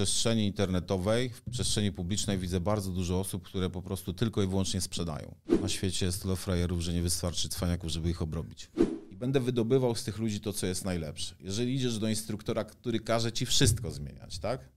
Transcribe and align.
przestrzeni 0.00 0.46
internetowej, 0.46 1.30
w 1.30 1.50
przestrzeni 1.50 1.92
publicznej 1.92 2.38
widzę 2.38 2.60
bardzo 2.60 2.90
dużo 2.90 3.20
osób, 3.20 3.42
które 3.42 3.70
po 3.70 3.82
prostu 3.82 4.12
tylko 4.12 4.42
i 4.42 4.46
wyłącznie 4.46 4.80
sprzedają. 4.80 5.34
Na 5.62 5.68
świecie 5.68 6.06
jest 6.06 6.22
tyle 6.22 6.36
frajerów, 6.36 6.80
że 6.80 6.92
nie 6.92 7.02
wystarczy 7.02 7.48
cwaniaków, 7.48 7.90
żeby 7.90 8.10
ich 8.10 8.22
obrobić. 8.22 8.70
I 9.10 9.16
będę 9.16 9.40
wydobywał 9.40 9.94
z 9.94 10.04
tych 10.04 10.18
ludzi 10.18 10.40
to, 10.40 10.52
co 10.52 10.66
jest 10.66 10.84
najlepsze. 10.84 11.34
Jeżeli 11.40 11.74
idziesz 11.74 11.98
do 11.98 12.08
instruktora, 12.08 12.64
który 12.64 13.00
każe 13.00 13.32
ci 13.32 13.46
wszystko 13.46 13.90
zmieniać, 13.90 14.38
tak? 14.38 14.68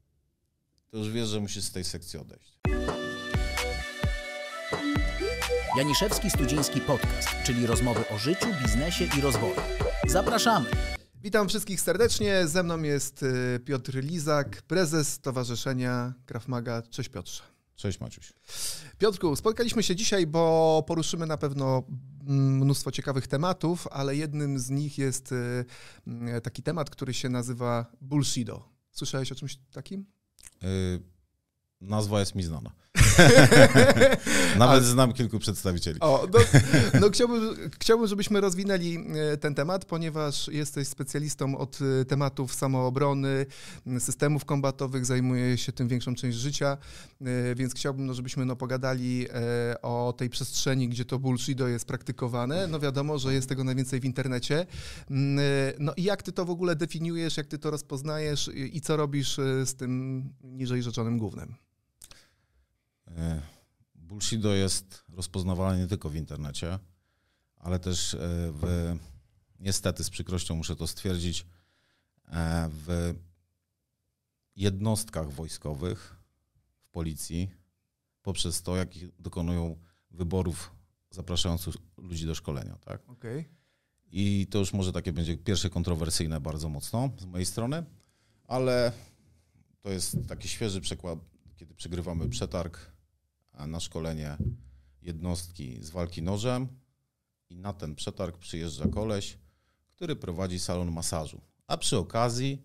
To 0.90 0.98
już 0.98 1.10
wiesz, 1.10 1.28
że 1.28 1.40
musisz 1.40 1.64
z 1.64 1.72
tej 1.72 1.84
sekcji 1.84 2.20
odejść. 2.20 2.60
Janiszewski 5.78 6.30
Studziński 6.30 6.82
Podcast, 6.82 7.30
czyli 7.46 7.66
rozmowy 7.66 8.10
o 8.10 8.18
życiu, 8.18 8.48
biznesie 8.64 9.06
i 9.18 9.22
rozwoju. 9.22 9.56
Zapraszamy! 10.08 10.70
Witam 11.24 11.50
wszystkich 11.50 11.82
serdecznie. 11.82 12.48
Ze 12.48 12.64
mną 12.64 12.82
jest 12.82 13.24
y, 13.24 13.60
Piotr 13.66 13.96
Lizak, 13.96 14.62
prezes 14.62 15.14
Stowarzyszenia 15.14 16.14
Krav 16.26 16.48
Maga. 16.48 16.82
Cześć 16.82 17.10
Piotrze. 17.10 17.44
Cześć 17.76 18.00
Maciuś. 18.00 18.34
Piotrku, 18.98 19.36
spotkaliśmy 19.36 19.84
się 19.84 19.96
dzisiaj, 19.96 20.28
bo 20.28 20.84
poruszymy 20.88 21.26
na 21.26 21.38
pewno 21.38 21.84
mm, 22.28 22.58
mnóstwo 22.58 22.92
ciekawych 22.92 23.28
tematów, 23.28 23.88
ale 23.92 24.16
jednym 24.16 24.60
z 24.60 24.70
nich 24.70 24.98
jest 24.98 25.32
y, 25.32 25.66
y, 26.38 26.42
taki 26.42 26.64
temat, 26.64 26.90
który 26.90 27.14
się 27.14 27.30
nazywa 27.30 27.86
bullshido. 28.02 28.70
Słyszałeś 28.92 29.32
o 29.32 29.36
czymś 29.36 29.58
takim? 29.72 30.06
Yy, 30.62 30.70
nazwa 31.82 32.20
jest 32.20 32.36
mi 32.36 32.44
znana. 32.44 32.72
Nawet 34.60 34.84
znam 34.84 35.14
kilku 35.14 35.40
przedstawicieli. 35.40 36.00
O, 36.00 36.28
no, 36.34 36.40
no 37.02 37.10
chciałbym, 37.10 37.56
chciałbym, 37.80 38.08
żebyśmy 38.08 38.42
rozwinęli 38.42 39.06
e, 39.34 39.38
ten 39.38 39.56
temat, 39.56 39.86
ponieważ 39.86 40.48
jesteś 40.48 40.88
specjalistą 40.88 41.58
od 41.58 41.80
e, 42.02 42.06
tematów 42.06 42.54
samoobrony, 42.54 43.46
systemów 44.00 44.46
kombatowych, 44.46 45.06
zajmuje 45.06 45.58
się 45.58 45.72
tym 45.72 45.88
większą 45.88 46.16
część 46.16 46.38
życia, 46.38 46.78
e, 47.22 47.56
więc 47.56 47.74
chciałbym, 47.74 48.06
no, 48.06 48.14
żebyśmy 48.14 48.46
no, 48.46 48.56
pogadali 48.56 49.28
o 49.82 50.14
tej 50.18 50.30
przestrzeni, 50.30 50.90
gdzie 50.90 51.06
to 51.06 51.20
bullshido 51.20 51.68
jest 51.68 51.86
praktykowane. 51.86 52.68
No 52.68 52.80
wiadomo, 52.80 53.20
że 53.20 53.34
jest 53.34 53.50
tego 53.50 53.64
najwięcej 53.64 54.00
w 54.00 54.06
internecie. 54.06 54.66
No 55.80 55.94
i 55.98 56.04
jak 56.04 56.24
ty 56.24 56.32
to 56.32 56.46
w 56.46 56.50
ogóle 56.50 56.76
definiujesz, 56.76 57.38
jak 57.38 57.48
ty 57.48 57.58
to 57.58 57.72
rozpoznajesz 57.72 58.50
i 58.54 58.82
co 58.82 58.98
robisz 58.98 59.36
z 59.66 59.76
tym 59.76 60.24
niżej 60.44 60.84
rzeczonym 60.84 61.18
głównym? 61.18 61.56
E, 63.18 63.42
bullshido 63.96 64.54
jest 64.54 65.04
rozpoznawalne 65.10 65.80
nie 65.80 65.88
tylko 65.88 66.10
w 66.10 66.16
internecie, 66.16 66.80
ale 67.56 67.80
też 67.80 68.14
e, 68.14 68.18
w, 68.52 68.96
niestety 69.60 70.04
z 70.04 70.10
przykrością 70.10 70.56
muszę 70.56 70.76
to 70.76 70.88
stwierdzić, 70.88 71.46
e, 72.28 72.70
w 72.70 73.14
jednostkach 74.56 75.32
wojskowych, 75.32 76.16
w 76.80 76.88
policji, 76.88 77.50
poprzez 78.22 78.62
to, 78.62 78.76
jak 78.76 78.90
dokonują 79.20 79.80
wyborów 80.12 80.72
zapraszających 81.10 81.76
ludzi 81.98 82.26
do 82.26 82.36
szkolenia. 82.36 82.76
Tak? 82.76 83.10
Okay. 83.10 83.46
I 84.12 84.48
to 84.50 84.60
już 84.60 84.74
może 84.74 84.92
takie 84.92 85.14
będzie 85.14 85.38
pierwsze 85.38 85.70
kontrowersyjne 85.70 86.42
bardzo 86.42 86.70
mocno 86.70 87.10
z 87.18 87.26
mojej 87.26 87.46
strony, 87.46 87.84
ale 88.48 88.92
to 89.82 89.90
jest 89.90 90.18
taki 90.28 90.48
świeży 90.48 90.82
przykład, 90.82 91.20
kiedy 91.56 91.74
przegrywamy 91.76 92.30
przetarg 92.30 92.93
na 93.68 93.80
szkolenie 93.80 94.38
jednostki 95.02 95.84
z 95.84 95.90
walki 95.90 96.22
nożem 96.22 96.68
i 97.50 97.58
na 97.58 97.74
ten 97.74 97.96
przetarg 97.96 98.38
przyjeżdża 98.38 98.88
koleś, 98.88 99.38
który 99.90 100.16
prowadzi 100.16 100.60
salon 100.60 100.92
masażu. 100.92 101.42
A 101.68 101.78
przy 101.78 101.98
okazji 101.98 102.62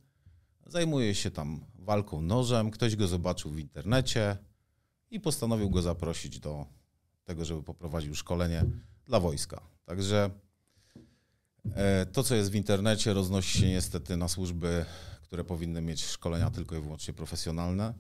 zajmuje 0.66 1.14
się 1.14 1.30
tam 1.30 1.64
walką 1.74 2.20
nożem, 2.22 2.70
ktoś 2.70 2.96
go 2.96 3.08
zobaczył 3.08 3.50
w 3.50 3.58
internecie 3.58 4.36
i 5.10 5.20
postanowił 5.20 5.70
go 5.70 5.82
zaprosić 5.82 6.40
do 6.40 6.66
tego, 7.24 7.44
żeby 7.44 7.62
poprowadził 7.62 8.14
szkolenie 8.14 8.64
dla 9.04 9.20
wojska. 9.20 9.60
Także 9.84 10.30
e, 11.74 12.06
to, 12.06 12.22
co 12.22 12.34
jest 12.34 12.50
w 12.50 12.54
internecie, 12.54 13.14
roznosi 13.14 13.58
się 13.58 13.68
niestety 13.68 14.16
na 14.16 14.28
służby, 14.28 14.84
które 15.22 15.44
powinny 15.44 15.82
mieć 15.82 16.04
szkolenia 16.04 16.50
tylko 16.50 16.76
i 16.76 16.80
wyłącznie 16.80 17.14
profesjonalne. 17.14 17.94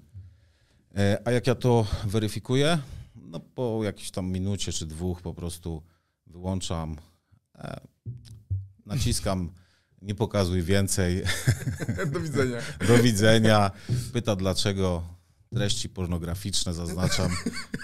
E, 0.96 1.18
a 1.24 1.30
jak 1.30 1.46
ja 1.46 1.54
to 1.54 1.86
weryfikuję? 2.04 2.78
No 3.16 3.40
po 3.40 3.80
jakiejś 3.84 4.10
tam 4.10 4.30
minucie 4.30 4.72
czy 4.72 4.86
dwóch 4.86 5.22
po 5.22 5.34
prostu 5.34 5.82
wyłączam, 6.26 6.96
e, 7.58 7.80
naciskam, 8.86 9.52
nie 10.02 10.14
pokazuj 10.14 10.62
więcej. 10.62 11.22
Do 12.12 12.20
widzenia. 12.20 12.58
Do 12.88 12.98
widzenia. 12.98 13.70
Pyta 14.12 14.36
dlaczego 14.36 15.17
treści 15.54 15.88
pornograficzne 15.88 16.74
zaznaczam 16.74 17.30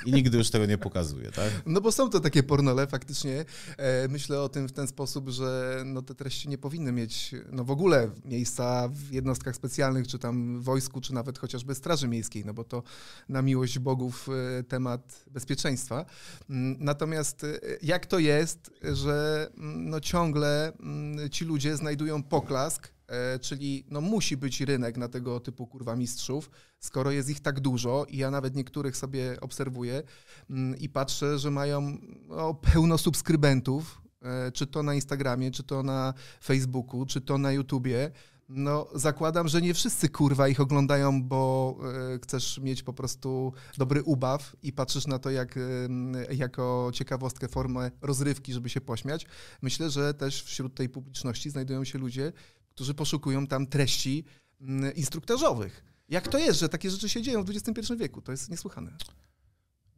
i 0.06 0.12
nigdy 0.12 0.38
już 0.38 0.50
tego 0.50 0.66
nie 0.66 0.78
pokazuję, 0.78 1.30
tak? 1.30 1.50
No 1.66 1.80
bo 1.80 1.92
są 1.92 2.10
to 2.10 2.20
takie 2.20 2.42
pornole 2.42 2.86
faktycznie. 2.86 3.44
E, 3.76 4.08
myślę 4.08 4.40
o 4.40 4.48
tym 4.48 4.68
w 4.68 4.72
ten 4.72 4.86
sposób, 4.86 5.28
że 5.28 5.82
no 5.86 6.02
te 6.02 6.14
treści 6.14 6.48
nie 6.48 6.58
powinny 6.58 6.92
mieć 6.92 7.34
no 7.52 7.64
w 7.64 7.70
ogóle 7.70 8.10
miejsca 8.24 8.88
w 8.88 9.12
jednostkach 9.12 9.56
specjalnych, 9.56 10.08
czy 10.08 10.18
tam 10.18 10.62
wojsku, 10.62 11.00
czy 11.00 11.14
nawet 11.14 11.38
chociażby 11.38 11.74
Straży 11.74 12.08
Miejskiej, 12.08 12.44
no 12.44 12.54
bo 12.54 12.64
to 12.64 12.82
na 13.28 13.42
miłość 13.42 13.78
bogów 13.78 14.28
e, 14.58 14.62
temat 14.62 15.24
bezpieczeństwa. 15.30 16.04
Mm, 16.50 16.76
natomiast 16.80 17.44
e, 17.44 17.58
jak 17.82 18.06
to 18.06 18.18
jest, 18.18 18.70
że 18.82 19.48
mm, 19.56 19.90
no 19.90 20.00
ciągle 20.00 20.72
mm, 20.80 21.30
ci 21.30 21.44
ludzie 21.44 21.76
znajdują 21.76 22.22
poklask 22.22 22.93
czyli 23.40 23.84
no 23.90 24.00
musi 24.00 24.36
być 24.36 24.60
rynek 24.60 24.96
na 24.96 25.08
tego 25.08 25.40
typu 25.40 25.66
kurwa 25.66 25.96
mistrzów, 25.96 26.50
skoro 26.78 27.10
jest 27.10 27.30
ich 27.30 27.40
tak 27.40 27.60
dużo 27.60 28.06
i 28.08 28.16
ja 28.16 28.30
nawet 28.30 28.56
niektórych 28.56 28.96
sobie 28.96 29.36
obserwuję 29.40 30.02
mm, 30.50 30.78
i 30.78 30.88
patrzę, 30.88 31.38
że 31.38 31.50
mają 31.50 31.98
no, 32.28 32.54
pełno 32.54 32.98
subskrybentów, 32.98 34.02
e, 34.22 34.52
czy 34.52 34.66
to 34.66 34.82
na 34.82 34.94
Instagramie, 34.94 35.50
czy 35.50 35.62
to 35.62 35.82
na 35.82 36.14
Facebooku, 36.40 37.06
czy 37.06 37.20
to 37.20 37.38
na 37.38 37.52
YouTubie. 37.52 38.10
No, 38.48 38.86
zakładam, 38.94 39.48
że 39.48 39.62
nie 39.62 39.74
wszyscy 39.74 40.08
kurwa 40.08 40.48
ich 40.48 40.60
oglądają, 40.60 41.22
bo 41.22 41.76
y, 42.14 42.20
chcesz 42.20 42.58
mieć 42.58 42.82
po 42.82 42.92
prostu 42.92 43.52
dobry 43.78 44.02
ubaw 44.02 44.56
i 44.62 44.72
patrzysz 44.72 45.06
na 45.06 45.18
to 45.18 45.30
jak, 45.30 45.56
y, 45.56 45.88
jako 46.30 46.90
ciekawostkę, 46.94 47.48
formę 47.48 47.90
rozrywki, 48.02 48.52
żeby 48.52 48.68
się 48.68 48.80
pośmiać. 48.80 49.26
Myślę, 49.62 49.90
że 49.90 50.14
też 50.14 50.42
wśród 50.42 50.74
tej 50.74 50.88
publiczności 50.88 51.50
znajdują 51.50 51.84
się 51.84 51.98
ludzie, 51.98 52.32
którzy 52.74 52.94
poszukują 52.94 53.46
tam 53.46 53.66
treści 53.66 54.24
mm, 54.60 54.94
instruktażowych. 54.94 55.84
Jak 56.08 56.28
to 56.28 56.38
jest, 56.38 56.60
że 56.60 56.68
takie 56.68 56.90
rzeczy 56.90 57.08
się 57.08 57.22
dzieją 57.22 57.44
w 57.44 57.50
XXI 57.50 57.96
wieku? 57.96 58.22
To 58.22 58.32
jest 58.32 58.50
niesłychane. 58.50 58.96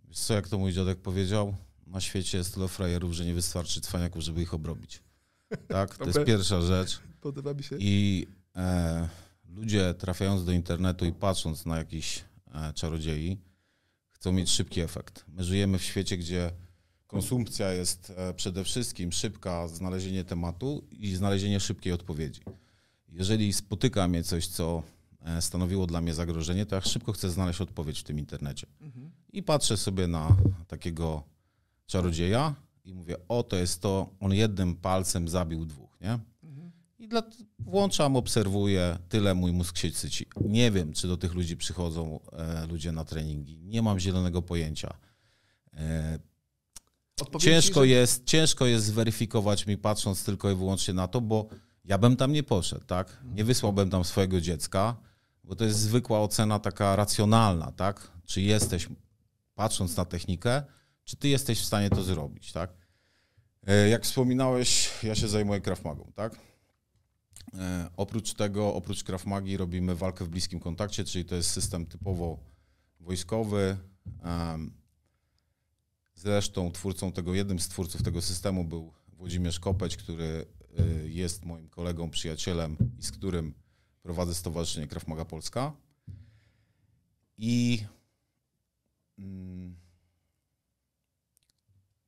Wiesz 0.04 0.19
co, 0.19 0.34
jak 0.34 0.48
to 0.48 0.59
mój 0.59 0.72
dziadek 0.72 1.00
powiedział, 1.00 1.56
na 1.87 2.00
świecie 2.00 2.38
jest 2.38 2.54
tyle 2.54 2.69
frajerów, 2.69 3.12
że 3.12 3.25
nie 3.25 3.34
wystarczy 3.34 3.81
cwaniaków, 3.81 4.22
żeby 4.22 4.42
ich 4.42 4.54
obrobić. 4.54 5.03
Tak? 5.69 5.97
To 5.97 6.04
jest 6.04 6.25
pierwsza 6.26 6.60
rzecz. 6.60 7.00
Podoba 7.20 7.54
mi 7.54 7.62
się. 7.62 7.76
I 7.78 8.26
e, 8.56 9.08
ludzie 9.48 9.94
trafiając 9.94 10.44
do 10.44 10.53
internetu 10.53 11.04
i 11.04 11.12
patrząc 11.12 11.66
na 11.66 11.78
jakiś 11.78 12.25
e, 12.54 12.72
czarodziei, 12.72 13.38
chcą 14.10 14.32
mieć 14.32 14.50
szybki 14.50 14.81
efekt. 14.81 15.25
My 15.28 15.44
żyjemy 15.44 15.78
w 15.78 15.82
świecie, 15.82 16.16
gdzie 16.16 16.53
konsumpcja 17.06 17.72
jest 17.72 18.12
e, 18.16 18.34
przede 18.34 18.64
wszystkim 18.64 19.12
szybka, 19.12 19.69
znalezienie 19.69 20.25
tematu 20.25 20.84
i 20.91 21.14
znalezienie 21.14 21.60
szybkiej 21.60 21.93
odpowiedzi 21.93 22.41
jeżeli 23.09 23.53
spotyka 23.53 24.09
mnie 24.09 24.22
coś, 24.22 24.47
co 24.47 24.83
e, 25.21 25.43
stanowiło 25.43 25.87
dla 25.87 26.00
mnie 26.00 26.15
zagrożenie, 26.15 26.67
to 26.67 26.75
ja 26.75 26.81
szybko 26.81 27.12
chcę 27.12 27.31
znaleźć 27.31 27.61
odpowiedź 27.61 28.00
w 28.00 28.05
tym 28.05 28.19
internecie. 28.19 28.67
Mhm. 28.81 29.11
I 29.33 29.43
patrzę 29.43 29.77
sobie 29.77 30.06
na 30.06 30.37
takiego 30.67 31.22
czarodzieja 31.87 32.55
i 32.84 32.94
mówię, 32.94 33.17
o 33.28 33.43
to 33.43 33.56
jest 33.56 33.81
to, 33.81 34.11
on 34.21 34.33
jednym 34.33 34.75
palcem 34.75 35.28
zabił 35.28 35.65
dwóch, 35.65 36.00
nie? 36.00 36.19
Mhm. 36.43 36.71
I 36.99 37.09
dla, 37.09 37.22
włączam, 37.59 38.17
obserwuję, 38.17 38.99
tyle 39.09 39.34
mój 39.34 39.53
mózg 39.53 39.78
się 39.78 39.91
syci. 39.91 40.27
Nie 40.41 40.71
wiem, 40.71 40.93
czy 40.93 41.09
do 41.09 41.17
tych 41.17 41.34
ludzi 41.34 41.56
przychodzą 41.56 42.21
e, 42.33 42.67
ludzie 42.67 42.93
na 42.93 43.05
treningi. 43.05 43.58
Nie 43.58 43.82
mam 43.82 43.99
zielonego 43.99 44.43
pojęcia. 44.43 44.97
E, 45.75 46.19
ciężko, 47.38 47.81
że... 47.81 47.88
jest, 47.88 48.25
ciężko 48.25 48.67
jest 48.67 48.87
zweryfikować 48.87 49.67
mi, 49.67 49.76
patrząc 49.79 50.25
tylko 50.25 50.50
i 50.50 50.55
wyłącznie 50.55 50.94
na 50.94 51.08
to, 51.08 51.20
bo 51.20 51.49
ja 51.87 51.99
bym 51.99 52.17
tam 52.17 52.33
nie 52.33 52.43
poszedł, 52.43 52.85
tak? 52.85 53.19
Nie 53.35 53.44
wysłałbym 53.44 53.91
tam 53.91 54.05
swojego 54.05 54.41
dziecka, 54.41 54.97
bo 55.44 55.56
to 55.56 55.65
jest 55.65 55.79
zwykła 55.79 56.21
ocena 56.21 56.59
taka 56.59 56.97
racjonalna, 56.97 57.73
tak? 57.73 58.11
Czy 58.25 58.41
jesteś, 58.41 58.88
patrząc 59.55 59.97
na 59.97 60.05
technikę, 60.05 60.62
czy 61.05 61.17
ty 61.17 61.29
jesteś 61.29 61.61
w 61.61 61.65
stanie 61.65 61.91
to 61.91 62.03
zrobić, 62.03 62.53
tak? 62.53 62.71
E, 63.67 63.88
jak 63.88 64.05
wspominałeś, 64.05 64.91
ja 65.03 65.15
się 65.15 65.29
zajmuję 65.29 65.61
Krav 65.61 65.81
tak? 66.15 66.38
E, 67.55 67.91
oprócz 67.97 68.35
tego, 68.35 68.75
oprócz 68.75 69.05
Krav 69.05 69.25
robimy 69.56 69.94
walkę 69.94 70.25
w 70.25 70.29
bliskim 70.29 70.61
kontakcie, 70.61 71.05
czyli 71.05 71.25
to 71.25 71.35
jest 71.35 71.50
system 71.50 71.87
typowo 71.87 72.39
wojskowy. 73.00 73.77
Zresztą 76.15 76.73
twórcą 76.73 77.12
tego, 77.12 77.35
jednym 77.35 77.61
z 77.61 77.69
twórców 77.69 78.03
tego 78.03 78.23
systemu 78.23 78.65
był 78.65 78.93
Włodzimierz 79.09 79.61
Kopeć, 79.61 79.97
który 79.97 80.47
jest 81.05 81.44
moim 81.44 81.69
kolegą, 81.69 82.11
przyjacielem 82.11 82.76
i 82.99 83.02
z 83.02 83.12
którym 83.12 83.55
prowadzę 84.02 84.34
Stowarzyszenie 84.34 84.87
Krav 84.87 85.06
Maga 85.06 85.25
Polska. 85.25 85.73
I 87.38 87.84
mm, 89.19 89.76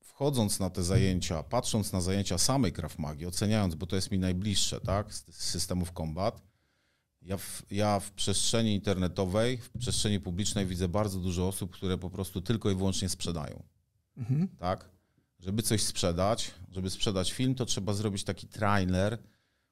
wchodząc 0.00 0.60
na 0.60 0.70
te 0.70 0.82
zajęcia, 0.82 1.42
patrząc 1.42 1.92
na 1.92 2.00
zajęcia 2.00 2.38
samej 2.38 2.72
Krav 2.72 2.98
Magi, 2.98 3.26
oceniając, 3.26 3.74
bo 3.74 3.86
to 3.86 3.96
jest 3.96 4.10
mi 4.10 4.18
najbliższe, 4.18 4.80
tak, 4.80 5.14
z 5.14 5.24
systemów 5.30 5.92
combat, 5.92 6.42
ja 7.22 7.36
w, 7.36 7.62
ja 7.70 8.00
w 8.00 8.10
przestrzeni 8.10 8.74
internetowej, 8.74 9.58
w 9.58 9.78
przestrzeni 9.78 10.20
publicznej 10.20 10.66
widzę 10.66 10.88
bardzo 10.88 11.20
dużo 11.20 11.48
osób, 11.48 11.70
które 11.70 11.98
po 11.98 12.10
prostu 12.10 12.40
tylko 12.40 12.70
i 12.70 12.74
wyłącznie 12.74 13.08
sprzedają. 13.08 13.62
Mhm. 14.16 14.48
Tak? 14.48 14.97
Żeby 15.38 15.62
coś 15.62 15.82
sprzedać, 15.82 16.50
żeby 16.70 16.90
sprzedać 16.90 17.32
film, 17.32 17.54
to 17.54 17.66
trzeba 17.66 17.92
zrobić 17.92 18.24
taki 18.24 18.46
trailer, 18.46 19.18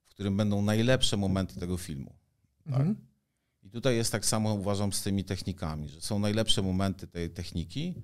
w 0.04 0.08
którym 0.10 0.36
będą 0.36 0.62
najlepsze 0.62 1.16
momenty 1.16 1.60
tego 1.60 1.76
filmu. 1.76 2.14
Tak? 2.64 2.80
Mhm. 2.80 2.96
I 3.62 3.70
tutaj 3.70 3.96
jest 3.96 4.12
tak 4.12 4.26
samo, 4.26 4.54
uważam, 4.54 4.92
z 4.92 5.02
tymi 5.02 5.24
technikami, 5.24 5.88
że 5.88 6.00
są 6.00 6.18
najlepsze 6.18 6.62
momenty 6.62 7.06
tej 7.06 7.30
techniki. 7.30 7.94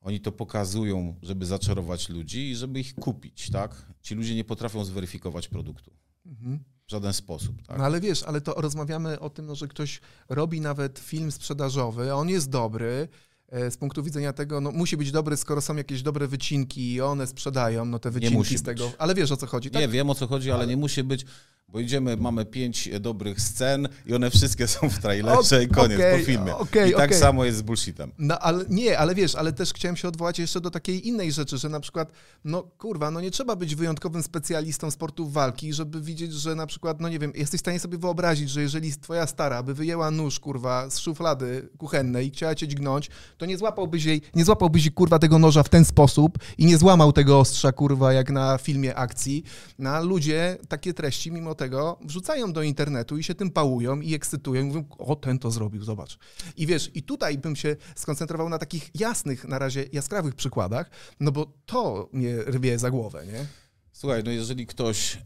Oni 0.00 0.20
to 0.20 0.32
pokazują, 0.32 1.14
żeby 1.22 1.46
zaczarować 1.46 2.08
ludzi 2.08 2.50
i 2.50 2.56
żeby 2.56 2.80
ich 2.80 2.94
kupić, 2.94 3.50
tak? 3.50 3.86
Ci 4.02 4.14
ludzie 4.14 4.34
nie 4.34 4.44
potrafią 4.44 4.84
zweryfikować 4.84 5.48
produktu. 5.48 5.90
Mhm 6.26 6.64
w 6.90 6.92
żaden 6.92 7.12
sposób. 7.12 7.62
Tak? 7.66 7.78
No 7.78 7.84
ale 7.84 8.00
wiesz, 8.00 8.22
ale 8.22 8.40
to 8.40 8.54
rozmawiamy 8.54 9.20
o 9.20 9.30
tym, 9.30 9.46
no, 9.46 9.54
że 9.54 9.68
ktoś 9.68 10.00
robi 10.28 10.60
nawet 10.60 10.98
film 10.98 11.32
sprzedażowy, 11.32 12.14
on 12.14 12.28
jest 12.28 12.50
dobry, 12.50 13.08
z 13.50 13.76
punktu 13.76 14.02
widzenia 14.02 14.32
tego, 14.32 14.60
no 14.60 14.70
musi 14.70 14.96
być 14.96 15.12
dobry, 15.12 15.36
skoro 15.36 15.60
są 15.60 15.76
jakieś 15.76 16.02
dobre 16.02 16.26
wycinki 16.26 16.92
i 16.92 17.00
one 17.00 17.26
sprzedają, 17.26 17.84
no 17.84 17.98
te 17.98 18.10
wycinki 18.10 18.58
z 18.58 18.62
tego. 18.62 18.92
Ale 18.98 19.14
wiesz 19.14 19.32
o 19.32 19.36
co 19.36 19.46
chodzi, 19.46 19.70
tak? 19.70 19.82
Nie, 19.82 19.88
wiem 19.88 20.10
o 20.10 20.14
co 20.14 20.26
chodzi, 20.26 20.50
ale, 20.50 20.58
ale 20.58 20.66
nie 20.66 20.76
musi 20.76 21.04
być 21.04 21.24
bo 21.72 21.80
idziemy, 21.80 22.16
mamy 22.16 22.44
pięć 22.44 22.88
dobrych 23.00 23.40
scen 23.40 23.88
i 24.06 24.14
one 24.14 24.30
wszystkie 24.30 24.68
są 24.68 24.90
w 24.90 24.98
trailerze 24.98 25.58
o, 25.58 25.60
i 25.60 25.68
koniec 25.68 25.98
okay, 25.98 26.18
po 26.18 26.24
filmie. 26.24 26.56
Okay, 26.56 26.88
I 26.88 26.92
tak 26.92 27.04
okay. 27.04 27.18
samo 27.18 27.44
jest 27.44 27.58
z 27.58 27.62
bullshitem. 27.62 28.12
No 28.18 28.38
ale 28.38 28.64
nie, 28.68 28.98
ale 28.98 29.14
wiesz, 29.14 29.34
ale 29.34 29.52
też 29.52 29.72
chciałem 29.72 29.96
się 29.96 30.08
odwołać 30.08 30.38
jeszcze 30.38 30.60
do 30.60 30.70
takiej 30.70 31.08
innej 31.08 31.32
rzeczy, 31.32 31.58
że 31.58 31.68
na 31.68 31.80
przykład, 31.80 32.12
no 32.44 32.62
kurwa, 32.62 33.10
no 33.10 33.20
nie 33.20 33.30
trzeba 33.30 33.56
być 33.56 33.74
wyjątkowym 33.74 34.22
specjalistą 34.22 34.90
sportów 34.90 35.32
walki, 35.32 35.72
żeby 35.72 36.00
widzieć, 36.00 36.32
że 36.32 36.54
na 36.54 36.66
przykład, 36.66 37.00
no 37.00 37.08
nie 37.08 37.18
wiem, 37.18 37.32
jesteś 37.34 37.58
w 37.58 37.64
stanie 37.64 37.80
sobie 37.80 37.98
wyobrazić, 37.98 38.50
że 38.50 38.62
jeżeli 38.62 38.92
twoja 38.92 39.26
stara 39.26 39.62
by 39.62 39.74
wyjęła 39.74 40.10
nóż, 40.10 40.40
kurwa, 40.40 40.90
z 40.90 40.98
szuflady 40.98 41.68
kuchennej 41.78 42.26
i 42.26 42.30
chciała 42.30 42.54
cię 42.54 42.68
dźgnąć, 42.68 43.10
to 43.38 43.46
nie 43.46 43.58
złapałbyś 43.58 44.04
jej, 44.04 44.22
nie 44.34 44.44
złapałbyś 44.44 44.84
jej, 44.84 44.92
kurwa, 44.92 45.18
tego 45.18 45.38
noża 45.38 45.62
w 45.62 45.68
ten 45.68 45.84
sposób 45.84 46.38
i 46.58 46.66
nie 46.66 46.78
złamał 46.78 47.12
tego 47.12 47.40
ostrza, 47.40 47.72
kurwa, 47.72 48.12
jak 48.12 48.30
na 48.30 48.58
filmie 48.58 48.94
akcji. 48.94 49.44
Na 49.78 50.00
no, 50.00 50.06
ludzie 50.06 50.58
takie 50.68 50.94
treści, 50.94 51.32
mimo 51.32 51.54
tego 51.60 51.98
wrzucają 52.04 52.52
do 52.52 52.62
internetu 52.62 53.18
i 53.18 53.22
się 53.22 53.34
tym 53.34 53.50
pałują 53.50 54.00
i 54.00 54.14
ekscytują 54.14 54.62
i 54.62 54.64
mówią, 54.64 54.84
o 54.98 55.16
ten 55.16 55.38
to 55.38 55.50
zrobił, 55.50 55.84
zobacz. 55.84 56.18
I 56.56 56.66
wiesz, 56.66 56.90
i 56.94 57.02
tutaj 57.02 57.38
bym 57.38 57.56
się 57.56 57.76
skoncentrował 57.94 58.48
na 58.48 58.58
takich 58.58 58.90
jasnych, 58.94 59.44
na 59.44 59.58
razie 59.58 59.84
jaskrawych 59.92 60.34
przykładach, 60.34 60.90
no 61.20 61.32
bo 61.32 61.52
to 61.66 62.08
mnie 62.12 62.36
rwie 62.36 62.78
za 62.78 62.90
głowę, 62.90 63.26
nie? 63.26 63.46
Słuchaj, 63.92 64.24
no 64.24 64.30
jeżeli 64.30 64.66
ktoś 64.66 65.18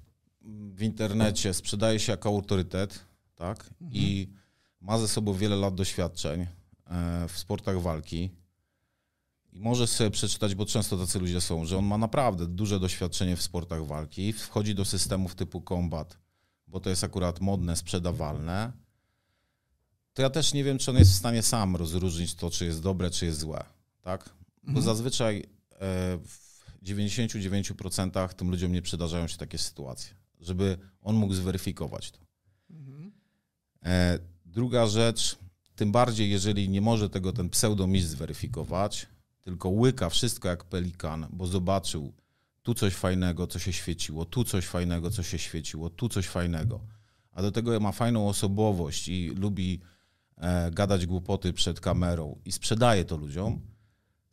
w 0.75 0.83
internecie 0.83 1.55
sprzedaje 1.55 1.99
się 2.01 2.13
jako 2.13 2.29
autorytet, 2.29 3.05
tak, 3.35 3.59
mhm. 3.59 3.91
i 3.93 4.29
ma 4.81 4.99
ze 4.99 5.09
sobą 5.09 5.35
wiele 5.35 5.57
lat 5.57 5.75
doświadczeń 5.75 6.41
e, 6.41 6.47
w 7.29 7.39
sportach 7.39 7.81
walki, 7.81 8.31
i 9.55 9.61
może 9.61 9.87
sobie 9.87 10.11
przeczytać, 10.11 10.55
bo 10.55 10.67
często 10.67 10.99
tacy 10.99 11.19
ludzie 11.19 11.41
są, 11.41 11.65
że 11.65 11.79
on 11.79 11.85
ma 11.85 11.99
naprawdę 11.99 12.47
duże 12.47 12.81
doświadczenie 12.81 13.37
w 13.37 13.43
sportach 13.43 13.87
walki, 13.87 14.33
wchodzi 14.33 14.75
do 14.75 14.85
systemów 14.85 15.35
typu 15.35 15.63
combat, 15.69 16.24
bo 16.67 16.81
to 16.81 16.91
jest 16.91 17.05
akurat 17.05 17.41
modne, 17.41 17.77
sprzedawalne, 17.77 18.73
to 20.15 20.23
ja 20.23 20.31
też 20.31 20.55
nie 20.55 20.65
wiem, 20.65 20.79
czy 20.79 20.91
on 20.91 20.97
jest 20.97 21.11
w 21.11 21.15
stanie 21.15 21.43
sam 21.43 21.77
rozróżnić 21.77 22.35
to, 22.35 22.51
czy 22.51 22.65
jest 22.65 22.83
dobre, 22.83 23.11
czy 23.11 23.27
jest 23.27 23.39
złe. 23.39 23.65
Tak? 24.03 24.31
Bo 24.63 24.69
mhm. 24.69 24.85
zazwyczaj 24.85 25.39
e, 25.39 26.19
w 26.19 26.55
99% 26.83 28.29
tym 28.29 28.51
ludziom 28.51 28.73
nie 28.73 28.83
przydarzają 28.83 29.27
się 29.27 29.37
takie 29.37 29.59
sytuacje, 29.59 30.15
żeby 30.41 30.79
on 31.03 31.17
mógł 31.17 31.35
zweryfikować 31.35 32.11
to. 32.11 32.19
Mhm. 32.71 33.13
E, 33.85 34.19
druga 34.47 34.87
rzecz, 34.87 35.39
tym 35.77 35.93
bardziej, 35.93 36.31
jeżeli 36.31 36.69
nie 36.69 36.81
może 36.81 37.11
tego 37.11 37.33
ten 37.33 37.51
pseudomistrz 37.51 38.11
zweryfikować, 38.11 39.07
tylko 39.41 39.69
łyka 39.69 40.11
wszystko 40.11 40.49
jak 40.49 40.65
pelikan, 40.65 41.27
bo 41.31 41.47
zobaczył, 41.47 42.13
tu 42.65 42.75
coś 42.75 42.95
fajnego, 42.95 43.47
co 43.47 43.59
się 43.59 43.73
świeciło, 43.73 44.25
tu 44.25 44.45
coś 44.45 44.67
fajnego, 44.67 45.11
co 45.11 45.23
się 45.23 45.39
świeciło, 45.39 45.91
tu 45.91 46.09
coś 46.09 46.27
fajnego. 46.27 46.81
A 47.33 47.43
do 47.43 47.53
tego 47.53 47.81
ma 47.81 47.93
fajną 47.93 48.29
osobowość 48.29 49.09
i 49.09 49.29
lubi 49.29 49.81
e, 50.37 50.71
gadać 50.71 51.07
głupoty 51.07 51.53
przed 51.53 51.81
kamerą 51.81 52.41
i 52.45 52.53
sprzedaje 52.53 53.05
to 53.05 53.17
ludziom, 53.17 53.61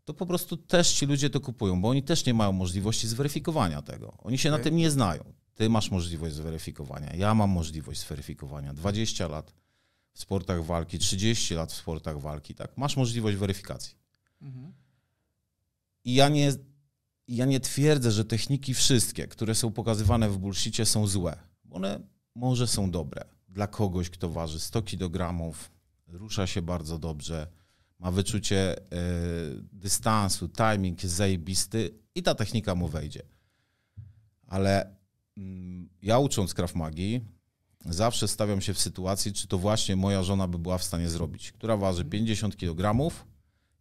to 0.06 0.13
po 0.13 0.25
prostu 0.25 0.57
też 0.57 0.94
ci 0.94 1.06
ludzie 1.06 1.30
to 1.30 1.39
kupują, 1.39 1.81
bo 1.81 1.89
oni 1.89 2.04
też 2.04 2.25
nie 2.25 2.33
mają 2.33 2.51
możliwości 2.51 3.07
zweryfikowania 3.07 3.81
tego. 3.81 4.18
Oni 4.18 4.38
się 4.38 4.51
na 4.51 4.60
tym 4.60 4.75
nie 4.75 4.92
znają. 4.92 5.33
Ty 5.56 5.69
masz 5.69 5.92
możliwość 5.92 6.36
zweryfikowania, 6.36 7.16
ja 7.16 7.36
mam 7.36 7.50
możliwość 7.50 8.00
zweryfikowania. 8.00 8.74
20 8.74 9.28
lat 9.28 9.54
w 10.13 10.19
sportach 10.19 10.66
walki, 10.66 11.00
30 11.00 11.56
lat 11.56 11.72
w 11.72 11.75
sportach 11.75 12.22
walki, 12.22 12.56
tak? 12.56 12.78
Masz 12.78 12.98
możliwość 12.98 13.38
weryfikacji. 13.38 13.95
Mhm. 14.42 14.74
I 16.04 16.13
ja 16.13 16.30
nie 16.30 16.51
ja 17.27 17.45
nie 17.45 17.59
twierdzę, 17.59 18.12
że 18.12 18.25
techniki 18.25 18.73
wszystkie, 18.73 19.27
które 19.27 19.56
są 19.56 19.71
pokazywane 19.71 20.29
w 20.29 20.38
bullshicie 20.38 20.85
są 20.85 21.07
złe. 21.07 21.38
One 21.69 22.00
może 22.35 22.68
są 22.68 22.91
dobre 22.91 23.25
dla 23.50 23.68
kogoś, 23.68 24.09
kto 24.09 24.29
waży 24.29 24.59
100 24.59 24.81
kg, 24.81 25.33
rusza 26.07 26.47
się 26.47 26.62
bardzo 26.62 27.00
dobrze, 27.00 27.47
ma 28.00 28.12
wyczucie 28.12 28.77
y, 28.77 28.81
dystansu, 29.73 30.50
timing 30.50 31.03
jest 31.03 31.15
zajebisty 31.15 32.00
i 32.15 32.23
ta 32.23 32.35
technika 32.35 32.75
mu 32.75 32.88
wejdzie. 32.88 33.21
Ale 34.47 34.95
y, 35.38 35.41
ja 36.01 36.19
ucząc 36.19 36.53
Krav 36.53 36.75
Magi, 36.75 37.21
zawsze 37.85 38.27
stawiam 38.27 38.62
się 38.62 38.73
w 38.73 38.79
sytuacji, 38.79 39.33
czy 39.33 39.47
to 39.47 39.57
właśnie 39.57 39.95
moja 39.95 40.23
żona 40.23 40.47
by 40.47 40.59
była 40.59 40.77
w 40.77 40.83
stanie 40.83 41.09
zrobić, 41.09 41.51
która 41.51 41.77
waży 41.77 42.06
50 42.06 42.57
kg, 42.57 43.12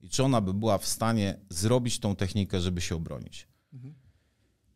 i 0.01 0.09
czy 0.09 0.25
ona 0.25 0.41
by 0.41 0.55
była 0.55 0.79
w 0.79 0.87
stanie 0.87 1.39
zrobić 1.51 1.99
tą 1.99 2.17
technikę, 2.17 2.61
żeby 2.61 2.81
się 2.81 2.97
obronić. 2.97 3.49
Mhm. 3.73 3.95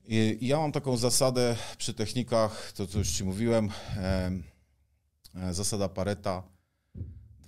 I 0.06 0.38
ja 0.40 0.56
mam 0.58 0.72
taką 0.72 0.96
zasadę 0.96 1.56
przy 1.78 1.94
technikach, 1.94 2.72
to 2.72 2.86
co 2.86 2.98
już 2.98 3.10
Ci 3.10 3.24
mówiłem, 3.24 3.70
e, 3.96 4.40
zasada 5.50 5.88
Pareta. 5.88 6.42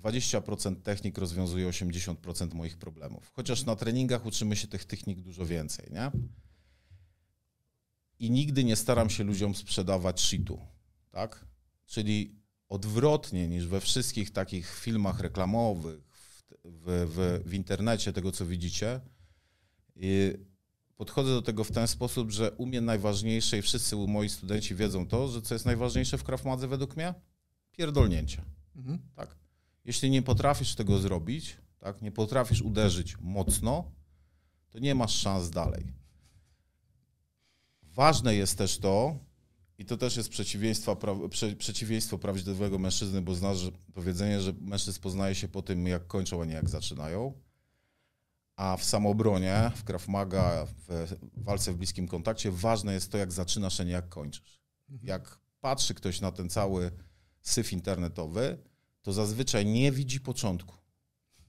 20% 0.03 0.81
technik 0.81 1.17
rozwiązuje 1.17 1.69
80% 1.69 2.53
moich 2.53 2.77
problemów. 2.77 3.31
Chociaż 3.33 3.65
na 3.65 3.75
treningach 3.75 4.25
uczymy 4.25 4.55
się 4.55 4.67
tych 4.67 4.85
technik 4.85 5.21
dużo 5.21 5.45
więcej, 5.45 5.89
nie? 5.91 6.11
I 8.19 8.31
nigdy 8.31 8.63
nie 8.63 8.75
staram 8.75 9.09
się 9.09 9.23
ludziom 9.23 9.55
sprzedawać 9.55 10.21
shitu, 10.21 10.59
tak? 11.11 11.45
Czyli 11.85 12.35
odwrotnie 12.69 13.47
niż 13.47 13.67
we 13.67 13.81
wszystkich 13.81 14.31
takich 14.31 14.79
filmach 14.79 15.19
reklamowych, 15.19 16.06
w, 16.67 17.07
w, 17.15 17.49
w 17.49 17.53
internecie, 17.53 18.13
tego 18.13 18.31
co 18.31 18.45
widzicie. 18.45 19.01
I 19.95 20.33
podchodzę 20.95 21.29
do 21.29 21.41
tego 21.41 21.63
w 21.63 21.71
ten 21.71 21.87
sposób, 21.87 22.31
że 22.31 22.51
u 22.51 22.65
mnie 22.65 22.81
najważniejsze 22.81 23.57
i 23.57 23.61
wszyscy 23.61 23.95
moi 23.95 24.29
studenci 24.29 24.75
wiedzą 24.75 25.07
to, 25.07 25.27
że 25.27 25.41
co 25.41 25.55
jest 25.55 25.65
najważniejsze 25.65 26.17
w 26.17 26.23
Krav 26.23 26.43
według 26.67 26.95
mnie? 26.95 27.13
Pierdolnięcie. 27.71 28.41
Mhm. 28.75 28.99
Tak? 29.15 29.35
Jeśli 29.85 30.09
nie 30.09 30.21
potrafisz 30.21 30.75
tego 30.75 30.97
zrobić, 30.97 31.57
tak, 31.79 32.01
nie 32.01 32.11
potrafisz 32.11 32.61
uderzyć 32.61 33.17
mocno, 33.19 33.91
to 34.69 34.79
nie 34.79 34.95
masz 34.95 35.15
szans 35.15 35.49
dalej. 35.49 35.93
Ważne 37.83 38.35
jest 38.35 38.57
też 38.57 38.77
to, 38.77 39.19
i 39.77 39.85
to 39.85 39.97
też 39.97 40.17
jest 40.17 40.29
przeciwieństwo, 40.29 40.95
pra, 40.95 41.15
prze, 41.29 41.55
przeciwieństwo 41.55 42.17
prawdziwego 42.17 42.79
mężczyzny, 42.79 43.21
bo 43.21 43.35
znasz 43.35 43.71
powiedzenie, 43.93 44.41
że 44.41 44.53
mężczyzn 44.61 45.01
poznaje 45.01 45.35
się 45.35 45.47
po 45.47 45.61
tym, 45.61 45.87
jak 45.87 46.07
kończą, 46.07 46.41
a 46.41 46.45
nie 46.45 46.53
jak 46.53 46.69
zaczynają. 46.69 47.33
A 48.55 48.77
w 48.77 48.83
samobronie, 48.83 49.71
w 49.75 49.83
Krav 49.83 50.07
Maga, 50.07 50.65
w 50.65 51.15
walce 51.37 51.73
w 51.73 51.77
bliskim 51.77 52.07
kontakcie, 52.07 52.51
ważne 52.51 52.93
jest 52.93 53.11
to, 53.11 53.17
jak 53.17 53.31
zaczynasz, 53.31 53.79
a 53.79 53.83
nie 53.83 53.91
jak 53.91 54.09
kończysz. 54.09 54.61
Mhm. 54.89 55.07
Jak 55.07 55.39
patrzy 55.61 55.93
ktoś 55.93 56.21
na 56.21 56.31
ten 56.31 56.49
cały 56.49 56.91
syf 57.41 57.73
internetowy, 57.73 58.57
to 59.01 59.13
zazwyczaj 59.13 59.65
nie 59.65 59.91
widzi 59.91 60.19
początku. 60.19 60.75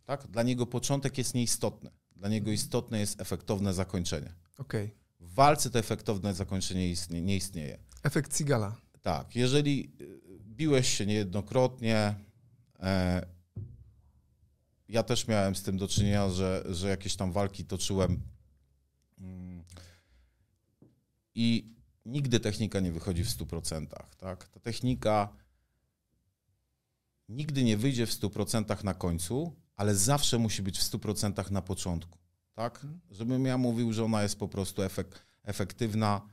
Tak? 0.05 0.27
Dla 0.27 0.43
niego 0.43 0.67
początek 0.67 1.19
jest 1.19 1.35
nieistotny. 1.35 1.91
Dla 2.17 2.29
niego 2.29 2.51
istotne 2.51 3.01
jest 3.01 3.21
efektowne 3.21 3.75
zakończenie. 3.75 4.35
Okay. 4.59 4.91
W 5.21 5.35
walce 5.35 5.71
to 5.71 5.79
efektowne 5.79 6.35
zakończenie 6.35 6.91
istnie, 6.91 7.23
nie 7.23 7.37
istnieje. 7.37 7.79
Efekt 8.03 8.37
Cigala. 8.37 8.77
Tak. 9.03 9.37
Jeżeli 9.37 9.93
y, 10.01 10.21
biłeś 10.41 10.89
się 10.89 11.07
niejednokrotnie, 11.07 12.15
e, 12.81 13.27
ja 14.89 15.03
też 15.03 15.29
miałem 15.29 15.57
z 15.57 15.63
tym 15.63 15.79
do 15.79 15.89
czynienia, 15.89 16.31
że, 16.31 16.65
że 16.71 16.89
jakieś 16.89 17.17
tam 17.17 17.33
walki 17.33 17.65
toczyłem 17.65 18.23
mm, 19.19 19.65
i 21.35 21.75
nigdy 22.07 22.41
technika 22.41 22.81
nie 22.81 22.93
wychodzi 22.93 23.25
w 23.25 23.29
100%. 23.29 23.87
Tak? 24.19 24.49
Ta 24.49 24.61
technika 24.61 25.29
nigdy 27.29 27.65
nie 27.65 27.77
wyjdzie 27.77 28.07
w 28.07 28.11
100% 28.11 28.85
na 28.85 28.95
końcu, 28.95 29.57
ale 29.77 29.95
zawsze 29.95 30.39
musi 30.39 30.63
być 30.63 30.79
w 30.79 30.83
100% 30.83 31.51
na 31.51 31.63
początku. 31.63 32.19
Tak? 32.55 32.87
Żebym 33.11 33.45
ja 33.45 33.59
mówił, 33.59 33.93
że 33.93 34.05
ona 34.05 34.23
jest 34.23 34.39
po 34.39 34.49
prostu 34.49 34.83
efek, 34.83 35.27
efektywna, 35.43 36.29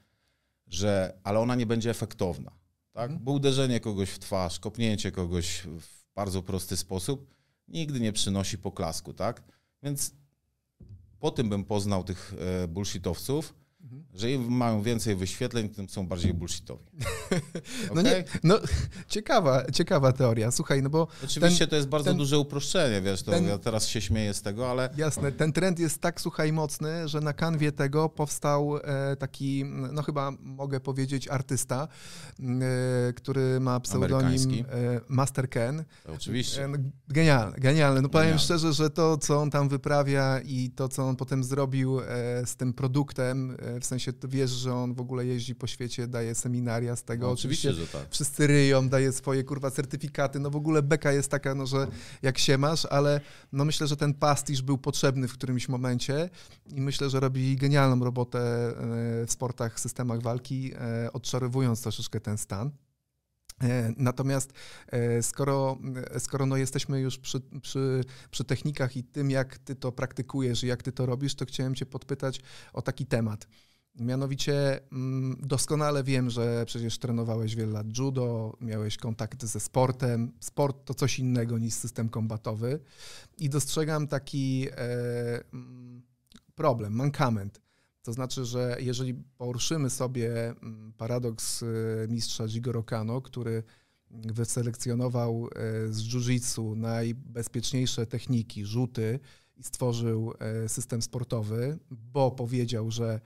że, 0.67 1.19
ale 1.23 1.39
ona 1.39 1.55
nie 1.55 1.65
będzie 1.65 1.89
efektowna. 1.89 2.51
Tak? 2.91 3.19
Bo 3.19 3.31
uderzenie 3.31 3.79
kogoś 3.79 4.09
w 4.09 4.19
twarz, 4.19 4.59
kopnięcie 4.59 5.11
kogoś 5.11 5.61
w 5.61 6.13
bardzo 6.15 6.41
prosty 6.41 6.77
sposób 6.77 7.35
nigdy 7.67 7.99
nie 7.99 8.13
przynosi 8.13 8.57
poklasku. 8.57 9.13
Tak? 9.13 9.43
Więc 9.83 10.11
po 11.19 11.31
tym 11.31 11.49
bym 11.49 11.63
poznał 11.63 12.03
tych 12.03 12.33
e, 12.63 12.67
bullshitowców, 12.67 13.53
że 14.13 14.31
im 14.31 14.51
mają 14.51 14.81
więcej 14.81 15.15
wyświetleń, 15.15 15.69
tym 15.69 15.89
są 15.89 16.07
bardziej 16.07 16.33
bullshitowi. 16.33 16.83
No 17.95 18.01
nie, 18.01 18.23
no 18.43 18.59
ciekawa, 19.07 19.71
ciekawa 19.71 20.11
teoria. 20.13 20.51
Słuchaj, 20.51 20.81
no 20.83 20.89
bo 20.89 21.07
Oczywiście 21.23 21.59
ten, 21.59 21.69
to 21.69 21.75
jest 21.75 21.87
bardzo 21.87 22.09
ten- 22.09 22.17
duże 22.17 22.39
uproszczenie, 22.39 23.01
wiesz, 23.01 23.23
to 23.23 23.31
ten- 23.31 23.45
ja 23.47 23.57
teraz 23.57 23.87
się 23.87 24.01
śmieję 24.01 24.33
z 24.33 24.41
tego, 24.41 24.71
ale 24.71 24.89
Jasne, 24.97 25.31
ten 25.31 25.51
trend 25.53 25.79
jest 25.79 26.01
tak, 26.01 26.21
słuchaj, 26.21 26.53
mocny, 26.53 27.07
że 27.07 27.21
na 27.21 27.33
kanwie 27.33 27.71
tego 27.71 28.09
powstał 28.09 28.77
e, 28.77 29.15
taki, 29.15 29.65
no 29.91 30.03
chyba 30.03 30.31
mogę 30.39 30.79
powiedzieć, 30.79 31.27
artysta, 31.27 31.87
e, 32.39 33.13
który 33.13 33.59
ma 33.59 33.79
pseudonim 33.79 34.51
e, 34.51 34.65
Master 35.07 35.49
Ken. 35.49 35.83
to 36.05 36.13
oczywiście. 36.13 36.67
No, 36.67 36.77
Genialne, 37.07 37.57
genialne. 37.59 38.01
No 38.01 38.09
powiem 38.09 38.23
Genialne. 38.25 38.43
szczerze, 38.43 38.73
że 38.73 38.89
to, 38.89 39.17
co 39.17 39.41
on 39.41 39.51
tam 39.51 39.69
wyprawia 39.69 40.39
i 40.39 40.69
to, 40.75 40.89
co 40.89 41.03
on 41.07 41.15
potem 41.15 41.43
zrobił 41.43 41.99
z 42.45 42.55
tym 42.55 42.73
produktem, 42.73 43.57
w 43.81 43.85
sensie 43.85 44.13
wiesz, 44.23 44.51
że 44.51 44.73
on 44.73 44.93
w 44.93 44.99
ogóle 44.99 45.25
jeździ 45.25 45.55
po 45.55 45.67
świecie, 45.67 46.07
daje 46.07 46.35
seminaria 46.35 46.95
z 46.95 47.03
tego. 47.03 47.27
No, 47.27 47.33
oczywiście, 47.33 47.73
że 47.73 47.87
tak. 47.87 48.07
Wszyscy 48.09 48.47
ryją, 48.47 48.89
daje 48.89 49.11
swoje 49.11 49.43
kurwa 49.43 49.71
certyfikaty. 49.71 50.39
No 50.39 50.49
w 50.49 50.55
ogóle 50.55 50.83
beka 50.83 51.11
jest 51.11 51.31
taka, 51.31 51.55
no, 51.55 51.65
że 51.65 51.87
jak 52.21 52.37
się 52.37 52.57
masz, 52.57 52.85
ale 52.85 53.21
no 53.51 53.65
myślę, 53.65 53.87
że 53.87 53.97
ten 53.97 54.13
pastisz 54.13 54.61
był 54.61 54.77
potrzebny 54.77 55.27
w 55.27 55.33
którymś 55.33 55.69
momencie 55.69 56.29
i 56.75 56.81
myślę, 56.81 57.09
że 57.09 57.19
robi 57.19 57.55
genialną 57.55 58.05
robotę 58.05 58.39
e, 58.39 58.73
w 59.25 59.31
sportach, 59.31 59.79
systemach 59.79 60.21
walki, 60.21 60.71
e, 60.75 61.13
odczarowując 61.13 61.81
troszeczkę 61.81 62.19
ten 62.19 62.37
stan. 62.37 62.71
E, 63.63 63.93
Natomiast 63.97 64.53
e, 64.87 65.23
skoro, 65.23 65.77
skoro 66.19 66.45
no 66.45 66.57
jesteśmy 66.57 66.99
już 66.99 67.17
przy, 67.17 67.41
przy, 67.61 68.03
przy 68.31 68.43
technikach 68.43 68.97
i 68.97 69.03
tym, 69.03 69.31
jak 69.31 69.57
ty 69.57 69.75
to 69.75 69.91
praktykujesz 69.91 70.63
i 70.63 70.67
jak 70.67 70.83
ty 70.83 70.91
to 70.91 71.05
robisz, 71.05 71.35
to 71.35 71.45
chciałem 71.45 71.75
cię 71.75 71.85
podpytać 71.85 72.41
o 72.73 72.81
taki 72.81 73.05
temat. 73.05 73.47
Mianowicie 73.99 74.79
mm, 74.91 75.37
doskonale 75.41 76.03
wiem, 76.03 76.29
że 76.29 76.63
przecież 76.65 76.97
trenowałeś 76.97 77.55
wiele 77.55 77.71
lat 77.71 77.97
judo, 77.97 78.57
miałeś 78.61 78.97
kontakt 78.97 79.45
ze 79.45 79.59
sportem. 79.59 80.31
Sport 80.39 80.85
to 80.85 80.93
coś 80.93 81.19
innego 81.19 81.57
niż 81.57 81.73
system 81.73 82.09
kombatowy. 82.09 82.79
I 83.37 83.49
dostrzegam 83.49 84.07
taki 84.07 84.67
e, 84.71 85.43
mm, 85.53 86.01
problem, 86.55 86.93
mankament. 86.93 87.64
To 88.05 88.13
znaczy, 88.13 88.45
że 88.45 88.77
jeżeli 88.79 89.13
poruszymy 89.13 89.89
sobie 89.89 90.49
mm, 90.49 90.93
paradoks 90.97 91.63
e, 91.63 91.65
mistrza 92.07 92.47
Jigoro 92.47 92.83
Kano, 92.83 93.21
który 93.21 93.63
wyselekcjonował 94.11 95.47
e, 95.47 95.49
z 95.93 96.01
jiu-jitsu 96.01 96.75
najbezpieczniejsze 96.75 98.05
techniki, 98.05 98.65
rzuty 98.65 99.19
i 99.57 99.63
stworzył 99.63 100.33
e, 100.39 100.69
system 100.69 101.01
sportowy, 101.01 101.79
bo 101.91 102.31
powiedział, 102.31 102.91
że 102.91 103.19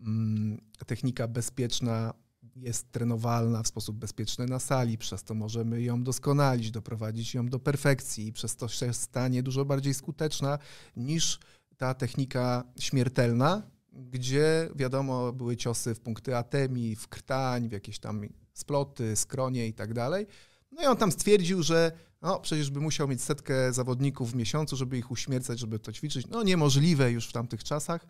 mm, 0.00 0.60
technika 0.86 1.28
bezpieczna 1.28 2.14
jest 2.56 2.92
trenowalna 2.92 3.62
w 3.62 3.68
sposób 3.68 3.96
bezpieczny 3.96 4.46
na 4.46 4.58
sali, 4.58 4.98
przez 4.98 5.24
to 5.24 5.34
możemy 5.34 5.82
ją 5.82 6.02
doskonalić, 6.02 6.70
doprowadzić 6.70 7.34
ją 7.34 7.46
do 7.46 7.58
perfekcji 7.58 8.26
i 8.26 8.32
przez 8.32 8.56
to 8.56 8.68
się 8.68 8.92
stanie 8.94 9.42
dużo 9.42 9.64
bardziej 9.64 9.94
skuteczna 9.94 10.58
niż 10.96 11.38
ta 11.76 11.94
technika 11.94 12.64
śmiertelna, 12.78 13.73
gdzie 13.94 14.68
wiadomo 14.74 15.32
były 15.32 15.56
ciosy 15.56 15.94
w 15.94 16.00
punkty 16.00 16.36
atemi, 16.36 16.96
w 16.96 17.08
krtań, 17.08 17.68
w 17.68 17.72
jakieś 17.72 17.98
tam 17.98 18.28
sploty, 18.52 19.16
skronie 19.16 19.68
i 19.68 19.72
tak 19.72 19.94
dalej. 19.94 20.26
No 20.72 20.82
i 20.82 20.86
on 20.86 20.96
tam 20.96 21.12
stwierdził, 21.12 21.62
że 21.62 21.92
no, 22.22 22.40
przecież 22.40 22.70
by 22.70 22.80
musiał 22.80 23.08
mieć 23.08 23.22
setkę 23.22 23.72
zawodników 23.72 24.32
w 24.32 24.34
miesiącu, 24.34 24.76
żeby 24.76 24.98
ich 24.98 25.10
uśmiercać, 25.10 25.58
żeby 25.58 25.78
to 25.78 25.92
ćwiczyć. 25.92 26.26
No 26.26 26.42
niemożliwe 26.42 27.12
już 27.12 27.28
w 27.28 27.32
tamtych 27.32 27.64
czasach 27.64 28.06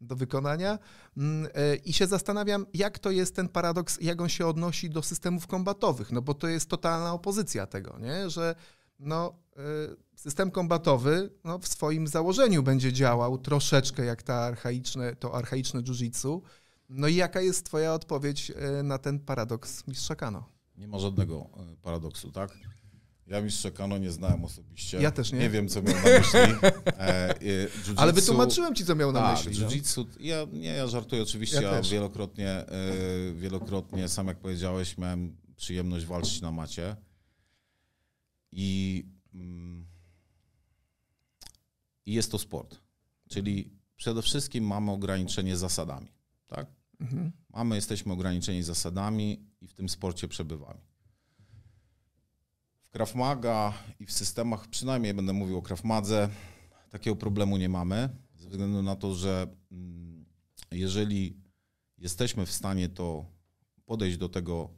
do 0.00 0.16
wykonania. 0.16 0.78
Mm, 1.16 1.48
e, 1.54 1.76
I 1.76 1.92
się 1.92 2.06
zastanawiam, 2.06 2.66
jak 2.74 2.98
to 2.98 3.10
jest 3.10 3.36
ten 3.36 3.48
paradoks, 3.48 3.98
jak 4.00 4.20
on 4.20 4.28
się 4.28 4.46
odnosi 4.46 4.90
do 4.90 5.02
systemów 5.02 5.46
kombatowych, 5.46 6.12
no 6.12 6.22
bo 6.22 6.34
to 6.34 6.48
jest 6.48 6.68
totalna 6.68 7.12
opozycja 7.12 7.66
tego, 7.66 7.98
nie? 7.98 8.30
że 8.30 8.54
no, 8.98 9.38
e, 9.56 9.60
system 10.18 10.50
kombatowy 10.50 11.30
no, 11.44 11.58
w 11.58 11.68
swoim 11.68 12.06
założeniu 12.06 12.62
będzie 12.62 12.92
działał 12.92 13.38
troszeczkę 13.38 14.04
jak 14.04 14.22
ta 14.22 14.34
archaiczne, 14.34 15.16
to 15.16 15.34
archaiczne 15.34 15.82
jiu-jitsu. 15.82 16.40
No 16.88 17.08
i 17.08 17.14
jaka 17.14 17.40
jest 17.40 17.66
twoja 17.66 17.94
odpowiedź 17.94 18.50
e, 18.50 18.82
na 18.82 18.98
ten 18.98 19.20
paradoks 19.20 19.86
mistrza 19.86 20.16
Kano? 20.16 20.48
Nie 20.76 20.88
ma 20.88 20.98
żadnego 20.98 21.50
e, 21.56 21.76
paradoksu, 21.82 22.32
tak? 22.32 22.58
Ja 23.26 23.40
mistrza 23.40 23.70
Kano 23.70 23.98
nie 23.98 24.10
znałem 24.10 24.44
osobiście. 24.44 25.00
Ja 25.00 25.10
też 25.10 25.32
nie. 25.32 25.38
Nie 25.38 25.50
wiem, 25.50 25.68
co 25.68 25.82
miał 25.82 25.94
na 25.94 26.02
myśli. 26.18 26.70
E, 26.86 27.34
Ale 27.96 28.12
wytłumaczyłem 28.12 28.74
ci, 28.74 28.84
co 28.84 28.94
miał 28.94 29.12
na 29.12 29.20
Tak, 29.20 29.46
myśli. 29.46 29.64
jiu-jitsu, 29.64 30.06
ja, 30.20 30.46
nie, 30.52 30.68
ja 30.68 30.86
żartuję 30.86 31.22
oczywiście, 31.22 31.62
Ja 31.62 31.72
ja, 31.72 31.82
wielokrotnie, 31.82 32.50
e, 32.50 32.66
wielokrotnie, 33.34 34.08
sam 34.08 34.26
jak 34.26 34.38
powiedziałeś, 34.38 34.98
miałem 34.98 35.36
przyjemność 35.56 36.06
walczyć 36.06 36.40
na 36.40 36.52
macie 36.52 36.96
i, 38.52 39.04
mm, 39.34 39.86
i 42.08 42.12
jest 42.12 42.30
to 42.30 42.38
sport, 42.38 42.80
czyli 43.28 43.70
przede 43.96 44.22
wszystkim 44.22 44.66
mamy 44.66 44.92
ograniczenie 44.92 45.56
zasadami, 45.56 46.08
tak? 46.46 46.66
Mhm. 47.00 47.32
Mamy, 47.50 47.76
jesteśmy 47.76 48.12
ograniczeni 48.12 48.62
zasadami 48.62 49.46
i 49.60 49.68
w 49.68 49.74
tym 49.74 49.88
sporcie 49.88 50.28
przebywamy. 50.28 50.80
W 52.82 52.90
Krav 52.90 53.14
Maga 53.14 53.72
i 54.00 54.06
w 54.06 54.12
systemach, 54.12 54.68
przynajmniej 54.68 55.14
będę 55.14 55.32
mówił 55.32 55.58
o 55.58 55.62
Krav 55.62 55.84
Madze, 55.84 56.28
takiego 56.90 57.16
problemu 57.16 57.56
nie 57.56 57.68
mamy, 57.68 58.08
ze 58.34 58.48
względu 58.48 58.82
na 58.82 58.96
to, 58.96 59.14
że 59.14 59.56
mm, 59.72 60.24
jeżeli 60.70 61.36
jesteśmy 61.98 62.46
w 62.46 62.52
stanie 62.52 62.88
to 62.88 63.26
podejść 63.86 64.16
do 64.16 64.28
tego 64.28 64.70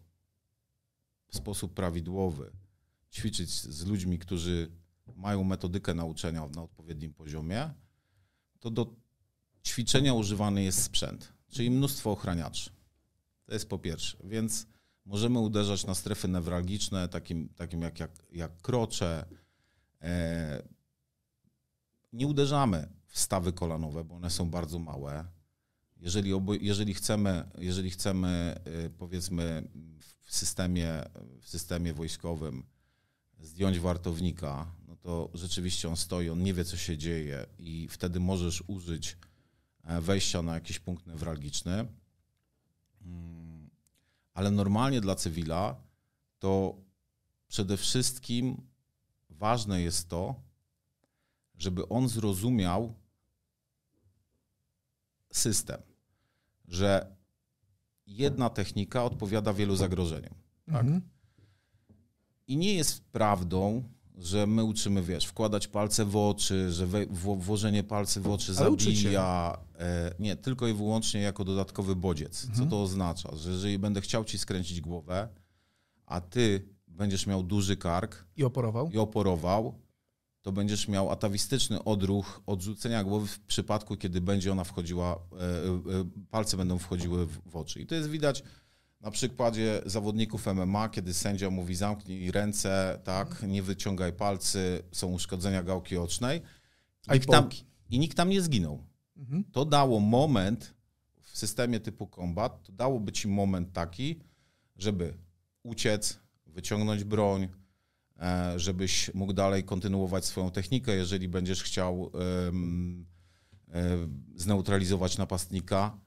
w 1.28 1.37
sposób 1.37 1.75
prawidłowy, 1.75 2.52
ćwiczyć 3.12 3.50
z 3.50 3.87
ludźmi, 3.87 4.18
którzy 4.18 4.79
mają 5.17 5.45
metodykę 5.45 5.95
nauczenia 5.95 6.49
na 6.49 6.62
odpowiednim 6.62 7.14
poziomie, 7.14 7.71
to 8.61 8.71
do 8.71 8.97
ćwiczenia 9.67 10.14
używany 10.14 10.62
jest 10.62 10.83
sprzęt, 10.83 11.33
czyli 11.49 11.71
mnóstwo 11.71 12.11
ochraniaczy. 12.11 12.71
To 13.47 13.55
jest 13.55 13.69
po 13.69 13.79
pierwsze. 13.79 14.19
Więc 14.25 14.67
możemy 15.05 15.38
uderzać 15.38 15.87
na 15.87 15.95
strefy 15.95 16.29
newralgiczne, 16.29 17.09
takim, 17.09 17.49
takim 17.49 17.83
jak, 17.83 18.00
jak, 18.00 18.11
jak 18.33 18.62
krocze. 18.62 19.26
E, 20.02 20.62
nie 22.12 22.26
uderzamy 22.26 22.88
w 23.07 23.21
stawy 23.21 23.52
kolanowe, 23.52 24.05
bo 24.05 24.14
one 24.14 24.31
są 24.31 24.50
bardzo 24.50 24.79
małe. 24.79 25.25
Jeżeli, 25.97 26.33
obo, 26.33 26.55
jeżeli 26.55 26.95
chcemy, 26.95 27.50
jeżeli 27.59 27.90
chcemy 27.90 28.61
y, 28.87 28.90
powiedzmy 28.90 29.69
w 30.21 30.35
systemie, 30.35 31.02
w 31.40 31.49
systemie 31.49 31.95
wojskowym 31.95 32.62
zdjąć 33.40 33.79
wartownika, 33.79 34.75
to 35.02 35.30
rzeczywiście 35.35 35.88
on 35.88 35.97
stoi, 35.97 36.28
on 36.28 36.42
nie 36.42 36.54
wie, 36.54 36.64
co 36.64 36.76
się 36.76 36.99
dzieje 36.99 37.47
i 37.59 37.88
wtedy 37.88 38.21
możesz 38.21 38.62
użyć 38.66 39.16
e, 39.85 40.00
wejścia 40.00 40.42
na 40.42 40.54
jakiś 40.54 40.78
punkt 40.78 41.07
newralgiczny. 41.07 41.87
Mm, 43.02 43.71
Ale 44.35 44.50
normalnie 44.50 45.00
dla 45.00 45.14
cywila 45.14 45.80
to 46.38 46.76
przede 47.49 47.76
wszystkim 47.76 48.57
ważne 49.30 49.83
jest 49.83 50.09
to, 50.09 50.42
żeby 51.59 51.88
on 51.88 52.09
zrozumiał 52.09 52.95
system, 55.33 55.83
że 56.69 57.16
jedna 58.07 58.50
technika 58.50 59.04
odpowiada 59.04 59.52
wielu 59.52 59.76
zagrożeniom. 59.76 60.35
Tak? 60.66 60.85
Mhm. 60.85 61.00
I 62.47 62.57
nie 62.57 62.75
jest 62.75 63.04
prawdą, 63.04 63.85
że 64.20 64.46
my 64.46 64.64
uczymy, 64.64 65.02
wiesz, 65.02 65.24
wkładać 65.24 65.68
palce 65.68 66.04
w 66.04 66.16
oczy, 66.16 66.72
że 66.72 66.86
we, 66.86 67.06
wło- 67.06 67.40
włożenie 67.40 67.82
palcy 67.84 68.20
w 68.20 68.28
oczy 68.28 68.52
Ale 68.56 68.70
zabija. 68.70 69.58
E, 69.78 70.14
nie, 70.18 70.36
tylko 70.36 70.68
i 70.68 70.74
wyłącznie 70.74 71.20
jako 71.20 71.44
dodatkowy 71.44 71.96
bodziec. 71.96 72.44
Mhm. 72.44 72.64
Co 72.64 72.70
to 72.70 72.82
oznacza? 72.82 73.36
Że 73.36 73.50
jeżeli 73.50 73.78
będę 73.78 74.00
chciał 74.00 74.24
ci 74.24 74.38
skręcić 74.38 74.80
głowę, 74.80 75.28
a 76.06 76.20
ty 76.20 76.68
będziesz 76.88 77.26
miał 77.26 77.42
duży 77.42 77.76
kark 77.76 78.24
I 78.36 78.44
oporował? 78.44 78.90
i 78.90 78.98
oporował, 78.98 79.78
to 80.42 80.52
będziesz 80.52 80.88
miał 80.88 81.10
atawistyczny 81.10 81.84
odruch 81.84 82.42
odrzucenia 82.46 83.04
głowy 83.04 83.26
w 83.26 83.40
przypadku, 83.40 83.96
kiedy 83.96 84.20
będzie 84.20 84.52
ona 84.52 84.64
wchodziła, 84.64 85.12
e, 85.32 85.98
e, 86.00 86.04
palce 86.30 86.56
będą 86.56 86.78
wchodziły 86.78 87.26
w, 87.26 87.50
w 87.50 87.56
oczy. 87.56 87.80
I 87.80 87.86
to 87.86 87.94
jest 87.94 88.08
widać 88.08 88.42
Na 89.00 89.11
przykładzie 89.11 89.83
zawodników 89.87 90.47
MMA, 90.47 90.88
kiedy 90.88 91.14
sędzia 91.14 91.50
mówi 91.50 91.75
zamknij 91.75 92.30
ręce, 92.30 93.00
tak, 93.04 93.42
nie 93.42 93.62
wyciągaj 93.62 94.12
palcy, 94.12 94.83
są 94.92 95.07
uszkodzenia 95.07 95.62
gałki 95.62 95.97
ocznej. 95.97 96.42
I 97.09 97.12
Nikt 97.12 97.28
tam. 97.30 97.49
I 97.90 97.99
nikt 97.99 98.16
tam 98.16 98.28
nie 98.28 98.42
zginął. 98.42 98.85
Mhm. 99.16 99.45
To 99.52 99.64
dało 99.64 100.00
moment 100.00 100.75
w 101.23 101.38
systemie 101.38 101.80
typu 101.80 102.07
combat, 102.14 102.62
to 102.62 102.73
dałoby 102.73 103.12
ci 103.12 103.28
moment 103.28 103.73
taki, 103.73 104.21
żeby 104.76 105.14
uciec, 105.62 106.21
wyciągnąć 106.47 107.04
broń, 107.04 107.49
e, 108.19 108.59
żebyś 108.59 109.14
mógł 109.14 109.33
dalej 109.33 109.64
kontynuować 109.64 110.25
swoją 110.25 110.50
technikę, 110.50 110.95
jeżeli 110.97 111.28
będziesz 111.28 111.62
chciał 111.62 112.11
em, 112.49 113.07
e, 113.69 114.09
zneutralizować 114.35 115.19
napastnika, 115.19 115.99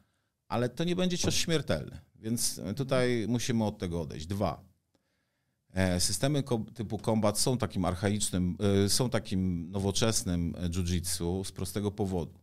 ale 0.54 0.70
to 0.70 0.84
nie 0.84 0.96
będzie 0.96 1.18
cios 1.18 1.36
śmiertelny. 1.36 2.00
Więc 2.16 2.62
tutaj 2.76 3.26
musimy 3.28 3.66
od 3.66 3.78
tego 3.78 4.02
odejść. 4.02 4.26
Dwa. 4.26 4.64
E, 5.74 6.00
Systemy 6.00 6.44
typu 6.74 7.00
combat 7.00 7.40
są 7.40 7.58
takim 7.58 7.86
archaicznym, 7.86 8.58
e, 8.86 8.90
są 8.90 9.10
takim 9.10 9.72
nowoczesnym 9.72 10.54
jiu-jitsu 10.70 11.44
z 11.44 11.52
prostego 11.52 11.92
powodu, 11.92 12.40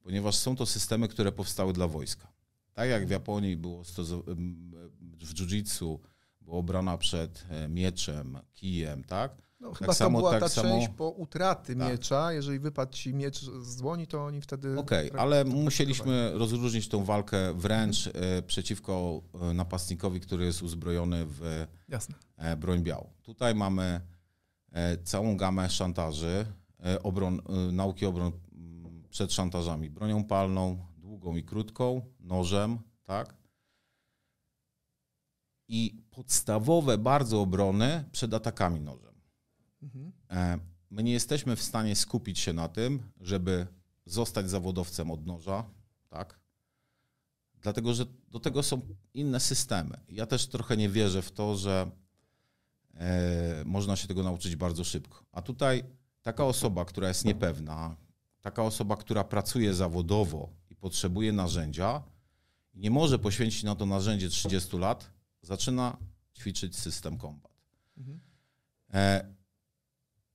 ponieważ 0.00 0.36
są 0.36 0.56
to 0.56 0.66
systemy, 0.66 1.08
które 1.08 1.32
powstały 1.32 1.72
dla 1.72 1.88
wojska. 1.88 2.32
Tak 2.72 2.88
jak 2.88 3.06
w 3.06 3.10
Japonii 3.10 3.56
było 3.56 3.84
w 5.24 5.34
jiu-jitsu 5.34 5.98
była 6.40 6.56
obrona 6.56 6.98
przed 6.98 7.46
e, 7.50 7.68
mieczem, 7.68 8.38
kijem, 8.52 9.04
tak? 9.04 9.45
No, 9.60 9.68
Tak 9.70 9.78
chyba 9.78 9.94
samo- 9.94 10.18
to 10.18 10.20
była 10.20 10.30
tak 10.30 10.40
ta 10.40 10.48
samo- 10.48 10.68
część 10.68 10.88
po 10.88 11.08
utraty 11.10 11.76
Tak. 11.76 11.88
miecza. 11.90 12.32
Jeżeli 12.32 12.58
wypadł 12.58 12.92
ci 12.92 13.14
miecz 13.14 13.40
z 13.60 13.76
dłoni, 13.76 14.06
to 14.06 14.24
oni 14.24 14.40
wtedy... 14.40 14.78
Okej, 14.78 15.10
pra- 15.12 15.18
ale 15.18 15.44
musieliśmy 15.44 16.32
rozróżnić 16.34 16.88
tą 16.88 17.04
walkę 17.04 17.54
wręcz 17.54 18.06
e, 18.06 18.42
przeciwko 18.42 19.22
e, 19.50 19.54
napastnikowi, 19.54 20.20
który 20.20 20.44
jest 20.44 20.62
uzbrojony 20.62 21.24
w 21.26 21.66
Jasne. 21.88 22.14
e, 22.36 22.56
broń 22.56 22.82
białą. 22.82 23.10
Tutaj 23.22 23.54
mamy 23.54 24.00
całą 25.04 25.36
gamę 25.36 25.70
szantaży, 25.70 26.46
obron, 27.02 27.40
nauki 27.72 28.06
obron 28.06 28.32
mm, 28.52 29.02
przed 29.10 29.32
szantażami. 29.32 29.90
Bronią 29.90 30.24
palną, 30.24 30.86
długą 30.96 31.36
i 31.36 31.42
krótką, 31.42 32.00
nożem, 32.20 32.78
tak? 33.04 33.34
I 35.68 36.02
podstawowe 36.10 36.98
bardzo 36.98 37.40
obrony 37.40 38.04
przed 38.12 38.34
atakami 38.34 38.80
nożem. 38.80 39.15
Mhm. 39.82 40.12
E, 40.30 40.58
My 40.90 41.02
nie 41.02 41.12
jesteśmy 41.12 41.56
w 41.56 41.62
stanie 41.62 41.96
skupić 41.96 42.38
się 42.38 42.52
na 42.52 42.68
tym, 42.68 43.02
żeby 43.20 43.66
zostać 44.06 44.50
zawodowcem 44.50 45.10
od 45.10 45.26
noża, 45.26 45.64
tak? 46.08 46.40
Dlatego, 47.54 47.94
że 47.94 48.06
do 48.28 48.40
tego 48.40 48.62
są 48.62 48.80
inne 49.14 49.40
systemy. 49.40 50.00
Ja 50.08 50.26
też 50.26 50.46
trochę 50.46 50.76
nie 50.76 50.88
wierzę 50.88 51.22
w 51.22 51.32
to, 51.32 51.56
że 51.56 51.90
e, 52.94 53.62
można 53.64 53.96
się 53.96 54.08
tego 54.08 54.22
nauczyć 54.22 54.56
bardzo 54.56 54.84
szybko. 54.84 55.24
A 55.32 55.42
tutaj 55.42 55.84
taka 56.22 56.44
osoba, 56.44 56.84
która 56.84 57.08
jest 57.08 57.24
niepewna, 57.24 57.96
taka 58.40 58.62
osoba, 58.62 58.96
która 58.96 59.24
pracuje 59.24 59.74
zawodowo 59.74 60.52
i 60.70 60.76
potrzebuje 60.76 61.32
narzędzia, 61.32 62.02
nie 62.74 62.90
może 62.90 63.18
poświęcić 63.18 63.62
na 63.62 63.74
to 63.74 63.86
narzędzie 63.86 64.28
30 64.28 64.76
lat, 64.78 65.10
zaczyna 65.42 65.96
ćwiczyć 66.38 66.76
system 66.76 67.18
combat. 67.18 67.52
Mhm. 67.96 68.20
E, 68.94 69.35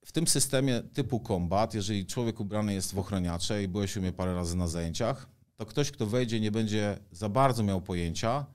w 0.05 0.11
tym 0.11 0.27
systemie 0.27 0.81
typu 0.93 1.19
combat, 1.27 1.73
jeżeli 1.73 2.05
człowiek 2.05 2.39
ubrany 2.39 2.73
jest 2.73 2.93
w 2.93 2.99
ochroniacze 2.99 3.63
i 3.63 3.67
byłeś 3.67 3.97
u 3.97 4.01
mnie 4.01 4.11
parę 4.11 4.35
razy 4.35 4.57
na 4.57 4.67
zajęciach, 4.67 5.29
to 5.55 5.65
ktoś, 5.65 5.91
kto 5.91 6.05
wejdzie, 6.05 6.39
nie 6.39 6.51
będzie 6.51 6.97
za 7.11 7.29
bardzo 7.29 7.63
miał 7.63 7.81
pojęcia, 7.81 8.45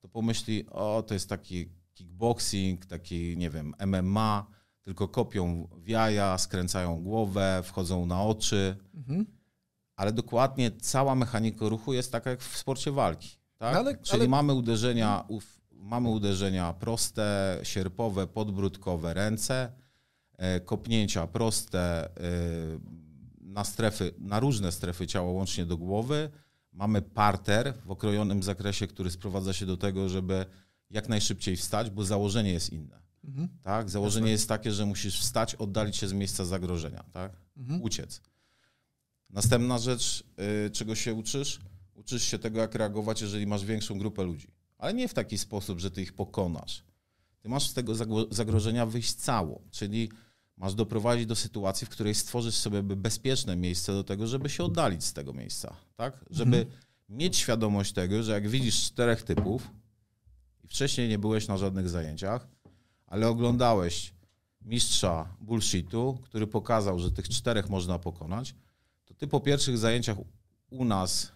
to 0.00 0.08
pomyśli, 0.08 0.66
o, 0.70 1.02
to 1.06 1.14
jest 1.14 1.28
taki 1.28 1.68
kickboxing, 1.94 2.86
taki, 2.86 3.36
nie 3.36 3.50
wiem, 3.50 3.74
MMA, 3.86 4.46
tylko 4.82 5.08
kopią 5.08 5.68
w 5.72 5.88
jaja, 5.88 6.38
skręcają 6.38 7.02
głowę, 7.02 7.60
wchodzą 7.64 8.06
na 8.06 8.22
oczy, 8.22 8.76
Mhm. 8.94 9.26
ale 9.96 10.12
dokładnie 10.12 10.70
cała 10.70 11.14
mechanika 11.14 11.68
ruchu 11.68 11.92
jest 11.92 12.12
taka 12.12 12.30
jak 12.30 12.40
w 12.40 12.56
sporcie 12.58 12.92
walki. 12.92 13.28
Tak? 13.58 13.74
No 13.74 13.80
ale- 13.80 13.96
Czyli 13.98 14.20
ale- 14.20 14.28
mamy 14.28 14.54
uderzenia, 14.54 15.24
mamy 15.72 16.08
uderzenia 16.08 16.72
proste, 16.72 17.58
sierpowe, 17.62 18.26
podbródkowe, 18.26 19.14
ręce, 19.14 19.72
kopnięcia 20.64 21.26
proste 21.26 22.04
e, 22.04 22.10
na 23.40 23.64
strefy, 23.64 24.14
na 24.18 24.40
różne 24.40 24.72
strefy 24.72 25.06
ciała, 25.06 25.30
łącznie 25.30 25.66
do 25.66 25.76
głowy. 25.76 26.30
Mamy 26.72 27.02
parter 27.02 27.74
w 27.84 27.90
okrojonym 27.90 28.42
zakresie, 28.42 28.86
który 28.86 29.10
sprowadza 29.10 29.52
się 29.52 29.66
do 29.66 29.76
tego, 29.76 30.08
żeby 30.08 30.46
jak 30.90 31.08
najszybciej 31.08 31.56
wstać, 31.56 31.90
bo 31.90 32.04
założenie 32.04 32.52
jest 32.52 32.72
inne. 32.72 33.02
Mhm. 33.24 33.48
Tak? 33.62 33.90
Założenie 33.90 34.30
jest 34.30 34.48
takie, 34.48 34.72
że 34.72 34.86
musisz 34.86 35.20
wstać, 35.20 35.54
oddalić 35.54 35.96
się 35.96 36.08
z 36.08 36.12
miejsca 36.12 36.44
zagrożenia, 36.44 37.04
tak? 37.12 37.32
Mhm. 37.56 37.82
uciec. 37.82 38.20
Następna 39.30 39.78
rzecz, 39.78 40.24
y, 40.66 40.70
czego 40.70 40.94
się 40.94 41.14
uczysz? 41.14 41.60
Uczysz 41.94 42.22
się 42.22 42.38
tego, 42.38 42.60
jak 42.60 42.74
reagować, 42.74 43.20
jeżeli 43.22 43.46
masz 43.46 43.64
większą 43.64 43.98
grupę 43.98 44.24
ludzi. 44.24 44.48
Ale 44.78 44.94
nie 44.94 45.08
w 45.08 45.14
taki 45.14 45.38
sposób, 45.38 45.80
że 45.80 45.90
ty 45.90 46.02
ich 46.02 46.12
pokonasz. 46.12 46.84
Ty 47.40 47.48
masz 47.48 47.70
z 47.70 47.74
tego 47.74 47.94
zagrożenia 48.30 48.86
wyjść 48.86 49.14
cało, 49.14 49.62
czyli 49.70 50.10
masz 50.56 50.74
doprowadzić 50.74 51.26
do 51.26 51.36
sytuacji, 51.36 51.86
w 51.86 51.90
której 51.90 52.14
stworzysz 52.14 52.54
sobie 52.54 52.82
bezpieczne 52.82 53.56
miejsce 53.56 53.92
do 53.92 54.04
tego, 54.04 54.26
żeby 54.26 54.50
się 54.50 54.64
oddalić 54.64 55.04
z 55.04 55.12
tego 55.12 55.32
miejsca, 55.32 55.76
tak? 55.96 56.24
Żeby 56.30 56.66
mieć 57.08 57.36
świadomość 57.36 57.92
tego, 57.92 58.22
że 58.22 58.32
jak 58.32 58.48
widzisz 58.48 58.84
czterech 58.84 59.22
typów 59.22 59.70
i 60.64 60.68
wcześniej 60.68 61.08
nie 61.08 61.18
byłeś 61.18 61.48
na 61.48 61.56
żadnych 61.56 61.88
zajęciach, 61.88 62.48
ale 63.06 63.28
oglądałeś 63.28 64.14
mistrza 64.60 65.36
bullshitu, 65.40 66.18
który 66.22 66.46
pokazał, 66.46 66.98
że 66.98 67.10
tych 67.10 67.28
czterech 67.28 67.68
można 67.68 67.98
pokonać, 67.98 68.54
to 69.04 69.14
ty 69.14 69.26
po 69.26 69.40
pierwszych 69.40 69.78
zajęciach 69.78 70.16
u 70.70 70.84
nas 70.84 71.32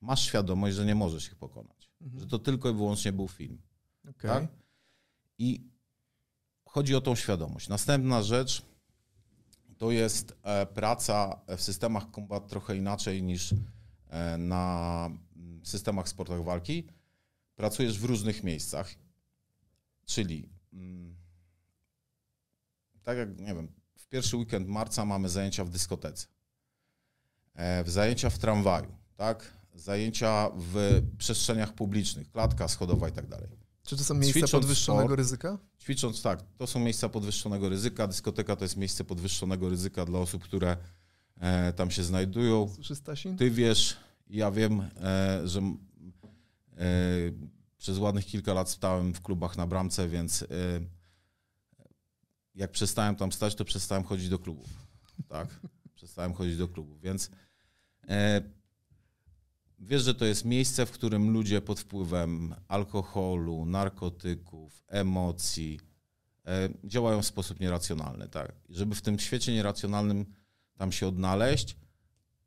masz 0.00 0.22
świadomość, 0.22 0.76
że 0.76 0.84
nie 0.84 0.94
możesz 0.94 1.26
ich 1.26 1.34
pokonać. 1.34 1.90
Że 2.16 2.26
to 2.26 2.38
tylko 2.38 2.70
i 2.70 2.74
wyłącznie 2.74 3.12
był 3.12 3.28
film. 3.28 3.58
Okej. 4.08 4.30
Tak? 4.30 4.46
I 5.38 5.64
chodzi 6.68 6.94
o 6.94 7.00
tą 7.00 7.14
świadomość. 7.14 7.68
Następna 7.68 8.22
rzecz 8.22 8.62
to 9.78 9.90
jest 9.90 10.36
e, 10.42 10.66
praca 10.66 11.40
w 11.56 11.62
systemach 11.62 12.04
combat 12.14 12.48
trochę 12.48 12.76
inaczej 12.76 13.22
niż 13.22 13.54
e, 14.08 14.38
na 14.38 15.10
systemach 15.62 16.08
sportach 16.08 16.44
walki. 16.44 16.86
Pracujesz 17.56 17.98
w 17.98 18.04
różnych 18.04 18.44
miejscach, 18.44 18.94
czyli 20.06 20.48
mm, 20.72 21.16
tak 23.02 23.18
jak, 23.18 23.40
nie 23.40 23.54
wiem, 23.54 23.72
w 23.96 24.06
pierwszy 24.06 24.36
weekend 24.36 24.68
marca 24.68 25.04
mamy 25.04 25.28
zajęcia 25.28 25.64
w 25.64 25.70
dyskotece, 25.70 26.26
e, 27.54 27.84
zajęcia 27.86 28.30
w 28.30 28.38
tramwaju, 28.38 28.96
tak? 29.16 29.58
Zajęcia 29.74 30.50
w 30.56 31.02
przestrzeniach 31.18 31.72
publicznych, 31.72 32.30
klatka 32.30 32.68
schodowa 32.68 33.08
i 33.08 33.12
tak 33.12 33.26
dalej. 33.26 33.57
Czy 33.88 33.96
to 33.96 34.04
są 34.04 34.14
miejsca 34.14 34.32
Ćwicząc 34.32 34.50
podwyższonego 34.50 35.08
sport- 35.08 35.16
ryzyka? 35.16 35.58
Ćwicząc 35.80 36.22
tak, 36.22 36.42
to 36.58 36.66
są 36.66 36.80
miejsca 36.80 37.08
podwyższonego 37.08 37.68
ryzyka. 37.68 38.06
Dyskoteka 38.06 38.56
to 38.56 38.64
jest 38.64 38.76
miejsce 38.76 39.04
podwyższonego 39.04 39.68
ryzyka 39.68 40.04
dla 40.04 40.18
osób, 40.18 40.44
które 40.44 40.76
e, 41.40 41.72
tam 41.72 41.90
się 41.90 42.04
znajdują. 42.04 42.68
Słyszy 42.74 42.96
Stasin? 42.96 43.36
Ty 43.36 43.50
wiesz, 43.50 43.96
ja 44.30 44.50
wiem, 44.50 44.80
e, 44.80 45.40
że 45.44 45.60
e, 45.60 45.74
przez 47.78 47.98
ładnych 47.98 48.26
kilka 48.26 48.54
lat 48.54 48.70
stałem 48.70 49.14
w 49.14 49.20
klubach 49.20 49.56
na 49.56 49.66
bramce, 49.66 50.08
więc 50.08 50.42
e, 50.42 50.46
jak 52.54 52.70
przestałem 52.70 53.16
tam 53.16 53.32
stać, 53.32 53.54
to 53.54 53.64
przestałem 53.64 54.04
chodzić 54.04 54.28
do 54.28 54.38
klubów. 54.38 54.68
Tak? 55.28 55.60
Przestałem 55.94 56.34
chodzić 56.34 56.56
do 56.56 56.68
klubów, 56.68 57.00
więc 57.00 57.30
e, 58.08 58.42
wiesz, 59.78 60.02
że 60.02 60.14
to 60.14 60.24
jest 60.24 60.44
miejsce, 60.44 60.86
w 60.86 60.90
którym 60.90 61.30
ludzie 61.30 61.60
pod 61.60 61.80
wpływem 61.80 62.54
alkoholu, 62.68 63.66
narkotyków, 63.66 64.84
emocji 64.88 65.80
e, 66.46 66.68
działają 66.84 67.22
w 67.22 67.26
sposób 67.26 67.60
nieracjonalny. 67.60 68.28
Tak? 68.28 68.52
Żeby 68.68 68.94
w 68.94 69.02
tym 69.02 69.18
świecie 69.18 69.52
nieracjonalnym 69.52 70.26
tam 70.76 70.92
się 70.92 71.06
odnaleźć, 71.06 71.76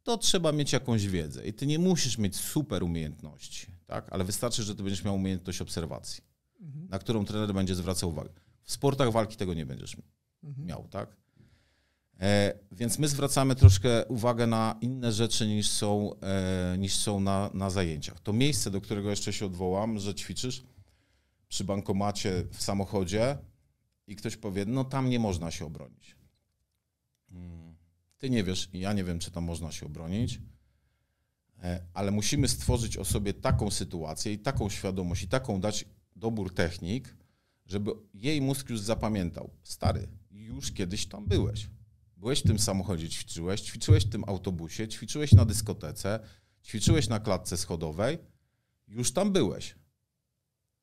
to 0.03 0.17
trzeba 0.17 0.51
mieć 0.51 0.73
jakąś 0.73 1.07
wiedzę. 1.07 1.47
I 1.47 1.53
ty 1.53 1.67
nie 1.67 1.79
musisz 1.79 2.17
mieć 2.17 2.35
super 2.35 2.83
umiejętności, 2.83 3.67
tak? 3.85 4.13
ale 4.13 4.23
wystarczy, 4.23 4.63
że 4.63 4.75
ty 4.75 4.83
będziesz 4.83 5.03
miał 5.03 5.15
umiejętność 5.15 5.61
obserwacji, 5.61 6.23
na 6.89 6.99
którą 6.99 7.25
trener 7.25 7.53
będzie 7.53 7.75
zwracał 7.75 8.09
uwagę. 8.09 8.29
W 8.63 8.71
sportach 8.71 9.11
walki 9.11 9.37
tego 9.37 9.53
nie 9.53 9.65
będziesz 9.65 9.97
miał, 10.57 10.87
tak? 10.87 11.17
E, 12.21 12.53
więc 12.71 12.99
my 12.99 13.07
zwracamy 13.07 13.55
troszkę 13.55 14.05
uwagę 14.05 14.47
na 14.47 14.77
inne 14.81 15.11
rzeczy 15.11 15.47
niż 15.47 15.69
są, 15.69 16.19
e, 16.19 16.75
niż 16.77 16.95
są 16.95 17.19
na, 17.19 17.49
na 17.53 17.69
zajęciach. 17.69 18.19
To 18.19 18.33
miejsce, 18.33 18.71
do 18.71 18.81
którego 18.81 19.09
jeszcze 19.09 19.33
się 19.33 19.45
odwołam, 19.45 19.99
że 19.99 20.15
ćwiczysz 20.15 20.63
przy 21.47 21.63
bankomacie 21.63 22.43
w 22.51 22.63
samochodzie 22.63 23.37
i 24.07 24.15
ktoś 24.15 24.37
powie, 24.37 24.65
no 24.65 24.83
tam 24.83 25.09
nie 25.09 25.19
można 25.19 25.51
się 25.51 25.65
obronić. 25.65 26.15
Mm. 27.31 27.75
Ty 28.17 28.29
nie 28.29 28.43
wiesz 28.43 28.69
ja 28.73 28.93
nie 28.93 29.03
wiem, 29.03 29.19
czy 29.19 29.31
tam 29.31 29.43
można 29.43 29.71
się 29.71 29.85
obronić. 29.85 30.39
E, 31.63 31.83
ale 31.93 32.11
musimy 32.11 32.47
stworzyć 32.47 32.97
o 32.97 33.05
sobie 33.05 33.33
taką 33.33 33.71
sytuację 33.71 34.33
i 34.33 34.39
taką 34.39 34.69
świadomość 34.69 35.23
i 35.23 35.27
taką 35.27 35.61
dać 35.61 35.85
dobór 36.15 36.53
technik, 36.53 37.15
żeby 37.65 37.91
jej 38.13 38.41
mózg 38.41 38.69
już 38.69 38.79
zapamiętał. 38.79 39.49
Stary, 39.63 40.07
już 40.31 40.71
kiedyś 40.71 41.05
tam 41.05 41.25
byłeś. 41.25 41.69
Byłeś 42.21 42.39
w 42.39 42.47
tym 42.47 42.59
samochodzie, 42.59 43.09
ćwiczyłeś, 43.09 43.61
ćwiczyłeś 43.61 44.05
w 44.05 44.09
tym 44.09 44.23
autobusie, 44.27 44.87
ćwiczyłeś 44.87 45.31
na 45.31 45.45
dyskotece, 45.45 46.19
ćwiczyłeś 46.63 47.07
na 47.07 47.19
klatce 47.19 47.57
schodowej, 47.57 48.17
już 48.87 49.13
tam 49.13 49.31
byłeś. 49.31 49.75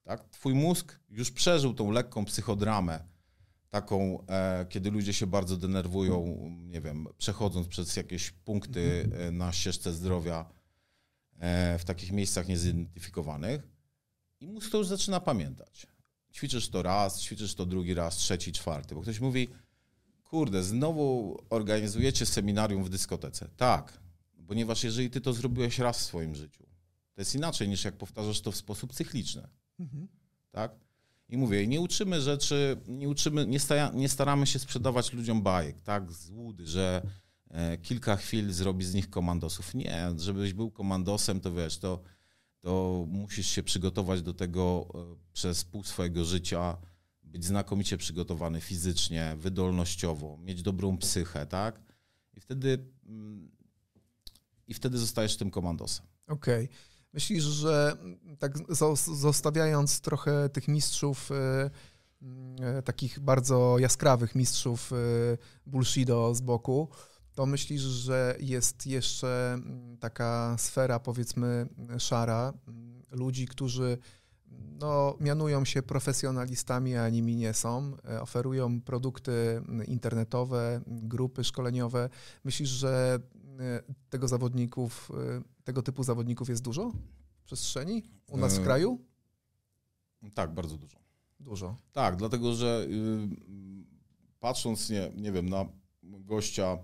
Tak? 0.03 0.29
Twój 0.29 0.55
mózg 0.55 1.01
już 1.09 1.31
przeżył 1.31 1.75
tą 1.75 1.91
lekką 1.91 2.25
psychodramę, 2.25 3.05
taką, 3.71 4.27
e, 4.27 4.67
kiedy 4.69 4.91
ludzie 4.91 5.13
się 5.13 5.27
bardzo 5.27 5.57
denerwują, 5.57 6.37
nie 6.61 6.81
wiem, 6.81 7.07
przechodząc 7.19 7.69
przez 7.69 7.97
jakieś 7.97 8.31
punkty 8.31 9.11
e, 9.13 9.31
na 9.31 9.53
ścieżce 9.53 9.93
zdrowia 9.93 10.51
e, 11.39 11.79
w 11.79 11.85
takich 11.85 12.13
miejscach 12.13 12.49
niezidentyfikowanych 12.49 13.69
i 14.41 14.47
mózg 14.47 14.71
to 14.71 14.79
już 14.79 14.87
zaczyna 14.87 15.21
pamiętać. 15.21 15.87
Ćwiczysz 16.33 16.69
to 16.69 16.83
raz, 16.83 17.21
ćwiczysz 17.21 17.55
to 17.55 17.67
drugi 17.67 17.95
raz, 17.95 18.17
trzeci, 18.17 18.53
czwarty, 18.53 18.95
bo 18.95 19.01
ktoś 19.01 19.21
mówi, 19.21 19.49
kurde, 20.29 20.63
znowu 20.63 21.39
organizujecie 21.51 22.27
seminarium 22.27 22.85
w 22.85 22.89
dyskotece. 22.89 23.49
Tak, 23.57 24.01
ponieważ 24.47 24.85
jeżeli 24.85 25.11
ty 25.11 25.21
to 25.21 25.33
zrobiłeś 25.33 25.79
raz 25.79 25.99
w 25.99 26.03
swoim 26.03 26.35
życiu, 26.35 26.65
to 27.15 27.21
jest 27.21 27.35
inaczej 27.35 27.69
niż 27.69 27.85
jak 27.85 27.97
powtarzasz 27.97 28.41
to 28.41 28.53
w 28.53 28.57
sposób 28.57 28.93
cykliczny. 28.93 29.49
Mhm. 29.79 30.09
Tak? 30.51 30.73
I 31.29 31.37
mówię, 31.37 31.67
nie 31.67 31.81
uczymy 31.81 32.21
rzeczy, 32.21 32.77
nie 32.89 33.09
uczymy, 33.09 33.47
nie, 33.47 33.61
staja, 33.61 33.91
nie 33.95 34.09
staramy 34.09 34.47
się 34.47 34.59
sprzedawać 34.59 35.13
ludziom 35.13 35.43
bajek, 35.43 35.81
tak, 35.81 36.13
złudy, 36.13 36.67
że 36.67 37.03
e, 37.51 37.79
kilka 37.79 38.17
chwil 38.17 38.53
zrobi 38.53 38.85
z 38.85 38.95
nich 38.95 39.11
komandosów. 39.11 39.75
Nie, 39.75 40.11
żebyś 40.17 40.53
był 40.53 40.71
komandosem, 40.71 41.41
to 41.41 41.53
wiesz, 41.53 41.79
to, 41.79 42.01
to 42.61 43.05
musisz 43.09 43.47
się 43.47 43.63
przygotować 43.63 44.23
do 44.23 44.35
tego 44.35 44.87
e, 44.95 45.17
przez 45.33 45.65
pół 45.65 45.85
swojego 45.85 46.25
życia, 46.25 46.77
być 47.29 47.45
znakomicie 47.45 47.99
przygotowany 47.99 48.61
fizycznie, 48.61 49.37
wydolnościowo, 49.39 50.37
mieć 50.37 50.63
dobrą 50.63 50.99
psychę, 50.99 51.47
tak? 51.47 51.81
I 52.35 52.41
wtedy, 52.41 52.87
mm, 53.07 53.51
i 54.67 54.75
wtedy 54.75 54.99
zostajesz 54.99 55.37
tym 55.37 55.51
komandosem. 55.51 56.07
Okej. 56.27 56.65
Okay. 56.65 56.77
Myślisz, 57.13 57.45
że 57.45 57.97
tak 58.39 58.59
zostawiając 59.15 60.01
trochę 60.01 60.49
tych 60.49 60.69
mistrzów, 60.69 61.31
e, 61.33 61.71
e, 62.61 62.83
takich 62.83 63.21
bardzo 63.21 63.79
jaskrawych 63.79 64.35
mistrzów 64.35 64.91
bullshido 65.67 66.35
z 66.35 66.41
boku, 66.41 66.89
to 67.35 67.47
myślisz, 67.47 67.83
że 67.83 68.37
jest 68.41 68.87
jeszcze 68.87 69.59
taka 70.01 70.57
sfera, 70.59 70.99
powiedzmy, 71.01 71.69
szara, 71.99 72.53
ludzi, 73.11 73.47
którzy 73.47 73.99
no, 74.81 75.17
mianują 75.21 75.65
się 75.65 75.83
profesjonalistami, 75.83 76.97
a 76.97 77.09
nimi 77.09 77.37
nie 77.37 77.55
są, 77.55 77.97
oferują 78.21 78.81
produkty 78.81 79.63
internetowe, 79.87 80.81
grupy 80.87 81.45
szkoleniowe. 81.45 82.09
Myślisz, 82.45 82.69
że 82.69 83.19
tego 84.11 84.29
zawodników 84.29 85.11
tego 85.69 85.83
typu 85.83 86.03
zawodników 86.03 86.49
jest 86.49 86.63
dużo 86.63 86.93
w 87.39 87.45
przestrzeni 87.45 88.03
u 88.27 88.37
nas 88.37 88.57
w 88.57 88.61
e, 88.61 88.65
kraju? 88.65 89.05
Tak, 90.35 90.55
bardzo 90.55 90.79
dużo. 90.79 90.99
Dużo. 91.41 91.77
Tak, 91.93 92.17
dlatego 92.17 92.55
że 92.55 92.87
y, 92.91 93.29
patrząc, 94.41 94.91
nie, 94.91 95.13
nie 95.17 95.33
wiem, 95.33 95.49
na 95.49 95.67
gościa, 96.03 96.79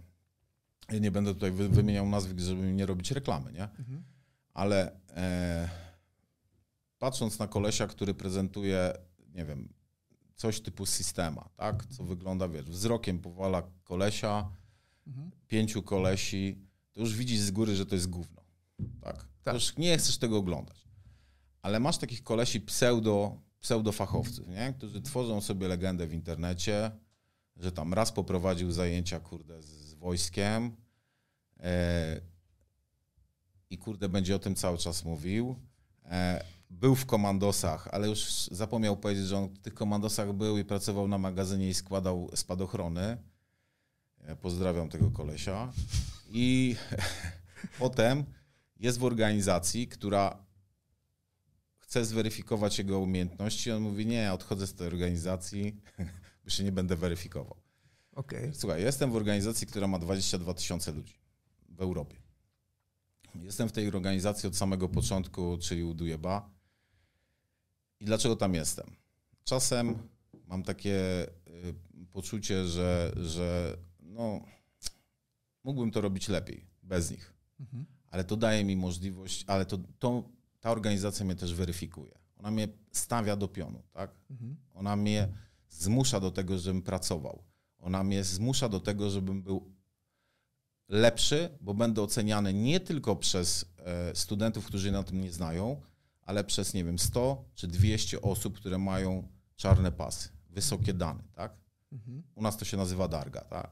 ja 0.93 0.99
nie 0.99 1.11
będę 1.11 1.35
tutaj 1.35 1.53
wymieniał 1.53 2.09
nazwy, 2.09 2.41
żeby 2.41 2.73
nie 2.73 2.87
robić 2.87 3.11
reklamy, 3.11 3.53
nie? 3.53 3.65
Mhm. 3.65 4.05
Ale 4.53 5.01
e, 5.11 5.69
patrząc 7.05 7.39
na 7.39 7.49
kolesia, 7.49 7.87
który 7.87 8.15
prezentuje, 8.15 8.93
nie 9.35 9.45
wiem, 9.45 9.69
coś 10.37 10.61
typu 10.61 10.87
systema, 10.87 11.49
tak? 11.57 11.87
Co 11.87 12.05
wygląda, 12.05 12.49
wiesz, 12.49 12.65
wzrokiem 12.65 13.19
powala 13.19 13.63
kolesia, 13.83 14.49
mhm. 15.07 15.31
pięciu 15.49 15.83
kolesi, 15.83 16.59
to 16.93 17.01
już 17.01 17.17
widzisz 17.17 17.41
z 17.41 17.51
góry, 17.51 17.77
że 17.77 17.87
to 17.87 17.95
jest 17.95 18.11
gówno. 18.11 18.43
Tak? 19.01 19.27
tak. 19.43 19.55
Już 19.55 19.77
nie 19.77 19.99
chcesz 19.99 20.19
tego 20.19 20.37
oglądać. 20.39 20.89
Ale 21.63 21.81
masz 21.81 21.99
takich 21.99 22.23
kolesi 22.23 22.61
pseudo, 22.61 23.37
pseudofachowców, 23.61 24.49
nie? 24.49 24.75
którzy 24.79 25.03
tworzą 25.03 25.41
sobie 25.41 25.69
legendę 25.69 26.07
w 26.07 26.15
internecie, 26.15 26.91
że 27.57 27.73
tam 27.73 27.95
raz 27.95 28.13
poprowadził 28.13 28.73
zajęcia, 28.73 29.21
kurde, 29.21 29.63
z, 29.63 29.67
z 29.67 29.95
wojskiem 29.95 30.77
e, 31.61 32.21
i 33.71 33.79
kurde 33.79 34.09
będzie 34.09 34.37
o 34.37 34.39
tym 34.39 34.55
cały 34.55 34.79
czas 34.79 35.05
mówił. 35.05 35.57
E, 36.05 36.54
był 36.71 36.95
w 36.95 37.07
komandosach, 37.07 37.89
ale 37.93 38.09
już 38.09 38.49
zapomniał 38.51 38.97
powiedzieć, 38.97 39.27
że 39.27 39.39
on 39.39 39.49
w 39.49 39.59
tych 39.59 39.75
komandosach 39.75 40.33
był 40.33 40.59
i 40.59 40.65
pracował 40.65 41.09
na 41.09 41.19
magazynie 41.19 41.69
i 41.69 41.75
składał 41.75 42.31
spadochrony. 42.35 43.19
E, 44.21 44.37
pozdrawiam 44.37 44.89
tego 44.89 45.11
kolesia. 45.11 45.73
I 46.29 46.77
potem 47.79 48.25
jest 48.81 48.99
w 48.99 49.05
organizacji, 49.05 49.89
która 49.89 50.45
chce 51.79 52.05
zweryfikować 52.05 52.79
jego 52.79 52.99
umiejętności, 52.99 53.73
on 53.73 53.83
mówi, 53.83 54.07
nie, 54.07 54.33
odchodzę 54.33 54.67
z 54.67 54.75
tej 54.75 54.87
organizacji, 54.87 55.81
bo 56.45 56.51
się 56.51 56.65
nie 56.65 56.73
będę 56.73 56.97
weryfikował. 56.97 57.57
Okay. 58.15 58.53
Słuchaj, 58.55 58.83
jestem 58.83 59.11
w 59.11 59.17
organizacji, 59.17 59.67
która 59.67 59.87
ma 59.87 59.99
22 59.99 60.55
tysiące 60.55 60.93
ludzi 60.93 61.15
w 61.69 61.81
Europie. 61.81 62.17
Jestem 63.43 63.69
w 63.69 63.73
tej 63.73 63.89
organizacji 63.89 64.47
od 64.47 64.57
samego 64.57 64.89
początku, 64.89 65.59
czyli 65.59 65.85
u 65.85 65.95
Dujeba. 65.95 66.54
I 68.01 68.05
dlaczego 68.05 68.37
tam 68.37 68.55
jestem? 68.55 68.87
Czasem 69.45 69.99
mam 70.47 70.63
takie 70.63 71.27
y, 71.27 71.75
poczucie, 72.13 72.67
że, 72.67 73.13
że 73.17 73.77
no, 74.01 74.41
mógłbym 75.65 75.91
to 75.91 76.01
robić 76.01 76.29
lepiej, 76.29 76.67
bez 76.83 77.11
nich. 77.11 77.35
Mhm 77.61 77.95
ale 78.15 78.25
to 78.25 78.37
daje 78.37 78.65
mi 78.65 78.77
możliwość, 78.77 79.45
ale 79.47 79.67
to, 79.67 79.79
to 79.99 80.23
ta 80.61 80.71
organizacja 80.71 81.27
mnie 81.27 81.35
też 81.35 81.55
weryfikuje. 81.55 82.19
Ona 82.37 82.51
mnie 82.51 82.69
stawia 82.93 83.37
do 83.37 83.49
pionu, 83.49 83.83
tak? 83.93 84.11
Mhm. 84.31 84.57
Ona 84.75 84.97
mnie 84.97 85.29
zmusza 85.69 86.21
do 86.21 86.31
tego, 86.31 86.59
żebym 86.59 86.83
pracował. 86.83 87.43
Ona 87.79 88.05
mnie 88.05 88.25
zmusza 88.25 88.69
do 88.69 88.81
tego, 88.81 89.11
żebym 89.11 89.43
był 89.43 89.73
lepszy, 90.89 91.59
bo 91.61 91.75
będę 91.75 92.03
oceniany 92.03 92.53
nie 92.53 92.81
tylko 92.81 93.17
przez 93.17 93.65
e, 93.79 94.15
studentów, 94.15 94.67
którzy 94.67 94.93
na 94.93 95.03
tym 95.03 95.21
nie 95.21 95.33
znają, 95.33 95.81
ale 96.25 96.45
przez, 96.45 96.75
nie 96.75 96.85
wiem, 96.85 96.99
100 96.99 97.45
czy 97.55 97.69
200 97.69 98.21
osób, 98.23 98.57
które 98.57 98.79
mają 98.79 99.29
czarne 99.57 99.93
pasy, 99.93 100.29
wysokie 100.51 100.95
dane, 100.95 101.23
tak? 101.33 101.57
Mhm. 101.93 102.23
U 102.35 102.43
nas 102.43 102.57
to 102.57 102.65
się 102.65 102.77
nazywa 102.77 103.09
darga, 103.09 103.41
tak? 103.41 103.71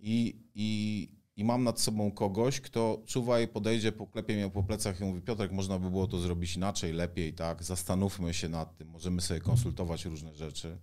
I, 0.00 0.42
i, 0.54 1.08
i 1.36 1.44
mam 1.44 1.64
nad 1.64 1.80
sobą 1.80 2.10
kogoś, 2.10 2.60
kto 2.60 3.02
czuwa 3.06 3.40
i 3.40 3.48
podejdzie, 3.48 3.92
poklepie 3.92 4.34
mnie 4.34 4.50
po 4.50 4.62
plecach 4.62 5.00
i 5.00 5.04
mówi, 5.04 5.22
Piotrek, 5.22 5.52
można 5.52 5.78
by 5.78 5.90
było 5.90 6.06
to 6.06 6.20
zrobić 6.20 6.56
inaczej, 6.56 6.92
lepiej, 6.92 7.34
tak, 7.34 7.64
zastanówmy 7.64 8.34
się 8.34 8.48
nad 8.48 8.76
tym, 8.76 8.88
możemy 8.88 9.20
sobie 9.20 9.40
konsultować 9.40 10.04
różne 10.04 10.34
rzeczy. 10.34 10.78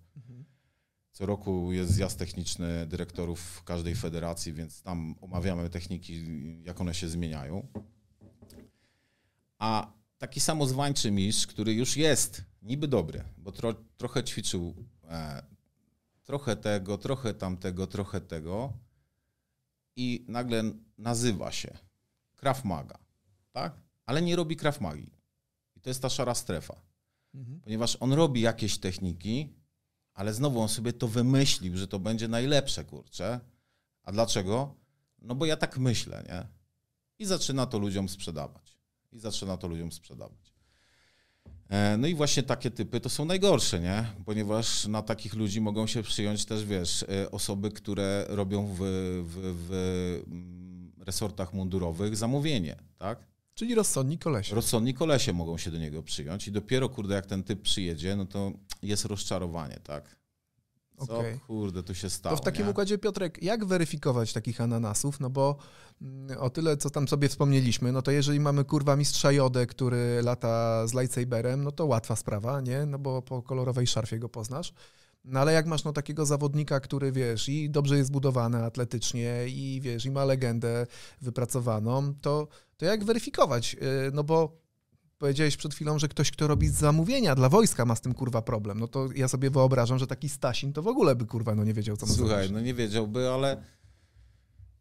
Co 1.15 1.25
roku 1.25 1.71
jest 1.71 1.91
zjazd 1.91 2.19
techniczny 2.19 2.85
dyrektorów 2.85 3.63
każdej 3.63 3.95
federacji, 3.95 4.53
więc 4.53 4.81
tam 4.81 5.15
omawiamy 5.21 5.69
techniki, 5.69 6.23
jak 6.63 6.81
one 6.81 6.93
się 6.93 7.07
zmieniają. 7.07 7.67
A 9.59 9.93
taki 10.17 10.39
samozwańczy 10.39 11.11
mistrz, 11.11 11.47
który 11.47 11.73
już 11.73 11.97
jest 11.97 12.43
niby 12.61 12.87
dobry, 12.87 13.23
bo 13.37 13.51
tro, 13.51 13.73
trochę 13.97 14.23
ćwiczył 14.23 14.75
e, 15.03 15.43
trochę 16.23 16.55
tego, 16.55 16.97
trochę 16.97 17.33
tamtego, 17.33 17.87
trochę 17.87 18.21
tego, 18.21 18.73
i 19.95 20.25
nagle 20.27 20.63
nazywa 20.97 21.51
się 21.51 21.77
Krav 22.35 22.65
Maga, 22.65 22.97
tak? 23.51 23.73
Ale 24.05 24.21
nie 24.21 24.35
robi 24.35 24.55
Krav 24.55 24.81
Magi. 24.81 25.11
I 25.75 25.81
to 25.81 25.89
jest 25.89 26.01
ta 26.01 26.09
szara 26.09 26.35
strefa. 26.35 26.81
Mhm. 27.33 27.61
Ponieważ 27.61 27.97
on 27.99 28.13
robi 28.13 28.41
jakieś 28.41 28.77
techniki, 28.77 29.53
ale 30.13 30.33
znowu 30.33 30.61
on 30.61 30.69
sobie 30.69 30.93
to 30.93 31.07
wymyślił, 31.07 31.77
że 31.77 31.87
to 31.87 31.99
będzie 31.99 32.27
najlepsze, 32.27 32.83
kurczę. 32.83 33.39
A 34.03 34.11
dlaczego? 34.11 34.75
No 35.19 35.35
bo 35.35 35.45
ja 35.45 35.57
tak 35.57 35.77
myślę, 35.77 36.23
nie? 36.27 36.47
I 37.19 37.25
zaczyna 37.25 37.65
to 37.65 37.79
ludziom 37.79 38.09
sprzedawać. 38.09 38.64
I 39.15 39.19
zaczyna 39.19 39.57
to 39.57 39.67
ludziom 39.67 39.91
sprzedawać. 39.91 40.53
E, 41.69 41.97
no 41.97 42.07
i 42.07 42.15
właśnie 42.15 42.43
takie 42.43 42.71
typy 42.71 42.99
to 42.99 43.09
są 43.09 43.25
najgorsze, 43.25 43.79
nie? 43.79 44.05
Ponieważ 44.25 44.87
na 44.87 45.01
takich 45.01 45.33
ludzi 45.33 45.61
mogą 45.61 45.87
się 45.87 46.03
przyjąć 46.03 46.45
też, 46.45 46.65
wiesz, 46.65 47.03
e, 47.03 47.31
osoby, 47.31 47.71
które 47.71 48.25
robią 48.29 48.67
w, 48.67 48.77
w, 48.77 49.65
w 49.67 49.71
mm, 50.27 50.91
resortach 50.97 51.53
mundurowych 51.53 52.17
zamówienie, 52.17 52.75
tak? 52.97 53.27
Czyli 53.53 53.75
rozsądni 53.75 54.17
kolesie. 54.17 54.55
Rozsądni 54.55 54.93
kolesie 54.93 55.33
mogą 55.33 55.57
się 55.57 55.71
do 55.71 55.77
niego 55.77 56.03
przyjąć 56.03 56.47
i 56.47 56.51
dopiero, 56.51 56.89
kurde, 56.89 57.15
jak 57.15 57.25
ten 57.25 57.43
typ 57.43 57.61
przyjedzie, 57.61 58.15
no 58.15 58.25
to 58.25 58.51
jest 58.83 59.05
rozczarowanie, 59.05 59.79
tak? 59.83 60.15
Co 61.07 61.19
Okej. 61.19 61.39
kurde 61.39 61.83
tu 61.83 61.95
się 61.95 62.09
stało, 62.09 62.35
To 62.35 62.41
w 62.41 62.45
takim 62.45 62.65
nie? 62.65 62.71
układzie, 62.71 62.97
Piotrek, 62.97 63.43
jak 63.43 63.65
weryfikować 63.65 64.33
takich 64.33 64.61
ananasów? 64.61 65.19
No 65.19 65.29
bo 65.29 65.55
mm, 66.01 66.37
o 66.39 66.49
tyle, 66.49 66.77
co 66.77 66.89
tam 66.89 67.07
sobie 67.07 67.29
wspomnieliśmy, 67.29 67.91
no 67.91 68.01
to 68.01 68.11
jeżeli 68.11 68.39
mamy 68.39 68.63
kurwa 68.65 68.95
mistrza 68.95 69.31
Jodę, 69.31 69.67
który 69.67 70.21
lata 70.23 70.87
z 70.87 70.93
lightsaberem, 70.93 71.63
no 71.63 71.71
to 71.71 71.85
łatwa 71.85 72.15
sprawa, 72.15 72.61
nie? 72.61 72.85
No 72.85 72.99
bo 72.99 73.21
po 73.21 73.41
kolorowej 73.41 73.87
szarfie 73.87 74.19
go 74.19 74.29
poznasz. 74.29 74.73
No 75.25 75.39
ale 75.39 75.53
jak 75.53 75.65
masz 75.65 75.83
no 75.83 75.93
takiego 75.93 76.25
zawodnika, 76.25 76.79
który 76.79 77.11
wiesz 77.11 77.49
i 77.49 77.69
dobrze 77.69 77.97
jest 77.97 78.07
zbudowany 78.07 78.63
atletycznie 78.65 79.45
i 79.47 79.79
wiesz 79.83 80.05
i 80.05 80.11
ma 80.11 80.25
legendę 80.25 80.87
wypracowaną, 81.21 82.13
to, 82.21 82.47
to 82.77 82.85
jak 82.85 83.03
weryfikować? 83.03 83.73
Yy, 83.73 83.79
No 84.13 84.23
bo 84.23 84.64
powiedziałeś 85.25 85.57
przed 85.57 85.73
chwilą, 85.73 85.99
że 85.99 86.07
ktoś, 86.07 86.31
kto 86.31 86.47
robi 86.47 86.67
zamówienia 86.67 87.35
dla 87.35 87.49
wojska 87.49 87.85
ma 87.85 87.95
z 87.95 88.01
tym 88.01 88.13
kurwa 88.13 88.41
problem. 88.41 88.79
No 88.79 88.87
to 88.87 89.07
ja 89.15 89.27
sobie 89.27 89.49
wyobrażam, 89.49 89.99
że 89.99 90.07
taki 90.07 90.29
Stasin 90.29 90.73
to 90.73 90.81
w 90.81 90.87
ogóle 90.87 91.15
by 91.15 91.25
kurwa 91.25 91.55
no 91.55 91.63
nie 91.63 91.73
wiedział, 91.73 91.97
co 91.97 92.05
mu 92.05 92.13
Słuchaj, 92.13 92.35
zrobić. 92.35 92.51
no 92.51 92.59
nie 92.59 92.73
wiedziałby, 92.73 93.29
ale 93.29 93.63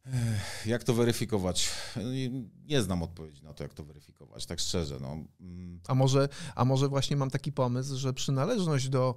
ech, 0.07 0.67
jak 0.67 0.85
to 0.85 0.95
weryfikować? 0.95 1.71
Nie, 2.67 2.83
znam 2.83 3.03
odpowiedzi 3.03 3.45
na 3.45 3.55
to, 3.55 3.63
jak 3.63 3.75
to 3.75 3.85
weryfikować, 3.85 4.47
tak 4.47 4.61
szczerze. 4.61 4.99
No. 5.01 5.17
Mm, 5.41 5.81
A 5.89 5.95
może, 5.95 6.29
a 6.55 6.65
może 6.65 6.89
właśnie 6.89 7.17
mam 7.17 7.31
taki 7.31 7.53
pomysł, 7.53 7.97
że 7.97 8.13
przynależność 8.13 8.89
do 8.89 9.15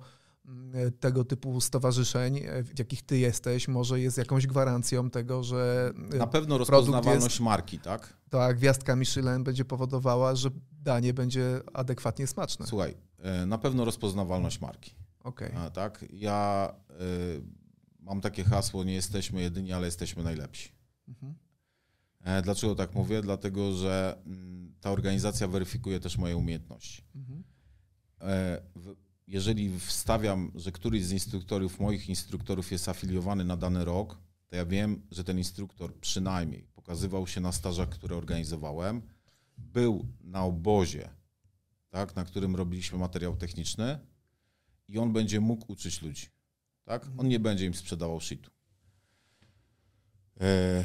tego 0.99 1.23
typu 1.23 1.61
stowarzyszeń, 1.61 2.37
e, 2.37 2.63
w 2.63 2.79
jakich 2.79 3.01
ty 3.01 3.17
jesteś, 3.17 3.67
może 3.67 3.99
jest 3.99 4.17
jakąś 4.17 4.47
gwarancją 4.47 5.09
tego, 5.09 5.43
że 5.43 5.91
e, 6.13 6.17
Na 6.17 6.27
pewno 6.27 6.57
rozpoznawalność 6.57 7.39
marki, 7.39 7.79
tak? 7.79 8.17
ta 8.29 8.53
gwiazdka 8.53 8.95
Michelin 8.95 9.43
będzie 9.43 9.65
powodowała, 9.65 10.35
że 10.35 10.49
danie 10.71 11.13
będzie 11.13 11.61
adekwatnie 11.73 12.27
smaczne. 12.27 12.67
Słuchaj, 12.67 12.97
e, 13.19 13.45
na 13.45 13.57
pewno 13.57 13.85
rozpoznawalność 13.85 14.61
marki. 14.61 14.95
Okej. 15.23 15.51
A, 15.55 15.69
tak? 15.69 16.05
Ja 16.13 16.73
y, 17.01 17.41
mam 17.99 18.21
takie 18.21 18.43
hasło, 18.43 18.83
nie 18.83 18.93
jesteśmy 18.93 19.41
jedyni, 19.41 19.73
ale 19.73 19.85
jesteśmy 19.85 20.23
najlepsi. 20.23 20.71
Mhm. 21.07 21.35
Dlaczego 22.43 22.75
tak 22.75 22.93
mówię? 22.93 23.21
Dlatego, 23.21 23.73
że 23.73 24.17
mm, 24.25 24.73
ta 24.81 24.91
organizacja 24.91 25.47
weryfikuje 25.47 25.99
też 25.99 26.17
moje 26.17 26.37
umiejętności. 26.37 27.03
Mhm. 27.15 27.43
Jeżeli 29.27 29.79
wstawiam, 29.79 30.51
że 30.55 30.71
któryś 30.71 31.03
z 31.03 31.11
instruktorów, 31.11 31.79
moich 31.79 32.09
instruktorów 32.09 32.71
jest 32.71 32.89
afiliowany 32.89 33.43
na 33.43 33.57
dany 33.57 33.85
rok, 33.85 34.17
to 34.47 34.55
ja 34.55 34.65
wiem, 34.65 35.01
że 35.11 35.23
ten 35.23 35.37
instruktor 35.37 35.95
przynajmniej 35.99 36.67
pokazywał 36.75 37.27
się 37.27 37.41
na 37.41 37.51
stażach, 37.51 37.89
które 37.89 38.15
organizowałem, 38.15 39.01
był 39.57 40.05
na 40.21 40.43
obozie, 40.43 41.09
tak, 41.89 42.15
na 42.15 42.25
którym 42.25 42.55
robiliśmy 42.55 42.97
materiał 42.97 43.35
techniczny 43.35 43.99
i 44.87 44.97
on 44.97 45.13
będzie 45.13 45.39
mógł 45.39 45.71
uczyć 45.71 46.01
ludzi. 46.01 46.27
Tak? 46.85 47.07
On 47.17 47.27
nie 47.27 47.39
będzie 47.39 47.65
im 47.65 47.73
sprzedawał 47.73 48.21
shitu. 48.21 48.51
E, 50.41 50.83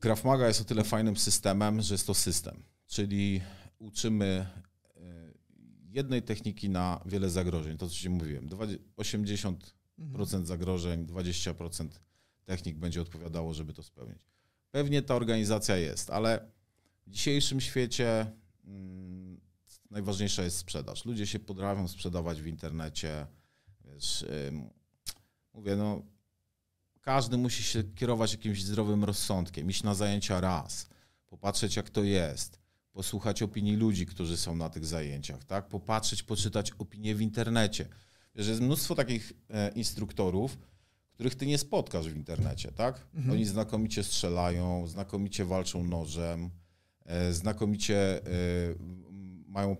Krav 0.00 0.24
Maga 0.24 0.48
jest 0.48 0.60
o 0.60 0.64
tyle 0.64 0.84
fajnym 0.84 1.16
systemem, 1.16 1.82
że 1.82 1.94
jest 1.94 2.06
to 2.06 2.14
system, 2.14 2.62
czyli 2.86 3.40
uczymy 3.78 4.46
jednej 5.94 6.22
techniki 6.22 6.70
na 6.70 7.00
wiele 7.06 7.30
zagrożeń. 7.30 7.78
To, 7.78 7.88
co 7.88 7.94
Ci 7.94 8.10
mówiłem, 8.10 8.48
20 8.48 8.84
80% 8.96 9.54
Mhm. 9.98 10.46
zagrożeń, 10.46 11.06
20% 11.06 11.88
technik 12.44 12.76
będzie 12.76 13.02
odpowiadało, 13.02 13.54
żeby 13.54 13.72
to 13.72 13.82
spełnić. 13.82 14.18
Pewnie 14.70 15.02
ta 15.02 15.14
organizacja 15.14 15.76
jest, 15.76 16.10
ale 16.10 16.50
w 17.06 17.10
dzisiejszym 17.10 17.60
świecie 17.60 18.32
mm, 18.64 19.40
najważniejsza 19.90 20.42
jest 20.42 20.56
sprzedaż. 20.56 21.04
Ludzie 21.04 21.26
się 21.26 21.38
potrafią 21.38 21.88
sprzedawać 21.88 22.42
w 22.42 22.46
internecie. 22.46 23.26
Wiesz, 23.84 24.24
ym, 24.48 24.70
mówię, 25.52 25.76
no, 25.76 26.02
każdy 27.00 27.36
musi 27.36 27.62
się 27.62 27.84
kierować 27.84 28.32
jakimś 28.32 28.64
zdrowym 28.64 29.04
rozsądkiem, 29.04 29.70
iść 29.70 29.82
na 29.82 29.94
zajęcia 29.94 30.40
raz, 30.40 30.88
popatrzeć 31.26 31.76
jak 31.76 31.90
to 31.90 32.02
jest, 32.02 32.58
posłuchać 32.98 33.42
opinii 33.42 33.76
ludzi, 33.76 34.06
którzy 34.06 34.36
są 34.36 34.56
na 34.56 34.68
tych 34.68 34.86
zajęciach, 34.86 35.44
tak? 35.44 35.68
popatrzeć, 35.68 36.22
poczytać 36.22 36.70
opinie 36.78 37.14
w 37.14 37.20
internecie. 37.20 37.88
Wiesz, 38.34 38.46
jest 38.48 38.60
mnóstwo 38.60 38.94
takich 38.94 39.32
e, 39.50 39.68
instruktorów, 39.68 40.58
których 41.12 41.34
ty 41.34 41.46
nie 41.46 41.58
spotkasz 41.58 42.08
w 42.08 42.16
internecie, 42.16 42.72
tak? 42.72 43.06
Mhm. 43.14 43.30
Oni 43.32 43.44
znakomicie 43.44 44.02
strzelają, 44.04 44.86
znakomicie 44.86 45.44
walczą 45.44 45.84
nożem, 45.84 46.50
e, 47.04 47.32
znakomicie 47.32 48.26
e, 48.26 48.30
mają 49.48 49.76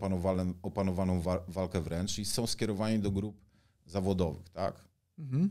opanowaną 0.62 1.20
wa- 1.20 1.44
walkę 1.48 1.80
wręcz 1.80 2.18
i 2.18 2.24
są 2.24 2.46
skierowani 2.46 2.98
do 2.98 3.10
grup 3.10 3.40
zawodowych, 3.86 4.48
tak? 4.48 4.88
Mhm. 5.18 5.50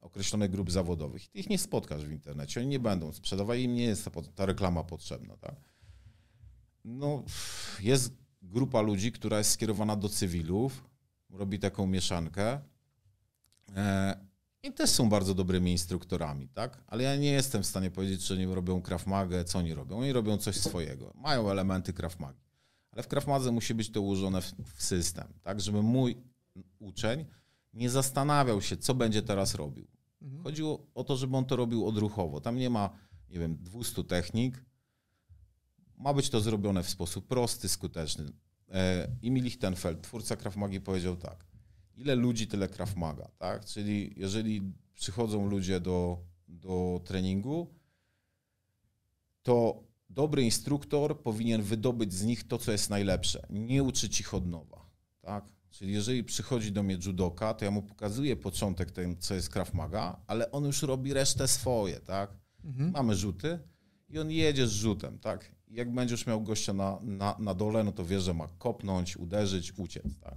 określonych 0.00 0.50
grup 0.50 0.70
zawodowych. 0.70 1.28
Ty 1.28 1.38
ich 1.38 1.50
nie 1.50 1.58
spotkasz 1.58 2.04
w 2.04 2.12
internecie, 2.12 2.60
oni 2.60 2.68
nie 2.68 2.80
będą 2.80 3.12
sprzedawać, 3.12 3.60
im 3.60 3.74
nie 3.74 3.84
jest 3.84 4.04
ta, 4.04 4.10
ta 4.34 4.46
reklama 4.46 4.84
potrzebna. 4.84 5.36
Tak? 5.36 5.54
No, 6.84 7.22
jest 7.80 8.12
grupa 8.42 8.80
ludzi, 8.80 9.12
która 9.12 9.38
jest 9.38 9.50
skierowana 9.50 9.96
do 9.96 10.08
cywilów, 10.08 10.84
robi 11.30 11.58
taką 11.58 11.86
mieszankę 11.86 12.60
e, 13.76 14.16
i 14.62 14.72
też 14.72 14.90
są 14.90 15.08
bardzo 15.08 15.34
dobrymi 15.34 15.72
instruktorami, 15.72 16.48
tak? 16.48 16.82
ale 16.86 17.02
ja 17.02 17.16
nie 17.16 17.30
jestem 17.30 17.62
w 17.62 17.66
stanie 17.66 17.90
powiedzieć, 17.90 18.26
czy 18.26 18.34
oni 18.34 18.46
robią 18.46 18.82
Krav 18.82 19.06
Magę, 19.06 19.44
co 19.44 19.58
oni 19.58 19.74
robią. 19.74 19.98
Oni 19.98 20.12
robią 20.12 20.38
coś 20.38 20.56
swojego, 20.56 21.12
mają 21.14 21.50
elementy 21.50 21.92
Krav 21.92 22.20
Magi, 22.20 22.42
ale 22.90 23.02
w 23.02 23.08
Krav 23.08 23.26
Madze 23.26 23.52
musi 23.52 23.74
być 23.74 23.90
to 23.90 24.00
ułożone 24.00 24.42
w, 24.42 24.54
w 24.74 24.82
system, 24.82 25.28
tak, 25.42 25.60
żeby 25.60 25.82
mój 25.82 26.16
uczeń 26.78 27.24
nie 27.72 27.90
zastanawiał 27.90 28.62
się, 28.62 28.76
co 28.76 28.94
będzie 28.94 29.22
teraz 29.22 29.54
robił. 29.54 29.86
Mhm. 30.22 30.42
Chodziło 30.42 30.86
o 30.94 31.04
to, 31.04 31.16
żeby 31.16 31.36
on 31.36 31.44
to 31.44 31.56
robił 31.56 31.86
odruchowo. 31.86 32.40
Tam 32.40 32.56
nie 32.56 32.70
ma, 32.70 32.90
nie 33.28 33.38
wiem, 33.38 33.56
200 33.60 34.04
technik. 34.04 34.64
Ma 36.02 36.14
być 36.14 36.30
to 36.30 36.40
zrobione 36.40 36.82
w 36.82 36.88
sposób 36.88 37.26
prosty, 37.26 37.68
skuteczny. 37.68 38.24
E, 38.68 39.08
Emil 39.24 39.44
Lichtenfeld, 39.44 40.02
twórca 40.02 40.36
Krav 40.36 40.56
Magi, 40.56 40.80
powiedział 40.80 41.16
tak. 41.16 41.46
Ile 41.96 42.14
ludzi, 42.14 42.46
tyle 42.46 42.68
Krav 42.68 42.96
Maga, 42.96 43.28
tak? 43.38 43.64
Czyli 43.64 44.14
jeżeli 44.16 44.72
przychodzą 44.94 45.48
ludzie 45.48 45.80
do, 45.80 46.18
do 46.48 47.00
treningu, 47.04 47.74
to 49.42 49.82
dobry 50.10 50.42
instruktor 50.42 51.22
powinien 51.22 51.62
wydobyć 51.62 52.14
z 52.14 52.24
nich 52.24 52.48
to, 52.48 52.58
co 52.58 52.72
jest 52.72 52.90
najlepsze. 52.90 53.46
Nie 53.50 53.82
uczyć 53.82 54.20
ich 54.20 54.34
od 54.34 54.46
nowa, 54.46 54.90
tak? 55.20 55.44
Czyli 55.70 55.92
jeżeli 55.92 56.24
przychodzi 56.24 56.72
do 56.72 56.82
mnie 56.82 56.98
judoka, 57.06 57.54
to 57.54 57.64
ja 57.64 57.70
mu 57.70 57.82
pokazuję 57.82 58.36
początek 58.36 58.90
tym, 58.90 59.18
co 59.18 59.34
jest 59.34 59.50
Krav 59.50 59.74
Maga, 59.74 60.20
ale 60.26 60.50
on 60.50 60.64
już 60.64 60.82
robi 60.82 61.12
resztę 61.12 61.48
swoje, 61.48 62.00
tak? 62.00 62.36
Mhm. 62.64 62.90
Mamy 62.90 63.16
rzuty 63.16 63.58
i 64.08 64.18
on 64.18 64.30
jedzie 64.30 64.66
z 64.66 64.72
rzutem, 64.72 65.18
tak? 65.18 65.61
Jak 65.72 65.94
będziesz 65.94 66.26
miał 66.26 66.42
gościa 66.42 66.72
na, 66.72 66.98
na, 67.02 67.36
na 67.38 67.54
dole, 67.54 67.84
no 67.84 67.92
to 67.92 68.04
wie, 68.04 68.20
że 68.20 68.34
ma 68.34 68.48
kopnąć, 68.48 69.16
uderzyć, 69.16 69.72
uciec, 69.78 70.04
tak? 70.20 70.36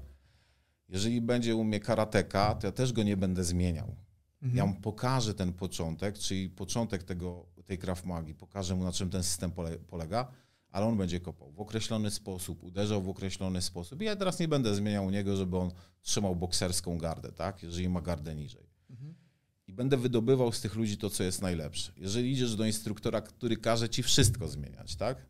Jeżeli 0.90 1.22
będzie 1.22 1.56
u 1.56 1.64
mnie 1.64 1.80
karateka, 1.80 2.56
to 2.56 2.68
ja 2.68 2.72
też 2.72 2.94
go 2.94 3.04
nie 3.04 3.18
będę 3.18 3.44
zmieniał. 3.44 3.96
Mhm. 4.42 4.58
Ja 4.58 4.66
mu 4.66 4.82
pokażę 4.82 5.34
ten 5.34 5.54
początek, 5.54 6.18
czyli 6.18 6.50
początek 6.50 7.04
tego, 7.04 7.46
tej 7.66 7.78
Krav 7.78 8.06
Magi, 8.06 8.34
pokażę 8.34 8.76
mu 8.76 8.84
na 8.84 8.92
czym 8.92 9.10
ten 9.10 9.24
system 9.24 9.52
pole, 9.52 9.78
polega, 9.78 10.28
ale 10.70 10.86
on 10.86 10.98
będzie 10.98 11.20
kopał 11.20 11.52
w 11.52 11.60
określony 11.60 12.12
sposób, 12.12 12.64
uderzał 12.64 13.02
w 13.02 13.10
określony 13.10 13.62
sposób. 13.62 14.02
I 14.02 14.06
ja 14.06 14.16
teraz 14.16 14.40
nie 14.40 14.48
będę 14.48 14.76
zmieniał 14.76 15.06
u 15.06 15.10
niego, 15.10 15.36
żeby 15.36 15.58
on 15.58 15.72
trzymał 16.02 16.36
bokserską 16.36 16.98
gardę, 16.98 17.32
tak? 17.32 17.64
Jeżeli 17.64 17.90
ma 17.90 18.02
gardę 18.02 18.36
niżej. 18.36 18.70
Mhm. 18.90 19.25
I 19.68 19.74
będę 19.74 19.98
wydobywał 19.98 20.52
z 20.52 20.62
tych 20.62 20.76
ludzi 20.76 20.98
to, 20.98 21.10
co 21.10 21.24
jest 21.24 21.42
najlepsze. 21.42 21.92
Jeżeli 21.98 22.32
idziesz 22.32 22.56
do 22.56 22.66
instruktora, 22.66 23.22
który 23.22 23.58
każe 23.58 23.90
ci 23.90 24.04
wszystko 24.04 24.48
zmieniać, 24.48 24.96
tak? 24.96 25.26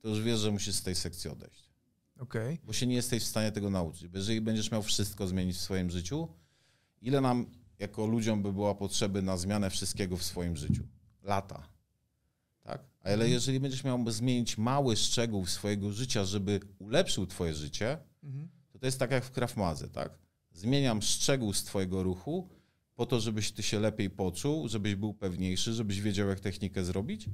To 0.00 0.08
już 0.08 0.20
wiesz, 0.20 0.40
że 0.40 0.50
musisz 0.50 0.74
z 0.74 0.82
tej 0.82 0.94
sekcji 0.94 1.30
odejść 1.30 1.70
Okej. 2.18 2.58
bo 2.64 2.72
się 2.72 2.86
nie 2.86 2.94
jesteś 2.94 3.22
w 3.22 3.26
stanie 3.26 3.52
tego 3.52 3.70
nauczyć. 3.70 4.08
Bo 4.08 4.18
jeżeli 4.18 4.40
będziesz 4.40 4.70
miał 4.70 4.82
wszystko 4.82 5.26
zmienić 5.26 5.56
w 5.56 5.60
swoim 5.60 5.90
życiu, 5.90 6.28
ile 7.02 7.20
nam 7.20 7.46
jako 7.78 8.06
ludziom 8.06 8.42
by 8.42 8.52
była 8.52 8.74
potrzeby 8.74 9.22
na 9.22 9.36
zmianę 9.36 9.70
wszystkiego 9.70 10.16
w 10.16 10.22
swoim 10.22 10.56
życiu? 10.56 10.82
Lata. 11.22 11.68
Tak? 12.62 12.84
Ale 13.00 13.28
jeżeli 13.30 13.60
będziesz 13.60 13.84
miał 13.84 14.10
zmienić 14.10 14.58
mały 14.58 14.96
szczegół 14.96 15.46
swojego 15.46 15.92
życia, 15.92 16.24
żeby 16.24 16.60
ulepszył 16.78 17.26
twoje 17.26 17.54
życie, 17.54 17.98
Mhm. 18.22 18.48
to 18.72 18.78
to 18.78 18.86
jest 18.86 18.98
tak 18.98 19.10
jak 19.10 19.24
w 19.24 19.30
Krafmadze, 19.30 19.88
tak? 19.88 20.18
Zmieniam 20.52 21.02
szczegół 21.02 21.52
z 21.52 21.64
twojego 21.64 22.02
ruchu 22.02 22.48
po 23.02 23.06
to, 23.06 23.20
żebyś 23.20 23.52
ty 23.52 23.62
się 23.62 23.80
lepiej 23.80 24.10
poczuł, 24.10 24.68
żebyś 24.68 24.94
był 24.94 25.14
pewniejszy, 25.14 25.72
żebyś 25.72 26.00
wiedział, 26.00 26.28
jak 26.28 26.40
technikę 26.40 26.84
zrobić, 26.84 27.28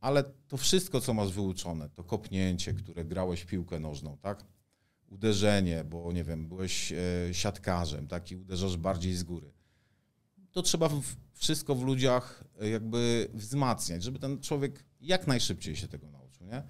ale 0.00 0.24
to 0.48 0.56
wszystko, 0.56 1.00
co 1.00 1.14
masz 1.14 1.32
wyuczone, 1.32 1.90
to 1.90 2.04
kopnięcie, 2.04 2.74
które 2.74 3.04
grałeś 3.04 3.44
piłkę 3.44 3.80
nożną, 3.80 4.18
tak? 4.18 4.44
Uderzenie, 5.06 5.84
bo 5.84 6.12
nie 6.12 6.24
wiem, 6.24 6.48
byłeś 6.48 6.92
e, 6.92 6.96
siatkarzem, 7.32 8.08
tak? 8.08 8.30
I 8.30 8.36
uderzasz 8.36 8.76
bardziej 8.76 9.14
z 9.14 9.22
góry. 9.22 9.52
To 10.52 10.62
trzeba 10.62 10.90
wszystko 11.34 11.74
w 11.74 11.82
ludziach 11.82 12.44
e, 12.60 12.68
jakby 12.68 13.28
wzmacniać, 13.34 14.02
żeby 14.02 14.18
ten 14.18 14.40
człowiek 14.40 14.84
jak 15.00 15.26
najszybciej 15.26 15.76
się 15.76 15.88
tego 15.88 16.10
nauczył, 16.10 16.46
nie? 16.46 16.62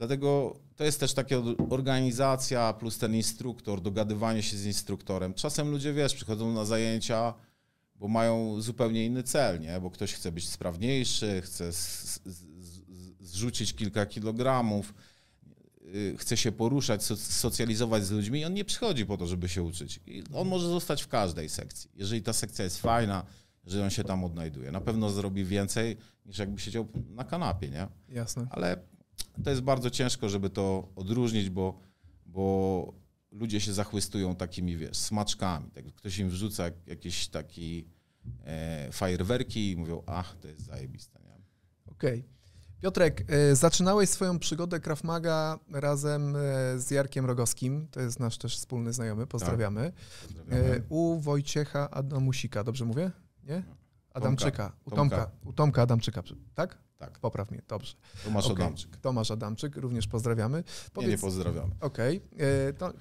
Dlatego 0.00 0.56
to 0.76 0.84
jest 0.84 1.00
też 1.00 1.14
taka 1.14 1.36
organizacja 1.70 2.72
plus 2.72 2.98
ten 2.98 3.14
instruktor, 3.14 3.80
dogadywanie 3.80 4.42
się 4.42 4.56
z 4.56 4.66
instruktorem. 4.66 5.34
Czasem 5.34 5.70
ludzie, 5.70 5.92
wiesz, 5.92 6.14
przychodzą 6.14 6.52
na 6.52 6.64
zajęcia, 6.64 7.34
bo 7.94 8.08
mają 8.08 8.60
zupełnie 8.60 9.06
inny 9.06 9.22
cel, 9.22 9.60
nie? 9.60 9.80
Bo 9.80 9.90
ktoś 9.90 10.14
chce 10.14 10.32
być 10.32 10.48
sprawniejszy, 10.48 11.42
chce 11.44 11.70
zrzucić 13.20 13.74
kilka 13.74 14.06
kilogramów, 14.06 14.94
y, 15.94 16.16
chce 16.18 16.36
się 16.36 16.52
poruszać, 16.52 17.02
socjalizować 17.18 18.04
z 18.04 18.10
ludźmi. 18.10 18.44
On 18.44 18.54
nie 18.54 18.64
przychodzi 18.64 19.06
po 19.06 19.16
to, 19.16 19.26
żeby 19.26 19.48
się 19.48 19.62
uczyć. 19.62 20.00
I 20.06 20.22
on 20.34 20.48
może 20.48 20.68
zostać 20.68 21.02
w 21.02 21.08
każdej 21.08 21.48
sekcji. 21.48 21.90
Jeżeli 21.94 22.22
ta 22.22 22.32
sekcja 22.32 22.64
jest 22.64 22.80
fajna, 22.80 23.24
że 23.66 23.84
on 23.84 23.90
się 23.90 24.04
tam 24.04 24.24
odnajduje. 24.24 24.72
Na 24.72 24.80
pewno 24.80 25.10
zrobi 25.10 25.44
więcej 25.44 25.96
niż 26.26 26.38
jakby 26.38 26.60
siedział 26.60 26.88
na 27.10 27.24
kanapie, 27.24 27.68
nie? 27.68 27.88
Jasne. 28.08 28.46
Ale 28.50 28.90
to 29.44 29.50
jest 29.50 29.62
bardzo 29.62 29.90
ciężko, 29.90 30.28
żeby 30.28 30.50
to 30.50 30.88
odróżnić, 30.96 31.50
bo, 31.50 31.80
bo 32.26 32.94
ludzie 33.32 33.60
się 33.60 33.72
zachwystują 33.72 34.34
takimi, 34.36 34.76
wiesz, 34.76 34.96
smaczkami. 34.96 35.70
Tak, 35.70 35.84
ktoś 35.94 36.18
im 36.18 36.30
wrzuca 36.30 36.64
jakieś 36.86 37.28
takie 37.28 37.82
e, 38.44 38.92
fajerwerki 38.92 39.70
i 39.70 39.76
mówią, 39.76 40.02
ach, 40.06 40.36
to 40.40 40.48
jest 40.48 40.64
zajebiste? 40.66 41.20
Okej. 41.86 42.20
Okay. 42.20 42.40
Piotrek, 42.80 43.24
e, 43.28 43.56
zaczynałeś 43.56 44.10
swoją 44.10 44.38
przygodę 44.38 44.80
Krav 44.80 45.04
Maga 45.04 45.58
razem 45.72 46.36
e, 46.36 46.38
z 46.78 46.90
Jarkiem 46.90 47.26
Rogowskim, 47.26 47.88
to 47.90 48.00
jest 48.00 48.20
nasz 48.20 48.38
też 48.38 48.56
wspólny 48.56 48.92
znajomy, 48.92 49.26
pozdrawiamy. 49.26 49.92
Tak, 49.92 50.26
pozdrawiamy. 50.26 50.82
U 50.88 51.20
Wojciecha 51.20 51.90
Adamusika, 51.90 52.64
dobrze 52.64 52.84
mówię? 52.84 53.10
Nie? 53.42 53.62
Adamczyka. 54.14 54.72
U 54.84 54.90
Tomka, 54.90 55.30
u 55.44 55.52
Tomka 55.52 55.82
Adamczyka, 55.82 56.22
tak? 56.54 56.78
Tak. 57.00 57.18
Popraw 57.18 57.50
mnie, 57.50 57.62
dobrze. 57.68 57.94
Tomasz 58.24 58.46
okay. 58.46 58.64
Adamczyk. 58.64 58.96
Tomasz 58.96 59.30
Adamczyk, 59.30 59.76
również 59.76 60.06
pozdrawiamy. 60.06 60.64
Powiedz, 60.92 61.08
nie, 61.08 61.14
nie 61.16 61.20
pozdrawiamy. 61.20 61.74
Okej. 61.80 62.20
Okay. 62.34 62.92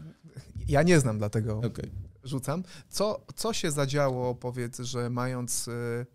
Ja 0.67 0.83
nie 0.83 0.99
znam, 0.99 1.17
dlatego 1.17 1.57
okay. 1.57 1.89
rzucam. 2.23 2.63
Co, 2.89 3.25
co 3.35 3.53
się 3.53 3.71
zadziało, 3.71 4.35
powiedz, 4.35 4.79
że 4.79 5.09
mając... 5.09 5.67
E, 5.67 6.05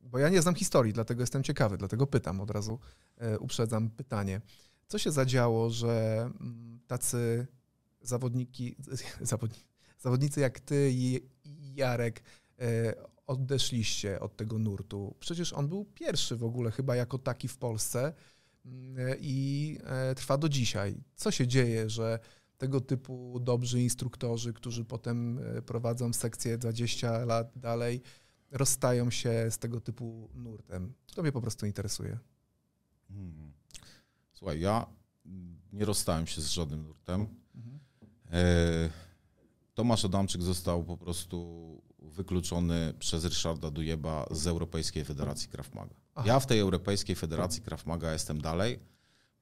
bo 0.00 0.18
ja 0.18 0.28
nie 0.28 0.42
znam 0.42 0.54
historii, 0.54 0.92
dlatego 0.92 1.20
jestem 1.20 1.42
ciekawy, 1.42 1.78
dlatego 1.78 2.06
pytam 2.06 2.40
od 2.40 2.50
razu, 2.50 2.78
e, 3.16 3.38
uprzedzam 3.38 3.90
pytanie. 3.90 4.40
Co 4.88 4.98
się 4.98 5.12
zadziało, 5.12 5.70
że 5.70 6.20
mm, 6.40 6.80
tacy 6.86 7.46
zawodniki, 8.00 8.76
zawodni, 9.20 9.58
zawodnicy 9.98 10.40
jak 10.40 10.60
ty 10.60 10.90
i 10.92 11.20
Jarek 11.74 12.22
e, 12.58 12.94
odeszliście 13.30 14.20
od 14.20 14.36
tego 14.36 14.58
nurtu? 14.58 15.14
Przecież 15.20 15.52
on 15.52 15.68
był 15.68 15.84
pierwszy 15.84 16.36
w 16.36 16.44
ogóle 16.44 16.70
chyba 16.70 16.96
jako 16.96 17.18
taki 17.18 17.48
w 17.48 17.56
Polsce 17.56 18.12
mm, 18.66 19.16
i 19.20 19.78
e, 19.84 20.14
trwa 20.14 20.38
do 20.38 20.48
dzisiaj. 20.48 21.02
Co 21.16 21.30
się 21.30 21.46
dzieje, 21.46 21.90
że 21.90 22.18
tego 22.58 22.80
typu 22.80 23.40
dobrzy 23.40 23.82
instruktorzy, 23.82 24.52
którzy 24.52 24.84
potem 24.84 25.38
e, 25.38 25.62
prowadzą 25.62 26.12
sekcję 26.12 26.58
20 26.58 27.24
lat 27.24 27.52
dalej, 27.56 28.02
rozstają 28.50 29.10
się 29.10 29.46
z 29.50 29.58
tego 29.58 29.80
typu 29.80 30.30
nurtem? 30.34 30.94
To 31.14 31.22
mnie 31.22 31.32
po 31.32 31.40
prostu 31.40 31.66
interesuje. 31.66 32.18
Hmm. 33.08 33.52
Słuchaj, 34.32 34.60
ja 34.60 34.86
nie 35.72 35.84
rozstałem 35.84 36.26
się 36.26 36.40
z 36.40 36.46
żadnym 36.46 36.82
nurtem. 36.82 37.26
Mhm. 37.54 37.80
Tomasz 39.74 40.04
Adamczyk 40.04 40.42
został 40.42 40.84
po 40.84 40.96
prostu 40.96 41.82
wykluczony 42.02 42.94
przez 42.98 43.24
Ryszarda 43.24 43.70
Dujeba 43.70 44.26
z 44.30 44.46
Europejskiej 44.46 45.04
Federacji 45.04 45.48
Krav 45.48 45.74
Maga. 45.74 45.94
Ja 46.24 46.40
w 46.40 46.46
tej 46.46 46.60
Europejskiej 46.60 47.16
Federacji 47.16 47.62
Krav 47.62 47.86
Maga 47.86 48.12
jestem 48.12 48.40
dalej. 48.40 48.78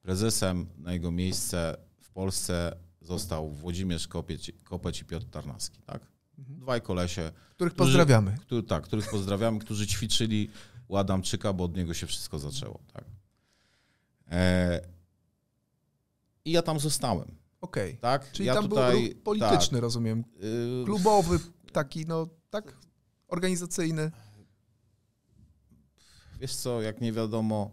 Prezesem 0.02 0.66
na 0.78 0.92
jego 0.92 1.10
miejsce 1.10 1.76
w 2.00 2.10
Polsce 2.10 2.76
został 3.00 3.50
Włodzimierz 3.50 4.08
Kopeć, 4.08 4.52
Kopeć 4.64 5.00
i 5.00 5.04
Piotr 5.04 5.26
Tarnawski. 5.30 5.82
Tak? 5.82 6.02
Mhm. 6.38 6.60
Dwaj 6.60 6.82
kolesie. 6.82 7.30
Których 7.54 7.74
którzy, 7.74 7.88
pozdrawiamy. 7.88 8.36
Który, 8.40 8.62
tak, 8.62 8.84
których 8.84 9.10
pozdrawiamy, 9.10 9.58
którzy 9.64 9.86
ćwiczyli 9.86 10.50
u 10.88 10.96
Adamczyka, 10.96 11.52
bo 11.52 11.64
od 11.64 11.76
niego 11.76 11.94
się 11.94 12.06
wszystko 12.06 12.38
zaczęło. 12.38 12.80
Tak? 12.92 13.04
E, 14.30 14.80
I 16.44 16.52
ja 16.52 16.62
tam 16.62 16.80
zostałem. 16.80 17.34
Okej. 17.60 17.88
Okay. 17.90 18.00
Tak? 18.00 18.32
Czyli 18.32 18.46
ja 18.46 18.54
tam 18.54 18.68
tutaj, 18.68 19.08
był 19.08 19.22
polityczny, 19.22 19.78
tak, 19.78 19.82
rozumiem. 19.82 20.24
Y, 20.82 20.84
Klubowy, 20.84 21.38
taki, 21.72 22.06
no 22.06 22.26
tak? 22.50 22.76
Organizacyjny? 23.28 24.10
Wiesz 26.40 26.54
co, 26.54 26.82
jak 26.82 27.00
nie 27.00 27.12
wiadomo 27.12 27.70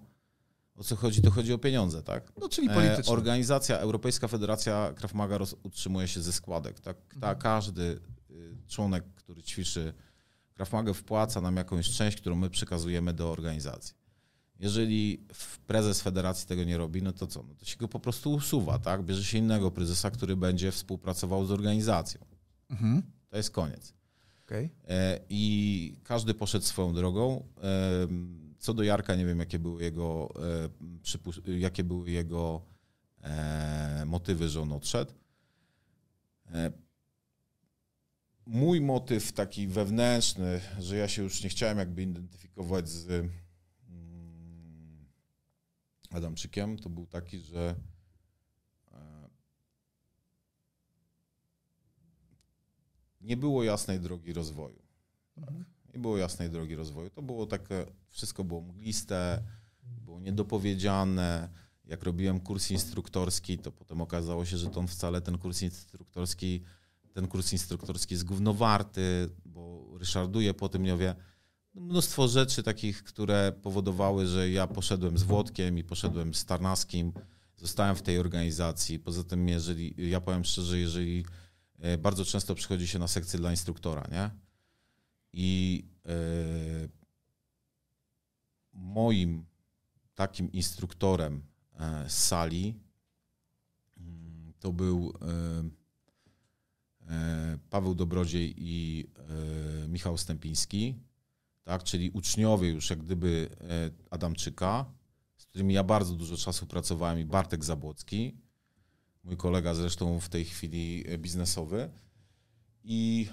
o 0.76 0.84
co 0.84 0.96
chodzi, 0.96 1.22
to 1.22 1.32
chodzi 1.32 1.54
o 1.54 1.58
pieniądze, 1.58 2.04
tak? 2.04 2.32
No, 2.42 2.50
czyli 2.50 2.70
polityczne. 2.70 3.14
E, 3.14 3.18
organizacja, 3.18 3.78
Europejska 3.78 4.28
Federacja 4.28 4.94
Krav 4.96 5.14
Maga 5.14 5.38
utrzymuje 5.64 6.08
się 6.08 6.22
ze 6.22 6.34
składek, 6.34 6.80
tak? 6.80 6.98
Ta, 7.08 7.16
mhm. 7.16 7.38
Każdy 7.38 8.00
y, 8.32 8.58
członek, 8.68 9.04
który 9.16 9.44
ćwiczy 9.44 9.94
Krav 10.54 10.70
Maga 10.74 10.94
wpłaca 10.94 11.42
nam 11.42 11.56
jakąś 11.56 11.90
część, 11.90 12.18
którą 12.18 12.36
my 12.36 12.50
przekazujemy 12.50 13.14
do 13.14 13.32
organizacji. 13.32 13.96
Jeżeli 14.60 15.26
prezes 15.68 16.02
federacji 16.02 16.48
tego 16.48 16.64
nie 16.64 16.78
robi, 16.78 17.02
no 17.02 17.14
to 17.14 17.28
co? 17.28 17.44
No 17.44 17.56
to 17.56 17.66
się 17.66 17.78
go 17.78 17.88
po 17.88 18.00
prostu 18.00 18.32
usuwa, 18.32 18.80
tak? 18.80 19.04
Bierze 19.04 19.24
się 19.24 19.38
innego 19.38 19.72
prezesa, 19.72 20.12
który 20.12 20.36
będzie 20.36 20.72
współpracował 20.72 21.46
z 21.46 21.52
organizacją. 21.52 22.26
Mhm. 22.70 23.04
To 23.30 23.38
jest 23.38 23.52
koniec. 23.52 23.94
Okay. 24.46 24.70
E, 24.88 25.20
I 25.30 25.96
każdy 26.04 26.34
poszedł 26.34 26.66
swoją 26.66 26.94
drogą. 26.94 27.48
E, 27.64 28.08
co 28.60 28.74
do 28.74 28.84
Jarka, 28.84 29.16
nie 29.16 29.26
wiem, 29.26 29.40
jakie 29.40 29.60
były 29.60 29.84
jego, 29.84 30.34
e, 31.48 31.60
jakie 31.60 31.84
były 31.84 32.12
jego 32.12 32.62
motywy, 34.06 34.50
że 34.50 34.62
on 34.62 34.72
odszedł. 34.72 35.14
Mój 38.46 38.82
motyw 38.82 39.32
taki 39.32 39.68
wewnętrzny, 39.68 40.62
że 40.80 40.98
ja 40.98 41.08
się 41.08 41.24
już 41.24 41.44
nie 41.44 41.50
chciałem 41.50 41.78
jakby 41.78 42.04
identyfikować 42.04 42.90
z 42.90 43.10
mm, 43.10 45.06
Adamczykiem, 46.12 46.78
to 46.78 46.90
był 46.90 47.06
taki, 47.06 47.40
że 47.40 47.76
nie 53.26 53.38
było 53.38 53.64
jasnej 53.64 54.00
drogi 54.00 54.34
rozwoju. 54.34 54.82
Tak? 55.36 55.54
Nie 55.94 56.00
było 56.00 56.18
jasnej 56.18 56.50
drogi 56.50 56.76
rozwoju. 56.76 57.10
To 57.10 57.22
było 57.22 57.46
takie, 57.46 57.86
wszystko 58.10 58.44
było 58.44 58.62
mgliste, 58.62 59.44
było 59.84 60.20
niedopowiedziane. 60.20 61.50
Jak 61.86 62.04
robiłem 62.04 62.40
kurs 62.40 62.72
instruktorski, 62.72 63.58
to 63.58 63.72
potem 63.72 64.02
okazało 64.02 64.46
się, 64.46 64.58
że 64.58 64.70
to 64.70 64.80
on 64.80 64.88
wcale 64.88 65.22
ten 65.22 65.38
kurs 65.38 65.62
instruktorski, 65.62 66.62
ten 67.14 67.28
kurs 67.28 67.54
instruktorski 67.54 68.14
jest 68.14 68.24
gównowarty, 68.24 69.30
bo 69.46 69.86
ryszarduje 69.98 70.54
po 70.54 70.70
tym, 70.70 70.84
nie 70.84 70.98
wie, 70.98 71.16
mnóstwo 71.74 72.28
rzeczy 72.28 72.64
takich, 72.64 73.04
które 73.04 73.54
powodowały, 73.62 74.28
że 74.28 74.50
ja 74.50 74.68
poszedłem 74.68 75.18
z 75.18 75.24
Włodkiem 75.24 75.78
i 75.78 75.84
poszedłem 75.84 76.34
z 76.34 76.46
Tarnaskim, 76.46 77.14
zostałem 77.56 77.96
w 77.96 78.02
tej 78.02 78.20
organizacji. 78.20 79.00
Poza 79.00 79.24
tym, 79.24 79.48
jeżeli, 79.50 80.10
ja 80.10 80.22
powiem 80.22 80.44
szczerze, 80.44 80.80
jeżeli 80.80 81.26
bardzo 81.98 82.26
często 82.26 82.56
przychodzi 82.56 82.88
się 82.88 83.00
na 83.00 83.08
sekcję 83.08 83.40
dla 83.40 83.52
instruktora, 83.52 84.08
nie? 84.12 84.30
I 85.34 85.84
yy, 86.06 86.90
moim 88.74 89.46
takim 90.16 90.52
instruktorem 90.52 91.42
e, 91.74 92.10
z 92.10 92.24
sali 92.24 92.80
mm, 93.98 94.54
to 94.60 94.74
był 94.74 95.14
Paweł 97.70 97.96
Dobrodziej 97.96 98.54
i 98.58 99.08
Michał 99.88 100.18
Stępiński, 100.18 100.96
tak, 101.64 101.84
czyli 101.84 102.10
uczniowie 102.10 102.70
już 102.70 102.90
jak 102.90 103.04
gdyby 103.04 103.50
Adamczyka, 104.10 104.86
z 105.38 105.46
którymi 105.46 105.74
ja 105.74 105.84
bardzo 105.84 106.14
dużo 106.14 106.38
czasu 106.38 106.66
pracowałem 106.66 107.20
i 107.20 107.26
Bartek 107.26 107.64
Zabłocki, 107.64 108.38
mój 109.26 109.38
kolega 109.38 109.74
zresztą 109.74 110.20
w 110.20 110.30
tej 110.30 110.46
chwili 110.46 111.04
e, 111.08 111.18
biznesowy. 111.18 111.90
I 112.84 113.28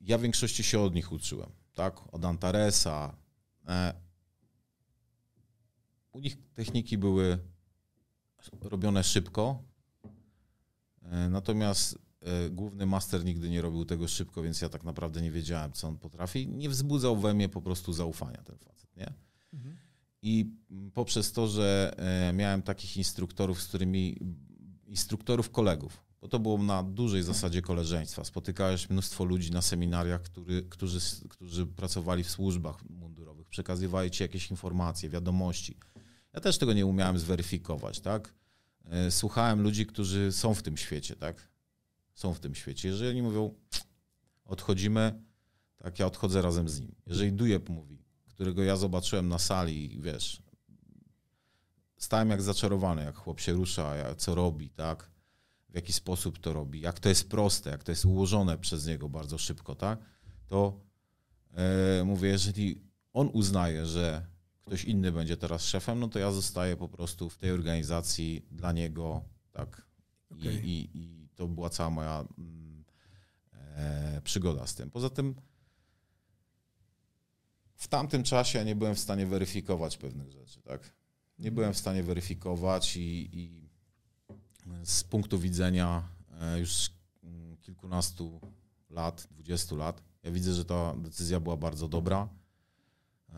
ja 0.00 0.18
w 0.18 0.20
większości 0.22 0.62
się 0.62 0.80
od 0.80 0.94
nich 0.94 1.12
uczyłem, 1.12 1.50
tak? 1.74 2.14
Od 2.14 2.24
Antaresa. 2.24 3.16
E, 3.68 3.94
u 6.12 6.20
nich 6.20 6.36
techniki 6.54 6.98
były 6.98 7.38
robione 8.60 9.04
szybko, 9.04 9.62
e, 11.02 11.28
natomiast 11.28 11.98
główny 12.50 12.86
master 12.86 13.24
nigdy 13.24 13.50
nie 13.50 13.62
robił 13.62 13.84
tego 13.84 14.08
szybko, 14.08 14.42
więc 14.42 14.60
ja 14.60 14.68
tak 14.68 14.84
naprawdę 14.84 15.22
nie 15.22 15.30
wiedziałem, 15.30 15.72
co 15.72 15.88
on 15.88 15.98
potrafi. 15.98 16.48
Nie 16.48 16.68
wzbudzał 16.68 17.16
we 17.16 17.34
mnie 17.34 17.48
po 17.48 17.62
prostu 17.62 17.92
zaufania 17.92 18.42
ten 18.42 18.58
facet, 18.58 18.96
nie? 18.96 19.12
Mhm. 19.52 19.76
I 20.22 20.50
poprzez 20.94 21.32
to, 21.32 21.48
że 21.48 21.96
miałem 22.34 22.62
takich 22.62 22.96
instruktorów, 22.96 23.62
z 23.62 23.66
którymi 23.68 24.18
instruktorów, 24.92 25.50
kolegów, 25.50 26.04
bo 26.20 26.28
to 26.28 26.38
było 26.38 26.58
na 26.58 26.82
dużej 26.82 27.22
zasadzie 27.22 27.62
koleżeństwa. 27.62 28.24
Spotykałeś 28.24 28.90
mnóstwo 28.90 29.24
ludzi 29.24 29.50
na 29.50 29.62
seminariach, 29.62 30.22
który, 30.22 30.62
którzy, 30.62 30.98
którzy 31.28 31.66
pracowali 31.66 32.24
w 32.24 32.30
służbach 32.30 32.84
mundurowych, 32.90 33.48
przekazywali 33.48 34.10
ci 34.10 34.22
jakieś 34.22 34.50
informacje, 34.50 35.08
wiadomości. 35.08 35.76
Ja 36.32 36.40
też 36.40 36.58
tego 36.58 36.72
nie 36.72 36.86
umiałem 36.86 37.18
zweryfikować, 37.18 38.00
tak? 38.00 38.34
e, 38.84 39.10
słuchałem 39.10 39.62
ludzi, 39.62 39.86
którzy 39.86 40.32
są 40.32 40.54
w 40.54 40.62
tym 40.62 40.76
świecie, 40.76 41.16
tak? 41.16 41.48
Są 42.14 42.34
w 42.34 42.40
tym 42.40 42.54
świecie. 42.54 42.88
Jeżeli 42.88 43.22
mówią, 43.22 43.54
odchodzimy, 44.44 45.22
tak 45.76 45.98
ja 45.98 46.06
odchodzę 46.06 46.42
razem 46.42 46.68
z 46.68 46.80
nim. 46.80 46.94
Jeżeli 47.06 47.32
Dujeb 47.32 47.68
mówi, 47.68 47.98
którego 48.28 48.62
ja 48.62 48.76
zobaczyłem 48.76 49.28
na 49.28 49.38
sali, 49.38 49.98
wiesz, 50.00 50.42
stałem 52.02 52.30
jak 52.30 52.42
zaczarowany, 52.42 53.04
jak 53.04 53.16
chłop 53.16 53.40
się 53.40 53.52
rusza, 53.52 53.96
jak, 53.96 54.16
co 54.16 54.34
robi, 54.34 54.70
tak? 54.70 55.10
W 55.68 55.74
jaki 55.74 55.92
sposób 55.92 56.38
to 56.38 56.52
robi, 56.52 56.80
jak 56.80 57.00
to 57.00 57.08
jest 57.08 57.30
proste, 57.30 57.70
jak 57.70 57.84
to 57.84 57.92
jest 57.92 58.04
ułożone 58.04 58.58
przez 58.58 58.86
niego 58.86 59.08
bardzo 59.08 59.38
szybko, 59.38 59.74
tak? 59.74 59.98
To 60.46 60.80
e, 61.54 62.04
mówię, 62.04 62.28
jeżeli 62.28 62.80
on 63.12 63.30
uznaje, 63.32 63.86
że 63.86 64.26
ktoś 64.60 64.84
inny 64.84 65.12
będzie 65.12 65.36
teraz 65.36 65.64
szefem, 65.64 66.00
no 66.00 66.08
to 66.08 66.18
ja 66.18 66.32
zostaję 66.32 66.76
po 66.76 66.88
prostu 66.88 67.30
w 67.30 67.38
tej 67.38 67.50
organizacji 67.50 68.46
dla 68.50 68.72
niego, 68.72 69.22
tak? 69.52 69.86
I, 70.30 70.34
okay. 70.34 70.60
i, 70.64 70.90
i 70.94 71.28
to 71.34 71.48
była 71.48 71.70
cała 71.70 71.90
moja 71.90 72.24
mm, 72.38 72.84
e, 73.52 74.20
przygoda 74.24 74.66
z 74.66 74.74
tym. 74.74 74.90
Poza 74.90 75.10
tym 75.10 75.34
w 77.76 77.88
tamtym 77.88 78.22
czasie 78.22 78.58
ja 78.58 78.64
nie 78.64 78.76
byłem 78.76 78.94
w 78.94 79.00
stanie 79.00 79.26
weryfikować 79.26 79.96
pewnych 79.96 80.30
rzeczy, 80.30 80.62
tak? 80.62 81.01
Nie 81.38 81.52
byłem 81.52 81.74
w 81.74 81.78
stanie 81.78 82.02
weryfikować 82.02 82.96
i, 82.96 83.30
i 83.32 83.68
z 84.84 85.04
punktu 85.04 85.38
widzenia 85.38 86.08
e, 86.40 86.58
już 86.58 86.90
mm, 87.22 87.56
kilkunastu 87.56 88.40
lat, 88.90 89.28
dwudziestu 89.30 89.76
lat, 89.76 90.02
ja 90.22 90.30
widzę, 90.30 90.52
że 90.52 90.64
ta 90.64 90.96
decyzja 90.96 91.40
była 91.40 91.56
bardzo 91.56 91.88
dobra, 91.88 92.28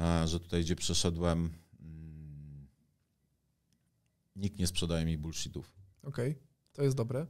e, 0.00 0.28
że 0.28 0.40
tutaj, 0.40 0.60
gdzie 0.62 0.76
przeszedłem, 0.76 1.50
mm, 1.80 2.66
nikt 4.36 4.58
nie 4.58 4.66
sprzedaje 4.66 5.04
mi 5.04 5.18
bullshitów. 5.18 5.74
Okej, 6.02 6.30
okay. 6.30 6.42
to 6.72 6.82
jest 6.82 6.96
dobre. 6.96 7.26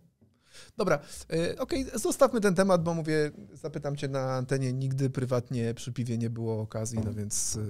Dobra, 0.77 0.99
e, 1.33 1.59
okej, 1.59 1.87
okay, 1.87 1.99
zostawmy 1.99 2.41
ten 2.41 2.55
temat, 2.55 2.83
bo 2.83 2.95
mówię, 2.95 3.31
zapytam 3.53 3.97
cię 3.97 4.09
na 4.09 4.33
antenie, 4.33 4.73
nigdy 4.73 5.11
prywatnie 5.11 5.75
przy 5.75 5.93
piwie 5.93 6.19
nie 6.19 6.31
było 6.31 6.61
okazji, 6.61 6.99
no 7.05 7.13
więc 7.13 7.57
e, 7.57 7.61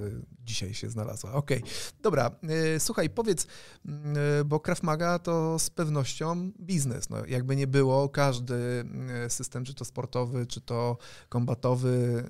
dzisiaj 0.44 0.74
się 0.74 0.90
znalazła. 0.90 1.32
Okej, 1.32 1.58
okay. 1.58 1.70
dobra, 2.02 2.30
e, 2.74 2.80
słuchaj, 2.80 3.10
powiedz, 3.10 3.46
mm, 3.86 4.16
bo 4.46 4.60
Krav 4.60 4.82
Maga 4.82 5.18
to 5.18 5.58
z 5.58 5.70
pewnością 5.70 6.50
biznes, 6.60 7.10
no 7.10 7.26
jakby 7.26 7.56
nie 7.56 7.66
było, 7.66 8.08
każdy 8.08 8.84
system, 9.28 9.64
czy 9.64 9.74
to 9.74 9.84
sportowy, 9.84 10.46
czy 10.46 10.60
to 10.60 10.96
kombatowy, 11.28 12.24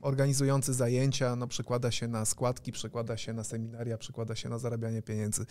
organizujący 0.00 0.74
zajęcia 0.74 1.36
no, 1.36 1.46
przekłada 1.46 1.90
się 1.90 2.08
na 2.08 2.24
składki, 2.24 2.72
przekłada 2.72 3.16
się 3.16 3.32
na 3.32 3.44
seminaria, 3.44 3.98
przekłada 3.98 4.36
się 4.36 4.48
na 4.48 4.58
zarabianie 4.58 5.02
pieniędzy. 5.02 5.46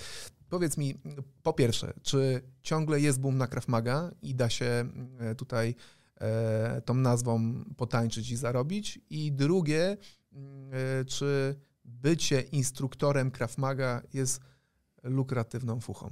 Powiedz 0.49 0.77
mi, 0.77 0.95
po 1.43 1.53
pierwsze, 1.53 1.93
czy 2.01 2.41
ciągle 2.61 2.99
jest 3.01 3.19
boom 3.19 3.37
na 3.37 3.47
Krav 3.47 3.65
Maga 3.67 4.11
i 4.21 4.35
da 4.35 4.49
się 4.49 4.89
e, 5.19 5.35
tutaj 5.35 5.75
e, 6.15 6.81
tą 6.81 6.93
nazwą 6.93 7.63
potańczyć 7.77 8.31
i 8.31 8.35
zarobić? 8.35 8.99
I 9.09 9.31
drugie, 9.31 9.97
e, 10.31 11.05
czy 11.05 11.59
bycie 11.85 12.41
instruktorem 12.41 13.31
Krav 13.31 13.57
Maga 13.57 14.01
jest 14.13 14.41
lukratywną 15.03 15.79
fuchą? 15.79 16.09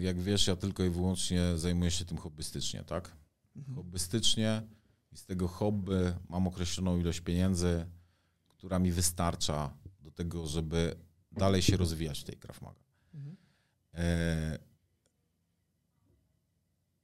Jak 0.00 0.20
wiesz, 0.20 0.46
ja 0.46 0.56
tylko 0.56 0.84
i 0.84 0.90
wyłącznie 0.90 1.58
zajmuję 1.58 1.90
się 1.90 2.04
tym 2.04 2.18
hobbystycznie, 2.18 2.84
tak? 2.84 3.16
Mhm. 3.56 3.76
Hobbystycznie 3.76 4.62
i 5.16 5.18
z 5.18 5.26
tego 5.26 5.48
hobby 5.48 6.14
mam 6.28 6.46
określoną 6.46 6.98
ilość 6.98 7.20
pieniędzy, 7.20 7.86
która 8.48 8.78
mi 8.78 8.92
wystarcza 8.92 9.74
do 10.00 10.10
tego, 10.10 10.46
żeby 10.46 10.96
dalej 11.32 11.62
się 11.62 11.76
rozwijać 11.76 12.20
w 12.20 12.24
tej 12.24 12.36
Krav. 12.36 12.60
E, 13.94 14.58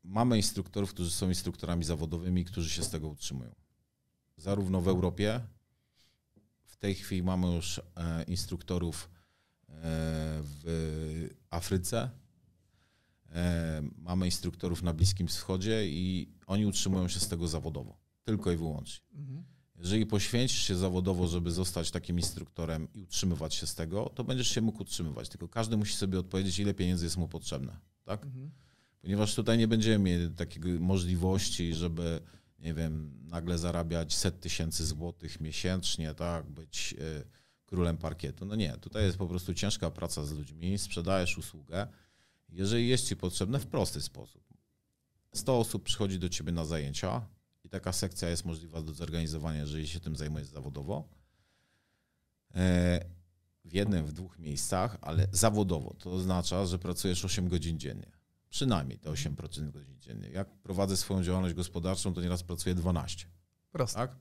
mamy 0.04 0.36
instruktorów, 0.36 0.90
którzy 0.90 1.10
są 1.10 1.28
instruktorami 1.28 1.84
zawodowymi, 1.84 2.44
którzy 2.44 2.70
się 2.70 2.82
z 2.82 2.90
tego 2.90 3.08
utrzymują. 3.08 3.54
Zarówno 4.36 4.80
w 4.80 4.88
Europie, 4.88 5.40
w 6.64 6.76
tej 6.76 6.94
chwili 6.94 7.22
mamy 7.22 7.54
już 7.54 7.78
e, 7.78 8.22
instruktorów 8.22 9.10
e, 9.68 9.72
w 10.42 11.28
Afryce, 11.50 12.10
mamy 13.98 14.26
instruktorów 14.26 14.82
na 14.82 14.94
Bliskim 14.94 15.28
Wschodzie 15.28 15.88
i 15.88 16.28
oni 16.46 16.66
utrzymują 16.66 17.08
się 17.08 17.20
z 17.20 17.28
tego 17.28 17.48
zawodowo. 17.48 18.01
Tylko 18.24 18.52
i 18.52 18.56
wyłącznie. 18.56 19.06
Mhm. 19.14 19.44
Jeżeli 19.78 20.06
poświęcisz 20.06 20.62
się 20.62 20.76
zawodowo, 20.76 21.28
żeby 21.28 21.50
zostać 21.50 21.90
takim 21.90 22.18
instruktorem 22.18 22.88
i 22.94 23.02
utrzymywać 23.02 23.54
się 23.54 23.66
z 23.66 23.74
tego, 23.74 24.12
to 24.14 24.24
będziesz 24.24 24.48
się 24.48 24.60
mógł 24.60 24.82
utrzymywać. 24.82 25.28
Tylko 25.28 25.48
każdy 25.48 25.76
musi 25.76 25.96
sobie 25.96 26.18
odpowiedzieć, 26.18 26.58
ile 26.58 26.74
pieniędzy 26.74 27.06
jest 27.06 27.16
mu 27.16 27.28
potrzebne. 27.28 27.76
Tak? 28.04 28.24
Mhm. 28.24 28.50
Ponieważ 29.00 29.34
tutaj 29.34 29.58
nie 29.58 29.68
będziemy 29.68 29.98
mieli 29.98 30.30
takiej 30.30 30.62
możliwości, 30.62 31.74
żeby, 31.74 32.20
nie 32.58 32.74
wiem, 32.74 33.18
nagle 33.24 33.58
zarabiać 33.58 34.14
set 34.14 34.40
tysięcy 34.40 34.86
złotych 34.86 35.40
miesięcznie, 35.40 36.14
tak, 36.14 36.50
być 36.50 36.94
y, 36.98 37.24
królem 37.66 37.96
parkietu. 37.96 38.46
No 38.46 38.54
nie, 38.54 38.76
tutaj 38.76 39.04
jest 39.04 39.18
po 39.18 39.26
prostu 39.26 39.54
ciężka 39.54 39.90
praca 39.90 40.24
z 40.24 40.32
ludźmi, 40.32 40.78
sprzedajesz 40.78 41.38
usługę. 41.38 41.86
Jeżeli 42.48 42.88
jest 42.88 43.08
ci 43.08 43.16
potrzebne, 43.16 43.58
w 43.58 43.66
prosty 43.66 44.00
sposób. 44.00 44.42
100 45.32 45.58
osób 45.58 45.82
przychodzi 45.82 46.18
do 46.18 46.28
ciebie 46.28 46.52
na 46.52 46.64
zajęcia, 46.64 47.26
taka 47.72 47.92
sekcja 47.92 48.28
jest 48.28 48.44
możliwa 48.44 48.82
do 48.82 48.92
zorganizowania, 48.92 49.60
jeżeli 49.60 49.88
się 49.88 50.00
tym 50.00 50.16
zajmujesz 50.16 50.48
zawodowo. 50.48 51.08
E, 52.54 53.04
w 53.64 53.72
jednym, 53.72 54.06
w 54.06 54.12
dwóch 54.12 54.38
miejscach, 54.38 54.98
ale 55.00 55.26
zawodowo. 55.32 55.94
To 55.94 56.12
oznacza, 56.12 56.66
że 56.66 56.78
pracujesz 56.78 57.24
8 57.24 57.48
godzin 57.48 57.78
dziennie. 57.78 58.12
Przynajmniej 58.48 58.98
te 58.98 59.10
8% 59.10 59.70
godzin 59.70 60.00
dziennie. 60.00 60.28
Jak 60.28 60.48
prowadzę 60.50 60.96
swoją 60.96 61.22
działalność 61.22 61.54
gospodarczą, 61.54 62.14
to 62.14 62.20
nieraz 62.20 62.42
pracuję 62.42 62.74
12. 62.74 63.26
Proste. 63.70 63.98
Tak? 63.98 64.16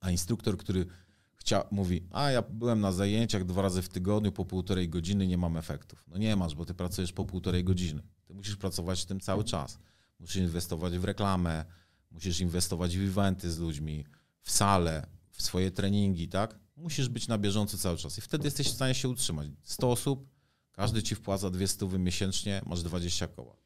A 0.00 0.10
instruktor, 0.10 0.56
który 0.56 0.86
chcia, 1.34 1.64
mówi, 1.70 2.06
a 2.10 2.30
ja 2.30 2.42
byłem 2.42 2.80
na 2.80 2.92
zajęciach 2.92 3.44
dwa 3.44 3.62
razy 3.62 3.82
w 3.82 3.88
tygodniu 3.88 4.32
po 4.32 4.44
półtorej 4.44 4.88
godziny, 4.88 5.26
nie 5.26 5.38
mam 5.38 5.56
efektów. 5.56 6.04
No 6.08 6.18
nie 6.18 6.36
masz, 6.36 6.54
bo 6.54 6.64
ty 6.64 6.74
pracujesz 6.74 7.12
po 7.12 7.24
półtorej 7.24 7.64
godziny. 7.64 8.02
Ty 8.24 8.34
musisz 8.34 8.56
pracować 8.56 9.02
w 9.02 9.06
tym 9.06 9.20
cały 9.20 9.44
czas. 9.44 9.78
Musisz 10.18 10.36
inwestować 10.36 10.98
w 10.98 11.04
reklamę, 11.04 11.64
musisz 12.10 12.40
inwestować 12.40 12.98
w 12.98 13.08
eventy 13.08 13.50
z 13.50 13.58
ludźmi, 13.58 14.04
w 14.42 14.50
salę, 14.50 15.06
w 15.30 15.42
swoje 15.42 15.70
treningi, 15.70 16.28
tak? 16.28 16.58
Musisz 16.76 17.08
być 17.08 17.28
na 17.28 17.38
bieżąco 17.38 17.78
cały 17.78 17.96
czas 17.96 18.18
i 18.18 18.20
wtedy 18.20 18.44
jesteś 18.44 18.68
w 18.68 18.74
stanie 18.74 18.94
się 18.94 19.08
utrzymać. 19.08 19.48
100 19.62 19.90
osób, 19.90 20.28
każdy 20.72 21.02
ci 21.02 21.14
wpłaca 21.14 21.50
200 21.50 21.86
miesięcznie, 21.98 22.62
masz 22.66 22.82
20 22.82 23.26
koła. 23.28 23.56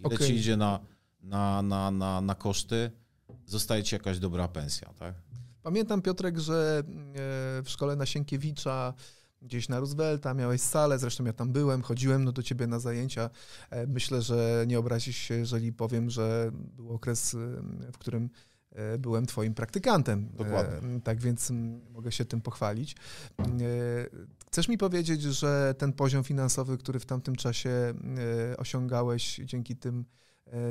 Ile 0.00 0.14
okay. 0.14 0.28
ci 0.28 0.34
idzie 0.34 0.56
na, 0.56 0.80
na, 1.20 1.62
na, 1.62 1.90
na, 1.90 2.20
na 2.20 2.34
koszty, 2.34 2.90
zostaje 3.46 3.82
ci 3.82 3.94
jakaś 3.94 4.18
dobra 4.18 4.48
pensja, 4.48 4.92
tak? 4.98 5.14
Pamiętam, 5.62 6.02
Piotrek, 6.02 6.38
że 6.38 6.82
e, 6.86 7.62
w 7.62 7.64
szkole 7.66 7.96
na 7.96 8.06
Sienkiewicza 8.06 8.94
gdzieś 9.42 9.68
na 9.68 9.80
Roosevelta, 9.80 10.34
miałeś 10.34 10.60
salę, 10.60 10.98
zresztą 10.98 11.24
ja 11.24 11.32
tam 11.32 11.52
byłem, 11.52 11.82
chodziłem 11.82 12.24
no, 12.24 12.32
do 12.32 12.42
ciebie 12.42 12.66
na 12.66 12.78
zajęcia. 12.78 13.30
E, 13.70 13.86
myślę, 13.86 14.22
że 14.22 14.64
nie 14.66 14.78
obrazisz 14.78 15.16
się, 15.16 15.34
jeżeli 15.34 15.72
powiem, 15.72 16.10
że 16.10 16.50
był 16.52 16.94
okres, 16.94 17.36
w 17.92 17.98
którym 17.98 18.30
e, 18.70 18.98
byłem 18.98 19.26
twoim 19.26 19.54
praktykantem. 19.54 20.28
Dokładnie. 20.34 21.00
Tak 21.00 21.20
więc 21.20 21.52
mogę 21.90 22.12
się 22.12 22.24
tym 22.24 22.40
pochwalić. 22.40 22.96
E, 23.38 23.44
chcesz 24.46 24.68
mi 24.68 24.78
powiedzieć, 24.78 25.22
że 25.22 25.74
ten 25.78 25.92
poziom 25.92 26.24
finansowy, 26.24 26.78
który 26.78 27.00
w 27.00 27.06
tamtym 27.06 27.36
czasie 27.36 27.94
osiągałeś 28.58 29.40
dzięki 29.44 29.76
tym 29.76 30.04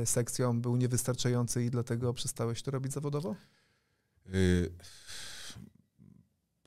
sekcjom 0.05 0.61
był 0.61 0.75
niewystarczający 0.75 1.65
i 1.65 1.69
dlatego 1.69 2.13
przestałeś 2.13 2.61
to 2.61 2.71
robić 2.71 2.93
zawodowo? 2.93 3.35
Y 4.33 4.71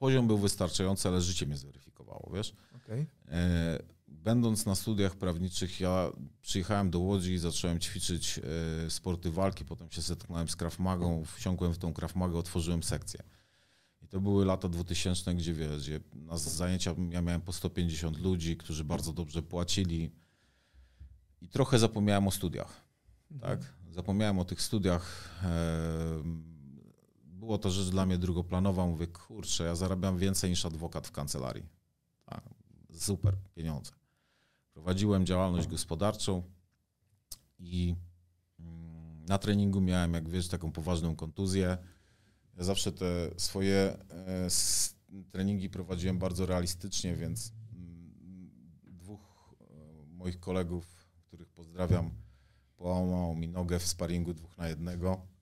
poziom 0.05 0.26
był 0.26 0.38
wystarczający, 0.38 1.09
ale 1.09 1.20
życie 1.20 1.46
mnie 1.46 1.57
zweryfikowało, 1.57 2.30
wiesz. 2.34 2.55
Okay. 2.76 3.07
E, 3.28 3.78
będąc 4.09 4.66
na 4.66 4.74
studiach 4.74 5.16
prawniczych, 5.16 5.80
ja 5.80 6.12
przyjechałem 6.42 6.90
do 6.90 6.98
Łodzi 6.98 7.32
i 7.32 7.38
zacząłem 7.38 7.80
ćwiczyć 7.80 8.40
e, 8.86 8.90
sporty 8.90 9.30
walki, 9.30 9.64
potem 9.64 9.90
się 9.90 10.02
zetknąłem 10.02 10.48
z 10.48 10.57
Krav 10.57 10.78
Magą, 10.78 11.24
wsiąkłem 11.36 11.74
w 11.74 11.78
tą 11.78 11.92
Krav 11.92 12.14
Magę, 12.14 12.38
otworzyłem 12.38 12.82
sekcję. 12.82 13.22
I 14.02 14.09
to 14.09 14.20
były 14.20 14.44
lata 14.44 14.68
2000, 14.68 15.34
gdzie 15.34 15.55
wiesz, 15.55 15.82
gdzie 15.82 16.00
na 16.14 16.38
zajęcia 16.38 16.94
ja 17.11 17.22
miałem 17.22 17.40
po 17.40 17.52
150 17.52 18.18
ludzi, 18.18 18.57
którzy 18.57 18.84
bardzo 18.84 19.12
dobrze 19.12 19.42
płacili 19.42 20.11
i 21.40 21.48
trochę 21.48 21.78
zapomniałem 21.78 22.28
o 22.28 22.30
studiach. 22.30 22.84
Tak? 23.40 23.59
Mhm. 23.59 23.92
Zapomniałem 23.92 24.38
o 24.38 24.44
tych 24.44 24.62
studiach. 24.62 25.30
E, 27.45 27.47
było 27.47 27.59
to 27.59 27.70
rzecz 27.70 27.88
dla 27.88 28.07
mnie 28.07 28.18
drugoplanowa. 28.18 28.86
Mówię, 28.86 29.07
kurczę, 29.07 29.64
ja 29.64 29.74
zarabiam 29.74 30.18
więcej 30.18 30.51
niż 30.51 30.66
adwokat 30.66 31.07
w 31.07 31.12
kancelarii. 31.12 31.68
A, 32.26 32.40
super 32.92 33.36
pieniądze. 33.55 33.92
Prowadziłem 34.72 35.26
działalność 35.26 35.68
gospodarczą 35.68 36.42
i 37.59 37.95
mm, 38.59 39.24
na 39.26 39.38
treningu 39.38 39.80
miałem, 39.80 40.14
jak 40.14 40.28
wiesz, 40.28 40.49
taką 40.49 40.72
poważną 40.72 41.16
kontuzję. 41.16 41.78
Ja 42.57 42.64
zawsze 42.64 42.92
te 42.92 43.30
swoje 43.36 43.97
e, 44.11 44.49
treningi 45.30 45.70
prowadziłem 45.70 46.18
bardzo 46.18 46.47
realistycznie, 46.47 47.16
więc 47.16 47.53
moich 50.09 50.40
kolegów, 50.40 51.07
których 51.22 51.49
pozdrawiam, 51.49 52.11
połamał 52.76 53.34
mi 53.34 53.49
nogę 53.49 53.78
w 53.78 53.86
sparingu 53.86 54.34
dwóch 54.34 54.59
na 54.59 54.68
jednego. 54.68 55.34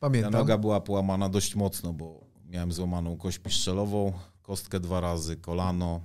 Pamiętam. 0.00 0.32
Ta 0.32 0.38
noga 0.38 0.58
była 0.58 0.80
połamana 0.80 1.28
dość 1.28 1.54
mocno, 1.54 1.92
bo 1.92 2.26
miałem 2.46 2.72
złamaną 2.72 3.16
kość 3.16 3.38
piszczelową, 3.38 4.12
kostkę 4.42 4.80
dwa 4.80 5.00
razy, 5.00 5.36
kolano. 5.36 6.00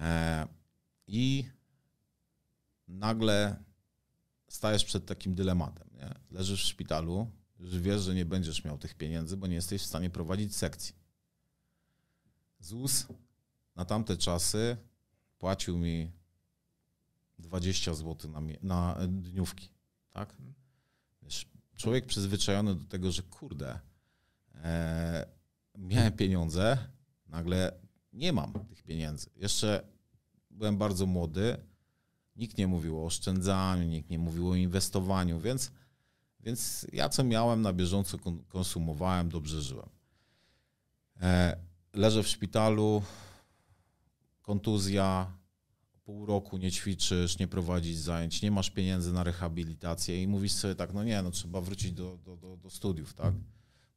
E, 0.00 0.46
I 1.06 1.44
nagle 2.88 3.56
stajesz 4.48 4.84
przed 4.84 5.06
takim 5.06 5.34
dylematem. 5.34 5.88
Nie? 5.94 6.14
Leżysz 6.30 6.64
w 6.64 6.68
szpitalu, 6.68 7.30
już 7.58 7.78
wiesz, 7.78 8.02
że 8.02 8.14
nie 8.14 8.24
będziesz 8.24 8.64
miał 8.64 8.78
tych 8.78 8.94
pieniędzy, 8.94 9.36
bo 9.36 9.46
nie 9.46 9.54
jesteś 9.54 9.82
w 9.82 9.86
stanie 9.86 10.10
prowadzić 10.10 10.56
sekcji. 10.56 10.94
ZUS 12.60 13.06
na 13.76 13.84
tamte 13.84 14.16
czasy 14.16 14.76
płacił 15.38 15.78
mi 15.78 16.12
20 17.38 17.94
zł 17.94 18.30
na, 18.30 18.40
na 18.62 18.96
dniówki. 19.08 19.68
Tak? 20.10 20.36
Człowiek 21.76 22.06
przyzwyczajony 22.06 22.74
do 22.74 22.84
tego, 22.84 23.12
że 23.12 23.22
kurde, 23.22 23.80
e, 24.54 25.26
miałem 25.78 26.12
pieniądze, 26.12 26.78
nagle 27.28 27.72
nie 28.12 28.32
mam 28.32 28.52
tych 28.52 28.82
pieniędzy. 28.82 29.30
Jeszcze 29.36 29.88
byłem 30.50 30.78
bardzo 30.78 31.06
młody, 31.06 31.56
nikt 32.36 32.58
nie 32.58 32.66
mówił 32.66 32.98
o 32.98 33.06
oszczędzaniu, 33.06 33.88
nikt 33.88 34.10
nie 34.10 34.18
mówił 34.18 34.50
o 34.50 34.54
inwestowaniu, 34.54 35.40
więc, 35.40 35.72
więc 36.40 36.86
ja 36.92 37.08
co 37.08 37.24
miałem 37.24 37.62
na 37.62 37.72
bieżąco 37.72 38.18
konsumowałem, 38.48 39.28
dobrze 39.28 39.62
żyłem. 39.62 39.88
E, 41.20 41.56
leżę 41.92 42.22
w 42.22 42.28
szpitalu, 42.28 43.02
kontuzja, 44.42 45.32
pół 46.06 46.26
roku 46.26 46.58
nie 46.58 46.72
ćwiczysz, 46.72 47.38
nie 47.38 47.48
prowadzisz 47.48 47.96
zajęć, 47.96 48.42
nie 48.42 48.50
masz 48.50 48.70
pieniędzy 48.70 49.12
na 49.12 49.24
rehabilitację 49.24 50.22
i 50.22 50.28
mówisz 50.28 50.52
sobie 50.52 50.74
tak, 50.74 50.94
no 50.94 51.04
nie, 51.04 51.22
no 51.22 51.30
trzeba 51.30 51.60
wrócić 51.60 51.92
do, 51.92 52.18
do, 52.24 52.36
do, 52.36 52.56
do 52.56 52.70
studiów, 52.70 53.14
tak? 53.14 53.34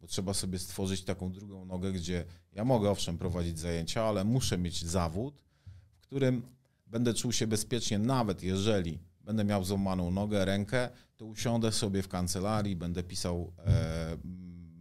Bo 0.01 0.07
trzeba 0.07 0.34
sobie 0.34 0.60
stworzyć 0.60 1.03
taką 1.03 1.32
drugą 1.32 1.66
nogę, 1.66 1.91
gdzie 1.91 2.26
ja 2.53 2.66
mogę 2.66 2.89
owszem 2.89 3.18
prowadzić 3.18 3.60
zajęcia, 3.60 4.03
ale 4.03 4.24
muszę 4.24 4.57
mieć 4.57 4.86
zawód, 4.86 5.41
w 5.95 6.01
którym 6.01 6.41
będę 6.88 7.14
czuł 7.14 7.32
się 7.32 7.47
bezpiecznie, 7.47 7.99
nawet 7.99 8.43
jeżeli 8.43 8.99
będę 9.22 9.43
miał 9.43 9.64
złamaną 9.64 10.12
nogę, 10.12 10.45
rękę, 10.45 10.89
to 11.18 11.26
usiądę 11.26 11.72
sobie 11.72 12.03
w 12.03 12.07
kancelarii, 12.07 12.76
będę 12.76 13.03
pisał, 13.03 13.53
e, 13.66 14.18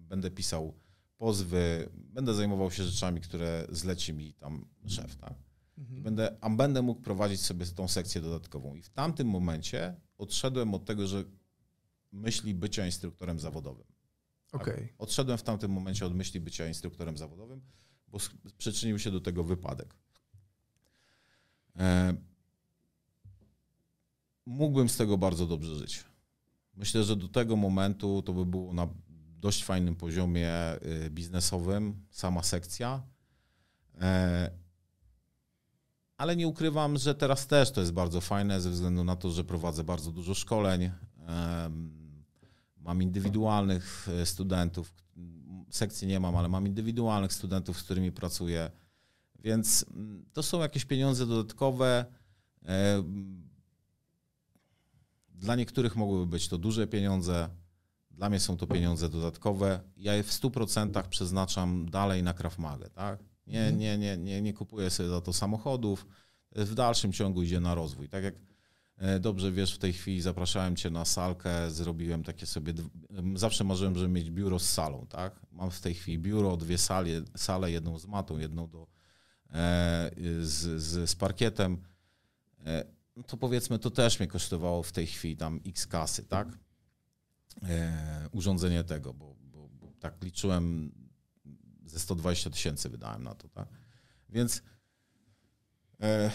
będę 0.09 0.31
pisał 0.31 0.75
pozwy, 1.19 1.89
będę 1.95 2.35
zajmował 2.35 2.71
się 2.71 2.85
rzeczami, 2.85 3.21
które 3.21 3.67
zleci 3.71 4.13
mi 4.13 4.35
tam 4.35 4.65
szef, 4.87 5.17
tak? 5.17 5.48
Mhm. 5.79 6.03
Będę, 6.03 6.37
a 6.41 6.51
będę 6.51 6.83
mógł 6.83 7.01
prowadzić 7.01 7.41
sobie 7.41 7.67
tą 7.67 7.89
sekcję 7.89 8.21
dodatkową. 8.21 8.75
I 8.75 8.83
w 8.83 8.91
tamtym 8.91 9.29
momencie 9.29 9.97
odszedłem 10.19 10.75
od 10.75 10.85
tego, 10.85 11.07
że 11.07 11.25
myśli 12.13 12.55
bycia 12.55 12.87
instruktorem 12.87 13.41
zawodowym. 13.41 13.87
Tak? 14.51 14.61
Okay. 14.63 14.89
Odszedłem 14.99 15.39
w 15.39 15.43
tamtym 15.43 15.71
momencie 15.71 16.07
od 16.07 16.15
myśli 16.15 16.41
bycia 16.41 16.69
instruktorem 16.69 17.17
zawodowym, 17.17 17.61
bo 18.09 18.19
przyczynił 18.59 18.99
się 18.99 19.11
do 19.11 19.21
tego 19.21 19.45
wypadek. 19.45 19.95
E, 21.77 22.15
mógłbym 24.47 24.89
z 24.89 24.97
tego 24.97 25.19
bardzo 25.19 25.47
dobrze 25.47 25.75
żyć. 25.75 26.05
Myślę, 26.75 27.05
że 27.05 27.17
do 27.17 27.29
tego 27.29 27.57
momentu 27.57 28.23
to 28.23 28.33
by 28.33 28.47
było 28.47 28.73
na 28.73 28.89
dość 29.41 29.65
fajnym 29.65 29.97
poziomie 29.97 30.53
y, 31.07 31.11
biznesowym, 31.11 32.07
sama 32.11 32.43
sekcja. 32.43 33.03
E, 34.01 34.51
ale 36.19 36.37
nie 36.37 36.49
ukrywam, 36.49 36.99
że 36.99 37.15
teraz 37.15 37.47
też 37.47 37.71
to 37.71 37.81
jest 37.81 37.93
bardzo 37.93 38.21
fajne 38.21 38.61
ze 38.61 38.71
względu 38.71 39.05
na 39.05 39.17
to, 39.17 39.31
że 39.31 39.45
prowadzę 39.45 39.85
bardzo 39.85 40.13
dużo 40.13 40.35
szkoleń. 40.35 40.91
Mam 42.81 43.03
indywidualnych 43.03 44.09
e, 44.09 44.27
studentów, 44.27 44.95
sekcji 45.71 46.09
nie 46.09 46.21
mam, 46.21 46.37
ale 46.37 46.49
mam 46.49 46.67
indywidualnych 46.67 47.33
studentów, 47.33 47.79
z 47.79 47.83
którymi 47.83 48.13
pracuję. 48.13 48.71
Więc 49.39 49.85
mm, 49.95 50.25
to 50.33 50.43
są 50.43 50.61
jakieś 50.61 50.85
pieniądze 50.85 51.27
dodatkowe. 51.27 52.05
Dla 55.35 55.57
niektórych 55.57 55.97
mogłyby 55.97 56.27
być 56.27 56.49
to 56.49 56.59
duże 56.59 56.87
pieniądze, 56.87 57.49
dla 58.11 58.29
mnie 58.29 58.41
są 58.41 58.57
to 58.57 58.67
pieniądze 58.67 59.09
dodatkowe. 59.09 59.81
Ja 59.97 60.15
je 60.15 60.23
w 60.23 60.31
100% 60.31 61.09
przeznaczam 61.09 61.91
dalej 61.91 62.23
na 62.23 62.35
Krav 62.35 62.59
Maga, 62.59 62.89
tak? 62.89 63.21
Nie, 63.49 63.61
mhm. 63.61 63.79
nie, 63.79 63.99
nie, 63.99 64.17
nie, 64.17 64.43
nie 64.43 64.53
kupuję 64.53 64.91
sobie 64.91 65.09
za 65.09 65.21
to 65.21 65.33
samochodów. 65.33 66.07
W 66.53 66.75
dalszym 66.75 67.13
ciągu 67.13 67.43
idzie 67.43 67.61
na 67.61 67.75
rozwój. 67.75 68.09
Tak 68.09 68.25
jak 68.25 68.35
e, 68.97 69.21
dobrze 69.21 69.53
wiesz, 69.53 69.75
w 69.75 69.79
tej 69.79 69.93
chwili 69.93 70.21
zapraszałem 70.21 70.77
cię 70.77 70.91
na 70.91 71.05
salkę, 71.05 71.71
zrobiłem 71.71 72.25
takie 72.25 72.47
sobie. 72.47 72.75
Zawsze 73.35 73.65
marzyłem, 73.65 73.95
żeby 73.95 74.09
mieć 74.09 74.31
biuro 74.31 74.59
z 74.59 74.71
salą, 74.71 75.07
tak? 75.07 75.41
Mam 75.53 75.71
w 75.71 75.81
tej 75.81 75.95
chwili 75.95 76.19
biuro, 76.19 76.57
dwie 76.57 76.79
sale, 76.79 77.11
sale 77.37 77.71
jedną 77.71 77.99
z 77.99 78.07
matą, 78.07 78.39
jedną 78.39 78.69
do, 78.69 78.87
e, 79.51 80.11
z, 80.41 80.83
z, 80.83 81.11
z 81.11 81.15
parkietem. 81.15 81.83
E, 82.67 82.85
no 83.17 83.23
to 83.23 83.37
powiedzmy, 83.37 83.79
to 83.79 83.91
też 83.91 84.19
mnie 84.19 84.27
kosztowało 84.27 84.83
w 84.83 84.93
tej 84.93 85.07
chwili 85.07 85.37
tam 85.37 85.61
x 85.67 85.87
kasy, 85.87 86.25
tak? 86.25 86.49
urządzenie 88.33 88.85
tego, 88.85 89.15
bo, 89.15 89.37
bo, 89.41 89.69
bo 89.69 89.93
tak 90.01 90.25
liczyłem 90.25 90.93
ze 91.89 91.99
120 91.99 92.51
tysięcy 92.51 92.89
wydałem 92.89 93.23
na 93.23 93.35
to, 93.35 93.49
tak? 93.49 93.69
Więc 94.29 94.63
e, 96.01 96.31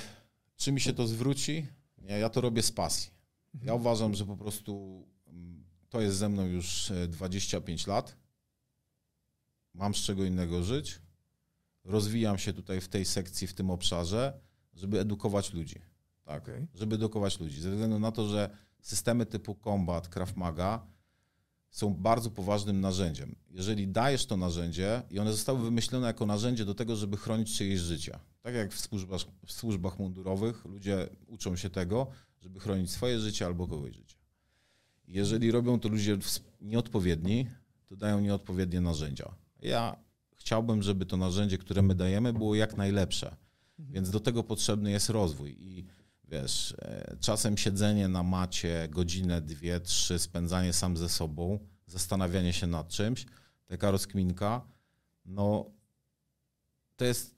czy 0.55 0.71
mi 0.71 0.81
się 0.81 0.93
to 0.93 1.07
zwróci? 1.07 1.67
Nie, 1.97 2.19
ja 2.19 2.29
to 2.29 2.41
robię 2.41 2.61
z 2.61 2.71
pasji. 2.71 3.11
Ja 3.53 3.59
mhm. 3.59 3.81
uważam, 3.81 4.15
że 4.15 4.25
po 4.25 4.37
prostu 4.37 5.03
mm, 5.27 5.63
to 5.89 6.01
jest 6.01 6.17
ze 6.17 6.29
mną 6.29 6.45
już 6.45 6.91
25 7.07 7.87
e, 7.87 7.91
lat. 7.91 8.17
Mam 9.73 9.95
z 9.95 9.97
czego 9.97 10.25
innego 10.25 10.63
żyć. 10.63 11.01
Rozwijam 11.83 12.37
się 12.37 12.53
tutaj 12.53 12.81
w 12.81 12.87
tej 12.87 13.05
sekcji, 13.05 13.47
w 13.47 13.53
tym 13.53 13.69
obszarze, 13.69 14.39
żeby 14.73 14.99
edukować 14.99 15.53
ludzi. 15.53 15.81
Tak, 16.23 16.43
okay. 16.43 16.67
żeby 16.73 16.95
edukować 16.95 17.39
ludzi. 17.39 17.61
Ze 17.61 17.71
względu 17.71 17.99
na 17.99 18.11
to, 18.11 18.27
że 18.27 18.57
systemy 18.81 19.25
typu 19.25 19.55
Combat, 19.63 20.07
Krav 20.07 20.35
Maga 20.35 20.92
są 21.73 21.93
bardzo 21.93 22.31
poważnym 22.31 22.81
narzędziem. 22.81 23.35
Jeżeli 23.51 23.87
dajesz 23.87 24.25
to 24.25 24.37
narzędzie 24.37 25.01
i 25.11 25.19
one 25.19 25.31
zostały 25.31 25.59
wymyślone 25.59 26.07
jako 26.07 26.25
narzędzie 26.25 26.65
do 26.65 26.75
tego, 26.75 26.95
żeby 26.95 27.17
chronić 27.17 27.57
czyjeś 27.57 27.79
życia. 27.79 28.19
Tak 28.41 28.55
jak 28.55 28.73
w 28.73 28.79
służbach, 28.79 29.21
w 29.45 29.51
służbach 29.51 29.99
mundurowych 29.99 30.65
ludzie 30.65 31.09
uczą 31.27 31.55
się 31.55 31.69
tego, 31.69 32.07
żeby 32.41 32.59
chronić 32.59 32.91
swoje 32.91 33.19
życie 33.19 33.45
albo 33.45 33.67
kogoś 33.67 33.95
życie. 33.95 34.17
Jeżeli 35.07 35.51
robią 35.51 35.79
to 35.79 35.89
ludzie 35.89 36.17
nieodpowiedni, 36.61 37.47
to 37.87 37.95
dają 37.95 38.19
nieodpowiednie 38.19 38.81
narzędzia. 38.81 39.35
Ja 39.61 39.95
chciałbym, 40.35 40.83
żeby 40.83 41.05
to 41.05 41.17
narzędzie, 41.17 41.57
które 41.57 41.81
my 41.81 41.95
dajemy, 41.95 42.33
było 42.33 42.55
jak 42.55 42.77
najlepsze. 42.77 43.35
Więc 43.79 44.09
do 44.09 44.19
tego 44.19 44.43
potrzebny 44.43 44.91
jest 44.91 45.09
rozwój. 45.09 45.55
I 45.59 45.85
wiesz, 46.33 46.75
e, 46.81 47.17
czasem 47.19 47.57
siedzenie 47.57 48.07
na 48.07 48.23
macie 48.23 48.87
godzinę, 48.91 49.41
dwie, 49.41 49.79
trzy, 49.79 50.19
spędzanie 50.19 50.73
sam 50.73 50.97
ze 50.97 51.09
sobą, 51.09 51.59
zastanawianie 51.87 52.53
się 52.53 52.67
nad 52.67 52.89
czymś, 52.89 53.25
taka 53.67 53.91
rozkminka, 53.91 54.61
no 55.25 55.71
to 56.95 57.05
jest 57.05 57.35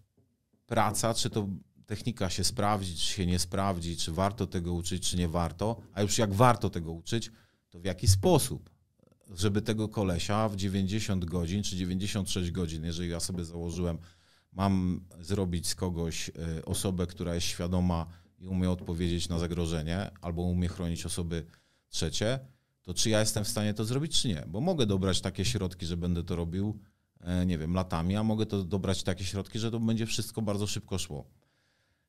praca, 0.66 1.14
czy 1.14 1.30
to 1.30 1.48
technika 1.86 2.30
się 2.30 2.43
sprawdzi, 2.43 2.96
czy 2.96 3.14
się 3.14 3.26
nie 3.26 3.39
sprawdzi, 3.39 3.98
czy 3.98 4.12
warto 4.12 4.48
tego 4.48 4.74
uczyć, 4.74 5.10
czy 5.10 5.18
nie 5.18 5.28
warto, 5.28 5.82
a 5.93 6.02
już 6.02 6.18
jak 6.18 6.34
warto 6.34 6.70
tego 6.70 6.91
uczyć, 6.91 7.32
to 7.70 7.80
w 7.80 7.86
jaki 7.86 8.08
sposób, 8.08 8.70
żeby 9.34 9.62
tego 9.62 9.89
kolesia 9.89 10.50
w 10.50 10.56
90 10.56 11.26
godzin, 11.26 11.64
czy 11.64 11.76
96 11.76 12.52
godzin, 12.52 12.84
jeżeli 12.84 13.10
ja 13.10 13.20
sobie 13.20 13.46
założyłem, 13.46 13.98
mam 14.52 15.06
zrobić 15.20 15.68
z 15.68 15.76
kogoś 15.76 16.30
e, 16.30 16.66
osobę, 16.66 17.08
która 17.08 17.36
jest 17.36 17.48
świadoma, 17.48 18.06
i 18.46 18.48
umie 18.48 18.70
odpowiedzieć 18.70 19.30
na 19.30 19.39
zagrożenie, 19.39 20.12
albo 20.22 20.41
umie 20.41 20.68
chronić 20.68 21.06
osoby 21.06 21.46
trzecie, 21.89 22.39
to 22.82 22.93
czy 22.93 23.10
ja 23.10 23.20
jestem 23.20 23.43
w 23.43 23.48
stanie 23.48 23.74
to 23.74 23.86
zrobić, 23.86 24.22
czy 24.22 24.28
nie? 24.28 24.43
Bo 24.48 24.62
mogę 24.62 24.86
dobrać 24.86 25.22
takie 25.22 25.46
środki, 25.46 25.86
że 25.86 25.98
będę 25.98 26.24
to 26.24 26.36
robił, 26.36 26.80
e, 27.22 27.46
nie 27.46 27.58
wiem, 27.58 27.74
latami, 27.74 28.16
a 28.16 28.24
mogę 28.24 28.46
to 28.46 28.64
dobrać 28.64 29.04
takie 29.04 29.24
środki, 29.24 29.60
że 29.60 29.72
to 29.72 29.80
będzie 29.80 30.06
wszystko 30.06 30.41
bardzo 30.41 30.68
szybko 30.68 30.98
szło. 30.98 31.26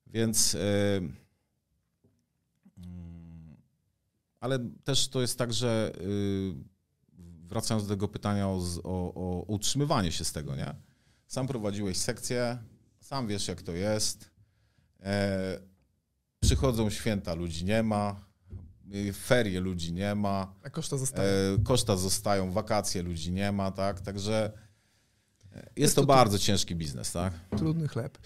Więc. 0.06 0.54
E, 0.54 0.96
mm, 2.78 3.56
ale 4.40 4.58
też 4.84 5.08
to 5.08 5.20
jest 5.20 5.38
tak, 5.38 5.52
że 5.52 5.92
e, 5.94 6.00
wracając 7.48 7.86
do 7.86 7.94
tego 7.94 8.08
pytania 8.08 8.48
o, 8.48 8.60
o, 8.84 9.14
o 9.14 9.44
utrzymywanie 9.46 10.12
się 10.12 10.24
z 10.24 10.32
tego, 10.32 10.56
nie? 10.56 10.74
Sam 11.26 11.46
prowadziłeś 11.46 11.96
sekcję, 11.96 12.58
sam 13.00 13.26
wiesz, 13.26 13.48
jak 13.48 13.62
to 13.62 13.72
jest. 13.72 14.30
Przychodzą 16.46 16.90
święta, 16.90 17.34
ludzi 17.34 17.64
nie 17.64 17.82
ma, 17.82 18.20
y, 18.94 19.12
ferie 19.12 19.60
ludzi 19.60 19.92
nie 19.92 20.14
ma. 20.14 20.54
A 20.62 20.70
koszta 20.70 20.96
zostają. 20.96 21.28
E, 21.28 21.58
koszta 21.64 21.96
zostają, 21.96 22.52
wakacje 22.52 23.02
ludzi 23.02 23.32
nie 23.32 23.52
ma, 23.52 23.70
tak? 23.70 24.00
Także 24.00 24.52
e, 25.52 25.56
jest, 25.56 25.76
jest 25.76 25.94
to, 25.94 26.00
to, 26.00 26.06
bardzo 26.06 26.38
ciężki 26.38 26.74
biznes, 26.74 27.12
tak? 27.12 27.32
Trudny 27.56 27.88
chleb. 27.88 28.18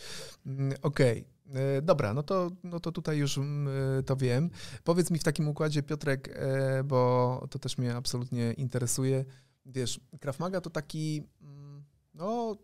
Mm, 0.46 0.74
okej. 0.82 1.24
Okay. 1.48 1.62
E, 1.62 1.82
dobra, 1.82 2.14
no 2.14 2.22
to, 2.22 2.50
no 2.64 2.80
to 2.80 2.92
tutaj 2.92 3.18
już 3.18 3.38
mm, 3.38 3.68
to 4.04 4.16
wiem. 4.16 4.50
Powiedz 4.84 5.10
mi 5.10 5.18
w 5.18 5.24
takim 5.24 5.48
układzie, 5.48 5.82
Piotrek, 5.82 6.40
bo 6.84 7.46
to 7.50 7.58
też 7.58 7.78
mnie 7.78 7.96
absolutnie 7.96 8.52
interesuje. 8.52 9.24
Wiesz, 9.66 10.00
Krav 10.20 10.38
Maga 10.38 10.60
to 10.60 10.70
taki 10.70 11.22
mm, 11.42 11.84
no, 12.14 12.56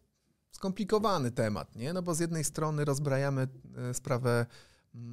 skomplikowany 0.50 1.30
temat, 1.30 1.76
nie? 1.76 1.92
No 1.92 2.02
bo 2.02 2.14
z 2.14 2.20
jednej 2.20 2.44
strony 2.44 2.84
rozbrajamy 2.84 3.48
sprawę 3.92 4.46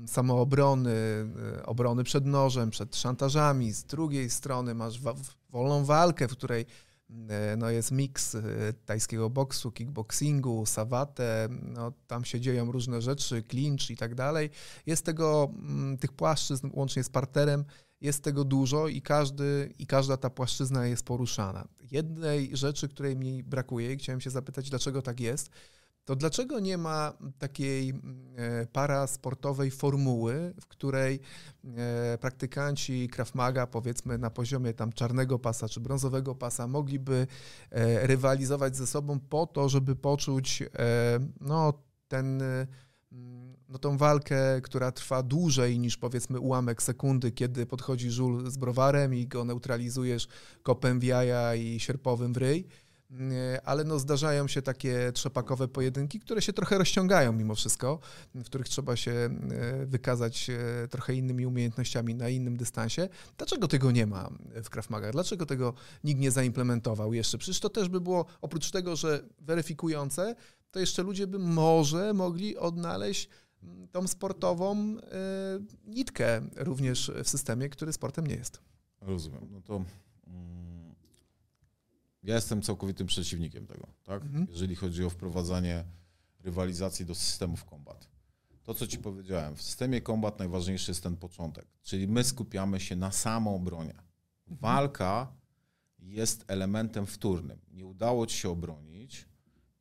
samoobrony, 0.08 0.92
obrony 1.66 2.04
przed 2.04 2.26
nożem, 2.26 2.70
przed 2.70 2.96
szantażami, 2.96 3.72
z 3.72 3.84
drugiej 3.84 4.30
strony 4.30 4.76
masz 4.76 5.00
wolną 5.50 5.86
walkę, 5.86 6.28
w 6.28 6.32
której 6.32 6.66
E, 7.30 7.58
no 7.58 7.70
jest 7.70 7.92
miks 7.92 8.36
e, 8.36 8.42
tajskiego 8.86 9.30
boksu, 9.30 9.72
kickboxingu, 9.72 10.66
sawate, 10.66 11.48
no 11.62 11.92
tam 12.08 12.26
się 12.26 12.40
dzieją 12.40 12.72
różne 12.72 13.02
rzeczy, 13.02 13.44
clinch 13.44 13.90
i 13.90 13.98
tak 13.98 14.16
dalej. 14.16 14.50
Jest 14.86 15.06
tego, 15.06 15.52
mm, 15.56 15.98
tych 15.98 16.14
płaszczyzn 16.14 16.70
łącznie 16.74 17.04
z 17.04 17.10
parterem, 17.10 17.66
jest 18.02 18.24
tego 18.24 18.44
dużo 18.44 18.88
i, 18.88 19.02
każdy, 19.02 19.74
i 19.80 19.88
każda 19.88 20.18
ta 20.18 20.30
płaszczyzna 20.30 20.88
jest 20.88 21.06
poruszana. 21.06 21.68
Jednej 21.92 22.58
rzeczy, 22.58 22.90
której 22.90 23.16
mi 23.16 23.44
brakuje 23.44 23.94
i 23.94 23.98
chciałem 23.98 24.22
się 24.22 24.30
zapytać, 24.30 24.70
dlaczego 24.70 25.02
tak 25.02 25.20
jest, 25.20 25.50
to 26.06 26.16
dlaczego 26.16 26.60
nie 26.60 26.78
ma 26.78 27.14
takiej 27.39 27.89
e, 28.36 28.66
parasportowej 28.66 29.72
formuły, 29.72 30.54
w 30.62 30.68
której 30.68 31.20
e, 31.78 32.18
praktykanci 32.18 33.10
Krav 33.10 33.36
Maga, 33.36 33.68
powiedzmy 33.68 34.18
na 34.18 34.30
poziomie 34.30 34.74
tam 34.74 34.93
czarnego 34.93 35.39
pasa 35.39 35.70
czy 35.70 35.80
brązowego 35.80 36.36
pasa, 36.36 36.68
mogliby 36.68 37.28
e, 37.72 38.08
rywalizować 38.08 38.78
ze 38.78 38.88
sobą 38.88 39.20
po 39.20 39.47
to, 39.47 39.70
żeby 39.70 39.95
poczuć 39.95 40.64
no, 41.41 41.74
ten, 42.08 42.43
no, 43.70 43.80
tą 43.80 43.97
walkę, 43.97 44.62
która 44.62 44.91
trwa 44.91 45.24
dłużej 45.24 45.80
niż 45.80 45.97
powiedzmy 45.97 46.39
ułamek 46.39 46.84
sekundy, 46.84 47.32
kiedy 47.32 47.66
podchodzi 47.66 48.12
żul 48.12 48.51
z 48.51 48.58
browarem 48.58 49.14
i 49.14 49.28
go 49.28 49.45
neutralizujesz 49.45 50.28
kopem 50.64 50.99
w 50.99 51.04
jaja 51.04 51.56
i 51.56 51.80
sierpowym 51.80 52.34
w 52.34 52.38
ryj 52.38 52.68
ale 53.64 53.84
no 53.84 53.99
zdarzają 53.99 54.47
się 54.47 54.61
takie 54.61 55.11
trzepakowe 55.14 55.68
pojedynki, 55.68 56.20
które 56.20 56.41
się 56.41 56.53
trochę 56.53 56.78
rozciągają 56.78 57.34
mimo 57.34 57.55
wszystko, 57.55 57.99
w 58.36 58.45
których 58.45 58.70
trzeba 58.70 58.95
się 58.95 59.11
e, 59.11 59.86
wykazać 59.86 60.49
e, 60.49 60.88
trochę 60.88 61.14
innymi 61.14 61.45
umiejętnościami 61.45 62.16
na 62.16 62.30
innym 62.30 62.57
dystansie. 62.57 63.09
Dlaczego 63.38 63.68
tego 63.68 63.91
nie 63.91 64.07
ma 64.07 64.30
w 64.64 64.70
Krav? 64.70 64.88
Dlaczego 65.11 65.45
tego 65.45 65.74
nikt 66.03 66.22
nie 66.22 66.32
zaimplementował 66.32 67.14
jeszcze? 67.14 67.38
Przecież 67.38 67.59
to 67.59 67.70
też 67.70 67.89
by 67.89 68.01
było, 68.01 68.26
oprócz 68.41 68.72
tego, 68.72 68.95
że 68.95 69.24
weryfikujące, 69.39 70.36
to 70.72 70.80
jeszcze 70.80 71.03
ludzie 71.03 71.28
by 71.28 71.39
może 71.39 72.14
mogli 72.14 72.57
odnaleźć 72.57 73.30
mm, 73.64 73.88
tą 73.88 74.07
sportową 74.07 74.78
e, 74.78 74.99
nitkę 75.86 76.41
również 76.55 77.11
w 77.24 77.30
systemie, 77.30 77.70
który 77.70 77.93
sportem 77.93 78.28
nie 78.28 78.36
jest. 78.36 78.61
Rozumiem. 79.01 79.47
No 79.51 79.61
to 79.61 79.86
ja 82.24 82.36
jestem 82.36 82.62
całkowitym 82.62 83.08
przeciwnikiem 83.08 83.68
tego, 83.68 83.88
tak? 84.04 84.22
Mhm. 84.22 84.48
Jeżeli 84.50 84.76
chodzi 84.76 85.06
o 85.06 85.10
wprowadzanie 85.10 85.84
rywalizacji 86.40 87.06
do 87.06 87.16
systemów 87.16 87.66
kombat. 87.66 88.08
To, 88.64 88.74
co 88.74 88.88
ci 88.88 88.98
powiedziałem, 88.98 89.56
w 89.56 89.62
systemie 89.62 90.02
kombat 90.02 90.40
najważniejszy 90.40 90.92
jest 90.92 91.04
ten 91.04 91.18
początek, 91.18 91.68
czyli 91.82 92.08
my 92.08 92.24
skupiamy 92.24 92.80
się 92.80 92.96
na 92.96 93.12
samoobronie. 93.12 93.94
Mhm. 93.94 94.58
Walka 94.62 95.34
jest 96.00 96.46
elementem 96.48 97.06
wtórnym. 97.06 97.60
Nie 97.72 97.86
udało 97.86 98.28
ci 98.28 98.38
się 98.38 98.50
obronić 98.50 99.26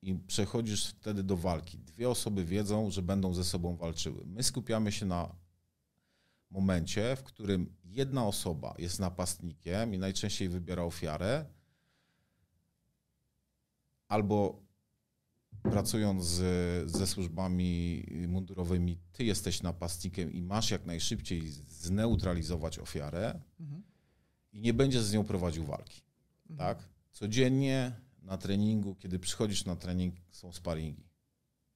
i 0.02 0.14
przechodzisz 0.14 0.86
wtedy 0.86 1.22
do 1.22 1.36
walki. 1.36 1.78
Dwie 1.78 2.08
osoby 2.08 2.44
wiedzą, 2.44 2.90
że 2.90 3.02
będą 3.02 3.34
ze 3.34 3.44
sobą 3.44 3.76
walczyły. 3.76 4.22
My 4.26 4.42
skupiamy 4.42 4.92
się 4.92 5.06
na 5.06 5.34
momencie, 6.50 7.16
w 7.16 7.22
którym 7.22 7.74
jedna 7.84 8.26
osoba 8.26 8.74
jest 8.78 9.00
napastnikiem 9.00 9.94
i 9.94 9.98
najczęściej 9.98 10.48
wybiera 10.48 10.82
ofiarę, 10.82 11.46
albo 14.12 14.62
pracując 15.62 16.24
z, 16.24 16.90
ze 16.90 17.06
służbami 17.06 18.04
mundurowymi, 18.28 18.98
ty 19.12 19.24
jesteś 19.24 19.62
napastnikiem 19.62 20.32
i 20.32 20.42
masz 20.42 20.70
jak 20.70 20.86
najszybciej 20.86 21.48
zneutralizować 21.68 22.78
ofiarę 22.78 23.40
mhm. 23.60 23.82
i 24.52 24.60
nie 24.60 24.74
będziesz 24.74 25.02
z 25.02 25.12
nią 25.12 25.24
prowadził 25.24 25.64
walki. 25.64 26.02
Mhm. 26.50 26.58
Tak? 26.58 26.88
Codziennie 27.12 27.92
na 28.22 28.38
treningu, 28.38 28.94
kiedy 28.94 29.18
przychodzisz 29.18 29.64
na 29.64 29.76
trening, 29.76 30.14
są 30.30 30.52
sparingi. 30.52 31.08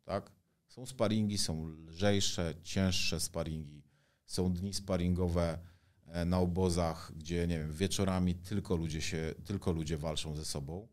Tak? 0.05 0.33
Są 0.69 0.87
sparingi, 0.87 1.39
są 1.39 1.67
lżejsze, 1.67 2.55
cięższe 2.63 3.21
sparingi. 3.21 3.83
Są 4.27 4.53
dni 4.53 4.75
sparingowe 4.75 5.59
e, 6.07 6.25
na 6.25 6.39
obozach, 6.39 7.13
gdzie 7.17 7.47
nie 7.47 7.59
wiem, 7.59 7.73
wieczorami 7.73 8.35
tylko 8.35 8.77
ludzie 8.77 9.01
się, 9.01 9.35
tylko 9.45 9.73
ludzie 9.73 9.99
walczą 9.99 10.37
ze 10.37 10.45
sobą 10.45 10.89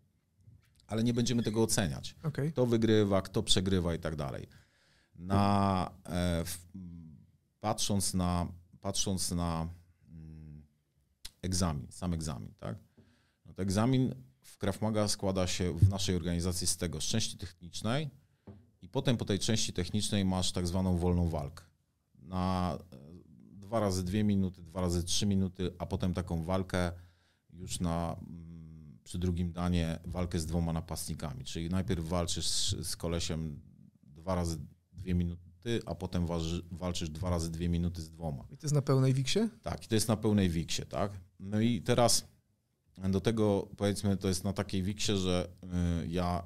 ale 0.93 1.03
nie 1.03 1.13
będziemy 1.13 1.43
tego 1.43 1.63
oceniać. 1.63 2.15
Okay. 2.23 2.51
Kto 2.51 2.65
wygrywa, 2.65 3.21
kto 3.21 3.43
przegrywa 3.43 3.95
i 3.95 3.99
tak 3.99 4.15
dalej. 4.15 4.47
Na, 5.15 5.91
e, 6.05 6.43
w, 6.45 6.57
patrząc 7.59 8.13
na, 8.13 8.47
patrząc 8.81 9.31
na 9.31 9.67
mm, 10.09 10.63
egzamin, 11.41 11.87
sam 11.89 12.13
egzamin, 12.13 12.53
tak? 12.59 12.77
No 13.45 13.53
to 13.53 13.61
egzamin 13.61 14.15
w 14.41 14.57
Krav 14.57 14.81
Maga 14.81 15.07
składa 15.07 15.47
się 15.47 15.77
w 15.77 15.89
naszej 15.89 16.15
organizacji 16.15 16.67
z 16.67 16.77
tego, 16.77 17.01
z 17.01 17.03
części 17.03 17.37
technicznej 17.37 18.09
i 18.81 18.89
potem 18.89 19.17
po 19.17 19.25
tej 19.25 19.39
części 19.39 19.73
technicznej 19.73 20.25
masz 20.25 20.51
tak 20.51 20.67
zwaną 20.67 20.97
wolną 20.97 21.29
walkę. 21.29 21.63
Na 22.15 22.77
e, 22.91 22.97
dwa 23.51 23.79
razy 23.79 24.03
dwie 24.03 24.23
minuty, 24.23 24.61
dwa 24.61 24.81
razy 24.81 25.03
trzy 25.03 25.25
minuty, 25.25 25.71
a 25.77 25.85
potem 25.85 26.13
taką 26.13 26.43
walkę 26.43 26.91
już 27.53 27.79
na 27.79 28.15
przy 29.03 29.19
drugim 29.19 29.51
danie 29.51 29.99
walkę 30.05 30.39
z 30.39 30.45
dwoma 30.45 30.73
napastnikami. 30.73 31.43
Czyli 31.43 31.69
najpierw 31.69 32.07
walczysz 32.07 32.47
z, 32.47 32.87
z 32.87 32.95
kolesiem 32.95 33.61
dwa 34.03 34.35
razy 34.35 34.57
dwie 34.93 35.13
minuty, 35.13 35.81
a 35.85 35.95
potem 35.95 36.25
waży, 36.25 36.63
walczysz 36.71 37.09
dwa 37.09 37.29
razy 37.29 37.51
dwie 37.51 37.69
minuty 37.69 38.01
z 38.01 38.09
dwoma. 38.09 38.43
I 38.51 38.57
to 38.57 38.65
jest 38.65 38.75
na 38.75 38.81
pełnej 38.81 39.13
wiksie? 39.13 39.39
Tak, 39.61 39.85
i 39.85 39.87
to 39.87 39.95
jest 39.95 40.07
na 40.07 40.17
pełnej 40.17 40.49
wiksie, 40.49 40.85
tak. 40.85 41.11
No 41.39 41.59
i 41.59 41.81
teraz 41.81 42.27
do 43.09 43.21
tego 43.21 43.67
powiedzmy 43.77 44.17
to 44.17 44.27
jest 44.27 44.43
na 44.43 44.53
takiej 44.53 44.83
wiksie, 44.83 45.17
że 45.17 45.49
y, 46.03 46.07
ja 46.07 46.43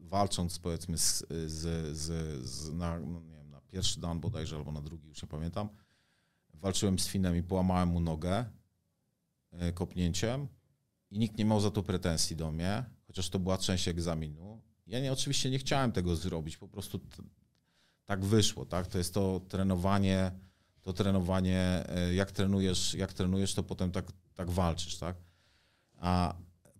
y, 0.00 0.08
walcząc 0.08 0.58
powiedzmy 0.58 0.98
z, 0.98 1.24
z, 1.46 1.96
z, 1.96 2.44
z 2.48 2.72
na, 2.72 2.98
no 3.00 3.20
nie 3.20 3.34
wiem, 3.36 3.50
na 3.50 3.60
pierwszy 3.60 4.00
dan 4.00 4.20
bodajże 4.20 4.56
albo 4.56 4.72
na 4.72 4.80
drugi, 4.80 5.08
już 5.08 5.22
nie 5.22 5.28
pamiętam, 5.28 5.68
walczyłem 6.54 6.98
z 6.98 7.08
Finem 7.08 7.36
i 7.36 7.42
połamałem 7.42 7.88
mu 7.88 8.00
nogę 8.00 8.44
y, 9.52 9.72
kopnięciem 9.72 10.48
i 11.10 11.18
nikt 11.18 11.38
nie 11.38 11.44
miał 11.44 11.60
za 11.60 11.70
to 11.70 11.82
pretensji 11.82 12.36
do 12.36 12.52
mnie, 12.52 12.84
chociaż 13.06 13.30
to 13.30 13.38
była 13.38 13.58
część 13.58 13.88
egzaminu. 13.88 14.62
Ja 14.86 15.00
nie, 15.00 15.12
oczywiście 15.12 15.50
nie 15.50 15.58
chciałem 15.58 15.92
tego 15.92 16.16
zrobić, 16.16 16.56
po 16.56 16.68
prostu 16.68 16.98
t- 16.98 17.22
tak 18.04 18.24
wyszło, 18.24 18.66
tak? 18.66 18.86
To 18.86 18.98
jest 18.98 19.14
to 19.14 19.40
trenowanie, 19.48 20.32
to 20.82 20.92
trenowanie, 20.92 21.84
e, 21.88 22.14
jak 22.14 22.32
trenujesz, 22.32 22.94
jak 22.94 23.12
trenujesz, 23.12 23.54
to 23.54 23.62
potem 23.62 23.90
tak, 23.90 24.12
tak 24.34 24.50
walczysz, 24.50 24.98
tak? 24.98 25.16
A 25.96 26.34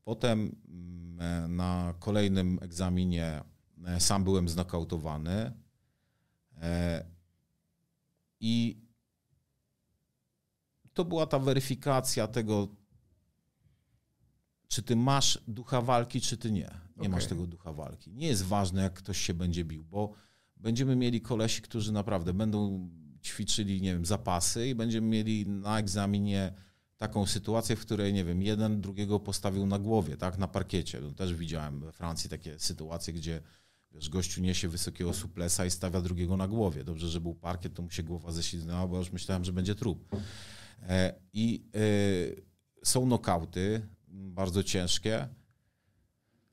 potem 0.04 0.56
mm, 0.68 1.44
e, 1.44 1.48
na 1.48 1.94
kolejnym 1.98 2.58
egzaminie 2.62 3.42
e, 3.86 4.00
sam 4.00 4.24
byłem 4.24 4.48
znokautowany 4.48 5.52
i 8.40 8.76
to 10.94 11.04
była 11.04 11.26
ta 11.26 11.38
weryfikacja 11.38 12.26
tego, 12.26 12.68
czy 14.68 14.82
ty 14.82 14.96
masz 14.96 15.38
ducha 15.48 15.82
walki, 15.82 16.20
czy 16.20 16.36
ty 16.36 16.52
nie. 16.52 16.60
Nie 16.60 16.70
okay. 16.96 17.08
masz 17.08 17.26
tego 17.26 17.46
ducha 17.46 17.72
walki. 17.72 18.12
Nie 18.14 18.26
jest 18.26 18.44
ważne, 18.44 18.82
jak 18.82 18.94
ktoś 18.94 19.18
się 19.18 19.34
będzie 19.34 19.64
bił, 19.64 19.84
bo 19.84 20.12
będziemy 20.56 20.96
mieli 20.96 21.20
kolesi, 21.20 21.62
którzy 21.62 21.92
naprawdę 21.92 22.32
będą 22.32 22.88
ćwiczyli, 23.22 23.82
nie 23.82 23.92
wiem, 23.92 24.06
zapasy 24.06 24.68
i 24.68 24.74
będziemy 24.74 25.06
mieli 25.06 25.46
na 25.46 25.78
egzaminie 25.78 26.52
taką 26.96 27.26
sytuację, 27.26 27.76
w 27.76 27.80
której, 27.80 28.12
nie 28.12 28.24
wiem, 28.24 28.42
jeden 28.42 28.80
drugiego 28.80 29.20
postawił 29.20 29.66
na 29.66 29.78
głowie, 29.78 30.16
tak, 30.16 30.38
na 30.38 30.48
parkiecie. 30.48 31.00
No, 31.00 31.12
też 31.12 31.34
widziałem 31.34 31.80
we 31.80 31.92
Francji 31.92 32.30
takie 32.30 32.58
sytuacje, 32.58 33.12
gdzie 33.12 33.42
wiesz, 33.92 34.08
gościu 34.08 34.40
niesie 34.40 34.68
wysokiego 34.68 35.14
suplesa 35.14 35.66
i 35.66 35.70
stawia 35.70 36.00
drugiego 36.00 36.36
na 36.36 36.48
głowie. 36.48 36.84
Dobrze, 36.84 37.08
że 37.08 37.20
był 37.20 37.34
parkiet, 37.34 37.74
to 37.74 37.82
mu 37.82 37.90
się 37.90 38.02
głowa 38.02 38.32
ześliznęła, 38.32 38.86
bo 38.86 38.98
już 38.98 39.12
myślałem, 39.12 39.44
że 39.44 39.52
będzie 39.52 39.74
trup. 39.74 40.16
E, 40.82 41.14
I 41.32 41.64
e, 41.74 41.78
są 42.84 43.06
nokauty, 43.06 43.88
bardzo 44.10 44.62
ciężkie, 44.62 45.28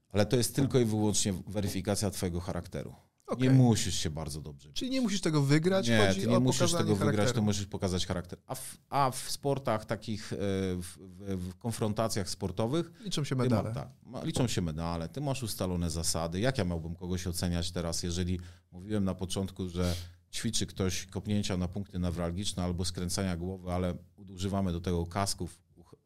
ale 0.09 0.25
to 0.25 0.37
jest 0.37 0.55
tylko 0.55 0.79
i 0.79 0.85
wyłącznie 0.85 1.33
weryfikacja 1.47 2.11
twojego 2.11 2.39
charakteru. 2.39 2.95
Okay. 3.27 3.47
Nie 3.47 3.53
musisz 3.53 3.95
się 3.95 4.09
bardzo 4.09 4.41
dobrze. 4.41 4.73
Czyli 4.73 4.91
nie 4.91 5.01
musisz 5.01 5.21
tego 5.21 5.41
wygrać? 5.41 5.87
Nie, 5.87 6.13
ty 6.13 6.27
nie 6.27 6.39
musisz 6.39 6.71
tego 6.71 6.77
charakteru. 6.77 7.05
wygrać, 7.05 7.31
to 7.31 7.41
musisz 7.41 7.65
pokazać 7.65 8.05
charakter. 8.05 8.39
A 8.47 8.55
w, 8.55 8.77
a 8.89 9.11
w 9.11 9.31
sportach 9.31 9.85
takich, 9.85 10.33
e, 10.33 10.37
w, 10.37 10.97
w, 10.97 11.49
w 11.49 11.55
konfrontacjach 11.55 12.29
sportowych... 12.29 12.91
Liczą 13.03 13.23
się 13.23 13.35
medale. 13.35 13.69
Ma, 14.03 14.19
tak, 14.19 14.25
liczą 14.25 14.47
się 14.47 14.61
medale, 14.61 15.09
ty 15.09 15.21
masz 15.21 15.43
ustalone 15.43 15.89
zasady. 15.89 16.39
Jak 16.39 16.57
ja 16.57 16.65
miałbym 16.65 16.95
kogoś 16.95 17.27
oceniać 17.27 17.71
teraz, 17.71 18.03
jeżeli 18.03 18.39
mówiłem 18.71 19.03
na 19.03 19.15
początku, 19.15 19.69
że 19.69 19.95
ćwiczy 20.33 20.65
ktoś 20.65 21.05
kopnięcia 21.05 21.57
na 21.57 21.67
punkty 21.67 21.99
newralgiczne 21.99 22.63
albo 22.63 22.85
skręcania 22.85 23.37
głowy, 23.37 23.71
ale 23.71 23.93
używamy 24.29 24.71
do 24.71 24.81
tego 24.81 25.05
kasków 25.05 25.64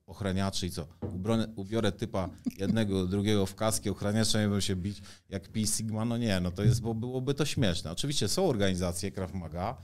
ochraniaczy 0.10 0.68
i 0.68 0.72
co? 0.72 0.88
Ubrone, 1.14 1.48
ubiorę 1.56 1.92
typa 1.92 2.30
jednego, 2.58 3.06
drugiego 3.08 3.46
w 3.46 3.56
kaski, 3.56 3.90
ochraniacze 3.90 4.40
nie 4.40 4.46
będą 4.46 4.60
się 4.60 4.76
bić 4.76 5.02
jak 5.30 5.50
Pi 5.50 5.68
Sigma, 5.68 6.06
no 6.06 6.18
nie, 6.18 6.40
no 6.40 6.52
to 6.52 6.64
jest, 6.64 6.82
bo 6.82 6.94
byłoby 6.94 7.34
to 7.34 7.46
śmieszne. 7.46 7.92
Oczywiście 7.92 8.28
są 8.28 8.50
organizacje 8.50 9.12
Krav 9.12 9.34
Maga, 9.34 9.78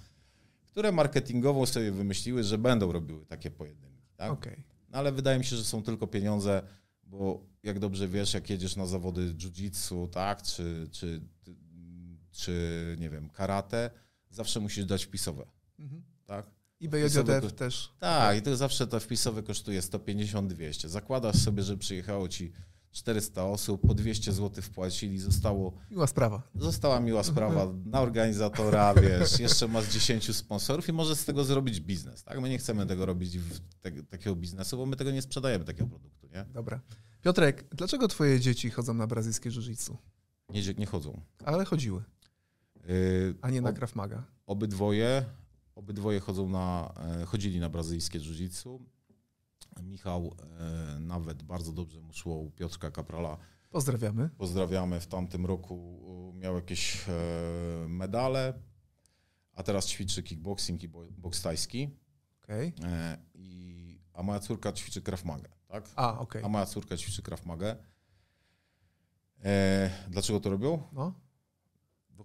które 0.66 0.92
marketingowo 0.92 1.66
sobie 1.66 1.92
wymyśliły, 1.92 2.44
że 2.44 2.58
będą 2.58 2.92
robiły 2.92 3.26
takie 3.26 3.52
pojedynki, 3.52 4.12
tak? 4.16 4.32
Okay. 4.32 4.64
No 4.90 4.98
ale 4.98 5.12
wydaje 5.12 5.40
mi 5.40 5.46
się, 5.46 5.56
że 5.56 5.64
są 5.64 5.84
tylko 5.84 6.08
pieniądze, 6.08 6.62
bo 7.04 7.46
jak 7.64 7.80
dobrze 7.80 8.08
wiesz, 8.08 8.34
jak 8.34 8.50
jedziesz 8.50 8.76
na 8.76 8.86
zawody 8.86 9.34
jiu-jitsu, 9.34 10.10
tak, 10.10 10.42
czy, 10.42 10.88
czy, 10.92 11.22
czy 12.32 12.96
nie 13.00 13.10
wiem, 13.10 13.30
karate, 13.30 13.90
zawsze 14.30 14.60
musisz 14.60 14.86
dać 14.86 15.06
wpisowe, 15.06 15.46
mhm. 15.80 16.04
tak? 16.26 16.46
I 16.80 16.90
BJJF 16.90 17.54
też. 17.56 17.94
Tak, 18.00 18.38
i 18.38 18.42
to 18.42 18.56
zawsze 18.56 18.88
to 18.88 19.00
wpisowe 19.00 19.44
kosztuje 19.44 19.82
150-200. 19.82 20.88
Zakładasz 20.88 21.36
sobie, 21.36 21.64
że 21.64 21.78
przyjechało 21.78 22.28
ci 22.28 22.52
400 22.92 23.46
osób, 23.46 23.88
po 23.88 23.94
200 23.94 24.34
zł 24.34 24.64
wpłacili, 24.64 25.20
zostało... 25.20 25.74
Miła 25.92 26.08
sprawa. 26.08 26.42
Została 26.56 27.00
miła 27.00 27.24
sprawa 27.34 27.68
na 27.86 28.02
organizatora, 28.02 28.94
wiesz, 28.94 29.40
jeszcze 29.40 29.68
masz 29.68 29.94
10 29.94 30.36
sponsorów 30.36 30.90
i 30.90 30.94
możesz 30.94 31.18
z 31.18 31.26
tego 31.26 31.44
zrobić 31.44 31.82
biznes, 31.82 32.24
tak? 32.24 32.42
My 32.42 32.50
nie 32.50 32.58
chcemy 32.58 32.86
tego 32.86 33.06
robić 33.06 33.40
w 33.40 33.60
te, 33.82 33.92
takiego 33.92 34.36
biznesu, 34.36 34.78
bo 34.78 34.86
my 34.86 34.96
tego 34.96 35.12
nie 35.12 35.22
sprzedajemy, 35.22 35.66
takiego 35.66 35.90
produktu, 35.90 36.28
nie? 36.28 36.46
Dobra. 36.54 36.80
Piotrek, 37.22 37.66
dlaczego 37.72 38.08
twoje 38.08 38.40
dzieci 38.40 38.70
chodzą 38.70 38.94
na 38.94 39.08
brazylijskie 39.08 39.50
jiu-jitsu? 39.50 39.96
Nie, 40.50 40.62
nie 40.78 40.86
chodzą. 40.86 41.22
Ale 41.46 41.66
chodziły. 41.66 42.04
Yy, 42.88 43.36
A 43.42 43.50
nie 43.50 43.62
na 43.62 43.74
Krav 43.74 43.96
Maga. 43.96 44.24
Obydwoje 44.46 45.26
Obydwoje 45.76 46.20
chodzą 46.20 46.50
na, 46.50 46.94
e, 47.22 47.26
chodzili 47.26 47.60
na 47.60 47.70
brazylijskie 47.70 48.20
jiu-jitsu. 48.20 48.80
Michał 49.84 50.36
e, 50.60 51.00
nawet 51.00 51.44
bardzo 51.44 51.72
dobrze 51.72 52.02
mu 52.02 52.14
szło 52.14 52.36
u 52.36 52.52
Piotrka 52.52 52.92
Kaprala. 52.92 53.38
Pozdrawiamy. 53.70 54.30
Pozdrawiamy. 54.38 55.00
W 55.00 55.08
tamtym 55.08 55.46
roku 55.46 56.34
miał 56.36 56.56
jakieś 56.56 57.10
e, 57.10 57.12
medale, 57.88 58.54
a 59.54 59.64
teraz 59.64 59.88
ćwiczy 59.88 60.24
kickboxing 60.24 60.84
i 60.84 60.88
boks 61.18 61.42
tajski. 61.42 61.90
Okay. 62.44 62.74
I, 63.34 64.00
a 64.14 64.24
moja 64.24 64.40
córka 64.40 64.72
ćwiczy 64.72 65.02
Krav 65.02 65.26
Maga, 65.26 65.50
tak? 65.68 65.90
A, 65.96 66.20
okay. 66.20 66.46
A 66.46 66.48
moja 66.48 66.66
córka 66.66 66.98
ćwiczy 66.98 67.22
Krav 67.22 67.46
Maga. 67.46 67.76
dlaczego 70.10 70.40
to 70.40 70.50
robią? 70.50 70.84
No. 70.92 71.25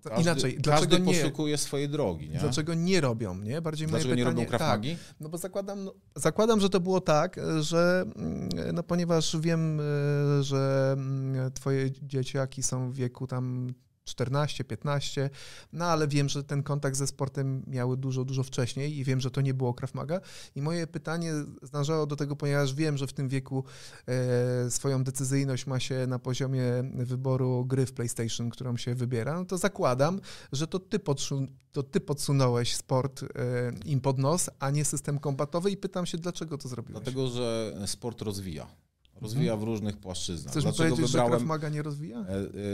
Każdy, 0.04 0.22
Inaczej, 0.22 0.58
dlaczego 0.58 0.96
każdy 0.96 1.00
nie, 1.00 1.14
poszukuje 1.14 1.58
swojej 1.58 1.88
drogi, 1.88 2.30
nie? 2.30 2.38
Dlaczego 2.38 2.74
nie 2.74 3.00
robią, 3.00 3.34
nie? 3.34 3.62
Bardziej 3.62 3.88
dlaczego 3.88 4.14
moje 4.14 4.24
pytanie, 4.24 4.40
nie 4.40 4.44
robią? 4.44 4.58
Tak, 4.58 4.80
no 5.20 5.28
bo 5.28 5.38
zakładam, 5.38 5.84
no, 5.84 5.94
zakładam, 6.16 6.60
że 6.60 6.70
to 6.70 6.80
było 6.80 7.00
tak, 7.00 7.40
że 7.60 8.04
mm, 8.16 8.48
no 8.72 8.82
ponieważ 8.82 9.36
wiem, 9.40 9.80
e, 9.80 10.42
że 10.42 10.94
mm, 10.98 11.52
twoje 11.52 11.90
dzieciaki 12.02 12.62
są 12.62 12.90
w 12.90 12.94
wieku 12.94 13.26
tam 13.26 13.74
14, 14.04 14.64
15, 14.64 15.30
no 15.72 15.84
ale 15.84 16.08
wiem, 16.08 16.28
że 16.28 16.44
ten 16.44 16.62
kontakt 16.62 16.96
ze 16.96 17.06
sportem 17.06 17.62
miały 17.66 17.96
dużo, 17.96 18.24
dużo 18.24 18.42
wcześniej 18.42 18.98
i 18.98 19.04
wiem, 19.04 19.20
że 19.20 19.30
to 19.30 19.40
nie 19.40 19.54
było 19.54 19.74
Krav 19.74 19.94
Maga. 19.94 20.20
I 20.54 20.62
moje 20.62 20.86
pytanie 20.86 21.32
zdążało 21.62 22.06
do 22.06 22.16
tego, 22.16 22.36
ponieważ 22.36 22.74
wiem, 22.74 22.96
że 22.96 23.06
w 23.06 23.12
tym 23.12 23.28
wieku 23.28 23.64
e, 24.06 24.70
swoją 24.70 25.04
decyzyjność 25.04 25.66
ma 25.66 25.80
się 25.80 26.06
na 26.06 26.18
poziomie 26.18 26.64
wyboru 26.94 27.64
gry 27.64 27.86
w 27.86 27.92
PlayStation, 27.92 28.50
którą 28.50 28.76
się 28.76 28.94
wybiera, 28.94 29.34
no 29.34 29.44
to 29.44 29.58
zakładam, 29.58 30.20
że 30.52 30.66
to 30.66 30.78
ty, 30.78 30.98
podsu 30.98 31.46
to 31.72 31.82
ty 31.82 32.00
podsunąłeś 32.00 32.76
sport 32.76 33.22
e, 33.22 33.26
im 33.84 34.00
pod 34.00 34.18
nos, 34.18 34.50
a 34.58 34.70
nie 34.70 34.84
system 34.84 35.18
kombatowy 35.18 35.70
i 35.70 35.76
pytam 35.76 36.06
się, 36.06 36.18
dlaczego 36.18 36.58
to 36.58 36.68
zrobiłeś? 36.68 37.02
Dlatego, 37.02 37.28
że 37.28 37.74
sport 37.86 38.22
rozwija. 38.22 38.89
Rozwija 39.20 39.56
w 39.56 39.62
różnych 39.62 39.96
płaszczyznach. 39.96 40.52
Chcesz 40.52 40.64
Dlaczego 40.64 40.88
powiedzieć, 40.88 41.12
wybrałem... 41.12 41.32
że 41.32 41.36
Krav 41.36 41.48
Maga 41.48 41.68
nie 41.68 41.82
rozwija? 41.82 42.18
E, 42.18 42.24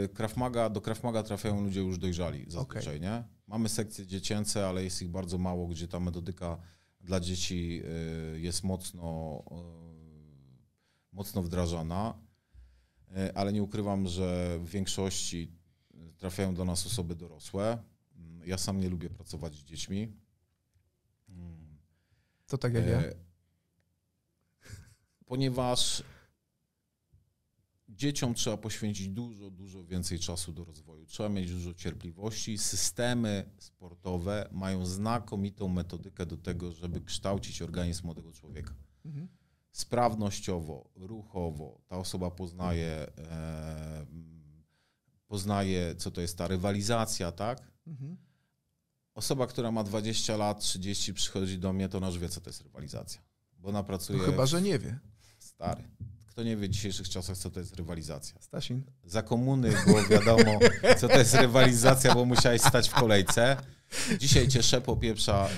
e, 0.05 0.09
Krav 0.09 0.37
Maga, 0.37 0.71
do 0.71 0.81
Krav 0.81 1.03
Maga 1.03 1.23
trafiają 1.23 1.65
ludzie 1.65 1.81
już 1.81 1.99
dojrzali 1.99 2.45
zazwyczaj, 2.49 2.97
okay. 2.97 3.01
nie? 3.01 3.25
Mamy 3.47 3.69
sekcje 3.69 4.07
dziecięce, 4.07 4.67
ale 4.69 4.85
jest 4.85 5.03
ich 5.03 5.09
bardzo 5.09 5.39
mało, 5.39 5.67
gdzie 5.67 5.89
ta 5.89 6.01
metodyka 6.01 6.59
dla 7.01 7.21
dzieci 7.21 7.83
e, 8.35 8.39
jest 8.39 8.65
mocno, 8.65 9.43
mocno 11.13 11.43
wdrażana, 11.43 12.19
ale 13.35 13.53
nie 13.53 13.63
ukrywam, 13.63 14.09
że 14.09 14.59
w 14.61 14.69
większości 14.69 15.53
trafiają 16.17 16.55
do 16.55 16.65
nas 16.65 16.87
osoby 16.87 17.15
dorosłe. 17.15 17.79
Ja 18.45 18.59
sam 18.59 18.81
nie 18.81 18.89
lubię 18.89 19.11
pracować 19.11 19.55
z 19.55 19.65
dziećmi. 19.65 20.13
To 22.47 22.59
tak 22.59 22.75
jak 22.75 22.87
ja? 22.87 23.03
Ponieważ 25.27 26.03
dzieciom 27.97 28.35
trzeba 28.35 28.57
poświęcić 28.57 29.09
dużo, 29.09 29.51
dużo 29.51 29.85
więcej 29.85 30.19
czasu 30.19 30.53
do 30.53 30.65
rozwoju. 30.65 31.07
Trzeba 31.07 31.29
mieć 31.29 31.53
dużo 31.53 31.75
cierpliwości. 31.75 32.59
Systemy 32.59 33.51
sportowe 33.59 34.49
mają 34.53 34.87
znakomitą 34.87 35.69
metodykę 35.69 36.27
do 36.27 36.37
tego, 36.37 36.73
żeby 36.73 37.01
kształcić 37.01 37.63
organizm 37.63 38.05
młodego 38.05 38.33
człowieka. 38.33 38.75
Mhm. 39.05 39.29
Sprawnościowo, 39.73 40.91
ruchowo 40.95 41.81
ta 41.87 41.99
osoba 41.99 42.31
poznaje, 42.31 43.07
e, 43.19 44.07
poznaje, 45.27 45.95
co 45.95 46.11
to 46.11 46.21
jest 46.21 46.39
ta 46.39 46.49
rywalizacja, 46.49 47.33
tak? 47.33 47.73
Mhm. 47.87 48.17
Osoba, 49.15 49.47
która 49.47 49.71
ma 49.71 49.85
20 49.85 50.37
lat, 50.37 50.61
30 50.61 51.15
przychodzi 51.15 51.59
do 51.59 51.73
mnie, 51.73 51.89
to 51.89 51.99
ona 51.99 52.07
już 52.07 52.19
wie, 52.19 52.29
co 52.29 52.41
to 52.41 52.51
jest 52.51 52.63
rywalizacja. 52.63 53.21
Bo 53.59 53.69
ona 53.69 53.83
pracuje. 53.83 54.19
No 54.19 54.25
chyba, 54.25 54.47
że 54.47 54.63
nie 54.63 54.79
wie. 54.79 54.99
Stary. 55.39 55.89
Kto 56.37 56.43
nie 56.43 56.57
wie 56.57 56.69
w 56.69 56.71
dzisiejszych 56.71 57.09
czasach, 57.09 57.37
co 57.39 57.51
to 57.51 57.61
jest 57.61 57.77
rywalizacja? 57.77 58.41
Stasin. 58.41 58.83
Za 59.05 59.23
komuny 59.23 59.73
było 59.87 60.03
wiadomo, 60.03 60.59
co 60.99 61.09
to 61.09 61.19
jest 61.19 61.35
rywalizacja, 61.35 62.15
bo 62.15 62.25
musiałeś 62.25 62.63
stać 62.63 62.89
w 62.89 62.95
kolejce. 62.95 63.57
Dzisiaj 64.19 64.49
cię 64.49 64.63
szepo 64.63 64.97
pieprza 64.97 65.49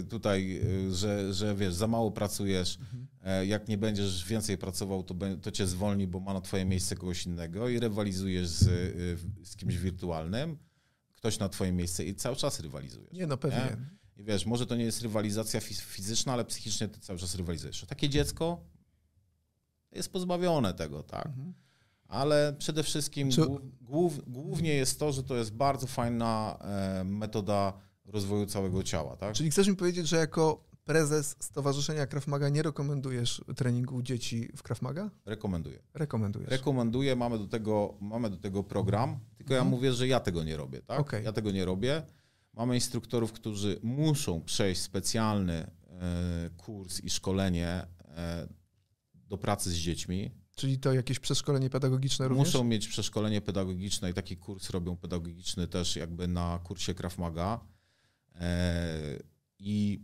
y, 0.00 0.04
tutaj, 0.04 0.60
y, 0.88 0.94
że, 0.94 1.34
że 1.34 1.54
wiesz, 1.54 1.74
za 1.74 1.86
mało 1.86 2.10
pracujesz. 2.10 2.78
Mhm. 2.80 3.48
Jak 3.48 3.68
nie 3.68 3.78
będziesz 3.78 4.24
więcej 4.24 4.58
pracował, 4.58 5.02
to, 5.02 5.14
to 5.42 5.50
cię 5.50 5.66
zwolni, 5.66 6.06
bo 6.06 6.20
ma 6.20 6.34
na 6.34 6.40
twoje 6.40 6.64
miejsce 6.64 6.96
kogoś 6.96 7.26
innego 7.26 7.68
i 7.68 7.80
rywalizujesz 7.80 8.48
z, 8.48 8.66
y, 8.66 9.18
z 9.44 9.56
kimś 9.56 9.76
wirtualnym. 9.76 10.58
Ktoś 11.14 11.38
na 11.38 11.48
twoje 11.48 11.72
miejsce 11.72 12.04
i 12.04 12.14
cały 12.14 12.36
czas 12.36 12.60
rywalizujesz. 12.60 13.12
Nie, 13.12 13.26
no 13.26 13.36
pewnie. 13.36 13.58
Nie? 13.58 13.76
I 14.22 14.24
wiesz, 14.24 14.46
może 14.46 14.66
to 14.66 14.76
nie 14.76 14.84
jest 14.84 15.02
rywalizacja 15.02 15.60
fizyczna, 15.60 16.32
ale 16.32 16.44
psychicznie 16.44 16.88
ty 16.88 17.00
cały 17.00 17.18
czas 17.18 17.34
rywalizujesz. 17.34 17.84
Takie 17.88 18.08
dziecko 18.08 18.73
jest 19.94 20.12
pozbawione 20.12 20.74
tego, 20.74 21.02
tak. 21.02 21.26
Mhm. 21.26 21.54
Ale 22.08 22.54
przede 22.58 22.82
wszystkim 22.82 23.30
Czy... 23.30 23.42
głów, 23.80 24.20
głównie 24.26 24.74
jest 24.74 24.98
to, 24.98 25.12
że 25.12 25.22
to 25.22 25.36
jest 25.36 25.54
bardzo 25.54 25.86
fajna 25.86 26.58
e, 26.60 27.04
metoda 27.04 27.72
rozwoju 28.04 28.46
całego 28.46 28.82
ciała, 28.82 29.16
tak? 29.16 29.34
Czyli 29.34 29.50
chcesz 29.50 29.68
mi 29.68 29.76
powiedzieć, 29.76 30.08
że 30.08 30.16
jako 30.16 30.64
prezes 30.84 31.36
Stowarzyszenia 31.40 32.06
Krav 32.06 32.26
Maga 32.26 32.48
nie 32.48 32.62
rekomendujesz 32.62 33.44
treningu 33.56 34.02
dzieci 34.02 34.48
w 34.56 34.62
Krav 34.62 34.82
Maga? 34.82 35.10
Rekomenduję. 35.26 35.78
Rekomendujesz. 35.94 36.50
Rekomenduję, 36.50 37.16
mamy 37.16 37.38
do 37.38 37.46
tego, 37.46 37.94
mamy 38.00 38.30
do 38.30 38.36
tego 38.36 38.62
program, 38.62 39.18
tylko 39.36 39.54
mhm. 39.54 39.66
ja 39.66 39.76
mówię, 39.76 39.92
że 39.92 40.08
ja 40.08 40.20
tego 40.20 40.44
nie 40.44 40.56
robię, 40.56 40.82
tak? 40.82 41.00
Okay. 41.00 41.22
Ja 41.22 41.32
tego 41.32 41.50
nie 41.50 41.64
robię. 41.64 42.02
Mamy 42.52 42.74
instruktorów, 42.74 43.32
którzy 43.32 43.80
muszą 43.82 44.40
przejść 44.40 44.80
specjalny 44.80 45.54
e, 45.54 46.50
kurs 46.56 47.00
i 47.00 47.10
szkolenie 47.10 47.86
e, 48.16 48.48
do 49.28 49.38
pracy 49.38 49.70
z 49.70 49.74
dziećmi. 49.74 50.30
Czyli 50.56 50.78
to 50.78 50.92
jakieś 50.92 51.18
przeszkolenie 51.18 51.70
pedagogiczne 51.70 52.28
również? 52.28 52.48
Muszą 52.48 52.64
mieć 52.64 52.88
przeszkolenie 52.88 53.40
pedagogiczne 53.40 54.10
i 54.10 54.14
taki 54.14 54.36
kurs 54.36 54.70
robią 54.70 54.96
pedagogiczny 54.96 55.66
też 55.66 55.96
jakby 55.96 56.28
na 56.28 56.60
kursie 56.64 56.94
Krav 56.94 57.18
Maga 57.18 57.60
e, 58.34 59.18
i 59.58 60.00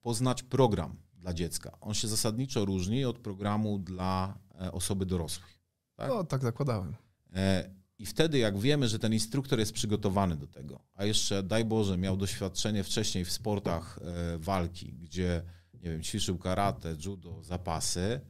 poznać 0.00 0.42
program 0.42 0.96
dla 1.14 1.34
dziecka. 1.34 1.80
On 1.80 1.94
się 1.94 2.08
zasadniczo 2.08 2.64
różni 2.64 3.04
od 3.04 3.18
programu 3.18 3.78
dla 3.78 4.38
e, 4.60 4.72
osoby 4.72 5.06
dorosłej. 5.06 5.50
Tak? 5.94 6.08
No, 6.08 6.24
tak 6.24 6.42
zakładałem. 6.42 6.94
E, 7.34 7.70
I 7.98 8.06
wtedy, 8.06 8.38
jak 8.38 8.58
wiemy, 8.58 8.88
że 8.88 8.98
ten 8.98 9.12
instruktor 9.12 9.58
jest 9.58 9.72
przygotowany 9.72 10.36
do 10.36 10.46
tego, 10.46 10.80
a 10.94 11.04
jeszcze, 11.04 11.42
daj 11.42 11.64
Boże, 11.64 11.98
miał 11.98 12.16
doświadczenie 12.16 12.84
wcześniej 12.84 13.24
w 13.24 13.32
sportach 13.32 14.00
walki, 14.38 14.92
gdzie 14.92 15.42
nie 15.82 15.90
wiem, 15.90 16.02
ćwiczył 16.02 16.38
karate, 16.38 16.96
judo, 17.04 17.42
zapasy, 17.42 18.20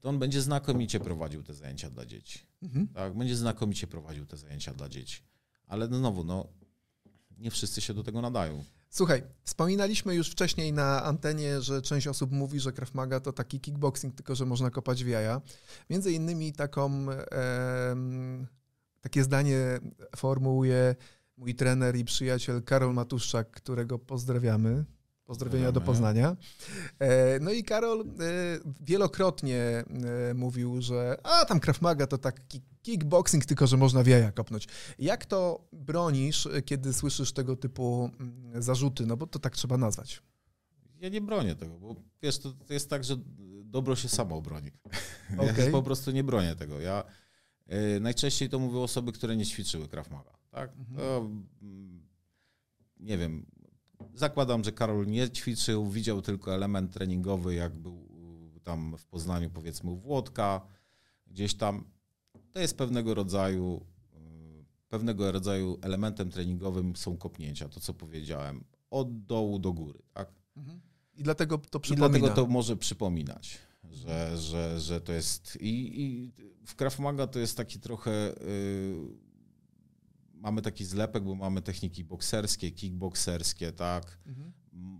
to 0.00 0.08
on 0.08 0.18
będzie 0.18 0.42
znakomicie 0.42 1.00
prowadził 1.00 1.42
te 1.42 1.54
zajęcia 1.54 1.90
dla 1.90 2.06
dzieci. 2.06 2.46
Mhm. 2.62 2.88
Tak, 2.88 3.14
będzie 3.18 3.36
znakomicie 3.36 3.86
prowadził 3.86 4.26
te 4.26 4.36
zajęcia 4.36 4.74
dla 4.74 4.88
dzieci. 4.88 5.22
Ale 5.66 5.88
no 5.88 5.98
znowu, 5.98 6.24
no, 6.24 6.48
nie 7.38 7.50
wszyscy 7.50 7.80
się 7.80 7.94
do 7.94 8.02
tego 8.02 8.20
nadają. 8.22 8.64
Słuchaj, 8.90 9.22
wspominaliśmy 9.44 10.14
już 10.14 10.30
wcześniej 10.30 10.72
na 10.72 11.04
antenie, 11.04 11.60
że 11.60 11.82
część 11.82 12.06
osób 12.06 12.32
mówi, 12.32 12.60
że 12.60 12.72
Krav 12.72 12.94
Maga 12.94 13.20
to 13.20 13.32
taki 13.32 13.60
kickboxing, 13.60 14.14
tylko 14.14 14.34
że 14.34 14.46
można 14.46 14.70
kopać 14.70 15.04
w 15.04 15.08
jaja. 15.08 15.40
Między 15.90 16.12
innymi 16.12 16.52
taką, 16.52 17.10
e, 17.10 17.96
takie 19.00 19.24
zdanie 19.24 19.80
formułuje 20.16 20.94
mój 21.36 21.54
trener 21.54 21.96
i 21.96 22.04
przyjaciel 22.04 22.62
Karol 22.62 22.94
Matuszczak, 22.94 23.50
którego 23.50 23.98
pozdrawiamy. 23.98 24.84
Pozdrowienia 25.24 25.72
do 25.72 25.80
Poznania. 25.80 26.36
E, 26.98 27.40
no 27.40 27.50
i 27.50 27.64
Karol 27.64 28.00
e, 28.00 28.04
wielokrotnie 28.80 29.58
e, 30.30 30.34
mówił, 30.34 30.82
że 30.82 31.18
a 31.22 31.44
tam 31.44 31.60
Krav 31.60 31.80
Maga 31.80 32.06
to 32.06 32.18
taki 32.18 32.62
kickboxing, 32.82 33.44
tylko 33.44 33.66
że 33.66 33.76
można 33.76 34.02
w 34.02 34.06
jaja 34.06 34.32
kopnąć. 34.32 34.68
Jak 34.98 35.26
to 35.26 35.68
bronisz, 35.72 36.48
kiedy 36.64 36.92
słyszysz 36.92 37.32
tego 37.32 37.56
typu 37.56 38.10
mm, 38.20 38.62
zarzuty? 38.62 39.06
No 39.06 39.16
bo 39.16 39.26
to 39.26 39.38
tak 39.38 39.56
trzeba 39.56 39.78
nazwać. 39.78 40.22
Ja 41.00 41.08
nie 41.08 41.20
bronię 41.20 41.54
tego, 41.54 41.78
bo 41.78 41.96
wiesz, 42.22 42.38
to, 42.38 42.52
to 42.52 42.72
jest 42.72 42.90
tak, 42.90 43.04
że 43.04 43.16
dobro 43.64 43.96
się 43.96 44.08
samo 44.08 44.36
obroni. 44.36 44.70
Okay. 45.38 45.54
Ja 45.64 45.70
po 45.70 45.82
prostu 45.82 46.10
nie 46.10 46.24
bronię 46.24 46.56
tego. 46.56 46.80
Ja 46.80 47.04
najczęściej 48.00 48.48
to 48.48 48.58
mówią 48.58 48.82
osoby, 48.82 49.12
które 49.12 49.36
nie 49.36 49.46
ćwiczyły 49.46 49.88
Krav 49.88 50.10
Maga. 50.10 50.38
Tak? 50.50 50.70
Mhm. 50.78 50.96
To, 50.96 51.30
mm, 51.62 52.06
nie 53.00 53.18
wiem, 53.18 53.46
zakładam, 54.14 54.64
że 54.64 54.72
Karol 54.72 55.06
nie 55.06 55.30
ćwiczył, 55.30 55.90
widział 55.90 56.22
tylko 56.22 56.54
element 56.54 56.92
treningowy, 56.92 57.54
jak 57.54 57.76
był 57.76 58.08
tam 58.64 58.96
w 58.98 59.06
Poznaniu, 59.06 59.50
powiedzmy 59.50 59.90
u 59.90 59.96
Włodka, 59.96 60.60
gdzieś 61.26 61.54
tam. 61.54 61.84
To 62.52 62.60
jest 62.60 62.78
pewnego 62.78 63.14
rodzaju, 63.14 63.86
y, 64.14 64.64
pewnego 64.88 65.32
rodzaju 65.32 65.78
elementem 65.82 66.30
treningowym 66.30 66.96
są 66.96 67.16
kopnięcia, 67.16 67.68
to 67.68 67.80
co 67.80 67.94
powiedziałem, 67.94 68.64
od 68.90 69.24
dołu 69.24 69.58
do 69.58 69.72
góry, 69.72 69.98
tak? 70.12 70.32
Mhm. 70.56 70.80
I 71.14 71.22
dlatego 71.22 71.58
to 71.58 71.80
przypomina. 71.80 72.06
I 72.06 72.20
dlatego 72.20 72.34
to 72.34 72.52
może 72.52 72.76
przypominać, 72.76 73.58
że, 73.90 74.38
że, 74.38 74.80
że 74.80 75.00
to 75.00 75.12
jest. 75.12 75.58
I, 75.60 76.02
i 76.02 76.32
w 76.66 76.74
Krav 76.74 76.98
Maga 76.98 77.26
to 77.26 77.38
jest 77.38 77.56
taki 77.56 77.80
trochę. 77.80 78.10
Yy, 78.10 79.23
mamy 80.44 80.62
taki 80.62 80.84
zlepek, 80.84 81.24
bo 81.24 81.34
mamy 81.34 81.62
techniki 81.62 82.04
bokserskie, 82.04 82.70
kickbokserskie, 82.70 83.72
tak. 83.72 84.18
Mhm. 84.26 84.52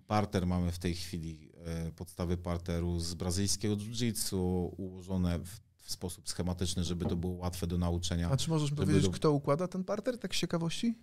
Parter 0.07 0.47
mamy 0.47 0.73
w 0.73 0.79
tej 0.79 0.95
chwili, 0.95 1.53
yy, 1.85 1.93
podstawy 1.93 2.37
parteru 2.37 3.01
z 3.01 3.15
brazylijskiego 3.15 3.77
jiu-jitsu 3.77 4.71
ułożone 4.77 5.39
w, 5.39 5.61
w, 5.77 5.93
sposób 5.93 6.29
schematyczny, 6.29 6.85
żeby 6.85 7.05
to 7.05 7.17
było 7.17 7.33
łatwe 7.33 7.67
do 7.67 7.79
nauczenia. 7.79 8.31
A 8.31 8.37
czy 8.37 8.51
możesz 8.51 8.71
powiedzieć, 8.71 9.03
do... 9.03 9.11
kto 9.11 9.33
układa 9.33 9.69
ten 9.69 9.85
parter, 9.85 10.19
tak 10.19 10.35
z 10.35 10.39
ciekawości? 10.39 10.95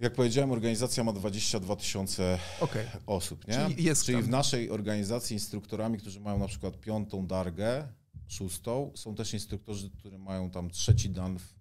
Jak 0.00 0.12
powiedziałem, 0.12 0.52
organizacja 0.52 1.04
ma 1.04 1.12
22 1.12 1.76
tysiące 1.76 2.38
okay. 2.60 2.86
osób. 3.06 3.48
Nie? 3.48 3.54
Czyli, 3.54 3.84
jest 3.84 4.04
Czyli 4.04 4.22
w 4.22 4.28
naszej 4.28 4.70
organizacji 4.70 5.34
instruktorami, 5.34 5.98
którzy 5.98 6.20
mają 6.20 6.38
na 6.38 6.48
przykład 6.48 6.80
piątą 6.80 7.26
dargę, 7.26 7.88
szóstą, 8.28 8.92
są 8.94 9.14
też 9.14 9.34
instruktorzy, 9.34 9.90
którzy 9.90 10.18
mają 10.18 10.50
tam 10.50 10.70
trzeci 10.70 11.10
dan 11.10 11.38
w 11.38 11.59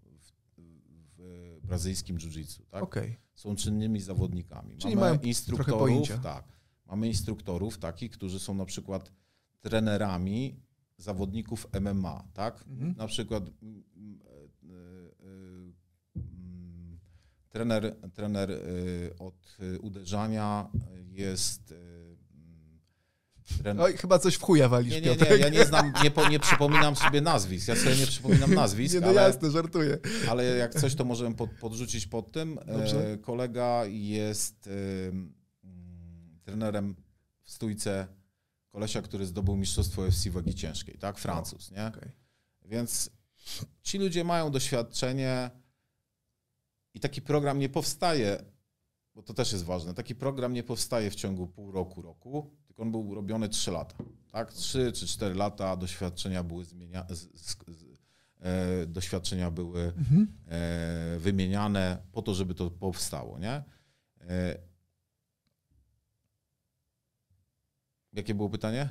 brazylijskim 1.70 2.18
jiu-jitsu. 2.18 2.66
Tak? 2.70 2.84
Okay. 2.84 3.16
Są 3.36 3.56
czynnymi 3.56 4.02
zawodnikami. 4.02 4.78
Czyli 4.78 4.96
mamy 4.96 5.08
mają 5.08 5.22
instruktorów, 5.22 6.10
tak. 6.24 6.44
Mamy 6.86 7.08
instruktorów 7.08 7.78
takich, 7.78 8.12
którzy 8.12 8.40
są 8.40 8.54
na 8.54 8.66
przykład 8.66 9.12
trenerami 9.62 10.60
zawodników 10.98 11.68
MMA, 11.82 12.28
tak? 12.34 12.66
Mhm. 12.68 12.96
Na 12.98 13.08
przykład 13.08 13.44
Trener, 17.50 17.96
trener 18.14 18.52
y, 18.52 19.16
od 19.20 19.58
y, 19.60 19.80
uderzania 19.80 20.70
jest. 21.12 21.74
Trener... 23.58 23.86
Oj, 23.86 23.98
chyba 23.98 24.20
coś 24.20 24.36
w 24.36 24.42
chuja 24.42 24.70
walisz, 24.70 24.94
Nie, 24.94 25.02
nie, 25.02 25.16
nie, 25.16 25.38
ja 25.38 25.50
nie 25.50 25.66
znam, 25.66 25.94
nie, 26.04 26.12
po, 26.12 26.30
nie 26.30 26.40
przypominam 26.40 26.96
sobie 26.96 27.22
nazwisk, 27.22 27.68
ja 27.68 27.76
sobie 27.76 27.96
nie 27.96 28.08
przypominam 28.08 28.54
nazwisk. 28.54 28.94
Nie, 28.96 29.02
no 29.02 29.08
ale, 29.08 29.22
jasne, 29.22 29.52
żartuję. 29.52 29.98
Ale 30.30 30.44
jak 30.44 30.74
coś, 30.74 30.96
to 30.96 31.06
możemy 31.06 31.36
pod, 31.36 31.50
podrzucić 31.50 32.08
pod 32.08 32.32
tym. 32.32 32.60
Dobrze. 32.68 33.18
Kolega 33.22 33.86
jest 33.86 34.68
y, 34.68 35.12
trenerem 36.44 36.96
w 37.44 37.52
stójce 37.52 38.08
kolesia, 38.72 39.02
który 39.02 39.26
zdobył 39.26 39.56
mistrzostwo 39.56 40.08
FC 40.08 40.30
wagi 40.30 40.56
ciężkiej, 40.56 40.98
tak? 40.98 41.18
Francuz, 41.18 41.72
nie? 41.72 41.86
Okay. 41.86 42.12
Więc 42.66 43.10
ci 43.84 43.98
ludzie 43.98 44.24
mają 44.24 44.52
doświadczenie, 44.52 45.50
i 46.94 47.00
taki 47.00 47.22
program 47.22 47.60
nie 47.60 47.70
powstaje, 47.70 48.44
bo 49.16 49.24
to 49.24 49.34
też 49.34 49.52
jest 49.52 49.64
ważne, 49.64 49.94
taki 49.94 50.16
program 50.16 50.54
nie 50.54 50.64
powstaje 50.64 51.12
w 51.12 51.16
ciągu 51.16 51.48
pół 51.48 51.72
roku, 51.72 52.02
roku, 52.02 52.56
tylko 52.80 52.84
on 52.84 52.92
był 52.92 53.16
robiony 53.16 53.50
trzy 53.50 53.72
lata. 53.72 53.96
Tak? 54.32 54.54
Trzy 54.54 54.92
czy 54.92 55.08
cztery 55.08 55.36
lata 55.36 55.76
doświadczenia 55.76 56.44
były 56.44 56.66
zmienia, 56.66 57.06
z, 57.10 57.42
z, 57.42 57.58
e, 58.40 58.86
doświadczenia 58.86 59.52
były 59.52 59.82
mhm. 59.98 60.28
e, 60.48 61.20
wymieniane 61.20 61.98
po 62.12 62.22
to, 62.22 62.34
żeby 62.34 62.56
to 62.56 62.70
powstało. 62.72 63.40
Nie? 63.40 63.64
E, 64.22 64.58
jakie 68.14 68.36
było 68.36 68.50
pytanie? 68.50 68.90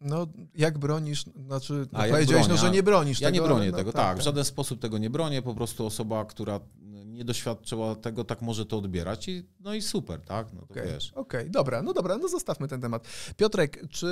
No, 0.00 0.26
jak 0.54 0.78
bronisz, 0.78 1.24
znaczy, 1.46 1.86
no, 1.92 1.98
powiedziałeś, 2.10 2.48
no, 2.48 2.56
że 2.56 2.70
nie 2.70 2.82
bronisz 2.82 3.20
ja 3.20 3.28
tego. 3.28 3.36
Ja 3.36 3.42
nie 3.42 3.48
bronię 3.48 3.70
no, 3.70 3.76
tego, 3.76 3.92
tak, 3.92 4.02
tak, 4.02 4.18
w 4.18 4.22
żaden 4.22 4.44
sposób 4.44 4.80
tego 4.80 4.98
nie 4.98 5.10
bronię, 5.10 5.42
po 5.42 5.54
prostu 5.54 5.86
osoba, 5.86 6.24
która 6.24 6.60
nie 7.04 7.24
doświadczyła 7.24 7.94
tego, 7.94 8.24
tak 8.24 8.42
może 8.42 8.66
to 8.66 8.78
odbierać 8.78 9.28
i 9.28 9.44
no 9.60 9.74
i 9.74 9.82
super, 9.82 10.20
tak? 10.20 10.52
No 10.52 10.60
to 10.60 10.66
okay. 10.70 10.86
wiesz. 10.86 11.12
Okej, 11.12 11.40
okay. 11.40 11.50
dobra, 11.50 11.82
no 11.82 11.92
dobra, 11.92 12.18
no 12.18 12.28
zostawmy 12.28 12.68
ten 12.68 12.80
temat. 12.80 13.08
Piotrek, 13.36 13.88
czy 13.88 14.06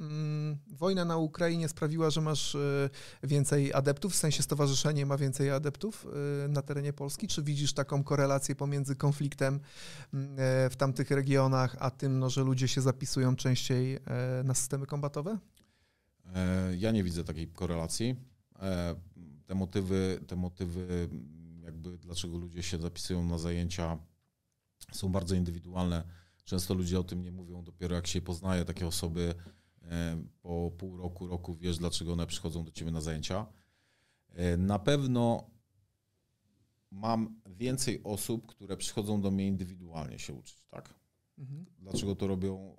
mm, 0.00 0.58
wojna 0.68 1.04
na 1.04 1.16
Ukrainie 1.16 1.68
sprawiła, 1.68 2.10
że 2.10 2.20
masz 2.20 2.54
y, 2.54 2.90
więcej 3.22 3.74
adeptów, 3.74 4.12
w 4.12 4.16
sensie 4.16 4.42
stowarzyszenie 4.42 5.06
ma 5.06 5.16
więcej 5.16 5.50
adeptów 5.50 6.06
y, 6.44 6.48
na 6.48 6.62
terenie 6.62 6.92
Polski? 6.92 7.28
Czy 7.28 7.42
widzisz 7.42 7.72
taką 7.72 8.04
korelację 8.04 8.54
pomiędzy 8.54 8.96
konfliktem 8.96 9.54
y, 9.54 9.60
w 10.70 10.76
tamtych 10.76 11.10
regionach, 11.10 11.76
a 11.78 11.90
tym, 11.90 12.18
no, 12.18 12.30
że 12.30 12.44
ludzie 12.44 12.68
się 12.68 12.80
zapisują 12.80 13.36
częściej 13.36 13.98
na 14.44 14.54
systemy 14.54 14.86
kombatowe? 14.86 15.38
E, 16.34 16.76
ja 16.76 16.90
nie 16.90 17.04
widzę 17.04 17.24
takiej 17.24 17.48
korelacji. 17.48 18.16
E, 18.62 18.94
te 19.46 19.54
motywy, 19.54 20.20
te 20.26 20.36
motywy 20.36 21.08
jakby 21.64 21.98
dlaczego 21.98 22.38
ludzie 22.38 22.62
się 22.62 22.78
zapisują 22.78 23.24
na 23.24 23.38
zajęcia, 23.38 23.98
są 24.92 25.08
bardzo 25.08 25.34
indywidualne. 25.34 26.04
Często 26.44 26.74
ludzie 26.74 27.00
o 27.00 27.04
tym 27.04 27.22
nie 27.22 27.32
mówią, 27.32 27.64
dopiero 27.64 27.94
jak 27.94 28.06
się 28.06 28.20
poznaje 28.20 28.64
takie 28.64 28.86
osoby 28.86 29.34
e, 29.82 30.22
po 30.42 30.72
pół 30.78 30.96
roku, 30.96 31.26
roku, 31.26 31.54
wiesz 31.54 31.78
dlaczego 31.78 32.12
one 32.12 32.26
przychodzą 32.26 32.64
do 32.64 32.70
ciebie 32.70 32.90
na 32.90 33.00
zajęcia. 33.00 33.46
E, 34.28 34.56
na 34.56 34.78
pewno 34.78 35.50
mam 36.90 37.40
więcej 37.46 38.00
osób, 38.04 38.46
które 38.46 38.76
przychodzą 38.76 39.20
do 39.20 39.30
mnie 39.30 39.46
indywidualnie 39.46 40.18
się 40.18 40.34
uczyć, 40.34 40.64
tak? 40.70 40.94
Mhm. 41.38 41.66
Dlaczego 41.78 42.16
to 42.16 42.26
robią? 42.26 42.76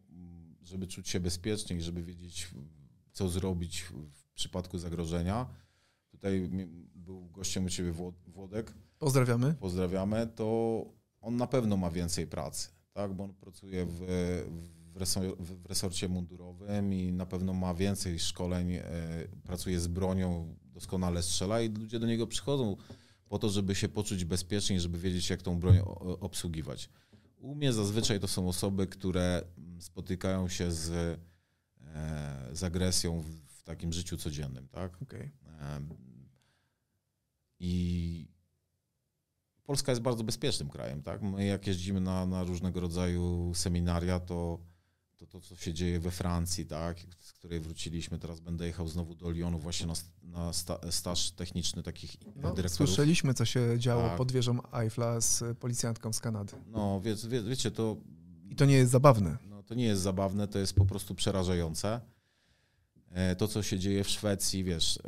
Żeby 0.61 0.87
czuć 0.87 1.09
się 1.09 1.19
bezpiecznie 1.19 1.75
i 1.75 1.81
żeby 1.81 2.03
wiedzieć, 2.03 2.51
co 3.11 3.29
zrobić 3.29 3.81
w 4.11 4.33
przypadku 4.33 4.77
zagrożenia. 4.77 5.47
Tutaj 6.09 6.49
był 6.95 7.29
gościem 7.29 7.65
u 7.65 7.69
Ciebie 7.69 7.93
Włodek. 8.27 8.73
Pozdrawiamy. 8.99 9.53
Pozdrawiamy. 9.59 10.27
To 10.27 10.85
on 11.21 11.37
na 11.37 11.47
pewno 11.47 11.77
ma 11.77 11.91
więcej 11.91 12.27
pracy, 12.27 12.69
tak? 12.93 13.13
bo 13.13 13.23
on 13.23 13.33
pracuje 13.33 13.85
w, 13.85 13.99
w, 14.93 14.97
resor, 14.97 15.37
w 15.39 15.65
resorcie 15.65 16.07
mundurowym 16.07 16.93
i 16.93 17.11
na 17.11 17.25
pewno 17.25 17.53
ma 17.53 17.73
więcej 17.73 18.19
szkoleń, 18.19 18.73
e, 18.73 18.83
pracuje 19.43 19.79
z 19.79 19.87
bronią, 19.87 20.55
doskonale 20.63 21.23
strzela 21.23 21.61
i 21.61 21.69
ludzie 21.69 21.99
do 21.99 22.07
niego 22.07 22.27
przychodzą 22.27 22.75
po 23.29 23.39
to, 23.39 23.49
żeby 23.49 23.75
się 23.75 23.89
poczuć 23.89 24.25
bezpiecznie, 24.25 24.79
żeby 24.79 24.97
wiedzieć, 24.97 25.29
jak 25.29 25.41
tą 25.41 25.59
broń 25.59 25.79
obsługiwać. 26.19 26.89
U 27.37 27.55
mnie 27.55 27.73
zazwyczaj 27.73 28.19
to 28.19 28.27
są 28.27 28.47
osoby, 28.47 28.87
które 28.87 29.43
spotykają 29.79 30.47
się 30.47 30.71
z, 30.71 30.89
e, 30.91 32.49
z 32.51 32.63
agresją 32.63 33.21
w, 33.21 33.27
w 33.29 33.63
takim 33.63 33.93
życiu 33.93 34.17
codziennym. 34.17 34.67
Tak? 34.67 35.01
Okay. 35.01 35.31
I 37.59 38.27
Polska 39.71 39.91
jest 39.91 40.01
bardzo 40.01 40.23
bezpiecznym 40.23 40.69
krajem. 40.69 41.03
Tak? 41.03 41.21
My 41.21 41.45
jak 41.45 41.67
jeździmy 41.67 42.01
na, 42.01 42.25
na 42.25 42.43
różnego 42.43 42.79
rodzaju 42.79 43.51
seminaria, 43.55 44.19
to, 44.19 44.59
to 45.17 45.25
to, 45.27 45.41
co 45.41 45.55
się 45.55 45.73
dzieje 45.73 45.99
we 45.99 46.11
Francji, 46.11 46.65
tak? 46.65 46.97
z 47.19 47.33
której 47.33 47.59
wróciliśmy, 47.59 48.19
teraz 48.19 48.39
będę 48.39 48.67
jechał 48.67 48.87
znowu 48.87 49.15
do 49.15 49.29
Lyonu 49.29 49.59
właśnie 49.59 49.87
na, 49.87 49.93
na 50.23 50.53
sta, 50.53 50.79
staż 50.89 51.31
techniczny 51.31 51.83
takich 51.83 52.15
no, 52.35 52.53
dyrektorów. 52.53 52.89
Słyszeliśmy, 52.89 53.33
co 53.33 53.45
się 53.45 53.79
działo 53.79 54.03
tak. 54.03 54.17
pod 54.17 54.31
wieżą 54.31 54.59
Eiffla 54.73 55.21
z 55.21 55.57
policjantką 55.57 56.13
z 56.13 56.19
Kanady. 56.19 56.53
No, 56.67 57.01
wie, 57.01 57.15
wie, 57.15 57.43
wiecie, 57.43 57.71
to... 57.71 57.97
I 58.49 58.55
to 58.55 58.65
nie 58.65 58.75
jest 58.75 58.91
zabawne. 58.91 59.37
No, 59.49 59.63
to 59.63 59.73
nie 59.73 59.85
jest 59.85 60.01
zabawne, 60.01 60.47
to 60.47 60.59
jest 60.59 60.73
po 60.73 60.85
prostu 60.85 61.15
przerażające. 61.15 62.01
E, 63.09 63.35
to, 63.35 63.47
co 63.47 63.63
się 63.63 63.79
dzieje 63.79 64.03
w 64.03 64.09
Szwecji, 64.09 64.63
wiesz 64.63 64.99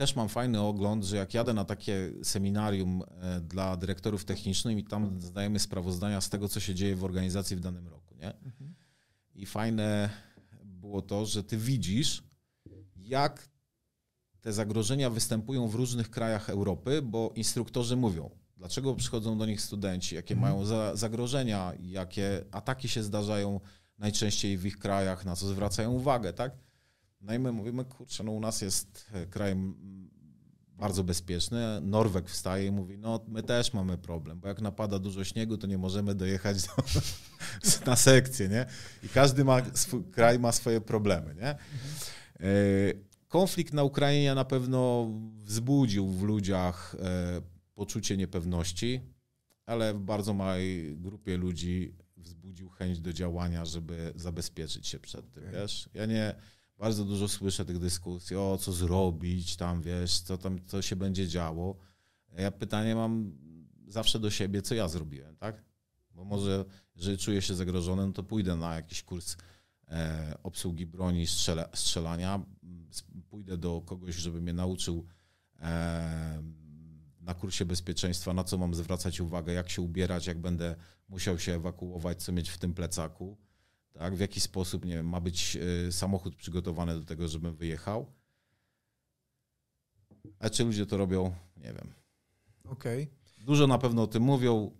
też 0.00 0.16
mam 0.16 0.28
fajny 0.28 0.60
ogląd, 0.60 1.04
że 1.04 1.16
jak 1.16 1.34
jadę 1.34 1.54
na 1.54 1.64
takie 1.64 2.12
seminarium 2.22 3.02
e, 3.02 3.40
dla 3.40 3.76
dyrektorów 3.76 4.24
technicznych 4.24 4.78
i 4.78 4.84
tam 4.84 5.20
zdajemy 5.20 5.58
sprawozdania 5.58 6.20
z 6.20 6.28
tego, 6.28 6.48
co 6.48 6.60
się 6.60 6.74
dzieje 6.74 6.96
w 6.96 7.04
organizacji 7.04 7.56
w 7.56 7.60
danym 7.60 7.88
roku, 7.88 8.14
nie? 8.14 8.34
Mhm. 8.34 8.74
I 9.34 9.46
fajne 9.46 10.10
było 10.64 11.02
to, 11.02 11.26
że 11.26 11.44
ty 11.44 11.56
widzisz, 11.56 12.22
jak 12.96 13.48
te 14.40 14.52
zagrożenia 14.52 15.10
występują 15.10 15.68
w 15.68 15.74
różnych 15.74 16.10
krajach 16.10 16.50
Europy, 16.50 17.02
bo 17.02 17.32
instruktorzy 17.34 17.96
mówią, 17.96 18.30
Dlaczego 18.56 18.94
przychodzą 18.94 19.38
do 19.38 19.46
nich 19.46 19.60
studenci? 19.60 20.14
Jakie 20.14 20.34
mhm. 20.34 20.52
mają 20.52 20.66
za, 20.66 20.96
zagrożenia? 20.96 21.72
Jakie 21.80 22.44
ataki 22.52 22.88
się 22.88 23.02
zdarzają 23.02 23.60
najczęściej 23.98 24.58
w 24.58 24.66
ich 24.66 24.78
krajach? 24.78 25.24
Na 25.24 25.36
co 25.36 25.46
zwracają 25.46 25.90
uwagę, 25.92 26.32
tak? 26.32 26.52
No 27.20 27.34
i 27.34 27.38
my 27.38 27.52
mówimy, 27.52 27.84
kurczę, 27.84 28.24
no 28.24 28.32
u 28.32 28.40
nas 28.40 28.62
jest 28.62 29.06
e, 29.12 29.26
krajem 29.26 29.74
bardzo 30.80 31.04
bezpieczny. 31.04 31.80
Norweg 31.80 32.28
wstaje 32.28 32.66
i 32.66 32.70
mówi, 32.70 32.98
no 32.98 33.24
my 33.28 33.42
też 33.42 33.72
mamy 33.72 33.98
problem, 33.98 34.40
bo 34.40 34.48
jak 34.48 34.60
napada 34.60 34.98
dużo 34.98 35.24
śniegu, 35.24 35.58
to 35.58 35.66
nie 35.66 35.78
możemy 35.78 36.14
dojechać 36.14 36.62
do, 36.62 36.72
na 37.86 37.96
sekcję, 37.96 38.48
nie? 38.48 38.66
I 39.02 39.08
każdy 39.08 39.44
ma, 39.44 39.62
swój, 39.74 40.04
kraj 40.04 40.38
ma 40.38 40.52
swoje 40.52 40.80
problemy, 40.80 41.34
nie? 41.34 41.48
E, 41.48 41.56
konflikt 43.28 43.72
na 43.72 43.82
Ukrainie 43.82 44.34
na 44.34 44.44
pewno 44.44 45.10
wzbudził 45.36 46.08
w 46.08 46.22
ludziach 46.22 46.96
e, 47.00 47.40
poczucie 47.74 48.16
niepewności, 48.16 49.00
ale 49.66 49.94
w 49.94 50.00
bardzo 50.00 50.34
małej 50.34 50.96
grupie 50.96 51.36
ludzi 51.36 51.94
wzbudził 52.16 52.68
chęć 52.68 53.00
do 53.00 53.12
działania, 53.12 53.64
żeby 53.64 54.12
zabezpieczyć 54.16 54.88
się 54.88 54.98
przed 54.98 55.32
tym, 55.32 55.44
wiesz? 55.52 55.88
Ja 55.94 56.06
nie 56.06 56.34
bardzo 56.80 57.04
dużo 57.04 57.28
słyszę 57.28 57.64
tych 57.64 57.78
dyskusji, 57.78 58.36
o 58.36 58.58
co 58.60 58.72
zrobić 58.72 59.56
tam, 59.56 59.82
wiesz, 59.82 60.20
co 60.20 60.38
tam, 60.38 60.58
co 60.66 60.82
się 60.82 60.96
będzie 60.96 61.28
działo. 61.28 61.76
Ja 62.38 62.50
pytanie 62.50 62.94
mam 62.94 63.32
zawsze 63.86 64.18
do 64.18 64.30
siebie, 64.30 64.62
co 64.62 64.74
ja 64.74 64.88
zrobiłem, 64.88 65.36
tak? 65.36 65.64
Bo 66.10 66.24
może, 66.24 66.64
jeżeli 66.96 67.18
czuję 67.18 67.42
się 67.42 67.54
zagrożony, 67.54 68.06
no 68.06 68.12
to 68.12 68.22
pójdę 68.22 68.56
na 68.56 68.74
jakiś 68.74 69.02
kurs 69.02 69.36
e, 69.88 70.38
obsługi 70.42 70.86
broni, 70.86 71.26
strzela, 71.26 71.68
strzelania, 71.74 72.40
pójdę 73.28 73.58
do 73.58 73.80
kogoś, 73.80 74.14
żeby 74.14 74.40
mnie 74.40 74.52
nauczył 74.52 75.06
e, 75.58 76.42
na 77.20 77.34
kursie 77.34 77.64
bezpieczeństwa, 77.64 78.34
na 78.34 78.44
co 78.44 78.58
mam 78.58 78.74
zwracać 78.74 79.20
uwagę, 79.20 79.52
jak 79.52 79.70
się 79.70 79.82
ubierać, 79.82 80.26
jak 80.26 80.40
będę 80.40 80.76
musiał 81.08 81.38
się 81.38 81.54
ewakuować, 81.54 82.22
co 82.22 82.32
mieć 82.32 82.50
w 82.50 82.58
tym 82.58 82.74
plecaku 82.74 83.38
tak? 83.92 84.16
W 84.16 84.20
jaki 84.20 84.40
sposób, 84.40 84.84
nie 84.84 84.94
wiem, 84.94 85.08
ma 85.08 85.20
być 85.20 85.56
y, 85.88 85.92
samochód 85.92 86.36
przygotowany 86.36 86.98
do 86.98 87.04
tego, 87.04 87.28
żebym 87.28 87.54
wyjechał. 87.54 88.06
A 90.38 90.50
czy 90.50 90.64
ludzie 90.64 90.86
to 90.86 90.96
robią? 90.96 91.34
Nie 91.56 91.72
wiem. 91.72 91.92
Okej. 92.64 93.02
Okay. 93.02 93.44
Dużo 93.44 93.66
na 93.66 93.78
pewno 93.78 94.02
o 94.02 94.06
tym 94.06 94.22
mówią. 94.22 94.70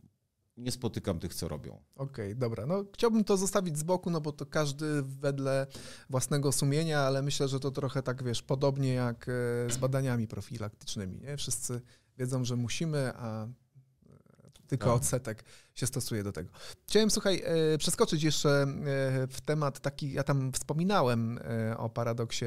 Nie 0.56 0.72
spotykam 0.72 1.18
tych, 1.18 1.34
co 1.34 1.48
robią. 1.48 1.72
Okej, 1.94 2.26
okay, 2.26 2.34
dobra. 2.34 2.66
No, 2.66 2.84
chciałbym 2.94 3.24
to 3.24 3.36
zostawić 3.36 3.78
z 3.78 3.82
boku, 3.82 4.11
no 4.11 4.20
bo 4.20 4.32
to 4.32 4.46
każdy 4.46 5.02
wedle 5.02 5.66
własnego 6.11 6.52
sumienia, 6.52 7.00
ale 7.00 7.22
myślę, 7.22 7.48
że 7.48 7.61
to 7.61 7.70
trochę 7.70 8.02
tak, 8.02 8.22
wiesz, 8.22 8.42
podobnie 8.42 8.94
jak 8.94 9.28
e, 9.28 9.70
z 9.70 9.76
badaniami 9.76 10.28
profilaktycznymi. 10.28 11.18
Nie? 11.20 11.36
Wszyscy 11.36 11.80
wiedzą, 12.18 12.44
że 12.44 12.56
musimy, 12.56 13.12
a 13.16 13.48
tylko 14.70 14.86
tak. 14.86 14.94
odsetek 14.94 15.44
się 15.74 15.86
stosuje 15.86 16.22
do 16.22 16.32
tego. 16.32 16.50
Chciałem, 16.88 17.10
słuchaj, 17.10 17.42
e, 17.44 17.78
przeskoczyć 17.78 18.22
jeszcze 18.22 18.50
e, 18.50 18.66
w 19.26 19.40
temat 19.40 19.80
taki, 19.80 20.12
ja 20.12 20.22
tam 20.22 20.52
wspominałem 20.52 21.38
e, 21.38 21.78
o 21.78 21.88
paradoksie 21.88 22.44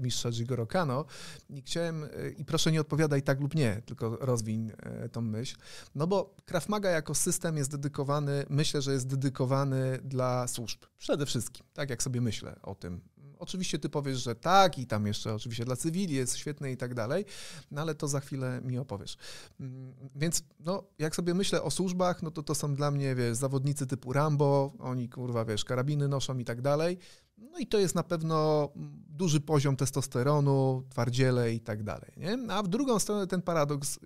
mistrza 0.00 0.30
Jigoro 0.30 0.66
Kano 0.66 1.04
i 1.50 1.62
chciałem, 1.62 2.06
i 2.36 2.44
proszę 2.44 2.72
nie 2.72 2.80
odpowiadaj 2.80 3.22
tak 3.22 3.40
lub 3.40 3.54
nie, 3.54 3.82
tylko 3.86 4.16
rozwiń 4.16 4.72
tą 5.12 5.20
myśl, 5.20 5.56
no 5.94 6.06
bo 6.06 6.36
Krav 6.44 6.68
Maga 6.68 6.90
jako 6.90 7.14
system 7.14 7.56
jest 7.56 7.70
dedykowany, 7.70 8.44
myślę, 8.48 8.82
że 8.82 8.92
jest 8.92 9.06
dedykowany 9.06 9.98
dla 10.04 10.48
służb, 10.48 10.78
przede 10.98 11.26
wszystkim, 11.26 11.66
tak 11.72 11.90
jak 11.90 12.02
sobie 12.02 12.20
myślę 12.20 12.56
o 12.62 12.74
tym, 12.74 13.00
Oczywiście 13.38 13.78
ty 13.78 13.88
powiesz, 13.88 14.18
że 14.18 14.34
tak 14.34 14.78
i 14.78 14.86
tam 14.86 15.06
jeszcze 15.06 15.34
oczywiście 15.34 15.64
dla 15.64 15.76
cywili 15.76 16.14
jest 16.14 16.36
świetne 16.36 16.72
i 16.72 16.76
tak 16.76 16.94
dalej, 16.94 17.24
no 17.70 17.80
ale 17.80 17.94
to 17.94 18.08
za 18.08 18.20
chwilę 18.20 18.60
mi 18.64 18.78
opowiesz. 18.78 19.16
Mm, 19.60 19.94
więc 20.14 20.42
no, 20.60 20.84
jak 20.98 21.16
sobie 21.16 21.34
myślę 21.34 21.62
o 21.62 21.70
służbach, 21.70 22.22
no 22.22 22.30
to 22.30 22.42
to 22.42 22.54
są 22.54 22.74
dla 22.74 22.90
mnie, 22.90 23.14
wiesz, 23.14 23.36
zawodnicy 23.36 23.86
typu 23.86 24.12
Rambo, 24.12 24.72
oni 24.78 25.08
kurwa, 25.08 25.44
wiesz, 25.44 25.64
karabiny 25.64 26.08
noszą 26.08 26.38
i 26.38 26.44
tak 26.44 26.62
dalej. 26.62 26.98
No 27.38 27.58
i 27.58 27.66
to 27.66 27.78
jest 27.78 27.94
na 27.94 28.02
pewno 28.02 28.68
duży 29.08 29.40
poziom 29.40 29.76
testosteronu, 29.76 30.84
twardziele 30.88 31.54
i 31.54 31.60
tak 31.60 31.82
dalej. 31.82 32.12
Nie? 32.16 32.38
A 32.48 32.62
w 32.62 32.68
drugą 32.68 32.98
stronę 32.98 33.26
ten 33.26 33.42
paradoks 33.42 33.98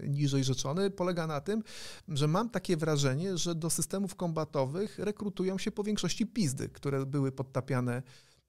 e, 0.00 0.08
niżej 0.08 0.44
rzeczony 0.44 0.90
polega 0.90 1.26
na 1.26 1.40
tym, 1.40 1.62
że 2.08 2.28
mam 2.28 2.50
takie 2.50 2.76
wrażenie, 2.76 3.38
że 3.38 3.54
do 3.54 3.70
systemów 3.70 4.14
kombatowych 4.14 4.98
rekrutują 4.98 5.58
się 5.58 5.70
po 5.70 5.82
większości 5.82 6.26
pizdy, 6.26 6.68
które 6.68 7.06
były 7.06 7.32
podtapiane 7.32 8.02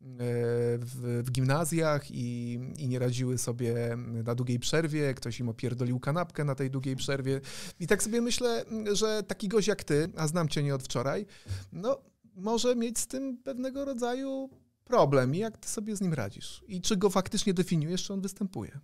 w, 0.04 1.22
w, 1.26 1.32
gimnazjach 1.32 2.12
i, 2.12 2.54
i 2.78 2.88
nie 2.88 3.00
radziły 3.00 3.38
sobie 3.38 3.98
na 3.98 4.36
długiej 4.36 4.60
przerwie, 4.60 5.14
ktoś 5.14 5.40
im 5.40 5.50
opierdolił 5.50 6.00
kanapkę 6.00 6.44
na 6.44 6.56
tej 6.56 6.72
długiej 6.72 6.96
przerwie. 6.96 7.42
I 7.80 7.88
tak 7.88 8.04
sobie 8.04 8.22
myślę, 8.22 8.66
że 8.94 9.24
taki 9.24 9.48
gość 9.48 9.68
jak 9.68 9.84
ty, 9.84 10.10
a 10.18 10.28
znam 10.28 10.50
cię 10.50 10.64
nie 10.64 10.76
od 10.76 10.84
wczoraj, 10.84 11.26
no 11.72 12.02
może 12.36 12.76
mieć 12.76 13.00
z 13.00 13.08
tym 13.08 13.38
pewnego 13.38 13.86
rodzaju 13.86 14.50
problem. 14.84 15.36
I 15.36 15.38
jak 15.38 15.58
ty 15.58 15.68
sobie 15.68 15.96
z 15.96 16.02
nim 16.02 16.14
radzisz? 16.14 16.64
I 16.68 16.82
czy 16.82 16.98
go 16.98 17.10
faktycznie 17.10 17.54
definiujesz, 17.54 18.04
czy 18.04 18.14
on 18.14 18.22
występuje? 18.22 18.80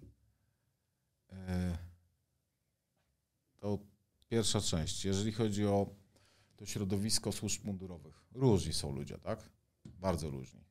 E, 1.32 1.78
to 3.60 3.80
pierwsza 4.30 4.62
część. 4.62 5.06
Jeżeli 5.06 5.32
chodzi 5.32 5.66
o 5.66 5.90
to 6.56 6.66
środowisko 6.66 7.32
służb 7.32 7.66
mundurowych, 7.66 8.24
różni 8.32 8.74
są 8.74 8.96
ludzie, 8.96 9.18
tak? 9.18 9.50
Bardzo 9.86 10.30
różni. 10.30 10.69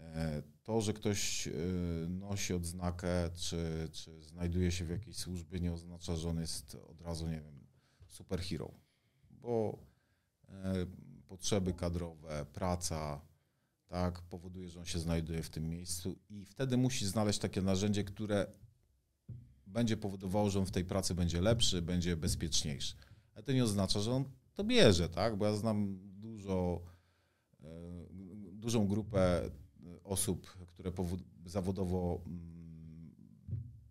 E, 0.00 0.42
to, 0.62 0.80
że 0.80 0.92
ktoś 0.92 1.48
e, 1.48 1.52
nosi 2.08 2.54
odznakę, 2.54 3.30
czy, 3.34 3.88
czy 3.92 4.22
znajduje 4.22 4.72
się 4.72 4.84
w 4.84 4.90
jakiejś 4.90 5.16
służbie, 5.16 5.60
nie 5.60 5.72
oznacza, 5.72 6.16
że 6.16 6.28
on 6.28 6.40
jest 6.40 6.74
od 6.74 7.00
razu, 7.00 7.28
nie 7.28 7.40
wiem, 7.40 7.66
superhero. 8.06 8.74
Bo 9.30 9.78
e, 10.48 10.86
potrzeby 11.28 11.74
kadrowe, 11.74 12.46
praca, 12.52 13.20
tak, 13.86 14.22
powoduje, 14.22 14.68
że 14.68 14.80
on 14.80 14.86
się 14.86 14.98
znajduje 14.98 15.42
w 15.42 15.50
tym 15.50 15.68
miejscu 15.68 16.18
i 16.28 16.44
wtedy 16.44 16.76
musi 16.76 17.06
znaleźć 17.06 17.38
takie 17.38 17.62
narzędzie, 17.62 18.04
które 18.04 18.46
będzie 19.66 19.96
powodowało, 19.96 20.50
że 20.50 20.58
on 20.58 20.66
w 20.66 20.70
tej 20.70 20.84
pracy 20.84 21.14
będzie 21.14 21.40
lepszy, 21.40 21.82
będzie 21.82 22.16
bezpieczniejszy. 22.16 22.94
Ale 23.34 23.42
to 23.42 23.52
nie 23.52 23.64
oznacza, 23.64 24.00
że 24.00 24.12
on 24.12 24.24
to 24.54 24.64
bierze, 24.64 25.08
tak? 25.08 25.36
Bo 25.36 25.46
ja 25.46 25.56
znam 25.56 25.98
dużo, 26.20 26.82
dużą 28.52 28.86
grupę 28.86 29.50
osób, 30.10 30.46
które 30.68 30.92
zawodowo 31.44 32.22
mm, 32.26 33.14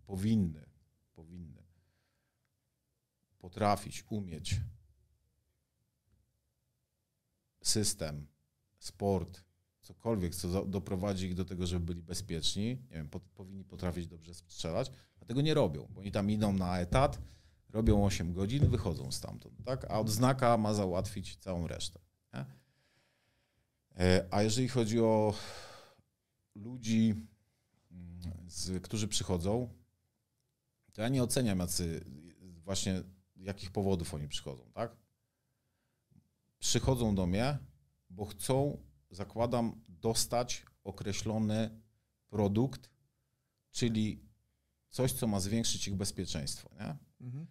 powinny, 0.06 0.66
powinny 1.14 1.62
potrafić, 3.38 4.04
umieć 4.10 4.60
system, 7.62 8.26
sport, 8.78 9.44
cokolwiek, 9.80 10.34
co 10.34 10.66
doprowadzi 10.66 11.26
ich 11.26 11.34
do 11.34 11.44
tego, 11.44 11.66
żeby 11.66 11.84
byli 11.84 12.02
bezpieczni, 12.02 12.66
nie 12.66 12.96
wiem, 12.96 13.08
po, 13.08 13.20
powinni 13.20 13.64
potrafić 13.64 14.06
dobrze 14.06 14.34
strzelać, 14.34 14.90
a 15.20 15.24
tego 15.24 15.40
nie 15.40 15.54
robią, 15.54 15.88
bo 15.90 16.00
oni 16.00 16.12
tam 16.12 16.30
idą 16.30 16.52
na 16.52 16.80
etat, 16.80 17.20
robią 17.68 18.04
8 18.04 18.32
godzin, 18.32 18.68
wychodzą 18.68 19.12
stamtąd, 19.12 19.64
tak? 19.64 19.84
A 19.90 20.00
odznaka 20.00 20.56
ma 20.56 20.74
załatwić 20.74 21.36
całą 21.36 21.66
resztę. 21.66 22.00
Nie? 22.34 22.44
E, 23.98 24.26
a 24.30 24.42
jeżeli 24.42 24.68
chodzi 24.68 25.00
o 25.00 25.34
ludzi, 26.54 27.26
z, 28.46 28.82
którzy 28.82 29.08
przychodzą, 29.08 29.74
to 30.92 31.02
ja 31.02 31.08
nie 31.08 31.22
oceniam, 31.22 31.58
jacy, 31.58 32.04
właśnie 32.64 33.02
jakich 33.36 33.70
powodów 33.70 34.14
oni 34.14 34.28
przychodzą, 34.28 34.70
tak? 34.74 34.96
Przychodzą 36.58 37.14
do 37.14 37.26
mnie, 37.26 37.58
bo 38.10 38.24
chcą, 38.26 38.82
zakładam, 39.10 39.80
dostać 39.88 40.66
określony 40.84 41.80
produkt, 42.28 42.90
czyli 43.70 44.22
coś, 44.90 45.12
co 45.12 45.26
ma 45.26 45.40
zwiększyć 45.40 45.88
ich 45.88 45.94
bezpieczeństwo, 45.94 46.70
nie? 46.74 46.96
Mhm. 47.26 47.46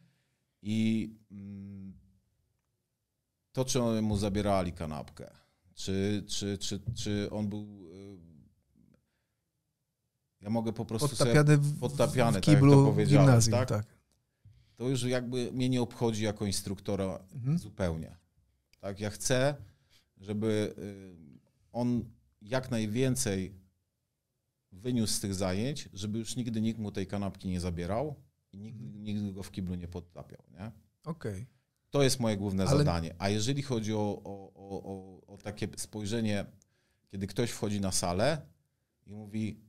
I 0.62 1.10
mm, 1.32 2.00
to, 3.52 3.66
czy 3.66 3.80
mu 4.02 4.18
zabierali 4.18 4.74
kanapkę, 4.74 5.32
czy, 5.74 6.24
czy, 6.28 6.58
czy, 6.58 6.82
czy 6.96 7.30
on 7.32 7.50
był 7.50 7.90
ja 10.42 10.50
mogę 10.50 10.74
po 10.74 10.86
prostu 10.86 11.10
podtapiany 11.10 11.56
sobie, 11.56 11.80
podtapiany, 11.80 12.40
w 12.40 12.42
kiblu 12.42 12.72
tak 12.72 12.80
jak 12.80 12.86
to 12.86 12.92
powiedziałem, 12.92 13.42
tak? 13.42 13.70
tak? 13.70 13.86
To 14.76 14.90
już 14.90 15.04
jakby 15.04 15.52
mnie 15.52 15.70
nie 15.70 15.82
obchodzi 15.82 16.24
jako 16.24 16.46
instruktora 16.46 17.20
mhm. 17.34 17.58
zupełnie. 17.58 18.18
Tak, 18.80 19.00
ja 19.00 19.10
chcę, 19.10 19.56
żeby 20.18 20.74
y, 20.78 21.40
on 21.72 22.06
jak 22.42 22.72
najwięcej 22.72 23.54
wyniósł 24.72 25.14
z 25.14 25.20
tych 25.20 25.36
zajęć, 25.36 25.90
żeby 25.94 26.20
już 26.20 26.36
nigdy 26.36 26.62
nikt 26.62 26.80
mu 26.80 26.92
tej 26.92 27.08
kanapki 27.08 27.48
nie 27.48 27.60
zabierał 27.60 28.16
i 28.54 28.58
nigdy, 28.58 28.86
mhm. 28.86 29.04
nigdy 29.04 29.34
go 29.34 29.44
w 29.44 29.52
kiblu 29.52 29.76
nie 29.76 29.88
podtapiał, 29.88 30.44
nie? 30.52 30.72
Okej. 31.04 31.34
Okay. 31.34 31.46
To 31.90 32.04
jest 32.04 32.20
moje 32.20 32.38
główne 32.38 32.64
Ale... 32.64 32.78
zadanie. 32.78 33.16
A 33.18 33.30
jeżeli 33.30 33.62
chodzi 33.62 33.94
o, 33.94 34.22
o, 34.24 34.52
o, 34.56 35.22
o 35.34 35.38
takie 35.38 35.68
spojrzenie, 35.78 36.46
kiedy 37.12 37.28
ktoś 37.28 37.52
wchodzi 37.52 37.82
na 37.82 37.92
salę 37.92 38.42
i 39.08 39.12
mówi, 39.12 39.69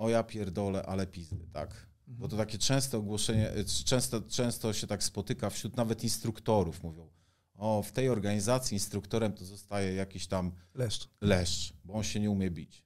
o 0.00 0.08
ja 0.08 0.22
pierdolę, 0.22 0.82
ale 0.82 1.06
pizdy, 1.06 1.46
tak? 1.52 1.86
Bo 2.06 2.28
to 2.28 2.36
takie 2.36 2.58
częste 2.58 2.98
ogłoszenie, 2.98 3.56
y, 3.56 3.64
często, 3.64 4.22
często 4.22 4.72
się 4.72 4.86
tak 4.86 5.02
spotyka 5.02 5.50
wśród 5.50 5.76
nawet 5.76 6.04
instruktorów, 6.04 6.82
mówią, 6.82 7.10
o, 7.54 7.82
w 7.82 7.92
tej 7.92 8.08
organizacji 8.08 8.74
instruktorem 8.74 9.32
to 9.32 9.44
zostaje 9.44 9.94
jakiś 9.94 10.26
tam 10.26 10.52
Leszcz. 10.74 11.08
leszcz, 11.20 11.72
bo 11.84 11.94
on 11.94 12.02
się 12.02 12.20
nie 12.20 12.30
umie 12.30 12.50
bić. 12.50 12.84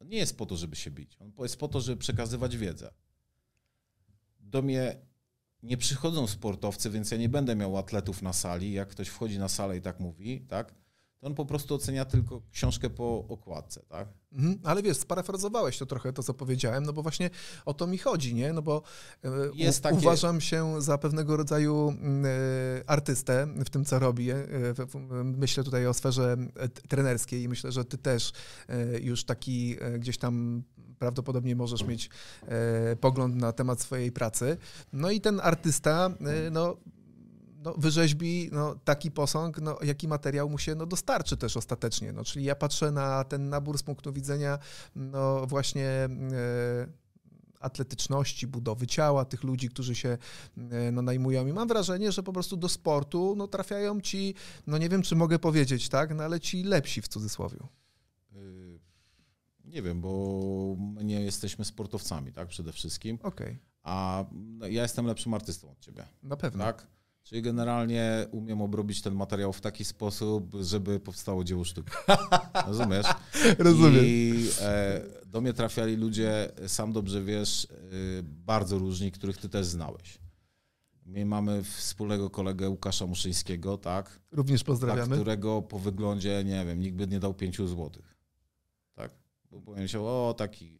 On 0.00 0.08
nie 0.08 0.18
jest 0.18 0.38
po 0.38 0.46
to, 0.46 0.56
żeby 0.56 0.76
się 0.76 0.90
bić. 0.90 1.16
On 1.20 1.32
jest 1.38 1.56
po 1.56 1.68
to, 1.68 1.80
żeby 1.80 1.96
przekazywać 1.96 2.56
wiedzę. 2.56 2.90
Do 4.40 4.62
mnie 4.62 4.96
nie 5.62 5.76
przychodzą 5.76 6.26
sportowcy, 6.26 6.90
więc 6.90 7.10
ja 7.10 7.16
nie 7.16 7.28
będę 7.28 7.56
miał 7.56 7.78
atletów 7.78 8.22
na 8.22 8.32
sali. 8.32 8.72
Jak 8.72 8.88
ktoś 8.88 9.08
wchodzi 9.08 9.38
na 9.38 9.48
salę 9.48 9.76
i 9.76 9.80
tak 9.80 10.00
mówi, 10.00 10.40
tak, 10.40 10.74
to 11.22 11.26
on 11.26 11.34
po 11.34 11.46
prostu 11.46 11.74
ocenia 11.74 12.04
tylko 12.04 12.42
książkę 12.52 12.90
po 12.90 13.24
okładce, 13.28 13.82
tak? 13.88 14.08
Mhm, 14.32 14.58
ale 14.64 14.82
wiesz, 14.82 14.96
sparafrazowałeś 14.96 15.78
to 15.78 15.86
trochę, 15.86 16.12
to 16.12 16.22
co 16.22 16.34
powiedziałem, 16.34 16.84
no 16.84 16.92
bo 16.92 17.02
właśnie 17.02 17.30
o 17.64 17.74
to 17.74 17.86
mi 17.86 17.98
chodzi, 17.98 18.34
nie? 18.34 18.52
No 18.52 18.62
bo 18.62 18.82
e, 19.24 19.28
Jest 19.54 19.78
u, 19.80 19.82
takie- 19.82 19.96
uważam 19.96 20.40
się 20.40 20.82
za 20.82 20.98
pewnego 20.98 21.36
rodzaju 21.36 21.88
mm, 21.88 22.24
e, 22.26 22.28
artystę 22.90 23.46
w 23.64 23.70
tym, 23.70 23.84
co 23.84 23.98
robię. 23.98 24.34
E, 24.34 25.24
Myślę 25.24 25.64
tutaj 25.64 25.86
o 25.86 25.94
sferze 25.94 26.36
trenerskiej 26.88 27.42
i 27.42 27.48
myślę, 27.48 27.72
że 27.72 27.84
ty 27.84 27.98
też 27.98 28.32
już 29.00 29.24
taki 29.24 29.76
gdzieś 29.98 30.18
tam 30.18 30.62
prawdopodobnie 30.98 31.56
możesz 31.56 31.84
mieć 31.84 32.10
pogląd 33.00 33.36
na 33.36 33.52
temat 33.52 33.80
swojej 33.80 34.12
pracy. 34.12 34.56
No 34.92 35.10
i 35.10 35.20
ten 35.20 35.40
artysta, 35.42 36.10
no 36.50 36.76
no, 37.64 37.74
wyrzeźbi 37.78 38.48
no, 38.52 38.74
taki 38.84 39.10
posąg, 39.10 39.60
no, 39.60 39.78
jaki 39.82 40.08
materiał 40.08 40.50
mu 40.50 40.58
się 40.58 40.74
no, 40.74 40.86
dostarczy 40.86 41.36
też 41.36 41.56
ostatecznie. 41.56 42.12
No, 42.12 42.24
czyli 42.24 42.44
ja 42.44 42.54
patrzę 42.54 42.90
na 42.92 43.24
ten 43.24 43.48
nabór 43.48 43.78
z 43.78 43.82
punktu 43.82 44.12
widzenia 44.12 44.58
no, 44.96 45.46
właśnie 45.46 45.86
e, 45.86 46.08
atletyczności, 47.60 48.46
budowy 48.46 48.86
ciała 48.86 49.24
tych 49.24 49.42
ludzi, 49.44 49.68
którzy 49.68 49.94
się 49.94 50.18
e, 50.70 50.92
no, 50.92 51.02
najmują 51.02 51.46
i 51.46 51.52
mam 51.52 51.68
wrażenie, 51.68 52.12
że 52.12 52.22
po 52.22 52.32
prostu 52.32 52.56
do 52.56 52.68
sportu 52.68 53.34
no, 53.36 53.48
trafiają 53.48 54.00
ci, 54.00 54.34
no 54.66 54.78
nie 54.78 54.88
wiem 54.88 55.02
czy 55.02 55.16
mogę 55.16 55.38
powiedzieć, 55.38 55.88
tak, 55.88 56.14
no, 56.14 56.24
ale 56.24 56.40
ci 56.40 56.62
lepsi 56.62 57.02
w 57.02 57.08
cudzysłowie. 57.08 57.58
Y, 58.36 58.80
Nie 59.64 59.82
wiem, 59.82 60.00
bo 60.00 60.76
my 60.78 61.04
nie 61.04 61.20
jesteśmy 61.20 61.64
sportowcami, 61.64 62.32
tak, 62.32 62.48
przede 62.48 62.72
wszystkim, 62.72 63.18
Okej, 63.22 63.58
a 63.82 64.24
no, 64.32 64.66
ja 64.66 64.82
jestem 64.82 65.06
lepszym 65.06 65.34
artystą 65.34 65.70
od 65.70 65.80
ciebie, 65.80 66.04
na 66.22 66.36
pewno. 66.36 66.64
tak? 66.64 66.86
Czyli 67.22 67.42
generalnie 67.42 68.26
umiem 68.30 68.62
obrobić 68.62 69.02
ten 69.02 69.14
materiał 69.14 69.52
w 69.52 69.60
taki 69.60 69.84
sposób, 69.84 70.54
żeby 70.60 71.00
powstało 71.00 71.44
dzieło 71.44 71.64
sztuki. 71.64 71.90
Rozumiesz? 72.66 73.06
Rozumiem. 73.58 74.04
I 74.04 74.48
e, 74.60 75.00
do 75.26 75.40
mnie 75.40 75.52
trafiali 75.52 75.96
ludzie, 75.96 76.52
sam 76.66 76.92
dobrze 76.92 77.22
wiesz, 77.22 77.64
e, 77.64 78.22
bardzo 78.22 78.78
różni, 78.78 79.12
których 79.12 79.36
ty 79.36 79.48
też 79.48 79.66
znałeś. 79.66 80.18
My 81.06 81.26
mamy 81.26 81.62
wspólnego 81.62 82.30
kolegę 82.30 82.68
Łukasza 82.68 83.06
Muszyńskiego, 83.06 83.78
tak? 83.78 84.20
Również 84.32 84.64
pozdrawiamy. 84.64 85.16
którego 85.16 85.62
po 85.62 85.78
wyglądzie, 85.78 86.44
nie 86.44 86.66
wiem, 86.66 86.80
nikt 86.80 86.96
by 86.96 87.06
nie 87.06 87.20
dał 87.20 87.34
pięciu 87.34 87.66
złotych. 87.66 88.16
Tak? 88.94 89.10
Bo 89.50 89.60
powiedział, 89.60 90.06
o 90.06 90.34
taki 90.34 90.78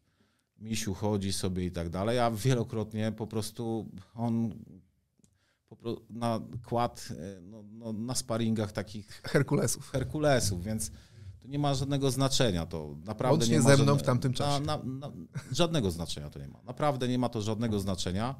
misiu 0.58 0.94
chodzi 0.94 1.32
sobie 1.32 1.64
i 1.64 1.70
tak 1.70 1.88
dalej, 1.88 2.18
a 2.18 2.30
wielokrotnie 2.30 3.12
po 3.12 3.26
prostu 3.26 3.88
on 4.14 4.54
na 6.10 6.40
kład 6.64 7.08
e, 7.10 7.40
no, 7.40 7.62
no, 7.72 7.92
na 7.92 8.14
sparingach 8.14 8.72
takich 8.72 9.06
Herkulesów. 9.24 9.90
Herkulesów, 9.90 10.64
więc 10.64 10.90
to 11.42 11.48
nie 11.48 11.58
ma 11.58 11.74
żadnego 11.74 12.10
znaczenia. 12.10 12.66
To 12.66 12.96
naprawdę 13.04 13.32
Łącznie 13.38 13.56
nie 13.56 13.62
ma 13.62 13.76
ze 13.76 13.82
mną 13.82 13.92
żadne- 13.92 14.02
w 14.02 14.06
tamtym 14.06 14.32
czasie. 14.32 14.64
Na, 14.64 14.76
na, 14.76 14.84
na, 14.84 15.12
żadnego 15.52 15.90
znaczenia 15.90 16.30
to 16.30 16.38
nie 16.38 16.48
ma. 16.48 16.62
Naprawdę 16.62 17.08
nie 17.08 17.18
ma 17.18 17.28
to 17.28 17.42
żadnego 17.42 17.80
znaczenia. 17.80 18.34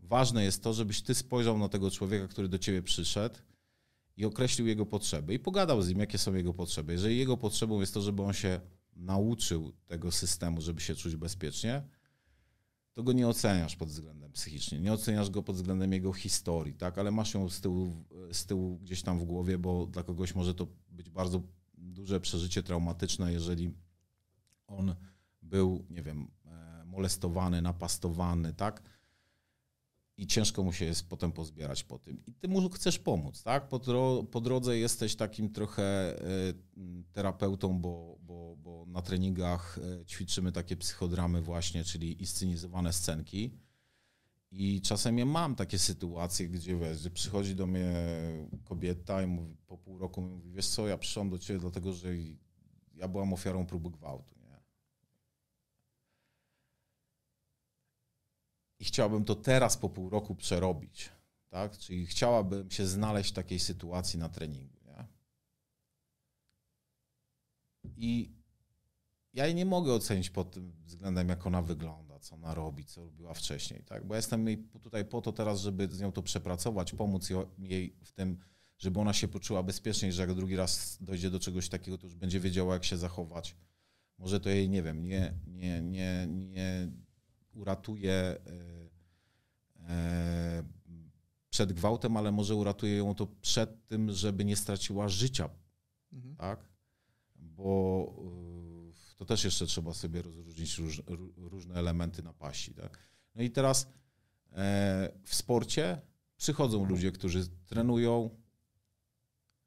Ważne 0.00 0.44
jest 0.44 0.62
to, 0.62 0.72
żebyś 0.74 1.02
ty 1.02 1.14
spojrzał 1.14 1.58
na 1.58 1.68
tego 1.68 1.90
człowieka, 1.90 2.28
który 2.28 2.48
do 2.48 2.58
ciebie 2.58 2.82
przyszedł 2.82 3.38
i 4.16 4.24
określił 4.24 4.66
jego 4.66 4.86
potrzeby 4.86 5.34
i 5.34 5.38
pogadał 5.38 5.82
z 5.82 5.88
nim, 5.88 5.98
jakie 5.98 6.18
są 6.18 6.34
jego 6.34 6.54
potrzeby. 6.54 6.92
Jeżeli 6.92 7.18
jego 7.18 7.36
potrzebą 7.36 7.80
jest 7.80 7.94
to, 7.94 8.02
żeby 8.02 8.22
on 8.22 8.32
się 8.32 8.60
nauczył 8.96 9.72
tego 9.86 10.12
systemu, 10.12 10.60
żeby 10.60 10.80
się 10.80 10.94
czuć 10.94 11.16
bezpiecznie, 11.16 11.82
to 12.94 13.02
go 13.02 13.12
nie 13.12 13.28
oceniasz 13.28 13.76
pod 13.76 13.88
względem 13.88 14.32
psychicznym, 14.32 14.82
nie 14.82 14.92
oceniasz 14.92 15.30
go 15.30 15.42
pod 15.42 15.56
względem 15.56 15.92
jego 15.92 16.12
historii, 16.12 16.74
tak? 16.74 16.98
ale 16.98 17.10
masz 17.10 17.34
ją 17.34 17.48
z 17.48 17.60
tyłu, 17.60 18.04
z 18.32 18.46
tyłu 18.46 18.78
gdzieś 18.78 19.02
tam 19.02 19.18
w 19.18 19.24
głowie, 19.24 19.58
bo 19.58 19.86
dla 19.86 20.02
kogoś 20.02 20.34
może 20.34 20.54
to 20.54 20.66
być 20.90 21.10
bardzo 21.10 21.42
duże 21.74 22.20
przeżycie 22.20 22.62
traumatyczne, 22.62 23.32
jeżeli 23.32 23.74
on 24.66 24.94
był, 25.42 25.86
nie 25.90 26.02
wiem, 26.02 26.30
e, 26.46 26.84
molestowany, 26.84 27.62
napastowany, 27.62 28.54
tak? 28.54 28.82
I 30.16 30.26
ciężko 30.26 30.62
mu 30.62 30.72
się 30.72 30.84
jest 30.84 31.08
potem 31.08 31.32
pozbierać 31.32 31.84
po 31.84 31.98
tym. 31.98 32.26
I 32.26 32.32
ty 32.34 32.48
mu 32.48 32.70
chcesz 32.70 32.98
pomóc, 32.98 33.42
tak? 33.42 33.68
Po, 33.68 33.78
dro- 33.78 34.26
po 34.26 34.40
drodze 34.40 34.78
jesteś 34.78 35.16
takim 35.16 35.52
trochę 35.52 35.82
e, 36.20 36.24
terapeutą, 37.12 37.80
bo, 37.80 38.18
bo, 38.20 38.56
bo 38.56 38.84
na 38.86 39.02
treningach 39.02 39.78
e, 39.78 40.04
ćwiczymy 40.06 40.52
takie 40.52 40.76
psychodramy 40.76 41.42
właśnie, 41.42 41.84
czyli 41.84 42.20
inscenizowane 42.20 42.92
scenki. 42.92 43.50
I 44.50 44.80
czasem 44.80 45.18
ja 45.18 45.24
mam 45.24 45.54
takie 45.54 45.78
sytuacje, 45.78 46.48
gdzie 46.48 46.76
wiesz, 46.76 47.08
przychodzi 47.14 47.54
do 47.54 47.66
mnie 47.66 47.94
kobieta 48.64 49.22
i 49.22 49.26
mówi, 49.26 49.56
po 49.66 49.78
pół 49.78 49.98
roku 49.98 50.20
mówi, 50.22 50.50
wiesz 50.50 50.68
co, 50.68 50.88
ja 50.88 50.98
przyszłam 50.98 51.30
do 51.30 51.38
ciebie 51.38 51.60
dlatego, 51.60 51.92
że 51.92 52.08
ja 52.94 53.08
byłam 53.08 53.32
ofiarą 53.32 53.66
próby 53.66 53.90
gwałtu. 53.90 54.34
Nie? 54.38 54.60
I 58.82 58.84
chciałabym 58.84 59.24
to 59.24 59.34
teraz 59.34 59.76
po 59.76 59.88
pół 59.88 60.10
roku 60.10 60.34
przerobić. 60.34 61.10
Tak? 61.48 61.78
Czyli 61.78 62.06
chciałabym 62.06 62.70
się 62.70 62.86
znaleźć 62.86 63.30
w 63.30 63.34
takiej 63.34 63.58
sytuacji 63.58 64.18
na 64.18 64.28
treningu. 64.28 64.78
Nie? 64.84 65.06
I 67.96 68.32
ja 69.32 69.46
jej 69.46 69.54
nie 69.54 69.66
mogę 69.66 69.92
ocenić 69.92 70.30
pod 70.30 70.50
tym 70.50 70.72
względem, 70.84 71.28
jak 71.28 71.46
ona 71.46 71.62
wygląda, 71.62 72.18
co 72.18 72.34
ona 72.34 72.54
robi, 72.54 72.84
co 72.84 73.04
robiła 73.04 73.34
wcześniej, 73.34 73.82
tak? 73.82 74.06
Bo 74.06 74.14
ja 74.14 74.18
jestem 74.18 74.46
jej 74.46 74.58
tutaj 74.82 75.04
po 75.04 75.20
to 75.20 75.32
teraz, 75.32 75.60
żeby 75.60 75.88
z 75.88 76.00
nią 76.00 76.12
to 76.12 76.22
przepracować, 76.22 76.92
pomóc 76.92 77.28
jej 77.58 77.96
w 78.04 78.12
tym, 78.12 78.38
żeby 78.78 79.00
ona 79.00 79.12
się 79.12 79.28
poczuła 79.28 79.62
bezpiecznie, 79.62 80.12
że 80.12 80.22
jak 80.22 80.34
drugi 80.34 80.56
raz 80.56 80.98
dojdzie 81.00 81.30
do 81.30 81.40
czegoś 81.40 81.68
takiego, 81.68 81.98
to 81.98 82.06
już 82.06 82.14
będzie 82.14 82.40
wiedziała, 82.40 82.74
jak 82.74 82.84
się 82.84 82.96
zachować. 82.96 83.56
Może 84.18 84.40
to 84.40 84.48
jej, 84.48 84.68
nie 84.68 84.82
wiem, 84.82 85.04
nie, 85.04 85.34
nie, 85.46 85.82
nie, 85.82 86.26
nie 86.28 86.88
uratuje 87.54 88.12
e, 88.12 88.38
e, 89.88 90.62
przed 91.50 91.72
gwałtem, 91.72 92.16
ale 92.16 92.32
może 92.32 92.54
uratuje 92.54 92.96
ją 92.96 93.14
to 93.14 93.26
przed 93.26 93.86
tym, 93.86 94.12
żeby 94.12 94.44
nie 94.44 94.56
straciła 94.56 95.08
życia 95.08 95.48
Mhm. 96.12 96.36
tak? 96.36 96.68
Bo 97.36 98.12
y, 99.14 99.16
to 99.16 99.24
też 99.24 99.44
jeszcze 99.44 99.66
trzeba 99.66 99.94
sobie 99.94 100.22
rozróżnić 100.22 100.78
róż, 100.78 101.00
ró- 101.02 101.32
różne 101.36 101.74
elementy 101.74 102.22
napaści, 102.22 102.74
tak? 102.74 102.98
No 103.34 103.42
i 103.42 103.50
teraz 103.50 103.86
e, 104.52 105.12
w 105.24 105.34
sporcie 105.34 106.00
przychodzą 106.36 106.84
ludzie, 106.84 107.12
którzy 107.12 107.48
trenują, 107.66 108.30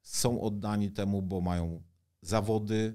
są 0.02 0.40
oddani 0.40 0.90
temu, 0.90 1.22
bo 1.22 1.40
mają 1.40 1.82
zawody. 2.22 2.94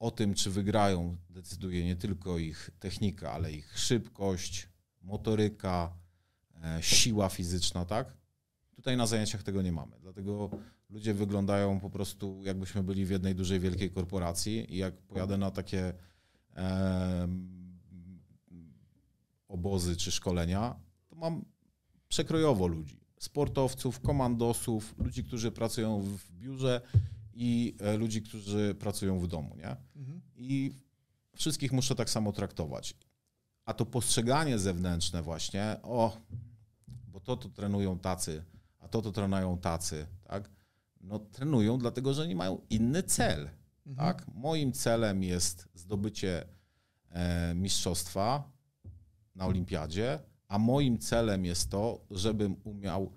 O 0.00 0.10
tym, 0.10 0.34
czy 0.34 0.50
wygrają, 0.50 1.16
decyduje 1.30 1.84
nie 1.84 1.96
tylko 1.96 2.38
ich 2.38 2.70
technika, 2.78 3.32
ale 3.32 3.52
ich 3.52 3.78
szybkość, 3.78 4.68
motoryka, 5.02 5.94
e, 6.64 6.82
siła 6.82 7.28
fizyczna, 7.28 7.84
tak? 7.84 8.16
Tutaj 8.76 8.96
na 8.96 9.06
zajęciach 9.06 9.42
tego 9.42 9.62
nie 9.62 9.72
mamy. 9.72 9.96
Dlatego 10.00 10.50
ludzie 10.90 11.14
wyglądają 11.14 11.80
po 11.80 11.90
prostu, 11.90 12.42
jakbyśmy 12.44 12.82
byli 12.82 13.06
w 13.06 13.10
jednej 13.10 13.34
dużej, 13.34 13.60
wielkiej 13.60 13.90
korporacji 13.90 14.74
i 14.74 14.76
jak 14.76 14.96
pojadę 14.96 15.38
na 15.38 15.50
takie 15.50 15.92
em, 16.54 17.80
obozy 19.48 19.96
czy 19.96 20.10
szkolenia, 20.10 20.76
to 21.08 21.16
mam 21.16 21.44
przekrojowo 22.08 22.66
ludzi. 22.66 23.00
Sportowców, 23.18 24.00
komandosów, 24.00 24.94
ludzi, 24.98 25.24
którzy 25.24 25.52
pracują 25.52 26.00
w 26.00 26.32
biurze 26.32 26.80
i 27.34 27.76
e, 27.80 27.96
ludzi, 27.96 28.22
którzy 28.22 28.74
pracują 28.74 29.18
w 29.20 29.26
domu, 29.26 29.56
nie? 29.56 29.76
Mhm. 29.96 30.20
I 30.36 30.72
wszystkich 31.36 31.72
muszę 31.72 31.94
tak 31.94 32.10
samo 32.10 32.32
traktować. 32.32 32.94
A 33.64 33.74
to 33.74 33.86
postrzeganie 33.86 34.58
zewnętrzne 34.58 35.22
właśnie, 35.22 35.76
o, 35.82 36.16
bo 37.08 37.20
to 37.20 37.36
to 37.36 37.48
trenują 37.48 37.98
tacy, 37.98 38.44
a 38.78 38.88
to 38.88 39.02
to 39.02 39.12
trenują 39.12 39.58
tacy, 39.58 40.06
tak? 40.24 40.50
No 41.00 41.18
trenują 41.18 41.78
dlatego, 41.78 42.14
że 42.14 42.22
oni 42.22 42.34
mają 42.34 42.60
inny 42.70 43.02
cel, 43.02 43.50
tak? 43.96 44.26
Moim 44.34 44.72
celem 44.72 45.22
jest 45.22 45.68
zdobycie 45.74 46.46
e, 47.10 47.54
mistrzostwa 47.54 48.50
na 49.34 49.46
olimpiadzie, 49.46 50.18
a 50.48 50.58
moim 50.58 50.98
celem 50.98 51.44
jest 51.44 51.70
to, 51.70 52.04
żebym 52.10 52.56
umiał 52.64 53.12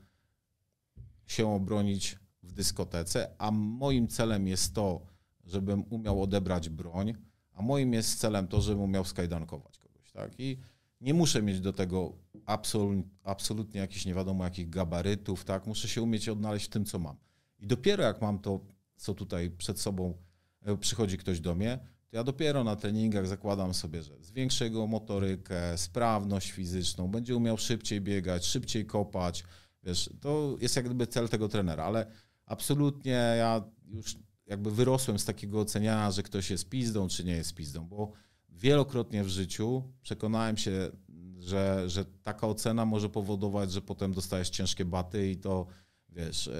się 1.25 1.47
obronić 1.47 2.19
w 2.43 2.53
dyskotece, 2.53 3.29
a 3.37 3.51
moim 3.51 4.07
celem 4.07 4.47
jest 4.47 4.73
to, 4.73 5.05
żebym 5.45 5.83
umiał 5.89 6.21
odebrać 6.21 6.69
broń, 6.69 7.13
a 7.51 7.61
moim 7.61 7.93
jest 7.93 8.19
celem 8.19 8.47
to, 8.47 8.61
żebym 8.61 8.83
umiał 8.83 9.05
skajdankować 9.05 9.77
kogoś, 9.77 10.11
tak? 10.11 10.31
I 10.37 10.57
Nie 11.01 11.13
muszę 11.13 11.41
mieć 11.41 11.59
do 11.59 11.73
tego 11.73 12.13
absolut, 12.45 13.05
absolutnie 13.23 13.79
jakichś 13.81 14.05
nie 14.05 14.13
wiadomo 14.13 14.43
jakich 14.43 14.69
gabarytów, 14.69 15.45
tak? 15.45 15.67
Muszę 15.67 15.87
się 15.87 16.01
umieć 16.01 16.29
odnaleźć 16.29 16.65
w 16.65 16.69
tym, 16.69 16.85
co 16.85 16.99
mam. 16.99 17.15
I 17.59 17.67
dopiero 17.67 18.03
jak 18.03 18.21
mam 18.21 18.39
to, 18.39 18.59
co 18.95 19.13
tutaj 19.13 19.51
przed 19.51 19.79
sobą, 19.79 20.13
e, 20.61 20.77
przychodzi 20.77 21.17
ktoś 21.17 21.39
do 21.39 21.55
mnie, 21.55 21.79
to 22.07 22.17
ja 22.17 22.23
dopiero 22.23 22.63
na 22.63 22.75
treningach 22.75 23.27
zakładam 23.27 23.73
sobie, 23.73 24.03
że 24.03 24.13
zwiększę 24.21 24.65
jego 24.65 24.87
motorykę, 24.87 25.77
sprawność 25.77 26.51
fizyczną, 26.51 27.07
będzie 27.07 27.35
umiał 27.35 27.57
szybciej 27.57 28.01
biegać, 28.01 28.45
szybciej 28.45 28.85
kopać. 28.85 29.43
Wiesz, 29.83 30.09
to 30.21 30.57
jest 30.61 30.75
jak 30.75 30.85
gdyby 30.85 31.07
cel 31.07 31.29
tego 31.29 31.49
trenera, 31.49 31.83
ale 31.83 32.05
absolutnie 32.45 33.11
ja 33.11 33.63
już 33.87 34.17
jakby 34.47 34.71
wyrosłem 34.71 35.19
z 35.19 35.25
takiego 35.25 35.59
oceniania, 35.59 36.11
że 36.11 36.23
ktoś 36.23 36.49
jest 36.49 36.69
pizdą, 36.69 37.07
czy 37.07 37.23
nie 37.23 37.35
jest 37.35 37.53
pizdą, 37.53 37.85
bo 37.87 38.11
wielokrotnie 38.49 39.23
w 39.23 39.29
życiu 39.29 39.83
przekonałem 40.01 40.57
się, 40.57 40.91
że, 41.39 41.89
że 41.89 42.05
taka 42.05 42.47
ocena 42.47 42.85
może 42.85 43.09
powodować, 43.09 43.71
że 43.71 43.81
potem 43.81 44.13
dostajesz 44.13 44.49
ciężkie 44.49 44.85
baty 44.85 45.31
i 45.31 45.37
to, 45.37 45.67
wiesz, 46.09 46.47
e, 46.47 46.53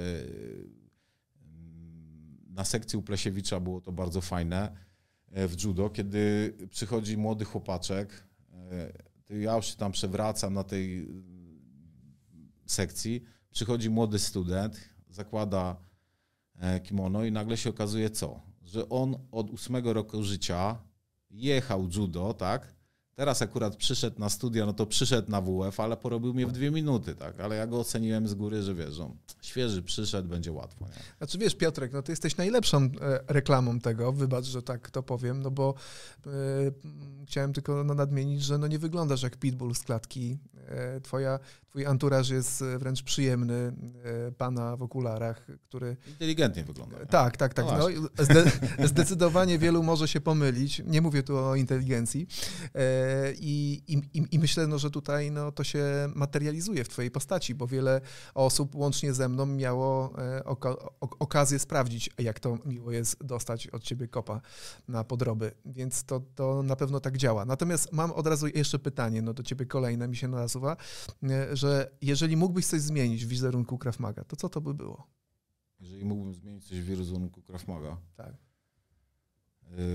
na 2.48 2.66
sekcji 2.66 3.00
u 3.00 3.02
Plesiewicza 3.02 3.60
było 3.60 3.82
to 3.82 3.92
bardzo 3.92 4.22
fajne 4.22 4.76
e, 5.32 5.48
w 5.48 5.64
judo, 5.64 5.90
kiedy 5.90 6.54
przychodzi 6.70 7.18
młody 7.18 7.46
chłopaczek, 7.46 8.28
e, 9.30 9.40
ja 9.40 9.56
już 9.56 9.66
się 9.66 9.76
tam 9.76 9.92
przewracam 9.92 10.54
na 10.54 10.64
tej 10.64 11.08
sekcji, 12.66 13.24
przychodzi 13.52 13.90
młody 13.90 14.20
student, 14.20 14.93
zakłada 15.14 15.76
kimono 16.84 17.24
i 17.24 17.32
nagle 17.32 17.58
się 17.58 17.70
okazuje 17.70 18.10
co? 18.10 18.40
Że 18.64 18.90
on 18.90 19.16
od 19.32 19.50
ósmego 19.50 19.94
roku 19.94 20.24
życia 20.24 20.78
jechał 21.30 21.88
judo, 21.96 22.34
tak? 22.34 22.74
Teraz 23.16 23.42
akurat 23.42 23.76
przyszedł 23.76 24.20
na 24.20 24.30
studia, 24.30 24.66
no 24.66 24.74
to 24.74 24.86
przyszedł 24.86 25.32
na 25.32 25.42
WF, 25.42 25.80
ale 25.80 25.98
porobił 25.98 26.34
mnie 26.34 26.48
w 26.48 26.52
dwie 26.52 26.72
minuty, 26.72 27.16
tak? 27.16 27.40
Ale 27.40 27.56
ja 27.56 27.68
go 27.68 27.80
oceniłem 27.80 28.28
z 28.28 28.34
góry, 28.34 28.62
że 28.62 28.76
wiesz, 28.76 29.00
on 29.00 29.18
świeży 29.42 29.84
przyszedł, 29.84 30.30
będzie 30.30 30.52
łatwo. 30.52 30.86
Nie? 30.86 31.04
Znaczy 31.18 31.38
wiesz, 31.38 31.56
Piotrek, 31.56 31.94
no 31.94 32.02
ty 32.02 32.12
jesteś 32.12 32.38
najlepszą 32.38 32.78
e, 32.78 32.90
reklamą 33.28 33.80
tego, 33.80 34.12
wybacz, 34.12 34.46
że 34.46 34.62
tak 34.62 34.92
to 34.92 35.04
powiem, 35.04 35.42
no 35.42 35.52
bo 35.52 35.74
e, 36.26 36.30
chciałem 37.26 37.54
tylko 37.54 37.84
no, 37.84 37.94
nadmienić, 37.94 38.44
że 38.44 38.58
no 38.58 38.68
nie 38.68 38.80
wyglądasz 38.80 39.24
jak 39.24 39.38
pitbull 39.38 39.76
z 39.76 39.80
klatki. 39.80 40.38
E, 40.68 41.02
twoja, 41.02 41.40
twój 41.70 41.86
anturaż 41.86 42.30
jest 42.30 42.64
wręcz 42.78 43.04
przyjemny, 43.04 43.54
e, 43.54 44.32
pana 44.32 44.78
w 44.78 44.82
okularach, 44.82 45.48
który... 45.68 45.98
Inteligentnie 46.08 46.64
wygląda. 46.64 47.00
Nie? 47.00 47.06
Tak, 47.06 47.38
tak, 47.38 47.54
tak. 47.54 47.66
No, 47.66 47.78
no 47.78 48.24
zde, 48.24 48.46
zdecydowanie 48.94 49.60
wielu 49.60 49.84
może 49.84 50.08
się 50.08 50.22
pomylić. 50.22 50.82
Nie 50.86 51.02
mówię 51.02 51.24
tu 51.24 51.38
o 51.38 51.56
inteligencji. 51.56 52.28
E, 52.76 53.34
I, 53.34 53.84
i, 53.88 54.02
i 54.32 54.40
myślę, 54.40 54.68
no, 54.68 54.80
że 54.80 54.92
tutaj 54.92 55.32
no, 55.32 55.52
to 55.52 55.64
się 55.64 55.84
materializuje 56.16 56.84
w 56.84 56.90
twojej 56.90 57.12
postaci, 57.12 57.56
bo 57.56 57.68
wiele 57.68 58.02
osób, 58.34 58.76
łącznie 58.76 59.14
ze 59.14 59.30
mną, 59.30 59.46
miało 59.46 60.14
oka 60.46 60.76
okazję 61.20 61.60
sprawdzić, 61.60 62.10
jak 62.18 62.40
to 62.40 62.58
miło 62.66 62.92
jest 62.92 63.24
dostać 63.24 63.68
od 63.68 63.84
ciebie 63.84 64.08
kopa 64.08 64.42
na 64.88 65.04
podroby. 65.04 65.52
Więc 65.66 66.04
to, 66.04 66.22
to 66.36 66.64
na 66.64 66.76
pewno 66.76 67.00
tak 67.00 67.18
działa. 67.18 67.46
Natomiast 67.46 67.92
mam 67.92 68.12
od 68.12 68.28
razu 68.28 68.48
jeszcze 68.48 68.80
pytanie, 68.80 69.22
no 69.22 69.34
do 69.34 69.44
ciebie 69.44 69.66
kolejne 69.66 70.08
mi 70.08 70.16
się 70.16 70.28
nasuwa, 70.54 70.78
że 71.54 71.92
jeżeli 72.02 72.38
mógłbyś 72.38 72.66
coś 72.66 72.82
zmienić 72.82 73.26
w 73.26 73.28
wizerunku 73.28 73.78
Krav 73.78 74.00
Maga, 74.00 74.24
to 74.24 74.36
co 74.36 74.50
to 74.50 74.62
by 74.62 74.74
było? 74.74 75.08
Jeżeli 75.80 76.06
mógłbym 76.06 76.34
zmienić 76.34 76.68
coś 76.68 76.80
w 76.82 76.86
wizerunku 76.86 77.42
Krav 77.42 77.68
Maga? 77.68 77.98
Tak. 78.16 78.36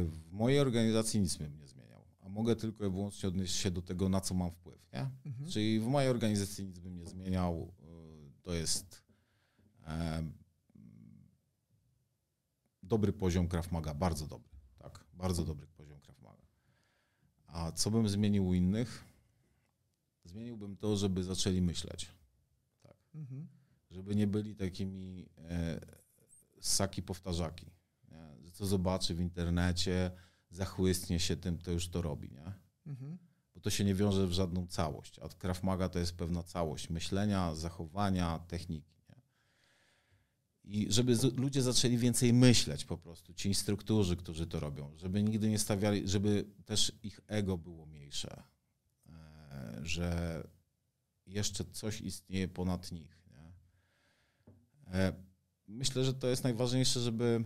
W 0.05 0.30
mojej 0.30 0.60
organizacji 0.60 1.20
nic 1.20 1.36
bym 1.36 1.59
nie 1.59 1.66
zmieniał, 1.66 2.05
a 2.20 2.28
mogę 2.28 2.56
tylko 2.56 2.86
i 2.86 2.90
wyłącznie 2.90 3.28
odnieść 3.28 3.55
się 3.56 3.70
do 3.70 3.82
tego, 3.82 4.09
na 4.09 4.20
co 4.20 4.35
mam 4.35 4.51
wpływ. 4.51 4.89
Nie? 4.93 5.10
Mhm. 5.26 5.51
Czyli 5.51 5.80
w 5.80 5.86
mojej 5.86 6.10
organizacji 6.10 6.66
nic 6.66 6.78
bym 6.78 6.97
nie 6.97 7.06
zmieniał. 7.06 7.72
To 8.43 8.55
jest 8.55 9.02
e, 9.86 10.24
dobry 12.82 13.12
poziom 13.12 13.48
Krav 13.48 13.72
Maga, 13.72 13.94
bardzo 13.94 14.26
dobry. 14.26 14.59
Tak, 14.78 15.05
bardzo 15.12 15.44
dobry 15.44 15.66
poziom 15.66 16.01
Krav 16.01 16.20
Maga. 16.22 16.43
A 17.47 17.72
co 17.72 17.90
bym 17.90 18.09
zmienił 18.09 18.48
u 18.48 18.55
innych? 18.55 19.05
Zmieniłbym 20.29 20.77
to, 20.77 20.97
żeby 20.97 21.25
zaczęli 21.25 21.63
myśleć. 21.63 22.09
Tak. 22.83 22.97
Mhm. 23.15 23.49
Żeby 23.91 24.17
nie 24.17 24.27
byli 24.27 24.57
takimi 24.57 25.29
e, 25.39 25.81
saki 26.61 27.03
powtarzaki. 27.03 27.67
Nie? 28.11 28.51
Co 28.53 28.67
zobaczy 28.67 29.15
w 29.15 29.21
internecie, 29.21 30.11
zachłystnie 30.51 31.21
się 31.21 31.37
tym, 31.37 31.59
to 31.59 31.71
już 31.71 31.89
to 31.89 32.03
robi. 32.03 32.31
Nie? 32.31 32.53
Mhm. 32.87 33.19
Bo 33.55 33.61
to 33.61 33.71
się 33.71 33.85
nie 33.85 33.95
wiąże 33.95 34.27
w 34.27 34.33
żadną 34.33 34.67
całość. 34.67 35.19
A 35.19 35.29
Krav 35.29 35.63
Maga 35.63 35.89
to 35.89 35.99
jest 35.99 36.17
pewna 36.17 36.43
całość 36.43 36.91
myślenia, 36.91 37.55
zachowania, 37.55 38.39
techniki. 38.39 38.95
Nie? 39.09 39.23
I 40.65 40.93
żeby 40.93 41.17
ludzie 41.37 41.63
zaczęli 41.63 41.99
więcej 41.99 42.33
myśleć 42.33 42.85
po 42.85 42.99
prostu, 42.99 43.35
ci 43.35 43.49
instruktorzy, 43.49 44.17
którzy 44.17 44.47
to 44.47 44.61
robią, 44.61 44.93
żeby 44.97 45.23
nigdy 45.23 45.51
nie 45.51 45.59
stawiali, 45.59 46.09
żeby 46.09 46.45
też 46.65 46.93
ich 47.03 47.21
ego 47.27 47.59
było 47.59 47.87
mniejsze 47.87 48.43
że 49.83 50.43
jeszcze 51.27 51.65
coś 51.65 52.01
istnieje 52.01 52.49
ponad 52.49 52.93
nich. 52.93 53.19
Nie? 53.31 53.53
E, 54.95 55.12
myślę, 55.69 56.05
że 56.05 56.15
to 56.15 56.29
jest 56.29 56.45
najważniejsze, 56.45 57.01
żeby 57.01 57.45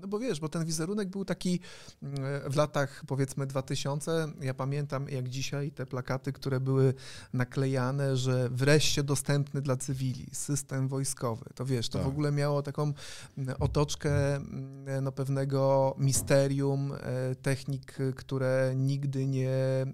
No 0.00 0.08
bo 0.08 0.18
wiesz, 0.18 0.40
bo 0.40 0.48
ten 0.48 0.64
wizerunek 0.64 1.08
był 1.08 1.24
taki 1.24 1.60
mm, 2.02 2.50
w 2.50 2.56
latach 2.56 3.02
powiedzmy 3.06 3.46
2000. 3.46 4.28
Ja 4.40 4.54
pamiętam 4.54 5.08
jak 5.08 5.28
dzisiaj 5.28 5.70
te 5.70 5.86
plakaty, 5.86 6.32
które 6.32 6.60
były 6.60 6.94
naklejane, 7.32 8.16
że 8.16 8.48
wreszcie 8.50 9.02
dostępny 9.02 9.62
dla 9.62 9.76
cywili 9.76 10.26
system 10.32 10.88
wojskowy. 10.88 11.44
To 11.54 11.64
wiesz, 11.64 11.88
to 11.88 11.98
tak. 11.98 12.06
w 12.06 12.10
ogóle 12.10 12.32
miało 12.32 12.62
taką 12.62 12.92
mm, 13.38 13.56
otoczkę 13.60 14.36
mm, 14.36 15.04
no, 15.04 15.12
pewnego 15.12 15.94
misterium, 15.98 16.92
e, 16.92 17.34
technik, 17.34 17.96
które 18.16 18.72
nigdy 18.76 19.26
nie 19.26 19.86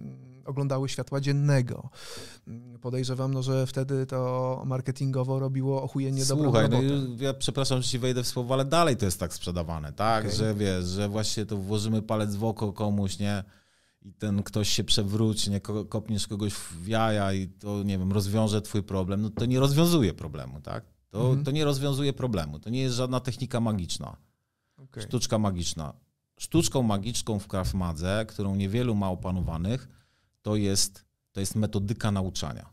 oglądały 0.45 0.89
światła 0.89 1.21
dziennego. 1.21 1.89
Podejrzewam, 2.81 3.35
no, 3.35 3.43
że 3.43 3.67
wtedy 3.67 4.07
to 4.07 4.63
marketingowo 4.67 5.39
robiło 5.39 5.83
ochujenie 5.83 6.25
dobrą 6.25 6.45
Słuchaj, 6.45 6.69
no 6.71 6.81
ja 7.19 7.35
przepraszam, 7.35 7.83
że 7.83 7.89
ci 7.89 7.99
wejdę 7.99 8.23
w 8.23 8.27
słowo, 8.29 8.55
ale 8.55 8.65
dalej 8.65 8.97
to 8.97 9.05
jest 9.05 9.21
tak 9.21 9.35
sprzedawane, 9.35 9.93
tak? 9.93 10.25
Okay. 10.25 10.37
Że 10.37 10.55
wiesz, 10.55 10.85
że 10.85 11.09
właśnie 11.09 11.47
to 11.47 11.57
włożymy 11.57 12.03
palec 12.03 12.35
w 12.35 12.45
oko 12.45 12.73
komuś, 12.73 13.19
nie? 13.19 13.45
I 14.03 14.13
ten 14.13 14.43
ktoś 14.43 14.69
się 14.69 14.85
przewróci, 14.85 15.51
nie 15.51 15.61
kopniesz 15.89 16.27
kogoś 16.27 16.53
w 16.53 16.87
jaja 16.87 17.33
i 17.33 17.49
to, 17.49 17.83
nie 17.83 17.99
wiem, 17.99 18.13
rozwiąże 18.13 18.63
twój 18.63 18.83
problem. 18.83 19.23
No 19.23 19.31
to 19.31 19.47
nie 19.47 19.61
rozwiązuje 19.61 20.15
problemu, 20.15 20.61
tak? 20.61 20.85
To, 21.11 21.21
mhm. 21.21 21.45
to 21.45 21.51
nie 21.51 21.65
rozwiązuje 21.65 22.13
problemu. 22.13 22.59
To 22.59 22.71
nie 22.71 22.81
jest 22.81 22.97
żadna 22.97 23.21
technika 23.21 23.61
magiczna. 23.61 24.17
Okay. 24.77 25.03
Sztuczka 25.03 25.39
magiczna. 25.39 25.95
Sztuczką 26.39 26.83
magiczną 26.83 27.39
w 27.39 27.49
Krav 27.49 27.75
Madze, 27.75 28.27
którą 28.29 28.55
niewielu 28.55 28.95
ma 28.95 29.11
opanowanych, 29.11 29.89
to 30.45 30.57
jest, 30.57 31.05
to 31.33 31.41
jest 31.41 31.55
metodyka 31.55 32.11
nauczania. 32.11 32.71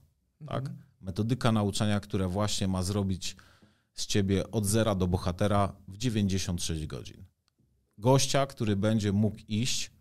Tak? 0.48 0.60
Mhm. 0.60 0.78
Metodyka 1.02 1.52
nauczania, 1.52 2.00
która 2.00 2.28
właśnie 2.28 2.68
ma 2.68 2.84
zrobić 2.84 3.36
z 3.94 4.06
ciebie 4.06 4.52
od 4.52 4.66
zera 4.66 4.96
do 4.96 5.08
bohatera 5.08 5.74
w 5.88 5.98
96 5.98 6.86
godzin. 6.86 7.24
Gościa, 7.98 8.46
który 8.46 8.76
będzie 8.76 9.12
mógł 9.12 9.38
iść 9.48 9.92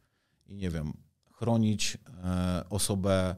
i 0.47 0.57
nie 0.57 0.71
wiem, 0.71 0.93
chronić 1.33 1.99
e, 2.25 2.65
osobę 2.71 3.37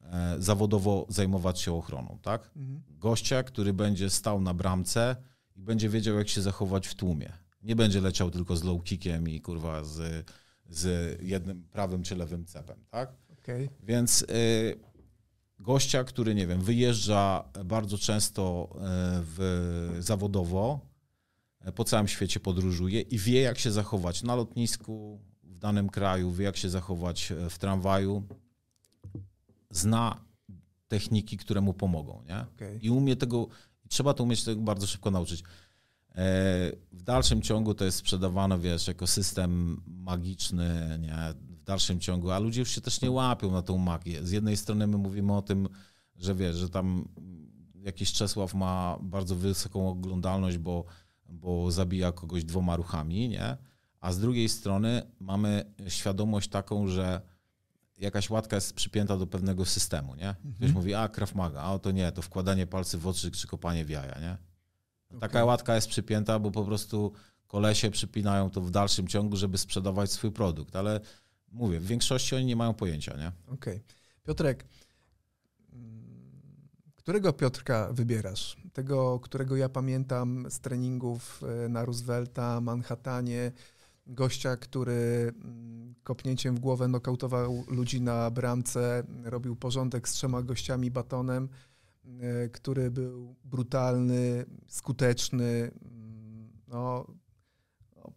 e, 0.00 0.36
zawodowo 0.38 1.06
zajmować 1.08 1.60
się 1.60 1.72
ochroną, 1.72 2.18
tak? 2.22 2.50
Mhm. 2.56 2.82
Gościa, 2.88 3.42
który 3.42 3.72
będzie 3.72 4.10
stał 4.10 4.40
na 4.40 4.54
bramce 4.54 5.16
i 5.56 5.62
będzie 5.62 5.88
wiedział, 5.88 6.16
jak 6.18 6.28
się 6.28 6.42
zachować 6.42 6.86
w 6.86 6.94
tłumie. 6.94 7.32
Nie 7.62 7.76
będzie 7.76 8.00
leciał 8.00 8.30
tylko 8.30 8.56
z 8.56 8.64
low 8.64 8.84
kickiem 8.84 9.28
i 9.28 9.40
kurwa 9.40 9.84
z, 9.84 10.30
z 10.68 11.18
jednym 11.22 11.62
prawym 11.62 12.02
czy 12.02 12.16
lewym 12.16 12.44
cepem, 12.46 12.84
tak? 12.90 13.12
Okay. 13.44 13.68
Więc 13.82 14.22
y, 14.22 14.80
gościa, 15.58 16.04
który, 16.04 16.34
nie 16.34 16.46
wiem, 16.46 16.60
wyjeżdża 16.60 17.44
bardzo 17.64 17.98
często 17.98 18.68
y, 18.72 18.78
w, 19.22 19.96
zawodowo, 19.98 20.80
y, 21.68 21.72
po 21.72 21.84
całym 21.84 22.08
świecie 22.08 22.40
podróżuje 22.40 23.00
i 23.00 23.18
wie, 23.18 23.40
jak 23.40 23.58
się 23.58 23.72
zachować 23.72 24.22
na 24.22 24.34
lotnisku 24.34 25.20
w 25.42 25.58
danym 25.58 25.88
kraju, 25.88 26.32
wie, 26.32 26.44
jak 26.44 26.56
się 26.56 26.70
zachować 26.70 27.32
w 27.50 27.58
tramwaju, 27.58 28.22
zna 29.70 30.24
techniki, 30.88 31.36
które 31.36 31.60
mu 31.60 31.74
pomogą, 31.74 32.22
nie? 32.28 32.40
Okay. 32.40 32.78
I 32.82 32.90
umie 32.90 33.16
tego, 33.16 33.48
trzeba 33.88 34.14
to 34.14 34.24
umieć 34.24 34.44
tego 34.44 34.60
bardzo 34.60 34.86
szybko 34.86 35.10
nauczyć. 35.10 35.42
W 36.92 37.02
dalszym 37.02 37.42
ciągu 37.42 37.74
to 37.74 37.84
jest 37.84 37.98
sprzedawane, 37.98 38.58
wiesz, 38.58 38.88
jako 38.88 39.06
system 39.06 39.82
magiczny, 39.86 40.98
nie? 41.00 41.53
W 41.64 41.66
dalszym 41.66 42.00
ciągu, 42.00 42.30
a 42.30 42.38
ludzie 42.38 42.60
już 42.60 42.70
się 42.70 42.80
też 42.80 43.00
nie 43.00 43.10
łapią 43.10 43.50
na 43.50 43.62
tą 43.62 43.78
magię. 43.78 44.26
Z 44.26 44.30
jednej 44.30 44.56
strony 44.56 44.86
my 44.86 44.98
mówimy 44.98 45.36
o 45.36 45.42
tym, 45.42 45.68
że 46.16 46.34
wiesz, 46.34 46.56
że 46.56 46.68
tam 46.68 47.08
jakiś 47.74 48.12
Czesław 48.12 48.54
ma 48.54 48.98
bardzo 49.02 49.36
wysoką 49.36 49.88
oglądalność, 49.88 50.58
bo, 50.58 50.84
bo 51.26 51.70
zabija 51.70 52.12
kogoś 52.12 52.44
dwoma 52.44 52.76
ruchami, 52.76 53.28
nie? 53.28 53.56
a 54.00 54.12
z 54.12 54.18
drugiej 54.18 54.48
strony 54.48 55.02
mamy 55.20 55.64
świadomość 55.88 56.48
taką, 56.48 56.88
że 56.88 57.20
jakaś 57.98 58.30
łatka 58.30 58.56
jest 58.56 58.74
przypięta 58.74 59.16
do 59.16 59.26
pewnego 59.26 59.64
systemu, 59.64 60.14
nie? 60.14 60.34
Ktoś 60.40 60.68
mhm. 60.68 60.72
mówi, 60.72 60.94
a 60.94 61.08
Krav 61.08 61.34
Maga, 61.34 61.62
a 61.62 61.78
to 61.78 61.90
nie, 61.90 62.12
to 62.12 62.22
wkładanie 62.22 62.66
palcy 62.66 62.98
w 62.98 63.06
oczy 63.06 63.30
czy 63.30 63.46
kopanie 63.46 63.84
w 63.84 63.90
jaja, 63.90 64.18
nie? 64.20 64.36
Taka 65.20 65.26
okay. 65.26 65.44
łatka 65.44 65.74
jest 65.74 65.88
przypięta, 65.88 66.38
bo 66.38 66.50
po 66.50 66.64
prostu 66.64 67.12
kolesie 67.46 67.90
przypinają 67.90 68.50
to 68.50 68.60
w 68.60 68.70
dalszym 68.70 69.08
ciągu, 69.08 69.36
żeby 69.36 69.58
sprzedawać 69.58 70.12
swój 70.12 70.32
produkt, 70.32 70.76
ale 70.76 71.00
mówię, 71.54 71.80
w 71.80 71.86
większości 71.86 72.36
oni 72.36 72.44
nie 72.44 72.56
mają 72.56 72.74
pojęcia, 72.74 73.16
nie? 73.16 73.32
Okej. 73.46 73.76
Okay. 73.76 73.80
Piotrek, 74.24 74.64
mm, 75.72 76.68
którego 76.96 77.32
Piotrka 77.32 77.92
wybierasz? 77.92 78.56
Tego, 78.72 79.20
którego 79.20 79.56
ja 79.56 79.68
pamiętam 79.68 80.46
z 80.50 80.60
treningów 80.60 81.40
e, 81.64 81.68
na 81.68 81.84
Roosevelta, 81.84 82.60
Manhattanie, 82.60 83.52
gościa, 84.06 84.56
który 84.56 85.32
mm, 85.44 85.94
kopnięciem 86.02 86.56
w 86.56 86.60
głowę 86.60 86.88
nokautował 86.88 87.64
ludzi 87.68 88.00
na 88.00 88.30
bramce, 88.30 89.02
robił 89.24 89.56
porządek 89.56 90.08
z 90.08 90.12
trzema 90.12 90.42
gościami 90.42 90.90
batonem, 90.90 91.48
e, 92.20 92.48
który 92.48 92.90
był 92.90 93.34
brutalny, 93.44 94.44
skuteczny, 94.68 95.70
mm, 95.84 96.48
no, 96.68 97.06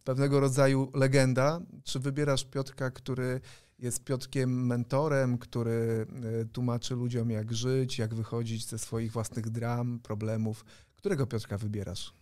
pewnego 0.04 0.40
rodzaju 0.40 0.92
legenda. 0.94 1.62
Czy 1.84 2.00
wybierasz 2.00 2.46
Piotrka, 2.46 2.92
który 2.92 3.42
jest 3.80 4.04
Piotrkiem 4.04 4.66
mentorem, 4.66 5.38
który 5.38 6.08
e, 6.42 6.46
tłumaczy 6.46 6.96
ludziom, 6.96 7.30
jak 7.30 7.54
żyć, 7.54 7.98
jak 7.98 8.14
wychodzić 8.14 8.66
ze 8.66 8.80
swoich 8.80 9.12
własnych 9.12 9.50
dram, 9.50 10.00
problemów? 10.00 10.66
Którego 10.96 11.28
Piotrka 11.28 11.58
wybierasz? 11.58 12.14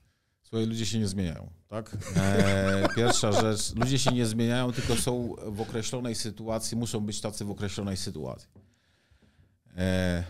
Słuchaj, 0.44 0.66
ludzie 0.68 0.86
się 0.86 1.00
nie 1.00 1.08
zmieniają, 1.08 1.50
tak? 1.68 1.98
E, 2.16 2.88
pierwsza 2.96 3.32
rzecz, 3.32 3.76
ludzie 3.76 4.00
się 4.00 4.12
nie 4.12 4.26
zmieniają, 4.26 4.72
tylko 4.72 4.96
są 4.96 5.36
w 5.48 5.62
określonej 5.62 6.16
sytuacji, 6.16 6.78
muszą 6.78 7.00
być 7.00 7.22
tacy 7.22 7.46
w 7.46 7.52
określonej 7.52 7.98
sytuacji. 7.98 8.50
E, 9.78 10.24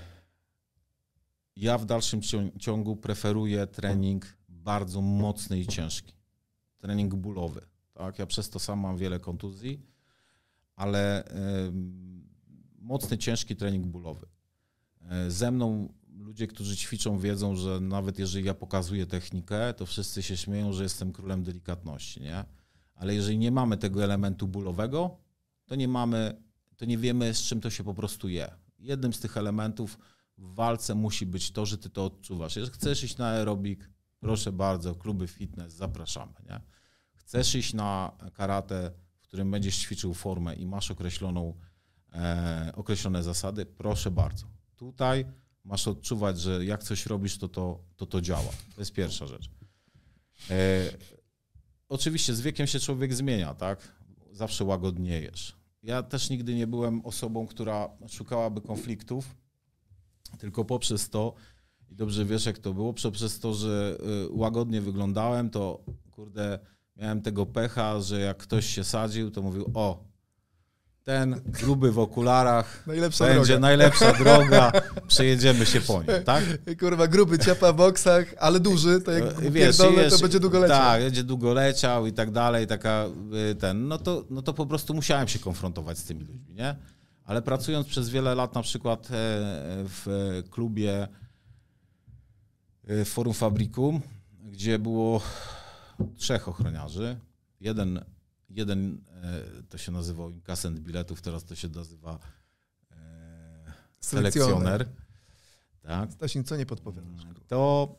ja 1.56 1.78
w 1.78 1.86
dalszym 1.86 2.22
ciągu 2.60 2.96
preferuję 2.96 3.68
trening 3.68 4.26
bardzo 4.50 5.02
mocny 5.02 5.60
i 5.60 5.68
ciężki. 5.68 6.14
Trening 6.86 7.16
bólowy, 7.16 7.62
tak? 7.94 8.20
Ja 8.20 8.26
przez 8.26 8.50
to 8.50 8.60
sam 8.60 8.80
mam 8.80 8.98
wiele 8.98 9.20
kontuzji, 9.20 9.82
ale 10.76 11.24
mocny, 12.80 13.18
ciężki 13.18 13.56
trening 13.56 13.88
bólowy. 13.88 14.28
E, 15.02 15.32
ze 15.32 15.52
mną 15.52 15.94
ludzie, 16.18 16.48
którzy 16.48 16.78
ćwiczą, 16.78 17.20
wiedzą, 17.20 17.56
że 17.56 17.80
nawet 17.80 18.20
jeżeli 18.20 18.46
ja 18.46 18.54
pokazuję 18.54 19.06
technikę, 19.06 19.74
to 19.74 19.86
wszyscy 19.86 20.24
się 20.24 20.38
śmieją, 20.38 20.74
że 20.74 20.84
jestem 20.84 21.12
królem 21.12 21.44
delikatności, 21.44 22.22
nie? 22.22 22.46
Ale 22.96 23.16
jeżeli 23.16 23.38
nie 23.38 23.52
mamy 23.52 23.78
tego 23.78 24.04
elementu 24.04 24.48
bólowego, 24.48 25.18
to 25.66 25.76
nie 25.76 25.88
mamy, 25.88 26.42
to 26.78 26.86
nie 26.86 26.98
wiemy, 26.98 27.34
z 27.34 27.42
czym 27.42 27.62
to 27.62 27.70
się 27.70 27.84
po 27.84 27.94
prostu 27.94 28.30
je. 28.30 28.52
Jednym 28.80 29.14
z 29.14 29.20
tych 29.20 29.38
elementów 29.38 29.98
w 30.38 30.54
walce 30.54 30.96
musi 30.96 31.26
być 31.26 31.52
to, 31.52 31.66
że 31.66 31.78
ty 31.78 31.90
to 31.90 32.06
odczuwasz. 32.06 32.56
Jeżeli 32.56 32.74
chcesz 32.74 33.04
iść 33.04 33.18
na 33.18 33.28
aerobik, 33.28 33.90
proszę 34.20 34.52
bardzo, 34.52 34.96
kluby 34.96 35.28
fitness, 35.28 35.74
zapraszamy, 35.74 36.34
nie? 36.50 36.75
Chcesz 37.26 37.56
iść 37.56 37.74
na 37.74 38.12
karate, 38.34 38.92
w 39.22 39.28
którym 39.28 39.52
będziesz 39.52 39.78
ćwiczył 39.78 40.14
formę 40.14 40.56
i 40.56 40.66
masz 40.66 40.92
określoną, 40.92 41.54
e, 42.14 42.72
określone 42.76 43.24
zasady, 43.24 43.66
proszę 43.66 44.12
bardzo. 44.12 44.46
Tutaj 44.76 45.26
masz 45.64 45.88
odczuwać, 45.88 46.40
że 46.40 46.66
jak 46.66 46.84
coś 46.84 47.06
robisz, 47.06 47.38
to 47.38 47.48
to, 47.48 47.80
to, 47.96 48.06
to 48.06 48.22
działa. 48.22 48.52
To 48.76 48.82
jest 48.82 48.94
pierwsza 48.94 49.28
rzecz. 49.28 49.50
E, 50.50 50.82
oczywiście 51.90 52.34
z 52.34 52.42
wiekiem 52.42 52.68
się 52.68 52.80
człowiek 52.80 53.14
zmienia, 53.14 53.54
tak? 53.54 53.96
Zawsze 54.32 54.64
łagodniejesz. 54.64 55.56
Ja 55.84 56.04
też 56.04 56.30
nigdy 56.30 56.56
nie 56.56 56.68
byłem 56.68 57.06
osobą, 57.06 57.48
która 57.48 57.90
szukałaby 58.08 58.62
konfliktów, 58.62 59.36
tylko 60.40 60.66
poprzez 60.66 61.10
to, 61.10 61.34
i 61.90 61.96
dobrze 61.96 62.26
wiesz 62.26 62.46
jak 62.46 62.58
to 62.58 62.74
było, 62.74 62.94
poprzez 62.94 63.40
to, 63.40 63.54
że 63.54 63.98
y, 64.26 64.30
łagodnie 64.32 64.82
wyglądałem, 64.82 65.50
to 65.50 65.84
kurde, 66.12 66.60
miałem 66.96 67.22
tego 67.22 67.46
pecha, 67.46 68.02
że 68.02 68.20
jak 68.20 68.38
ktoś 68.38 68.66
się 68.66 68.84
sadził, 68.84 69.32
to 69.32 69.42
mówił, 69.42 69.72
o, 69.74 70.04
ten 71.04 71.42
gruby 71.46 71.92
w 71.92 72.00
okularach 72.00 72.84
najlepsza 72.88 73.26
będzie 73.26 73.46
droga. 73.46 73.60
najlepsza 73.60 74.14
droga, 74.24 74.72
przejedziemy 75.08 75.66
się 75.66 75.82
po 75.82 76.04
nim, 76.04 76.24
tak? 76.26 76.44
Kurwa, 76.80 77.08
gruby 77.08 77.40
ciapa 77.40 77.74
w 77.74 77.76
boksach, 77.76 78.26
ale 78.40 78.60
duży, 78.60 79.02
to 79.02 79.12
jak 79.12 79.24
e, 79.24 79.52
wiesz, 79.52 79.78
wiesz, 79.98 80.14
to 80.14 80.20
będzie 80.20 80.40
długo 80.40 80.60
leciał. 80.60 80.78
Tak, 80.78 81.02
będzie 81.02 81.24
długo 81.24 81.54
leciał 81.54 82.08
i 82.08 82.14
tak 82.14 82.32
dalej, 82.32 82.68
taka 82.68 83.06
y, 83.52 83.56
ten, 83.56 83.88
no 83.88 83.98
to, 83.98 84.26
no 84.30 84.42
to 84.42 84.54
po 84.54 84.66
prostu 84.66 84.94
musiałem 84.94 85.28
się 85.28 85.40
konfrontować 85.40 85.98
z 85.98 86.04
tymi 86.04 86.24
ludźmi, 86.24 86.54
nie? 86.56 86.76
Ale 87.26 87.42
pracując 87.42 87.88
przez 87.88 88.10
wiele 88.10 88.36
lat 88.36 88.56
na 88.56 88.62
przykład 88.62 89.06
e, 89.06 89.10
w 89.88 90.42
klubie 90.50 91.08
e, 92.88 93.06
Forum 93.06 93.34
Fabrikum, 93.34 94.02
gdzie 94.44 94.80
było 94.80 95.22
trzech 96.18 96.48
ochroniarzy, 96.48 97.20
jeden 97.60 98.06
jeden 98.50 99.02
e, 99.24 99.64
to 99.70 99.78
się 99.78 99.92
nazywał 99.92 100.30
inkasent 100.30 100.80
biletów, 100.80 101.22
teraz 101.22 101.46
to 101.46 101.56
się 101.56 101.68
nazywa 101.68 102.20
e, 102.92 103.74
selekcjoner. 104.00 104.90
Tak. 105.82 106.12
Stasin, 106.12 106.44
co 106.44 106.58
nie 106.58 106.66
podpowiadasz? 106.66 107.24
Mm, 107.24 107.36
to 107.48 107.96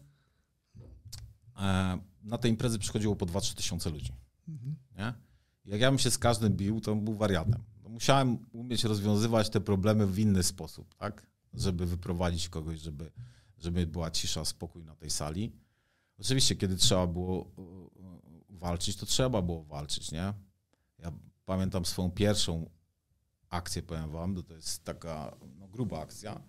e, 1.57 1.99
na 2.23 2.39
te 2.39 2.49
imprezy 2.49 2.79
przychodziło 2.79 3.17
po 3.17 3.27
2-3 3.27 3.55
tysiące 3.55 3.91
ludzi. 3.91 4.13
Mhm. 4.49 4.77
Nie? 4.99 5.15
Jak 5.65 5.81
ja 5.81 5.91
bym 5.91 5.99
się 5.99 6.11
z 6.11 6.19
każdym 6.19 6.53
bił, 6.57 6.81
to 6.81 6.95
był 6.95 7.15
wariatem. 7.15 7.63
Musiałem 7.89 8.39
umieć 8.53 8.85
rozwiązywać 8.85 9.51
te 9.51 9.61
problemy 9.61 10.07
w 10.07 10.19
inny 10.19 10.43
sposób, 10.43 10.95
tak? 10.95 11.27
Żeby 11.55 11.87
wyprowadzić 11.87 12.49
kogoś, 12.49 12.81
żeby, 12.81 13.11
żeby 13.59 13.87
była 13.87 14.11
cisza, 14.11 14.45
spokój 14.45 14.85
na 14.85 14.95
tej 14.95 15.11
sali. 15.11 15.53
Oczywiście, 16.19 16.57
kiedy 16.57 16.77
trzeba 16.77 17.07
było 17.07 17.51
walczyć, 18.49 18.97
to 18.97 19.07
trzeba 19.07 19.43
było 19.43 19.65
walczyć, 19.65 20.13
nie? 20.13 20.33
Ja 20.99 21.13
pamiętam 21.45 21.85
swoją 21.85 22.11
pierwszą 22.11 22.71
akcję, 23.49 23.83
powiem 23.83 24.11
wam, 24.11 24.43
to 24.43 24.55
jest 24.55 24.85
taka 24.85 25.37
no, 25.59 25.69
gruba 25.69 26.01
akcja, 26.01 26.41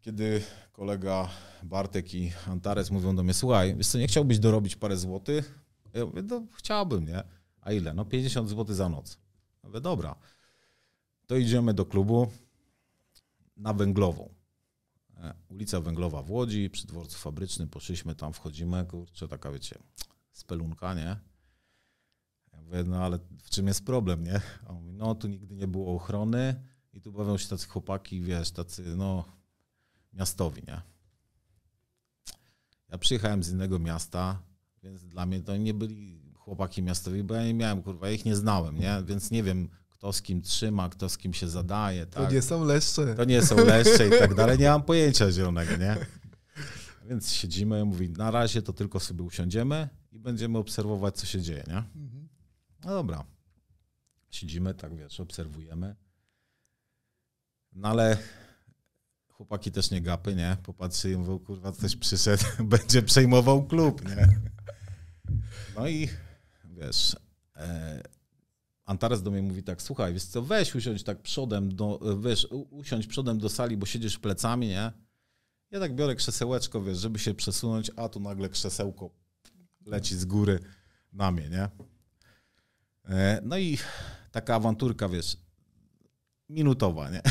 kiedy 0.00 0.42
kolega 0.72 1.28
Bartek 1.62 2.14
i 2.14 2.32
Antares 2.46 2.90
mówią 2.90 3.16
do 3.16 3.22
mnie, 3.22 3.34
słuchaj, 3.34 3.76
wiesz 3.76 3.88
co, 3.88 3.98
nie 3.98 4.06
chciałbyś 4.06 4.38
dorobić 4.38 4.76
parę 4.76 4.96
złotych? 4.96 5.58
Ja 5.94 6.06
mówię, 6.06 6.22
no 6.22 6.42
chciałbym, 6.54 7.06
nie? 7.06 7.22
A 7.60 7.72
ile? 7.72 7.94
No 7.94 8.04
50 8.04 8.48
zł 8.48 8.74
za 8.74 8.88
noc. 8.88 9.18
Ja 9.62 9.68
mówię, 9.68 9.80
dobra. 9.80 10.16
To 11.26 11.36
idziemy 11.36 11.74
do 11.74 11.86
klubu 11.86 12.30
na 13.56 13.72
Węglową. 13.72 14.37
E, 15.18 15.34
ulica 15.48 15.80
Węglowa 15.80 16.22
w 16.22 16.30
Łodzi, 16.30 16.70
przy 16.70 16.86
dworcu 16.86 17.18
fabrycznym, 17.18 17.68
poszliśmy 17.68 18.14
tam, 18.14 18.32
wchodzimy, 18.32 18.84
kurczę, 18.86 19.28
taka 19.28 19.52
wiecie, 19.52 19.78
spelunka, 20.32 20.94
nie? 20.94 21.16
Ja 22.52 22.60
mówię, 22.60 22.84
no 22.84 23.04
ale 23.04 23.18
w 23.42 23.50
czym 23.50 23.66
jest 23.66 23.84
problem, 23.84 24.24
nie? 24.24 24.40
A 24.66 24.68
on 24.68 24.76
mówi, 24.76 24.92
no 24.92 25.14
tu 25.14 25.28
nigdy 25.28 25.56
nie 25.56 25.68
było 25.68 25.94
ochrony 25.94 26.62
i 26.92 27.00
tu 27.00 27.12
bawią 27.12 27.38
się 27.38 27.48
tacy 27.48 27.68
chłopaki, 27.68 28.20
wiesz, 28.20 28.50
tacy, 28.50 28.96
no, 28.96 29.24
miastowi, 30.12 30.62
nie? 30.68 30.82
Ja 32.88 32.98
przyjechałem 32.98 33.42
z 33.42 33.50
innego 33.50 33.78
miasta, 33.78 34.42
więc 34.82 35.04
dla 35.04 35.26
mnie 35.26 35.40
to 35.40 35.56
nie 35.56 35.74
byli 35.74 36.32
chłopaki 36.34 36.82
miastowi, 36.82 37.24
bo 37.24 37.34
ja 37.34 37.44
nie 37.44 37.54
miałem, 37.54 37.82
kurwa, 37.82 38.06
ja 38.06 38.12
ich 38.12 38.24
nie 38.24 38.36
znałem, 38.36 38.78
nie? 38.78 39.02
Więc 39.04 39.30
nie 39.30 39.42
wiem, 39.42 39.68
kto 39.98 40.12
z 40.12 40.22
kim 40.22 40.42
trzyma, 40.42 40.88
kto 40.88 41.08
z 41.08 41.18
kim 41.18 41.34
się 41.34 41.48
zadaje, 41.48 42.06
tak? 42.06 42.26
To 42.26 42.34
nie 42.34 42.42
są 42.42 42.64
leszcze. 42.64 43.14
To 43.14 43.24
nie 43.24 43.42
są 43.42 43.56
leszcze 43.56 44.08
i 44.08 44.10
tak 44.10 44.34
dalej, 44.34 44.58
nie 44.58 44.68
mam 44.68 44.82
pojęcia 44.92 45.32
zielonego, 45.32 45.76
nie? 45.76 45.96
Więc 47.08 47.32
siedzimy, 47.32 47.84
mówi, 47.84 48.10
na 48.10 48.30
razie 48.30 48.62
to 48.62 48.72
tylko 48.72 49.00
sobie 49.00 49.22
usiądziemy 49.22 49.88
i 50.12 50.18
będziemy 50.18 50.58
obserwować, 50.58 51.16
co 51.16 51.26
się 51.26 51.42
dzieje, 51.42 51.64
nie? 51.66 51.76
Mhm. 51.76 52.28
No 52.84 52.90
dobra. 52.90 53.24
Siedzimy, 54.30 54.74
tak 54.74 54.96
wiesz, 54.96 55.20
obserwujemy. 55.20 55.96
No 57.72 57.88
ale 57.88 58.16
chłopaki 59.28 59.72
też 59.72 59.90
nie 59.90 60.00
gapy, 60.00 60.34
nie? 60.34 60.56
Popatrzyli, 60.62 61.16
mówią, 61.16 61.38
kurwa, 61.38 61.72
ktoś 61.72 61.96
przyszedł, 61.96 62.44
będzie 62.64 63.02
przejmował 63.02 63.66
klub, 63.66 64.08
nie? 64.08 64.28
No 65.76 65.88
i 65.88 66.08
wiesz, 66.64 67.16
e, 67.56 68.02
Antares 68.88 69.22
do 69.22 69.30
mnie 69.30 69.42
mówi 69.42 69.62
tak, 69.62 69.82
słuchaj, 69.82 70.14
wiesz 70.14 70.24
co, 70.24 70.42
weź 70.42 70.74
usiądź 70.74 71.02
tak 71.02 71.22
przodem, 71.22 71.74
do, 71.74 72.00
wiesz, 72.20 72.48
usiądź 72.70 73.06
przodem 73.06 73.38
do 73.38 73.48
sali, 73.48 73.76
bo 73.76 73.86
siedzisz 73.86 74.18
plecami, 74.18 74.68
nie? 74.68 74.92
Ja 75.70 75.80
tak 75.80 75.94
biorę 75.94 76.14
krzesełeczko, 76.14 76.82
wiesz, 76.82 76.98
żeby 76.98 77.18
się 77.18 77.34
przesunąć, 77.34 77.90
a 77.96 78.08
tu 78.08 78.20
nagle 78.20 78.48
krzesełko 78.48 79.10
leci 79.86 80.16
z 80.16 80.24
góry 80.24 80.58
na 81.12 81.30
mnie, 81.30 81.48
nie? 81.48 81.68
E, 83.08 83.40
no 83.44 83.58
i 83.58 83.78
taka 84.30 84.54
awanturka, 84.54 85.08
wiesz, 85.08 85.36
minutowa, 86.48 87.10
nie? 87.10 87.22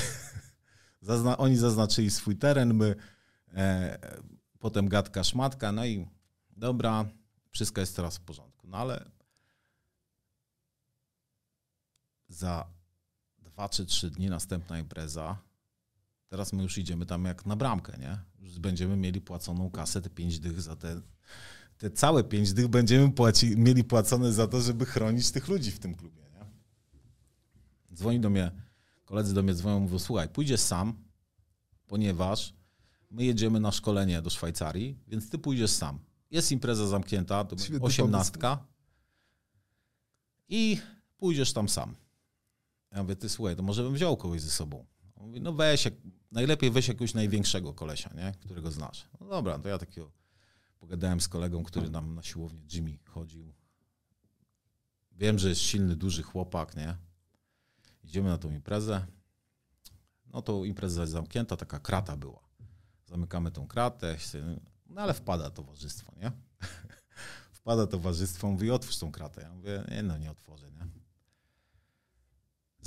Zazna 1.02 1.38
oni 1.38 1.58
zaznaczyli 1.58 2.10
swój 2.10 2.36
teren, 2.36 2.74
my 2.74 2.96
e, 3.54 3.98
potem 4.60 4.90
gadka, 4.90 5.24
szmatka, 5.24 5.72
no 5.72 5.86
i 5.86 6.08
dobra, 6.50 7.06
wszystko 7.52 7.82
jest 7.82 7.96
teraz 7.96 8.18
w 8.18 8.22
porządku. 8.22 8.68
No 8.68 8.78
ale 8.78 9.17
za 12.38 12.68
dwa 13.38 13.70
czy 13.70 13.86
trzy 13.86 14.12
dni 14.12 14.30
następna 14.30 14.80
impreza. 14.80 15.38
Teraz 16.28 16.54
my 16.54 16.64
już 16.64 16.78
idziemy 16.78 17.06
tam 17.06 17.26
jak 17.26 17.46
na 17.46 17.56
bramkę, 17.56 17.98
nie? 17.98 18.18
Już 18.40 18.60
będziemy 18.60 18.98
mieli 18.98 19.22
płaconą 19.22 19.72
kasę, 19.72 20.02
te 20.02 20.10
pięć 20.10 20.40
dych 20.40 20.62
za 20.62 20.76
te, 20.76 21.02
te 21.78 21.92
całe 21.92 22.24
pięć 22.24 22.54
dych 22.54 22.68
będziemy 22.68 23.12
płaci, 23.12 23.58
mieli 23.58 23.84
płacone 23.84 24.34
za 24.34 24.48
to, 24.48 24.62
żeby 24.62 24.86
chronić 24.86 25.32
tych 25.32 25.48
ludzi 25.48 25.72
w 25.72 25.80
tym 25.80 25.96
klubie, 25.96 26.22
nie? 26.34 26.46
Dzwoni 27.96 28.20
do 28.20 28.30
mnie, 28.30 28.52
koledzy 29.06 29.34
do 29.34 29.44
mnie 29.44 29.54
dzwonią, 29.54 29.80
mówią, 29.80 30.00
słuchaj, 30.00 30.30
pójdziesz 30.30 30.62
sam, 30.62 30.94
ponieważ 31.88 32.54
my 33.12 33.26
jedziemy 33.26 33.60
na 33.60 33.72
szkolenie 33.72 34.22
do 34.22 34.30
Szwajcarii, 34.30 35.00
więc 35.08 35.30
ty 35.30 35.38
pójdziesz 35.38 35.72
sam. 35.72 36.00
Jest 36.32 36.52
impreza 36.52 36.88
zamknięta, 36.88 37.46
to 37.46 37.56
osiemnastka 37.82 38.66
i 40.50 40.82
pójdziesz 41.18 41.54
tam 41.54 41.70
sam. 41.70 41.96
Ja 42.98 43.04
mówię, 43.04 43.16
ty 43.16 43.30
słuchaj, 43.30 43.56
to 43.56 43.64
może 43.64 43.84
bym 43.84 43.94
wziął 43.94 44.18
kogoś 44.18 44.42
ze 44.42 44.52
sobą. 44.52 44.86
On 45.16 45.28
mówi, 45.28 45.42
no 45.42 45.54
weź, 45.54 45.86
jak, 45.86 45.94
najlepiej 46.32 46.72
weź 46.72 46.88
jakiegoś 46.88 47.14
największego 47.14 47.74
kolesia, 47.74 48.14
nie? 48.16 48.34
którego 48.40 48.72
znasz. 48.72 49.08
No 49.20 49.28
dobra, 49.28 49.60
to 49.60 49.70
ja 49.70 49.78
takiego 49.78 50.12
pogadałem 50.80 51.22
z 51.22 51.28
kolegą, 51.28 51.64
który 51.64 51.90
nam 51.90 52.16
na 52.16 52.24
siłownię 52.24 52.62
Jimmy 52.74 52.98
chodził. 53.10 53.54
Wiem, 55.12 55.40
że 55.40 55.50
jest 55.50 55.62
silny, 55.62 55.96
duży 55.96 56.24
chłopak, 56.24 56.76
nie? 56.76 56.98
Idziemy 58.04 58.30
na 58.30 58.38
tą 58.38 58.52
imprezę. 58.52 59.06
No 60.34 60.42
to 60.42 60.66
impreza 60.66 61.02
jest 61.02 61.14
zamknięta, 61.14 61.58
taka 61.58 61.80
krata 61.80 62.18
była. 62.18 62.40
Zamykamy 63.06 63.52
tą 63.52 63.68
kratę, 63.68 64.18
no 64.90 65.02
ale 65.02 65.14
wpada 65.14 65.50
towarzystwo, 65.50 66.14
nie? 66.22 66.32
wpada 67.60 67.88
towarzystwo, 67.88 68.52
mówi, 68.52 68.72
otwórz 68.72 68.98
tą 68.98 69.12
kratę. 69.12 69.42
Ja 69.42 69.54
mówię, 69.54 69.84
nie 69.92 70.04
no, 70.04 70.18
nie 70.18 70.32
otworzę, 70.32 70.72
nie? 70.72 71.07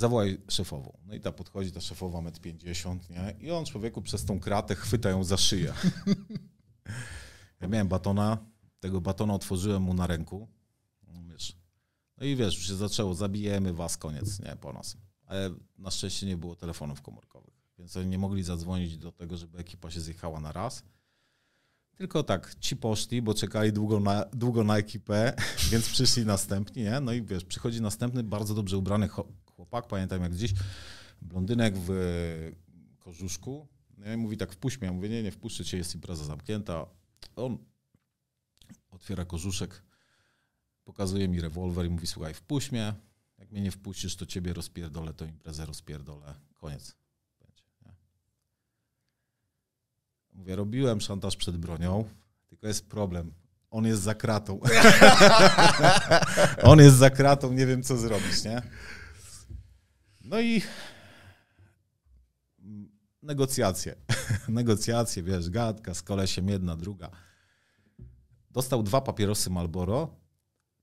Zawołaj 0.01 0.37
szefową. 0.49 0.97
No 1.05 1.13
i 1.13 1.19
ta 1.19 1.31
podchodzi, 1.31 1.71
ta 1.71 1.81
szefowa 1.81 2.21
metr 2.21 2.39
50, 2.39 3.09
nie? 3.09 3.35
I 3.39 3.51
on 3.51 3.65
człowieku 3.65 4.01
przez 4.01 4.25
tą 4.25 4.39
kratę 4.39 4.75
chwyta 4.75 5.09
ją 5.09 5.23
za 5.23 5.37
szyję. 5.37 5.73
ja 7.61 7.67
miałem 7.67 7.87
batona, 7.87 8.37
tego 8.79 9.01
batona 9.01 9.33
otworzyłem 9.33 9.81
mu 9.83 9.93
na 9.93 10.07
ręku. 10.07 10.47
No, 11.07 11.13
wiesz. 11.31 11.57
No 12.17 12.25
i 12.25 12.35
wiesz, 12.35 12.55
już 12.55 12.67
się 12.67 12.75
zaczęło, 12.75 13.15
zabijemy 13.15 13.73
was, 13.73 13.97
koniec, 13.97 14.39
nie, 14.39 14.55
po 14.55 14.73
nas. 14.73 14.97
Ale 15.25 15.49
na 15.77 15.91
szczęście 15.91 16.27
nie 16.27 16.37
było 16.37 16.55
telefonów 16.55 17.01
komórkowych, 17.01 17.53
więc 17.77 17.97
oni 17.97 18.07
nie 18.07 18.17
mogli 18.17 18.43
zadzwonić 18.43 18.97
do 18.97 19.11
tego, 19.11 19.37
żeby 19.37 19.57
ekipa 19.57 19.91
się 19.91 20.01
zjechała 20.01 20.39
na 20.39 20.51
raz. 20.51 20.83
Tylko 21.95 22.23
tak, 22.23 22.55
ci 22.59 22.75
poszli, 22.75 23.21
bo 23.21 23.33
czekali 23.33 23.73
długo 23.73 23.99
na, 23.99 24.25
długo 24.33 24.63
na 24.63 24.77
ekipę, 24.77 25.33
więc 25.71 25.89
przyszli 25.89 26.25
następni, 26.25 26.83
nie? 26.83 26.99
No 26.99 27.13
i 27.13 27.21
wiesz, 27.21 27.45
przychodzi 27.45 27.81
następny 27.81 28.23
bardzo 28.23 28.53
dobrze 28.55 28.77
ubrany 28.77 29.09
chłopak, 29.61 29.87
pamiętam 29.87 30.21
jak 30.21 30.31
gdzieś, 30.31 30.53
blondynek 31.21 31.73
w 31.77 31.91
kożuszku. 32.99 33.67
No 33.97 34.13
i 34.13 34.17
mówi 34.17 34.37
tak, 34.37 34.51
wpuść. 34.51 34.77
Ja 34.81 34.93
mówię, 34.93 35.09
nie, 35.09 35.23
nie 35.23 35.31
wpuszczę 35.31 35.65
cię, 35.65 35.77
jest 35.77 35.95
impreza 35.95 36.25
zamknięta. 36.25 36.85
On 37.35 37.57
otwiera 38.91 39.25
kożuszek, 39.25 39.83
pokazuje 40.83 41.27
mi 41.27 41.41
rewolwer 41.41 41.85
i 41.85 41.89
mówi, 41.89 42.07
słuchaj, 42.07 42.33
wpuść 42.33 42.71
mnie. 42.71 42.93
Jak 43.37 43.51
mnie 43.51 43.61
nie 43.61 43.71
wpuścisz, 43.71 44.15
to 44.15 44.25
ciebie 44.25 44.53
rozpierdolę, 44.53 45.13
to 45.13 45.25
imprezę 45.25 45.65
rozpierdolę. 45.65 46.35
Koniec. 46.53 46.95
Mówię, 50.33 50.55
robiłem 50.55 51.01
szantaż 51.01 51.35
przed 51.35 51.57
bronią, 51.57 52.09
tylko 52.49 52.67
jest 52.67 52.89
problem. 52.89 53.33
On 53.71 53.85
jest 53.85 54.01
za 54.01 54.15
kratą. 54.15 54.59
On 56.71 56.79
jest 56.79 56.97
za 56.97 57.09
kratą, 57.09 57.53
nie 57.53 57.65
wiem 57.65 57.83
co 57.83 57.97
zrobić, 57.97 58.43
nie? 58.43 58.61
No 60.31 60.41
i 60.41 60.61
negocjacje. 63.23 63.95
negocjacje, 64.49 65.23
wiesz, 65.23 65.49
gadka 65.49 65.93
z 65.93 66.01
kolesiem, 66.01 66.49
jedna, 66.49 66.75
druga. 66.75 67.09
Dostał 68.51 68.83
dwa 68.83 69.01
papierosy 69.01 69.49
Malboro, 69.49 70.15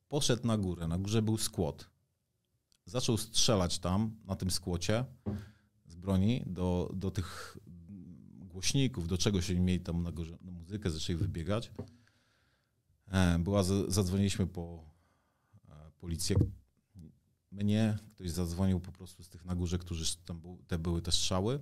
poszedł 0.09 0.47
na 0.47 0.59
górę. 0.59 0.89
Na 0.89 0.99
górze 0.99 1.23
był 1.23 1.39
skłot. 1.39 1.91
Zaczął 2.85 3.17
strzelać 3.17 3.79
tam, 3.79 4.17
na 4.25 4.37
tym 4.37 4.51
skłocie 4.51 5.05
z 5.87 5.95
broni 5.95 6.43
do, 6.47 6.91
do 6.95 7.11
tych 7.11 7.59
głośników, 8.33 9.09
do 9.09 9.19
czego 9.19 9.43
się 9.43 9.61
mieli 9.61 9.81
tam 9.81 10.03
na, 10.03 10.13
górze, 10.13 10.39
na 10.41 10.51
muzykę, 10.51 10.91
zaczęli 10.91 11.19
wybiegać. 11.19 11.73
E, 13.07 13.39
była, 13.39 13.63
zadzwoniliśmy 13.89 14.47
po 14.47 14.85
e, 15.69 15.91
policję. 16.01 16.37
Mnie 17.59 17.99
ktoś 18.15 18.31
zadzwonił 18.31 18.81
po 18.81 18.93
prostu 18.93 19.23
z 19.25 19.29
tych 19.29 19.45
na 19.45 19.55
górze, 19.55 19.79
którzy 19.79 20.17
tam 20.17 20.41
był, 20.41 20.59
te 20.69 20.79
były 20.79 21.03
te 21.03 21.13
strzały. 21.13 21.61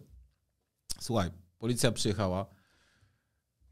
Słuchaj, 1.01 1.31
policja 1.59 1.93
przyjechała, 1.93 2.47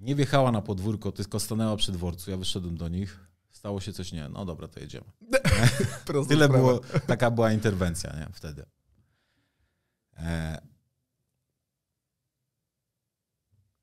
nie 0.01 0.15
wjechała 0.15 0.53
na 0.53 0.63
podwórko, 0.63 1.13
tylko 1.13 1.41
stanęła 1.41 1.77
przy 1.77 1.93
dworcu. 1.93 2.31
Ja 2.31 2.37
wyszedłem 2.37 2.77
do 2.77 2.89
nich. 2.89 3.29
Stało 3.51 3.81
się 3.81 3.93
coś, 3.93 4.13
nie, 4.13 4.29
no 4.29 4.45
dobra, 4.45 4.69
to 4.69 4.81
jedziemy. 4.81 5.07
Tyle 6.29 6.49
było, 6.49 6.81
taka 7.07 7.31
była 7.31 7.53
interwencja 7.53 8.17
nie, 8.17 8.29
wtedy. 8.33 8.65
E, 10.17 10.61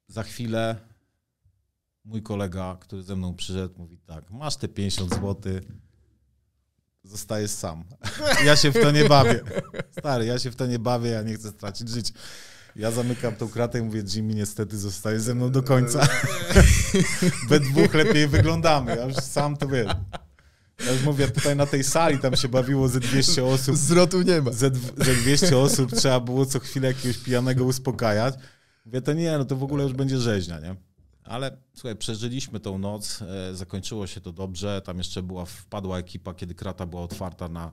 za 0.08 0.24
chwilę 0.24 0.80
mój 2.04 2.24
kolega, 2.24 2.78
który 2.82 3.04
ze 3.04 3.16
mną 3.16 3.36
przyszedł, 3.36 3.74
mówi 3.78 3.98
tak, 3.98 4.32
masz 4.32 4.56
te 4.56 4.68
50 4.68 5.10
zł, 5.10 5.36
zostajesz 7.04 7.52
sam. 7.52 7.84
Ja 8.46 8.56
się 8.56 8.72
w 8.72 8.74
to 8.74 8.92
nie 8.92 9.06
bawię. 9.06 9.40
Stary, 10.00 10.26
ja 10.26 10.40
się 10.40 10.52
w 10.52 10.56
to 10.56 10.66
nie 10.66 10.80
bawię, 10.80 11.10
ja 11.10 11.22
nie 11.22 11.34
chcę 11.34 11.50
stracić 11.50 11.90
życia. 11.90 12.14
Ja 12.76 12.92
zamykam 12.92 13.36
tą 13.36 13.50
kratę 13.50 13.80
i 13.80 13.82
mówię, 13.82 14.04
Jimmy, 14.16 14.34
niestety 14.34 14.78
zostaje 14.78 15.20
ze 15.20 15.36
mną 15.36 15.52
do 15.52 15.64
końca. 15.64 16.08
We 17.50 17.60
dwóch 17.60 17.94
lepiej 17.94 18.28
wyglądamy, 18.28 18.96
ja 18.96 19.06
już 19.06 19.16
sam 19.16 19.58
to 19.58 19.68
wiem. 19.68 19.88
Ja 20.86 20.92
już 20.92 21.04
mówię, 21.04 21.28
tutaj 21.28 21.56
na 21.56 21.66
tej 21.66 21.84
sali 21.84 22.20
tam 22.20 22.36
się 22.36 22.48
bawiło 22.48 22.88
ze 22.88 23.00
200 23.00 23.46
osób. 23.46 23.78
Zwrotu 23.78 24.22
nie 24.22 24.42
ma. 24.42 24.52
Ze, 24.52 24.72
ze 24.98 25.16
200 25.16 25.58
osób 25.58 25.92
trzeba 25.92 26.20
było 26.20 26.46
co 26.46 26.60
chwilę 26.60 26.88
jakiegoś 26.88 27.18
pijanego 27.18 27.66
uspokajać. 27.66 28.36
Mówię, 28.86 29.02
to 29.02 29.14
nie, 29.14 29.38
no 29.38 29.46
to 29.46 29.56
w 29.56 29.64
ogóle 29.64 29.84
już 29.84 29.94
będzie 29.94 30.18
rzeźnia, 30.18 30.60
nie? 30.60 30.76
Ale 31.32 31.58
słuchaj, 31.74 31.96
przeżyliśmy 31.96 32.60
tą 32.60 32.78
noc, 32.78 33.22
e, 33.22 33.56
zakończyło 33.56 34.08
się 34.08 34.22
to 34.22 34.32
dobrze. 34.32 34.82
Tam 34.82 34.98
jeszcze 34.98 35.24
była, 35.24 35.46
wpadła 35.46 36.00
ekipa, 36.00 36.34
kiedy 36.34 36.56
krata 36.56 36.86
była 36.86 37.02
otwarta 37.02 37.50
na, 37.50 37.72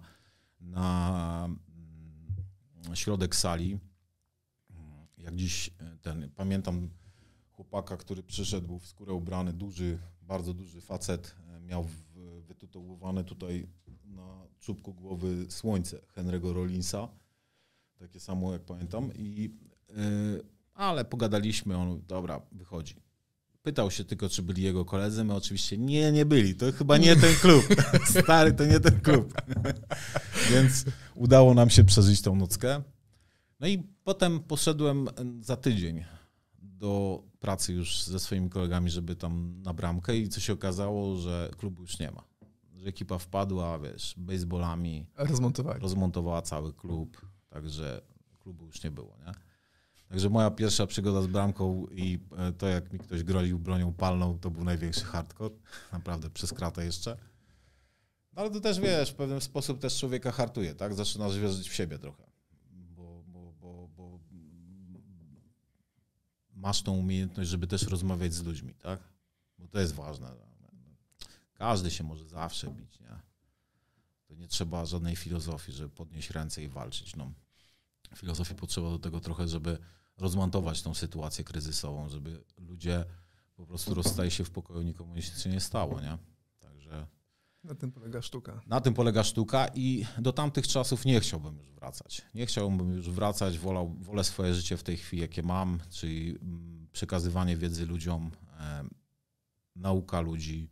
na 0.60 1.44
mm, 1.44 2.96
środek 2.96 3.36
sali. 3.36 3.78
Jak 5.18 5.36
dziś 5.36 5.68
e, 5.68 5.96
ten, 6.02 6.30
pamiętam 6.36 6.90
chłopaka, 7.52 7.96
który 7.96 8.22
przyszedł, 8.22 8.78
w 8.78 8.86
skórę 8.86 9.12
ubrany, 9.12 9.52
duży, 9.52 9.98
bardzo 10.22 10.54
duży 10.54 10.80
facet, 10.80 11.34
e, 11.56 11.60
miał 11.60 11.86
wytytułowane 12.40 13.24
tutaj 13.24 13.68
na 14.04 14.46
czubku 14.60 14.94
głowy 14.94 15.46
słońce 15.48 16.00
Henry'ego 16.16 16.52
Rollinsa, 16.52 17.08
takie 17.98 18.20
samo 18.20 18.52
jak 18.52 18.62
pamiętam 18.62 19.10
i 19.14 19.50
ale 20.74 21.04
pogadaliśmy, 21.04 21.76
on, 21.76 22.02
dobra, 22.06 22.40
wychodzi. 22.52 23.07
Pytał 23.68 23.90
się 23.90 24.04
tylko, 24.04 24.28
czy 24.28 24.42
byli 24.42 24.62
jego 24.62 24.84
koledzy. 24.84 25.24
My 25.24 25.34
oczywiście 25.34 25.78
nie, 25.78 26.12
nie 26.12 26.26
byli. 26.26 26.54
To 26.54 26.72
chyba 26.72 26.96
nie 26.96 27.16
ten 27.16 27.34
klub. 27.34 27.64
Stary, 28.22 28.52
to 28.52 28.66
nie 28.66 28.80
ten 28.80 29.00
klub. 29.00 29.34
Więc 30.52 30.84
udało 31.14 31.54
nam 31.54 31.70
się 31.70 31.84
przeżyć 31.84 32.22
tą 32.22 32.36
nockę. 32.36 32.82
No 33.60 33.66
i 33.66 33.82
potem 34.04 34.40
poszedłem 34.40 35.08
za 35.40 35.56
tydzień 35.56 36.04
do 36.58 37.22
pracy 37.40 37.72
już 37.72 38.02
ze 38.02 38.18
swoimi 38.18 38.50
kolegami, 38.50 38.90
żeby 38.90 39.16
tam 39.16 39.62
na 39.62 39.74
bramkę 39.74 40.16
i 40.16 40.28
co 40.28 40.40
się 40.40 40.52
okazało, 40.52 41.16
że 41.16 41.50
klubu 41.58 41.82
już 41.82 41.98
nie 41.98 42.10
ma. 42.10 42.24
Że 42.76 42.88
ekipa 42.88 43.18
wpadła, 43.18 43.78
wiesz, 43.78 44.14
baseballami. 44.16 45.06
Rozmontowała. 45.16 45.78
Rozmontowała 45.78 46.42
cały 46.42 46.72
klub, 46.72 47.26
także 47.48 48.02
klubu 48.40 48.66
już 48.66 48.82
nie 48.82 48.90
było, 48.90 49.16
nie? 49.26 49.32
Także 50.08 50.30
moja 50.30 50.50
pierwsza 50.50 50.86
przygoda 50.86 51.22
z 51.22 51.26
bramką 51.26 51.86
i 51.90 52.18
e, 52.36 52.52
to, 52.52 52.66
jak 52.66 52.92
mi 52.92 52.98
ktoś 52.98 53.22
groził 53.22 53.58
bronią 53.58 53.92
palną, 53.92 54.38
to 54.38 54.50
był 54.50 54.64
największy 54.64 55.04
hardcore. 55.04 55.54
Naprawdę, 55.92 56.30
przez 56.30 56.52
kratę 56.52 56.84
jeszcze. 56.84 57.16
No 58.32 58.42
ale 58.42 58.50
to 58.50 58.60
też, 58.60 58.80
wiesz, 58.80 59.10
w 59.10 59.14
pewien 59.14 59.40
sposób 59.40 59.78
też 59.80 59.98
człowieka 59.98 60.32
hartuje, 60.32 60.74
tak? 60.74 60.94
Zaczynasz 60.94 61.38
wierzyć 61.38 61.68
w 61.68 61.74
siebie 61.74 61.98
trochę. 61.98 62.24
Bo, 62.70 63.22
bo, 63.26 63.52
bo, 63.52 63.88
bo 63.96 64.20
masz 66.54 66.82
tą 66.82 66.92
umiejętność, 66.92 67.50
żeby 67.50 67.66
też 67.66 67.82
rozmawiać 67.82 68.34
z 68.34 68.42
ludźmi, 68.42 68.74
tak? 68.74 69.00
Bo 69.58 69.68
to 69.68 69.80
jest 69.80 69.94
ważne. 69.94 70.30
Każdy 71.54 71.90
się 71.90 72.04
może 72.04 72.28
zawsze 72.28 72.70
bić, 72.70 73.00
nie? 73.00 73.20
To 74.28 74.34
nie 74.34 74.48
trzeba 74.48 74.86
żadnej 74.86 75.16
filozofii, 75.16 75.72
żeby 75.72 75.90
podnieść 75.90 76.30
ręce 76.30 76.62
i 76.62 76.68
walczyć. 76.68 77.16
No, 77.16 77.32
filozofii 78.16 78.54
potrzeba 78.54 78.90
do 78.90 78.98
tego 78.98 79.20
trochę, 79.20 79.48
żeby 79.48 79.78
rozmontować 80.18 80.82
tą 80.82 80.94
sytuację 80.94 81.44
kryzysową, 81.44 82.08
żeby 82.08 82.44
ludzie 82.58 83.04
po 83.56 83.66
prostu 83.66 83.94
rozstali 83.94 84.30
się 84.30 84.44
w 84.44 84.50
pokoju, 84.50 84.82
nikomu 84.82 85.14
nic 85.14 85.42
się 85.42 85.50
nie 85.50 85.60
stało, 85.60 86.00
nie? 86.00 86.18
Także 86.58 87.06
Na 87.64 87.74
tym 87.74 87.92
polega 87.92 88.22
sztuka. 88.22 88.60
Na 88.66 88.80
tym 88.80 88.94
polega 88.94 89.24
sztuka 89.24 89.68
i 89.74 90.06
do 90.18 90.32
tamtych 90.32 90.68
czasów 90.68 91.04
nie 91.04 91.20
chciałbym 91.20 91.58
już 91.58 91.72
wracać. 91.72 92.22
Nie 92.34 92.46
chciałbym 92.46 92.92
już 92.92 93.10
wracać, 93.10 93.58
wolał, 93.58 93.94
wolę 94.00 94.24
swoje 94.24 94.54
życie 94.54 94.76
w 94.76 94.82
tej 94.82 94.96
chwili, 94.96 95.22
jakie 95.22 95.42
mam, 95.42 95.80
czyli 95.90 96.38
mm, 96.42 96.88
przekazywanie 96.92 97.56
wiedzy 97.56 97.86
ludziom, 97.86 98.30
e, 98.60 98.84
nauka 99.76 100.20
ludzi. 100.20 100.68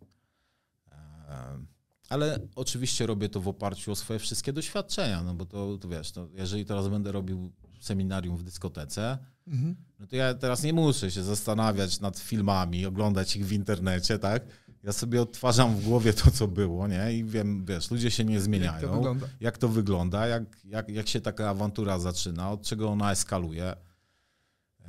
Ale 2.08 2.40
oczywiście 2.54 3.06
robię 3.06 3.28
to 3.28 3.40
w 3.40 3.48
oparciu 3.48 3.92
o 3.92 3.96
swoje 3.96 4.18
wszystkie 4.18 4.52
doświadczenia, 4.52 5.22
no 5.22 5.34
bo 5.34 5.44
to, 5.44 5.78
to 5.78 5.88
wiesz, 5.88 6.12
to 6.12 6.28
jeżeli 6.32 6.64
teraz 6.64 6.88
będę 6.88 7.12
robił 7.12 7.52
seminarium 7.80 8.36
w 8.36 8.42
dyskotece, 8.42 9.18
mhm. 9.46 9.76
no 9.98 10.06
to 10.06 10.16
ja 10.16 10.34
teraz 10.34 10.62
nie 10.62 10.72
muszę 10.72 11.10
się 11.10 11.22
zastanawiać 11.22 12.00
nad 12.00 12.18
filmami, 12.18 12.86
oglądać 12.86 13.36
ich 13.36 13.46
w 13.46 13.52
internecie, 13.52 14.18
tak? 14.18 14.42
Ja 14.82 14.92
sobie 14.92 15.22
odtwarzam 15.22 15.76
w 15.76 15.84
głowie 15.84 16.12
to, 16.12 16.30
co 16.30 16.48
było, 16.48 16.88
nie? 16.88 17.12
I 17.12 17.24
wiem, 17.24 17.64
wiesz, 17.64 17.90
ludzie 17.90 18.10
się 18.10 18.24
nie 18.24 18.40
zmieniają. 18.40 18.72
Jak 18.72 18.80
to 18.80 18.96
wygląda, 18.96 19.26
jak, 19.40 19.58
to 19.58 19.68
wygląda, 19.68 20.26
jak, 20.26 20.42
jak, 20.64 20.88
jak 20.88 21.08
się 21.08 21.20
taka 21.20 21.50
awantura 21.50 21.98
zaczyna, 21.98 22.50
od 22.50 22.62
czego 22.62 22.88
ona 22.88 23.12
eskaluje, 23.12 23.76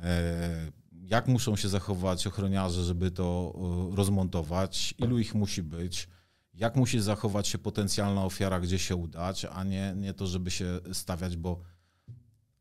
e, 0.02 0.72
jak 0.92 1.28
muszą 1.28 1.56
się 1.56 1.68
zachować 1.68 2.26
ochroniarze, 2.26 2.84
żeby 2.84 3.10
to 3.10 3.54
e, 3.92 3.96
rozmontować, 3.96 4.94
ilu 4.98 5.18
ich 5.18 5.34
musi 5.34 5.62
być, 5.62 6.08
jak 6.54 6.76
musi 6.76 7.00
zachować 7.00 7.48
się 7.48 7.58
potencjalna 7.58 8.24
ofiara, 8.24 8.60
gdzie 8.60 8.78
się 8.78 8.96
udać, 8.96 9.44
a 9.44 9.64
nie, 9.64 9.94
nie 9.96 10.14
to, 10.14 10.26
żeby 10.26 10.50
się 10.50 10.80
stawiać, 10.92 11.36
bo 11.36 11.60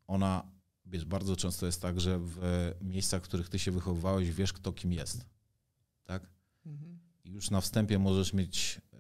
ona, 0.08 0.44
wiesz, 0.90 1.06
bardzo 1.06 1.36
często 1.36 1.66
jest 1.66 1.82
tak, 1.82 2.00
że 2.00 2.20
w 2.20 2.40
miejscach, 2.82 3.22
w 3.22 3.26
których 3.26 3.50
ty 3.50 3.60
się 3.60 3.72
wychowywałeś, 3.72 4.32
wiesz, 4.32 4.54
kto 4.54 4.74
kim 4.74 4.94
jest. 4.94 5.26
Tak? 6.04 6.30
Mhm. 6.66 7.00
I 7.26 7.32
już 7.32 7.50
na 7.50 7.62
wstępie 7.62 8.00
możesz 8.00 8.34
mieć, 8.34 8.82
e, 8.94 9.00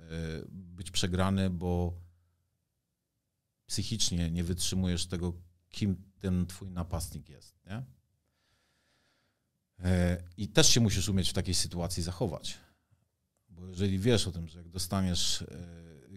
być 0.49 0.91
przegrany, 0.91 1.49
bo 1.49 2.01
psychicznie 3.65 4.31
nie 4.31 4.43
wytrzymujesz 4.43 5.05
tego, 5.05 5.33
kim 5.69 6.03
ten 6.19 6.45
twój 6.45 6.71
napastnik 6.71 7.29
jest. 7.29 7.55
Nie? 7.65 7.83
E, 9.79 10.23
I 10.37 10.47
też 10.47 10.67
się 10.67 10.81
musisz 10.81 11.09
umieć 11.09 11.29
w 11.29 11.33
takiej 11.33 11.53
sytuacji 11.53 12.03
zachować. 12.03 12.57
Bo 13.49 13.67
jeżeli 13.67 13.99
wiesz 13.99 14.27
o 14.27 14.31
tym, 14.31 14.47
że 14.47 14.57
jak 14.57 14.69
dostaniesz, 14.69 15.41
e, 15.41 15.47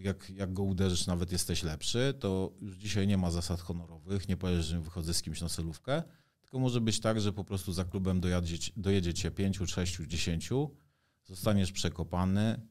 jak, 0.03 0.29
jak 0.29 0.53
go 0.53 0.63
uderzysz, 0.63 1.07
nawet 1.07 1.31
jesteś 1.31 1.63
lepszy, 1.63 2.13
to 2.19 2.51
już 2.61 2.77
dzisiaj 2.77 3.07
nie 3.07 3.17
ma 3.17 3.31
zasad 3.31 3.61
honorowych, 3.61 4.27
nie 4.27 4.37
powiesz, 4.37 4.65
że 4.65 4.79
wychodzę 4.79 5.13
z 5.13 5.21
kimś 5.21 5.41
na 5.41 5.49
celówkę, 5.49 6.03
tylko 6.41 6.59
może 6.59 6.81
być 6.81 6.99
tak, 6.99 7.21
że 7.21 7.33
po 7.33 7.43
prostu 7.43 7.73
za 7.73 7.85
klubem 7.85 8.21
dojedzie, 8.21 8.57
dojedzie 8.77 9.13
cię 9.13 9.31
pięciu, 9.31 9.67
sześciu, 9.67 10.05
dziesięciu, 10.05 10.71
zostaniesz 11.23 11.71
przekopany, 11.71 12.61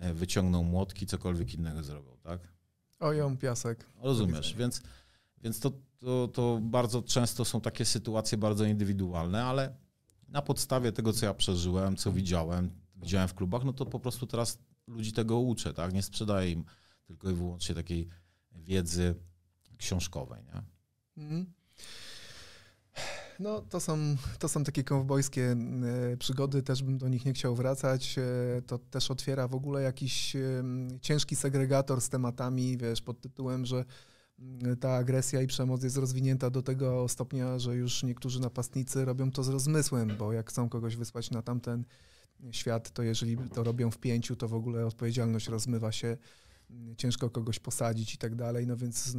e, 0.00 0.14
wyciągną 0.14 0.62
młotki, 0.62 1.06
cokolwiek 1.06 1.54
innego 1.54 1.82
zrobią, 1.82 2.16
tak? 2.22 2.52
Oją, 3.00 3.36
piasek. 3.36 3.86
Rozumiesz, 4.02 4.54
więc, 4.54 4.82
więc 5.42 5.60
to, 5.60 5.72
to, 5.98 6.28
to 6.28 6.60
bardzo 6.62 7.02
często 7.02 7.44
są 7.44 7.60
takie 7.60 7.84
sytuacje 7.84 8.38
bardzo 8.38 8.64
indywidualne, 8.64 9.44
ale 9.44 9.76
na 10.28 10.42
podstawie 10.42 10.92
tego, 10.92 11.12
co 11.12 11.26
ja 11.26 11.34
przeżyłem, 11.34 11.96
co 11.96 12.12
widziałem, 12.12 12.70
widziałem 12.96 13.28
w 13.28 13.34
klubach, 13.34 13.64
no 13.64 13.72
to 13.72 13.86
po 13.86 14.00
prostu 14.00 14.26
teraz 14.26 14.58
ludzi 14.86 15.12
tego 15.12 15.38
uczę, 15.38 15.74
tak? 15.74 15.92
Nie 15.92 16.02
sprzedaję 16.02 16.50
im 16.50 16.64
tylko 17.06 17.30
i 17.30 17.34
wyłącznie 17.34 17.74
takiej 17.74 18.08
wiedzy 18.52 19.14
książkowej, 19.78 20.44
nie? 20.44 20.62
Mm. 21.24 21.52
No, 23.38 23.60
to 23.60 23.80
są, 23.80 23.98
to 24.38 24.48
są 24.48 24.64
takie 24.64 24.84
kowbojskie 24.84 25.56
e, 26.12 26.16
przygody, 26.16 26.62
też 26.62 26.82
bym 26.82 26.98
do 26.98 27.08
nich 27.08 27.24
nie 27.24 27.32
chciał 27.32 27.54
wracać. 27.54 28.18
E, 28.18 28.62
to 28.66 28.78
też 28.78 29.10
otwiera 29.10 29.48
w 29.48 29.54
ogóle 29.54 29.82
jakiś 29.82 30.36
ciężki 31.00 31.36
segregator 31.36 32.00
z 32.00 32.08
tematami, 32.08 32.76
wiesz, 32.78 33.02
pod 33.02 33.20
tytułem, 33.20 33.66
że 33.66 33.84
mm, 34.38 34.76
ta 34.76 34.94
agresja 34.94 35.42
i 35.42 35.46
przemoc 35.46 35.82
jest 35.82 35.96
rozwinięta 35.96 36.50
do 36.50 36.62
tego 36.62 37.08
stopnia, 37.08 37.58
że 37.58 37.76
już 37.76 38.02
niektórzy 38.02 38.40
napastnicy 38.40 39.04
robią 39.04 39.30
to 39.30 39.42
z 39.44 39.48
rozmysłem, 39.48 40.16
bo 40.18 40.32
jak 40.32 40.48
chcą 40.48 40.68
kogoś 40.68 40.96
wysłać 40.96 41.30
na 41.30 41.42
tamten 41.42 41.84
świat, 42.50 42.90
to 42.90 43.02
jeżeli 43.02 43.36
to 43.36 43.64
robią 43.64 43.90
w 43.90 43.98
pięciu, 43.98 44.36
to 44.36 44.48
w 44.48 44.54
ogóle 44.54 44.86
odpowiedzialność 44.86 45.48
rozmywa 45.48 45.92
się, 45.92 46.16
mm, 46.70 46.96
ciężko 46.96 47.30
kogoś 47.30 47.58
posadzić 47.58 48.14
i 48.14 48.18
tak 48.18 48.34
dalej. 48.34 48.66
No 48.66 48.76
więc 48.76 49.16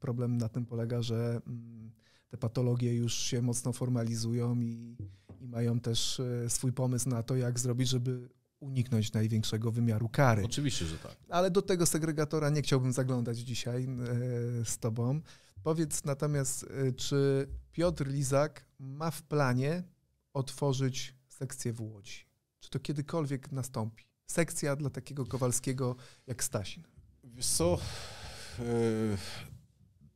problem 0.00 0.38
na 0.38 0.48
tym 0.48 0.66
polega, 0.66 1.02
że 1.02 1.40
mm, 1.46 1.92
te 2.28 2.38
patologie 2.38 2.94
już 2.94 3.14
się 3.14 3.42
mocno 3.42 3.72
formalizują 3.72 4.60
i, 4.60 4.96
i 5.40 5.48
mają 5.48 5.80
też 5.80 6.20
e, 6.20 6.50
swój 6.50 6.72
pomysł 6.72 7.08
na 7.08 7.22
to, 7.22 7.36
jak 7.36 7.60
zrobić, 7.60 7.88
żeby 7.88 8.28
uniknąć 8.60 9.12
największego 9.12 9.70
wymiaru 9.70 10.08
kary. 10.08 10.44
Oczywiście, 10.44 10.86
że 10.86 10.98
tak. 10.98 11.16
Ale 11.28 11.50
do 11.50 11.62
tego 11.62 11.86
segregatora 11.86 12.50
nie 12.50 12.62
chciałbym 12.62 12.92
zaglądać 12.92 13.38
dzisiaj 13.38 13.84
e, 13.84 13.88
z 14.64 14.78
Tobą. 14.78 15.20
Powiedz 15.62 16.04
natomiast, 16.04 16.64
e, 16.64 16.92
czy 16.92 17.48
Piotr 17.72 18.06
Lizak 18.06 18.66
ma 18.78 19.10
w 19.10 19.22
planie 19.22 19.82
otworzyć 20.32 21.14
sekcję 21.28 21.72
w 21.72 21.80
Łodzi? 21.80 22.31
Czy 22.62 22.70
to 22.70 22.80
kiedykolwiek 22.80 23.52
nastąpi? 23.52 24.04
Sekcja 24.26 24.76
dla 24.76 24.90
takiego 24.90 25.26
Kowalskiego 25.26 25.96
jak 26.26 26.44
Stasin. 26.44 26.82
Wiesz 27.24 27.46
co, 27.46 27.78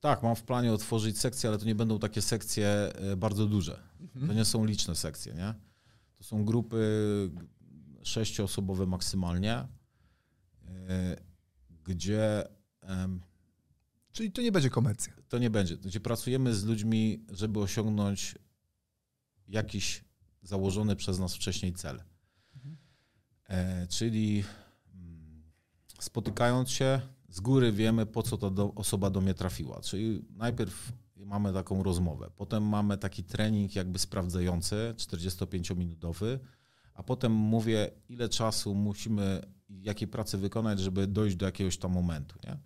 tak, 0.01 0.23
mam 0.23 0.37
w 0.37 0.43
planie 0.43 0.73
otworzyć 0.73 1.19
sekcje, 1.19 1.49
ale 1.49 1.59
to 1.59 1.65
nie 1.65 1.75
będą 1.75 1.99
takie 1.99 2.23
sekcje 2.23 2.69
e, 2.69 3.17
bardzo 3.17 3.47
duże. 3.47 3.83
Mhm. 4.01 4.27
To 4.27 4.33
nie 4.33 4.45
są 4.45 4.65
liczne 4.65 4.97
sekcje, 4.97 5.35
nie? 5.35 5.55
To 6.19 6.25
są 6.25 6.45
grupy 6.45 6.81
sześcioosobowe 8.03 8.87
maksymalnie, 8.87 9.55
e, 9.55 11.17
gdzie... 11.85 12.45
Czyli 14.13 14.33
to 14.33 14.43
nie 14.43 14.53
będzie 14.53 14.71
komercja. 14.71 15.13
To 15.29 15.39
nie 15.39 15.51
będzie. 15.51 15.77
Gdzie 15.77 16.01
pracujemy 16.01 16.55
z 16.55 16.65
ludźmi, 16.65 17.25
żeby 17.31 17.61
osiągnąć 17.61 18.35
jakiś 19.49 20.05
założony 20.43 20.97
przez 20.97 21.19
nas 21.19 21.35
wcześniej 21.35 21.73
cel. 21.73 22.03
E, 23.49 23.87
czyli 23.87 24.45
mm, 24.95 25.43
spotykając 25.99 26.71
się, 26.71 27.01
z 27.29 27.41
góry 27.41 27.73
wiemy, 27.73 28.07
po 28.07 28.23
co 28.23 28.37
ta 28.37 28.51
do, 28.51 28.75
osoba 28.75 29.11
do 29.11 29.21
mnie 29.21 29.35
trafiła. 29.35 29.81
Czyli 29.81 30.25
najpierw 30.37 30.93
mamy 31.17 31.53
taką 31.53 31.83
rozmowę, 31.83 32.31
potem 32.37 32.63
mamy 32.63 32.99
taki 32.99 33.25
trening 33.25 33.75
jakby 33.75 33.99
sprawdzający, 33.99 34.95
45-minutowy, 34.97 36.39
a 36.95 37.03
potem 37.03 37.33
mówię, 37.33 37.91
ile 38.09 38.29
czasu 38.29 38.75
musimy, 38.75 39.43
jakiej 39.69 40.09
pracy 40.09 40.39
wykonać, 40.39 40.81
żeby 40.81 41.07
dojść 41.07 41.37
do 41.37 41.47
jakiegoś 41.47 41.79
tam 41.79 41.93
momentu. 41.93 42.39
Nie? 42.45 42.57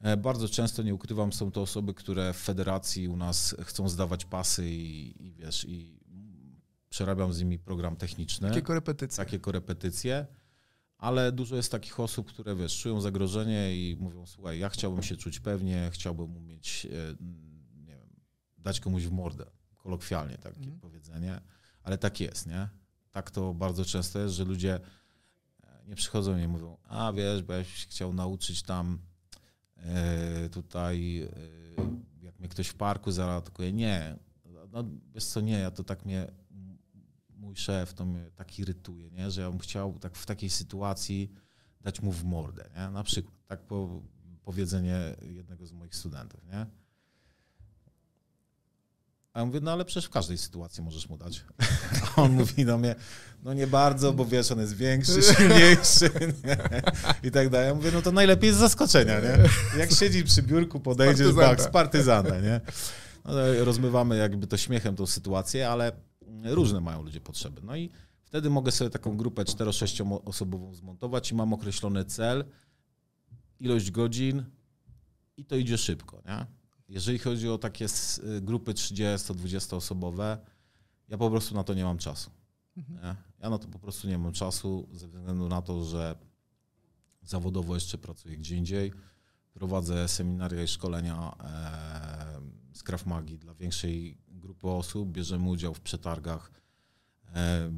E, 0.00 0.16
bardzo 0.16 0.48
często, 0.48 0.82
nie 0.82 0.94
ukrywam, 0.94 1.32
są 1.32 1.50
to 1.50 1.62
osoby, 1.62 1.94
które 1.94 2.32
w 2.32 2.36
federacji 2.36 3.08
u 3.08 3.16
nas 3.16 3.56
chcą 3.60 3.88
zdawać 3.88 4.24
pasy 4.24 4.70
i, 4.70 5.26
i 5.26 5.32
wiesz, 5.32 5.64
i 5.68 5.99
przerabiam 6.90 7.32
z 7.32 7.38
nimi 7.40 7.58
program 7.58 7.96
techniczny. 7.96 8.48
Takie 8.48 8.62
korepetycje. 8.62 9.24
Takie 9.24 9.38
korepetycje 9.38 10.26
ale 11.00 11.32
dużo 11.32 11.56
jest 11.56 11.72
takich 11.72 12.00
osób, 12.00 12.28
które 12.28 12.56
wiesz, 12.56 12.78
czują 12.78 13.00
zagrożenie 13.00 13.76
i 13.76 13.96
mówią, 14.00 14.26
słuchaj, 14.26 14.58
ja 14.58 14.68
chciałbym 14.68 15.02
się 15.02 15.16
czuć 15.16 15.40
pewnie, 15.40 15.90
chciałbym 15.92 16.36
umieć, 16.36 16.86
e, 16.86 17.24
nie 17.84 17.96
wiem, 17.96 18.08
dać 18.58 18.80
komuś 18.80 19.02
w 19.02 19.12
mordę, 19.12 19.46
kolokwialnie 19.76 20.38
takie 20.38 20.64
mm. 20.64 20.80
powiedzenie, 20.80 21.40
ale 21.82 21.98
tak 21.98 22.20
jest, 22.20 22.46
nie? 22.46 22.68
Tak 23.10 23.30
to 23.30 23.54
bardzo 23.54 23.84
często 23.84 24.18
jest, 24.18 24.34
że 24.34 24.44
ludzie 24.44 24.80
e, 25.64 25.84
nie 25.86 25.94
przychodzą 25.96 26.38
i 26.38 26.48
mówią, 26.48 26.76
a 26.84 27.12
wiesz, 27.12 27.42
bo 27.42 27.52
ja 27.52 27.64
się 27.64 27.86
chciał 27.88 28.12
nauczyć 28.12 28.62
tam 28.62 28.98
e, 29.76 30.48
tutaj, 30.48 31.28
jak 32.22 32.38
mnie 32.38 32.48
ktoś 32.48 32.68
w 32.68 32.74
parku 32.74 33.12
zaatakuje, 33.12 33.72
nie, 33.72 34.16
no 34.72 34.84
wiesz 35.14 35.24
co, 35.24 35.40
nie, 35.40 35.58
ja 35.58 35.70
to 35.70 35.84
tak 35.84 36.04
mnie 36.04 36.32
mój 37.40 37.56
szef 37.56 37.94
to 37.94 38.04
mnie 38.04 38.30
tak 38.36 38.58
irytuje, 38.58 39.10
nie? 39.10 39.30
że 39.30 39.40
ja 39.40 39.50
bym 39.50 39.58
chciał 39.58 39.98
tak 39.98 40.16
w 40.16 40.26
takiej 40.26 40.50
sytuacji 40.50 41.32
dać 41.80 42.02
mu 42.02 42.12
w 42.12 42.24
mordę. 42.24 42.70
Nie? 42.76 42.90
Na 42.90 43.02
przykład, 43.02 43.34
tak 43.46 43.60
po, 43.60 44.02
powiedzenie 44.44 45.16
jednego 45.22 45.66
z 45.66 45.72
moich 45.72 45.94
studentów. 45.94 46.40
Nie? 46.52 46.66
A 49.32 49.38
ja 49.38 49.46
mówię, 49.46 49.60
no 49.62 49.72
ale 49.72 49.84
przecież 49.84 50.04
w 50.04 50.10
każdej 50.10 50.38
sytuacji 50.38 50.82
możesz 50.82 51.08
mu 51.08 51.16
dać. 51.16 51.44
A 52.16 52.22
on 52.22 52.32
mówi 52.32 52.64
do 52.64 52.78
mnie, 52.78 52.94
no 53.42 53.54
nie 53.54 53.66
bardzo, 53.66 54.12
bo 54.12 54.24
wiesz, 54.24 54.52
on 54.52 54.60
jest 54.60 54.76
większy, 54.76 55.22
silniejszy 55.36 56.10
nie? 56.44 56.82
i 57.22 57.30
tak 57.30 57.48
dalej. 57.48 57.68
Ja 57.68 57.74
mówię, 57.74 57.90
no 57.94 58.02
to 58.02 58.12
najlepiej 58.12 58.52
z 58.52 58.56
zaskoczenia, 58.56 59.20
nie? 59.20 59.38
Jak 59.78 59.92
siedzi 59.92 60.24
przy 60.24 60.42
biurku, 60.42 60.80
podejdzie 60.80 61.34
tak, 61.34 61.62
z 61.62 61.68
partyzanta, 61.68 62.40
nie? 62.40 62.60
No, 63.24 63.64
rozmywamy 63.64 64.16
jakby 64.16 64.46
to 64.46 64.56
śmiechem 64.56 64.96
tą 64.96 65.06
sytuację, 65.06 65.68
ale 65.68 65.92
różne 66.44 66.80
mają 66.80 67.02
ludzie 67.02 67.20
potrzeby. 67.20 67.60
No 67.64 67.76
i 67.76 67.90
wtedy 68.22 68.50
mogę 68.50 68.72
sobie 68.72 68.90
taką 68.90 69.16
grupę 69.16 69.44
4-6 69.44 70.20
osobową 70.24 70.74
zmontować 70.74 71.30
i 71.30 71.34
mam 71.34 71.52
określony 71.52 72.04
cel, 72.04 72.44
ilość 73.60 73.90
godzin 73.90 74.44
i 75.36 75.44
to 75.44 75.56
idzie 75.56 75.78
szybko. 75.78 76.22
Nie? 76.26 76.46
Jeżeli 76.88 77.18
chodzi 77.18 77.48
o 77.48 77.58
takie 77.58 77.86
y, 78.36 78.40
grupy 78.40 78.72
30-20 78.72 79.76
osobowe, 79.76 80.38
ja 81.08 81.18
po 81.18 81.30
prostu 81.30 81.54
na 81.54 81.64
to 81.64 81.74
nie 81.74 81.84
mam 81.84 81.98
czasu. 81.98 82.30
Mhm. 82.76 82.98
Nie? 83.02 83.16
Ja 83.42 83.50
na 83.50 83.58
to 83.58 83.68
po 83.68 83.78
prostu 83.78 84.08
nie 84.08 84.18
mam 84.18 84.32
czasu 84.32 84.88
ze 84.92 85.08
względu 85.08 85.48
na 85.48 85.62
to, 85.62 85.84
że 85.84 86.14
Zawodowo 87.22 87.74
jeszcze 87.74 87.98
pracuję 87.98 88.36
gdzie 88.36 88.56
indziej. 88.56 88.92
Prowadzę 89.52 90.08
seminaria 90.08 90.62
i 90.62 90.68
szkolenia 90.68 91.36
e, 91.40 92.76
z 92.76 92.82
Krav 92.82 93.06
Magi 93.06 93.38
dla 93.38 93.54
większej 93.54 94.18
grupy 94.40 94.68
osób. 94.68 95.08
Bierzemy 95.08 95.48
udział 95.48 95.74
w 95.74 95.80
przetargach 95.80 96.52
e, 97.34 97.70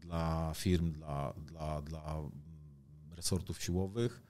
dla 0.00 0.52
firm, 0.54 0.92
dla, 0.92 1.34
dla, 1.46 1.82
dla 1.82 2.22
resortów 3.10 3.62
siłowych. 3.62 4.22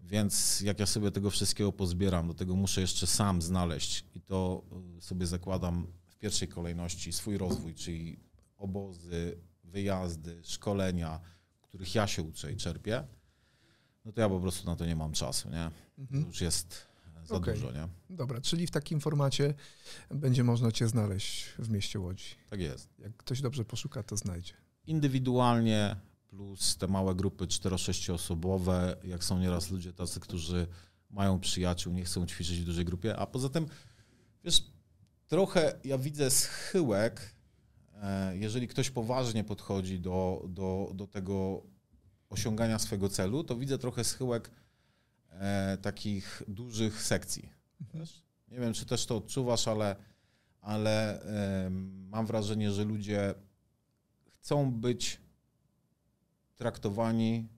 Więc 0.00 0.60
jak 0.60 0.80
ja 0.80 0.86
sobie 0.86 1.10
tego 1.10 1.30
wszystkiego 1.30 1.72
pozbieram, 1.72 2.28
do 2.28 2.34
tego 2.34 2.56
muszę 2.56 2.80
jeszcze 2.80 3.06
sam 3.06 3.42
znaleźć 3.42 4.04
i 4.14 4.20
to 4.20 4.62
y, 4.98 5.02
sobie 5.02 5.26
zakładam 5.26 5.86
w 6.06 6.16
pierwszej 6.16 6.48
kolejności 6.48 7.12
swój 7.12 7.38
rozwój, 7.38 7.74
czyli 7.74 8.20
obozy, 8.56 9.38
wyjazdy, 9.64 10.40
szkolenia, 10.44 11.20
których 11.60 11.94
ja 11.94 12.06
się 12.06 12.22
uczę 12.22 12.52
i 12.52 12.56
czerpię, 12.56 13.04
no 14.04 14.12
to 14.12 14.20
ja 14.20 14.28
po 14.28 14.40
prostu 14.40 14.66
na 14.66 14.76
to 14.76 14.86
nie 14.86 14.96
mam 14.96 15.12
czasu, 15.12 15.50
nie? 15.50 15.70
Mhm. 15.98 16.26
Już 16.26 16.40
jest 16.40 16.87
za 17.28 17.36
Okej. 17.36 17.54
dużo, 17.54 17.72
nie? 17.72 17.88
Dobra, 18.10 18.40
czyli 18.40 18.66
w 18.66 18.70
takim 18.70 19.00
formacie 19.00 19.54
będzie 20.10 20.44
można 20.44 20.72
cię 20.72 20.88
znaleźć 20.88 21.44
w 21.58 21.70
mieście 21.70 22.00
Łodzi. 22.00 22.24
Tak 22.50 22.60
jest. 22.60 22.88
Jak 22.98 23.16
ktoś 23.16 23.40
dobrze 23.40 23.64
poszuka, 23.64 24.02
to 24.02 24.16
znajdzie. 24.16 24.52
Indywidualnie 24.86 25.96
plus 26.28 26.76
te 26.76 26.88
małe 26.88 27.14
grupy 27.14 27.46
4-6 27.46 28.12
osobowe, 28.12 28.96
jak 29.04 29.24
są 29.24 29.38
nieraz 29.38 29.70
ludzie 29.70 29.92
tacy, 29.92 30.20
którzy 30.20 30.66
mają 31.10 31.40
przyjaciół, 31.40 31.92
nie 31.92 32.04
chcą 32.04 32.26
ćwiczyć 32.26 32.60
w 32.60 32.64
dużej 32.64 32.84
grupie, 32.84 33.16
a 33.16 33.26
poza 33.26 33.48
tym, 33.48 33.66
wiesz, 34.44 34.64
trochę 35.26 35.80
ja 35.84 35.98
widzę 35.98 36.30
schyłek, 36.30 37.34
e, 38.02 38.36
jeżeli 38.36 38.68
ktoś 38.68 38.90
poważnie 38.90 39.44
podchodzi 39.44 40.00
do, 40.00 40.44
do, 40.48 40.92
do 40.94 41.06
tego 41.06 41.62
osiągania 42.30 42.78
swojego 42.78 43.08
celu, 43.08 43.44
to 43.44 43.56
widzę 43.56 43.78
trochę 43.78 44.04
schyłek 44.04 44.50
e, 45.30 45.78
takich 45.82 46.42
dużych 46.48 47.02
sekcji. 47.02 47.52
Wiesz? 47.94 48.22
Nie 48.48 48.60
wiem, 48.60 48.72
czy 48.72 48.86
też 48.86 49.06
to 49.06 49.16
odczuwasz, 49.16 49.68
ale, 49.68 49.96
ale 50.60 51.22
em, 51.66 52.08
mam 52.08 52.26
wrażenie, 52.26 52.72
że 52.72 52.84
ludzie 52.84 53.34
chcą 54.40 54.72
być 54.72 55.20
traktowani 56.56 57.48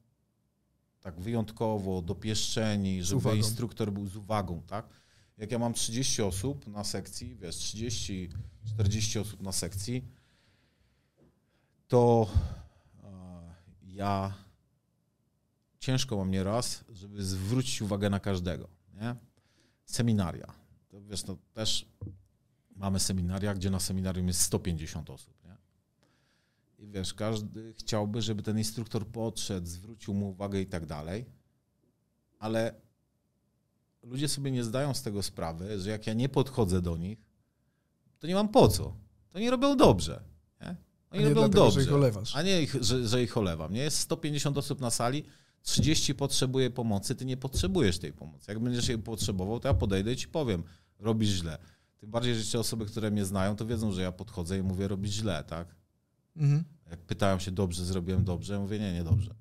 tak 1.01 1.21
wyjątkowo, 1.21 2.03
dopieszczeni, 2.03 3.03
żeby 3.03 3.19
uwagą. 3.19 3.37
instruktor 3.37 3.93
był 3.93 4.07
z 4.07 4.17
uwagą, 4.17 4.63
tak? 4.63 4.89
Jak 5.39 5.51
ja 5.53 5.59
mam 5.59 5.75
30 5.75 6.23
osób 6.23 6.67
na 6.67 6.85
sekcji, 6.85 7.37
wiesz, 7.37 7.57
30, 7.57 8.31
40 8.65 9.19
osób 9.19 9.43
na 9.43 9.53
sekcji, 9.53 10.05
to 11.89 12.31
e, 13.05 13.55
ja 13.83 14.35
ciężko 15.81 16.17
mam 16.17 16.31
nieraz, 16.31 16.85
żeby 16.93 17.25
zwrócić 17.25 17.83
uwagę 17.83 18.11
na 18.11 18.21
każdego, 18.21 18.69
nie? 18.95 19.15
Seminaria. 19.85 20.53
To 20.89 21.03
wiesz, 21.03 21.27
no 21.27 21.37
też 21.53 21.87
mamy 22.77 23.01
seminaria, 23.01 23.55
gdzie 23.55 23.71
na 23.71 23.81
seminarium 23.81 24.29
jest 24.29 24.41
150 24.41 25.11
osób, 25.11 25.35
nie? 25.45 25.57
I 26.79 26.87
wiesz, 26.87 27.15
każdy 27.15 27.75
chciałby, 27.79 28.23
żeby 28.23 28.43
ten 28.43 28.59
instruktor 28.59 29.07
podszedł, 29.07 29.67
zwrócił 29.67 30.15
mu 30.15 30.31
uwagę 30.31 30.61
i 30.61 30.67
tak 30.67 30.87
dalej, 30.87 31.25
ale 32.39 32.75
ludzie 34.03 34.29
sobie 34.29 34.51
nie 34.51 34.65
zdają 34.65 34.95
z 34.95 35.03
tego 35.03 35.23
sprawy, 35.23 35.81
że 35.81 35.91
jak 35.91 36.07
ja 36.07 36.15
nie 36.15 36.29
podchodzę 36.29 36.83
do 36.83 36.97
nich, 36.97 37.19
to 38.19 38.27
nie 38.27 38.35
mam 38.35 38.49
po 38.49 38.69
co. 38.69 38.97
To 39.31 39.39
nie 39.39 39.51
robią 39.51 39.77
dobrze. 39.77 40.23
Nie? 40.61 40.77
A 41.11 41.15
Oni 41.15 41.21
nie 41.21 41.29
robią 41.29 41.41
dlatego, 41.41 41.65
dobrze. 41.65 41.81
że 41.81 41.87
ich 41.87 41.93
olewasz. 41.95 42.37
A 42.37 42.43
nie, 42.43 42.63
ich, 42.63 42.75
że, 42.81 43.09
że 43.09 43.23
ich 43.23 43.37
olewam. 43.37 43.73
Nie 43.73 43.81
jest 43.83 43.99
150 43.99 44.59
osób 44.59 44.81
na 44.81 44.91
sali, 44.91 45.25
30 45.63 46.15
potrzebuje 46.15 46.71
pomocy, 46.71 47.15
ty 47.15 47.25
nie 47.25 47.37
potrzebujesz 47.37 47.99
tej 47.99 48.13
pomocy. 48.13 48.53
Jak 48.53 48.59
będziesz 48.59 48.89
jej 48.89 48.99
potrzebował, 48.99 49.61
to 49.61 49.69
ja 49.69 49.75
podejdę 49.75 50.13
i 50.13 50.17
ci 50.17 50.29
powiem, 50.29 50.63
robisz 50.99 51.29
źle. 51.29 51.59
Tym 51.99 52.11
bardziej, 52.11 52.35
że 52.35 52.41
jeszcze 52.41 52.59
osoby, 52.59 52.87
które 52.87 53.11
mnie 53.11 53.25
znają, 53.25 53.57
to 53.57 53.67
wiedzą, 53.67 53.93
że 53.93 54.03
ja 54.03 54.13
podchodzę 54.13 54.59
i 54.59 54.63
mówię, 54.63 54.89
robisz 54.89 55.11
źle, 55.11 55.45
tak? 55.45 55.75
Mhm. 56.37 56.65
Jak 56.91 57.01
pytają 57.01 57.39
się, 57.39 57.51
dobrze 57.51 57.85
zrobiłem 57.85 58.25
dobrze, 58.25 58.55
ja 58.55 58.61
mówię, 58.61 58.79
nie, 58.79 58.93
nie 58.93 59.05
dobrze. 59.05 59.35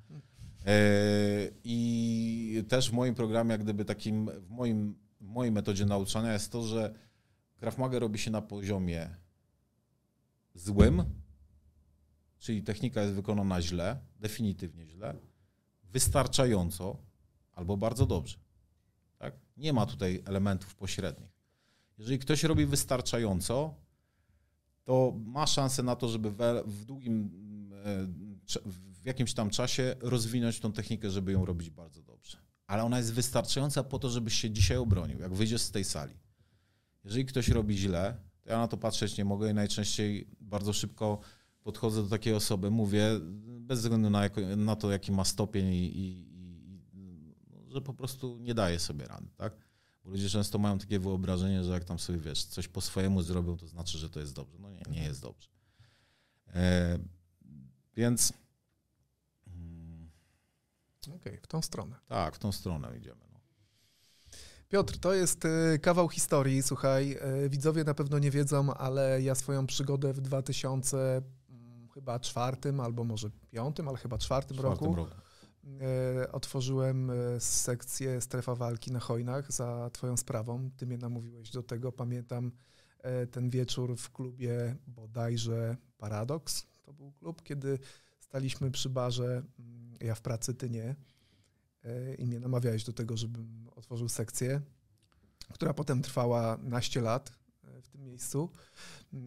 E, 0.66 1.52
I 1.64 2.64
też 2.68 2.90
w 2.90 2.94
moim 2.94 3.16
programie, 3.16 3.52
jak 3.52 3.64
gdyby 3.64 3.86
takim, 3.86 4.30
w, 4.42 4.50
moim, 4.50 4.96
w 5.22 5.28
mojej 5.28 5.52
metodzie 5.52 5.86
nauczania 5.86 6.34
jest 6.34 6.52
to, 6.52 6.64
że 6.64 6.94
Krav 7.58 7.78
Maga 7.78 8.00
robi 8.00 8.20
się 8.20 8.32
na 8.32 8.42
poziomie 8.42 9.16
złym, 10.56 11.04
czyli 12.40 12.64
technika 12.64 13.02
jest 13.02 13.14
wykonana 13.14 13.62
źle, 13.62 14.00
definitywnie 14.20 14.88
źle, 14.88 15.16
wystarczająco 15.92 16.98
albo 17.54 17.78
bardzo 17.78 18.06
dobrze. 18.06 18.38
Tak? 19.18 19.34
Nie 19.58 19.74
ma 19.74 19.86
tutaj 19.86 20.24
elementów 20.26 20.76
pośrednich. 20.76 21.30
Jeżeli 21.98 22.20
ktoś 22.20 22.44
robi 22.44 22.66
wystarczająco, 22.66 23.76
to 24.84 25.14
ma 25.26 25.48
szansę 25.48 25.84
na 25.84 25.96
to, 25.96 26.10
żeby 26.10 26.32
w 26.66 26.86
długim, 26.86 27.30
e, 27.86 28.08
w 28.66 29.06
jakimś 29.06 29.34
tam 29.34 29.50
czasie 29.50 29.96
rozwinąć 30.00 30.60
tą 30.60 30.72
technikę, 30.72 31.10
żeby 31.10 31.32
ją 31.32 31.46
robić 31.46 31.70
bardzo 31.70 32.02
dobrze. 32.02 32.38
Ale 32.68 32.84
ona 32.84 32.98
jest 32.98 33.14
wystarczająca 33.14 33.84
po 33.84 34.00
to, 34.00 34.10
żebyś 34.10 34.34
się 34.34 34.52
dzisiaj 34.52 34.78
obronił, 34.78 35.20
jak 35.20 35.34
wyjdziesz 35.34 35.62
z 35.62 35.72
tej 35.72 35.84
sali. 35.84 36.14
Jeżeli 37.04 37.26
ktoś 37.26 37.48
robi 37.48 37.78
źle, 37.78 38.18
to 38.42 38.50
ja 38.50 38.58
na 38.58 38.68
to 38.68 38.78
patrzeć 38.78 39.18
nie 39.18 39.26
mogę 39.26 39.52
i 39.52 39.54
najczęściej 39.54 40.28
bardzo 40.42 40.74
szybko 40.74 41.20
podchodzę 41.70 42.04
do 42.04 42.10
takiej 42.10 42.34
osoby, 42.34 42.72
mówię, 42.72 43.20
bez 43.60 43.80
względu 43.80 44.10
na, 44.10 44.24
jako, 44.24 44.42
na 44.42 44.76
to, 44.76 44.92
jaki 44.92 45.12
ma 45.12 45.26
stopień 45.26 45.68
i, 45.68 45.98
i, 45.98 46.28
i 46.94 47.36
no, 47.50 47.72
że 47.72 47.82
po 47.82 47.94
prostu 47.94 48.38
nie 48.40 48.54
daje 48.54 48.80
sobie 48.80 49.06
rady, 49.06 49.28
tak? 49.38 49.54
Bo 50.04 50.10
ludzie 50.10 50.30
często 50.30 50.60
mają 50.60 50.80
takie 50.80 51.00
wyobrażenie, 51.00 51.64
że 51.64 51.72
jak 51.72 51.84
tam 51.84 52.00
sobie, 52.00 52.20
wiesz, 52.20 52.44
coś 52.44 52.68
po 52.68 52.82
swojemu 52.82 53.22
zrobią, 53.22 53.58
to 53.58 53.68
znaczy, 53.68 53.98
że 53.98 54.10
to 54.10 54.20
jest 54.20 54.34
dobrze. 54.34 54.58
No 54.60 54.70
nie, 54.72 54.82
nie 54.90 55.04
jest 55.04 55.22
dobrze. 55.22 55.50
E, 56.54 57.00
więc 57.96 58.34
mm, 59.48 60.10
Okej, 61.16 61.38
w 61.38 61.48
tą 61.48 61.62
stronę. 61.62 61.96
tak, 62.06 62.36
w 62.36 62.40
tą 62.40 62.52
stronę 62.52 62.98
idziemy. 62.98 63.22
No. 63.34 63.40
Piotr, 64.70 64.98
to 64.98 65.14
jest 65.14 65.46
e, 65.46 65.80
kawał 65.80 66.10
historii. 66.10 66.64
Słuchaj, 66.64 67.18
e, 67.22 67.50
widzowie 67.50 67.84
na 67.84 67.94
pewno 67.94 68.20
nie 68.20 68.32
wiedzą, 68.32 68.74
ale 68.74 69.22
ja 69.22 69.36
swoją 69.36 69.68
przygodę 69.68 70.14
w 70.14 70.22
2000 70.22 70.98
mm, 70.98 71.39
chyba 72.00 72.20
czwartym 72.20 72.80
albo 72.80 73.04
może 73.04 73.30
piątym, 73.52 73.88
ale 73.88 73.98
chyba 73.98 74.18
czwartym, 74.18 74.58
czwartym 74.58 74.88
roku, 74.88 74.96
roku. 74.96 75.16
e, 75.82 76.32
otworzyłem 76.32 77.12
e, 77.12 77.40
sekcję 77.40 78.22
Strefa 78.22 78.56
Walki 78.56 78.92
na 78.92 79.00
Hojnach 79.00 79.52
za 79.52 79.90
twoją 79.94 80.18
sprawą. 80.18 80.70
Ty 80.78 80.86
mnie 80.86 80.98
namówiłeś 80.98 81.52
do 81.52 81.64
tego. 81.64 81.92
Pamiętam 81.92 82.52
e, 83.00 83.28
ten 83.28 83.50
wieczór 83.50 83.98
w 83.98 84.12
klubie 84.12 84.76
bodajże 84.88 85.78
Paradox. 85.98 86.68
To 86.84 86.94
był 86.94 87.12
klub, 87.12 87.44
kiedy 87.44 87.80
staliśmy 88.20 88.72
przy 88.72 88.90
barze, 88.90 89.44
mm, 89.60 89.94
ja 90.02 90.16
w 90.16 90.22
pracy, 90.22 90.54
ty 90.54 90.70
nie. 90.70 90.96
E, 91.84 92.16
I 92.16 92.26
mnie 92.26 92.40
namawiałeś 92.40 92.84
do 92.84 92.94
tego, 92.94 93.18
żebym 93.18 93.70
otworzył 93.76 94.10
sekcję, 94.10 94.62
która 95.54 95.74
potem 95.74 96.02
trwała 96.02 96.58
naście 96.62 97.02
lat 97.02 97.39
w 97.82 97.90
tym 97.90 98.04
miejscu. 98.04 98.50
E, 99.14 99.18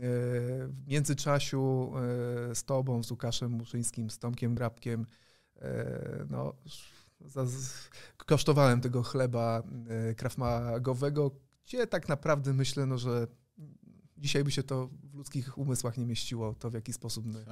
W 0.69 0.83
międzyczasiu 0.87 1.93
e, 2.51 2.55
z 2.55 2.65
tobą, 2.65 3.03
z 3.03 3.11
Łukaszem 3.11 3.53
Muszyńskim, 3.53 4.11
z 4.11 4.19
Tomkiem 4.19 4.55
Grabkiem, 4.55 5.07
e, 5.57 6.27
no, 6.31 6.55
kosztowałem 8.17 8.81
tego 8.81 9.03
chleba 9.03 9.63
krafmagowego, 10.17 11.31
gdzie 11.65 11.87
tak 11.87 12.09
naprawdę 12.09 12.53
myślę, 12.53 12.87
no, 12.87 12.99
że 12.99 13.27
dzisiaj 14.19 14.45
by 14.45 14.51
się 14.51 14.63
to 14.63 14.89
w 15.03 15.15
ludzkich 15.15 15.59
umysłach 15.59 15.99
nie 15.99 16.07
mieściło, 16.07 16.55
to 16.55 16.71
w 16.71 16.75
jaki 16.75 16.93
sposób 16.93 17.27
my 17.27 17.45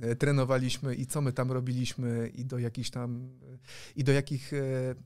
e, 0.00 0.16
trenowaliśmy 0.16 0.94
i 0.94 1.06
co 1.06 1.20
my 1.20 1.32
tam 1.32 1.52
robiliśmy 1.52 2.28
i 2.28 2.44
do 2.44 2.58
jakich 2.58 2.90
tam 2.90 3.38
i 3.96 4.04
do 4.04 4.12
jakich 4.12 4.52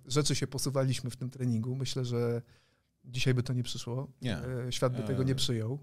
rzeczy 0.07 0.35
się 0.35 0.47
posuwaliśmy 0.47 1.11
w 1.11 1.17
tym 1.17 1.31
treningu. 1.31 1.77
Myślę, 1.77 2.05
że 2.05 2.43
dzisiaj 3.09 3.35
by 3.35 3.43
to 3.43 3.53
nie 3.53 3.63
przyszło. 3.63 4.09
Nie. 4.23 4.39
E, 4.39 4.73
Świat 4.73 4.93
by 4.93 5.03
E, 5.03 5.07
tego 5.07 5.23
nie 5.23 5.35
przyjął. 5.35 5.79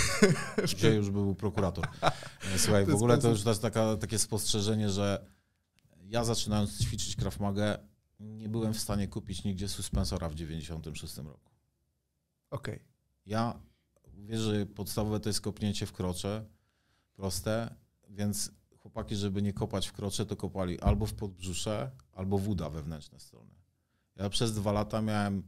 Dzisiaj 0.66 0.96
już 0.96 1.10
był 1.10 1.34
prokurator. 1.34 1.88
E, 2.54 2.58
Słuchaj, 2.58 2.86
w 2.86 2.94
ogóle 2.94 3.18
to 3.18 3.28
już 3.28 3.44
jest 3.44 3.62
taka, 3.62 3.96
takie 3.96 4.18
spostrzeżenie, 4.18 4.90
że 4.90 5.26
ja 6.04 6.24
zaczynając 6.24 6.82
ćwiczyć 6.82 7.16
Krav 7.16 7.40
Magę, 7.40 7.78
nie 8.20 8.48
byłem 8.48 8.74
w 8.74 8.80
stanie 8.80 9.08
kupić 9.08 9.44
nigdzie 9.44 9.68
suspensora 9.68 10.28
w 10.28 10.34
96 10.34 11.16
roku. 11.16 11.50
Okej. 12.50 12.82
Ja 13.26 13.60
wiesz, 14.14 14.40
że 14.40 14.66
podstawowe 14.66 15.20
to 15.20 15.28
jest 15.28 15.40
kopnięcie 15.40 15.86
w 15.86 15.92
krocze, 15.92 16.44
proste, 17.14 17.74
więc 18.08 18.52
chłopaki, 18.78 19.16
żeby 19.16 19.42
nie 19.42 19.52
kopać 19.52 19.88
w 19.88 19.92
krocze, 19.92 20.26
to 20.26 20.36
kopali 20.36 20.80
albo 20.80 21.06
w 21.06 21.14
podbrzusze, 21.14 21.90
albo 22.12 22.38
w 22.38 22.48
uda 22.48 22.70
wewnętrzne 22.70 23.20
strony. 23.20 23.50
Ja 24.16 24.28
przez 24.28 24.54
dwa 24.54 24.72
lata 24.72 25.02
miałem 25.02 25.42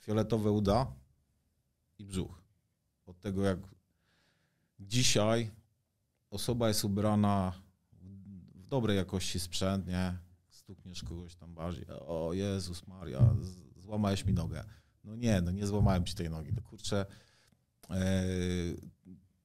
fioletowe 0.00 0.50
uda 0.50 0.92
i 1.98 2.04
brzuch. 2.04 2.42
Od 3.06 3.20
tego 3.20 3.44
jak 3.44 3.58
dzisiaj 4.80 5.50
osoba 6.30 6.68
jest 6.68 6.84
ubrana 6.84 7.52
w 8.54 8.66
dobrej 8.66 8.96
jakości 8.96 9.40
sprzęt, 9.40 9.86
nie? 9.86 10.18
stukniesz 10.50 11.02
kogoś 11.02 11.34
tam 11.34 11.54
bardziej, 11.54 11.86
o 11.88 12.32
Jezus 12.32 12.86
Maria, 12.86 13.34
złamałeś 13.76 14.24
mi 14.24 14.32
nogę. 14.32 14.64
No 15.04 15.16
nie, 15.16 15.40
no 15.40 15.50
nie 15.50 15.66
złamałem 15.66 16.04
ci 16.04 16.14
tej 16.14 16.30
nogi. 16.30 16.52
To 16.52 16.62
kurczę, 16.62 17.06
e, 17.90 18.24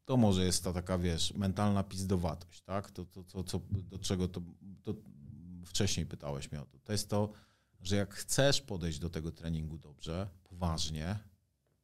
to 0.05 0.17
może 0.17 0.45
jest 0.45 0.63
ta 0.63 0.73
taka, 0.73 0.97
wiesz, 0.97 1.33
mentalna 1.33 1.83
pizdowatość, 1.83 2.61
tak? 2.61 2.91
To, 2.91 3.05
to, 3.05 3.23
to, 3.23 3.43
co, 3.43 3.61
do 3.89 3.99
czego 3.99 4.27
to, 4.27 4.41
to 4.83 4.93
wcześniej 5.65 6.05
pytałeś 6.05 6.51
mnie 6.51 6.61
o 6.61 6.65
to. 6.65 6.79
To 6.79 6.91
jest 6.91 7.09
to, 7.09 7.29
że 7.85 7.95
jak 7.95 8.13
chcesz 8.13 8.61
podejść 8.61 8.99
do 8.99 9.09
tego 9.09 9.31
treningu 9.31 9.77
dobrze, 9.77 10.29
poważnie, 10.43 11.19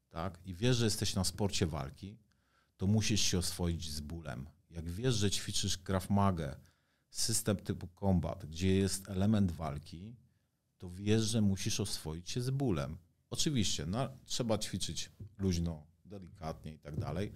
tak, 0.10 0.40
i 0.46 0.54
wiesz, 0.54 0.78
że 0.78 0.86
jesteś 0.86 1.16
na 1.16 1.24
sporcie 1.24 1.66
walki, 1.66 2.18
to 2.78 2.88
musisz 2.88 3.22
się 3.22 3.38
oswoić 3.38 3.92
z 3.92 4.00
bólem. 4.02 4.48
Jak 4.70 4.90
wiesz, 4.90 5.16
że 5.16 5.32
ćwiczysz 5.32 5.78
Krav 5.78 6.10
Maga, 6.10 6.56
system 7.10 7.58
typu 7.58 7.88
combat, 8.00 8.46
gdzie 8.46 8.76
jest 8.76 9.10
element 9.10 9.52
walki, 9.52 10.16
to 10.78 10.90
wiesz, 10.90 11.22
że 11.22 11.42
musisz 11.42 11.80
oswoić 11.80 12.30
się 12.30 12.42
z 12.42 12.50
bólem. 12.50 12.98
Oczywiście, 13.30 13.86
no, 13.86 14.10
trzeba 14.26 14.58
ćwiczyć 14.58 15.12
luźno, 15.38 15.88
delikatnie 16.06 16.74
i 16.74 16.80
tak 16.80 17.00
dalej, 17.00 17.32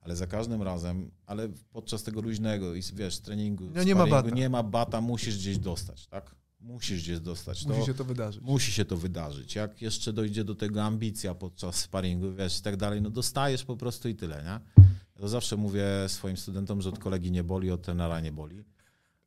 ale 0.00 0.16
za 0.16 0.26
każdym 0.26 0.62
razem, 0.62 1.10
ale 1.26 1.48
podczas 1.48 2.02
tego 2.02 2.20
luźnego 2.20 2.74
i 2.74 2.82
wiesz, 2.94 3.18
treningu, 3.18 3.70
no 3.74 3.82
nie 3.82 3.94
ma 3.94 4.06
bata. 4.06 4.30
nie 4.30 4.48
ma 4.48 4.62
bata, 4.62 5.00
musisz 5.00 5.38
gdzieś 5.38 5.58
dostać, 5.58 6.06
tak? 6.06 6.34
Musisz 6.60 7.02
gdzieś 7.02 7.20
dostać. 7.20 7.66
Musi 7.66 7.80
to, 7.80 7.86
się 7.86 7.94
to 7.94 8.04
wydarzyć. 8.04 8.42
Musi 8.42 8.72
się 8.72 8.84
to 8.84 8.96
wydarzyć. 8.96 9.54
Jak 9.54 9.82
jeszcze 9.82 10.12
dojdzie 10.12 10.44
do 10.44 10.54
tego 10.54 10.82
ambicja 10.82 11.34
podczas 11.34 11.76
sparingu, 11.76 12.32
wiesz, 12.32 12.58
i 12.58 12.62
tak 12.62 12.76
dalej, 12.76 13.02
no 13.02 13.10
dostajesz 13.10 13.64
po 13.64 13.76
prostu 13.76 14.08
i 14.08 14.14
tyle, 14.14 14.36
nie? 14.42 14.84
Ja 15.14 15.20
to 15.20 15.28
zawsze 15.28 15.56
mówię 15.56 15.84
swoim 16.08 16.36
studentom, 16.36 16.82
że 16.82 16.88
od 16.88 16.98
kolegi 16.98 17.30
nie 17.30 17.44
boli, 17.44 17.70
od 17.70 17.82
trenera 17.82 18.20
nie 18.20 18.32
boli, 18.32 18.64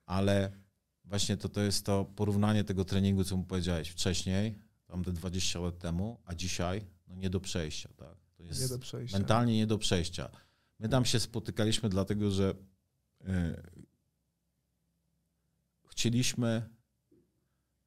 ale 0.06 0.52
właśnie 1.06 1.38
to, 1.38 1.50
to 1.50 1.62
jest 1.62 1.86
to 1.86 2.06
porównanie 2.06 2.64
tego 2.64 2.86
treningu, 2.86 3.24
co 3.24 3.38
mu 3.38 3.44
powiedziałeś 3.44 3.90
wcześniej, 3.90 4.60
tam 4.88 5.04
te 5.04 5.12
20 5.12 5.60
lat 5.60 5.80
temu, 5.80 6.20
a 6.26 6.36
dzisiaj, 6.36 6.86
no 7.08 7.16
nie 7.16 7.30
do 7.30 7.40
przejścia, 7.40 7.90
tak? 7.98 8.16
To 8.36 8.44
jest 8.44 8.62
nie 8.62 8.68
do 8.68 8.80
przejścia. 8.80 9.18
mentalnie 9.18 9.58
nie 9.58 9.68
do 9.68 9.78
przejścia. 9.78 10.30
My 10.80 10.90
tam 10.90 11.06
się 11.06 11.20
spotykaliśmy 11.20 11.90
dlatego, 11.90 12.32
że 12.32 12.54
yy, 13.22 13.64
chcieliśmy 15.90 16.70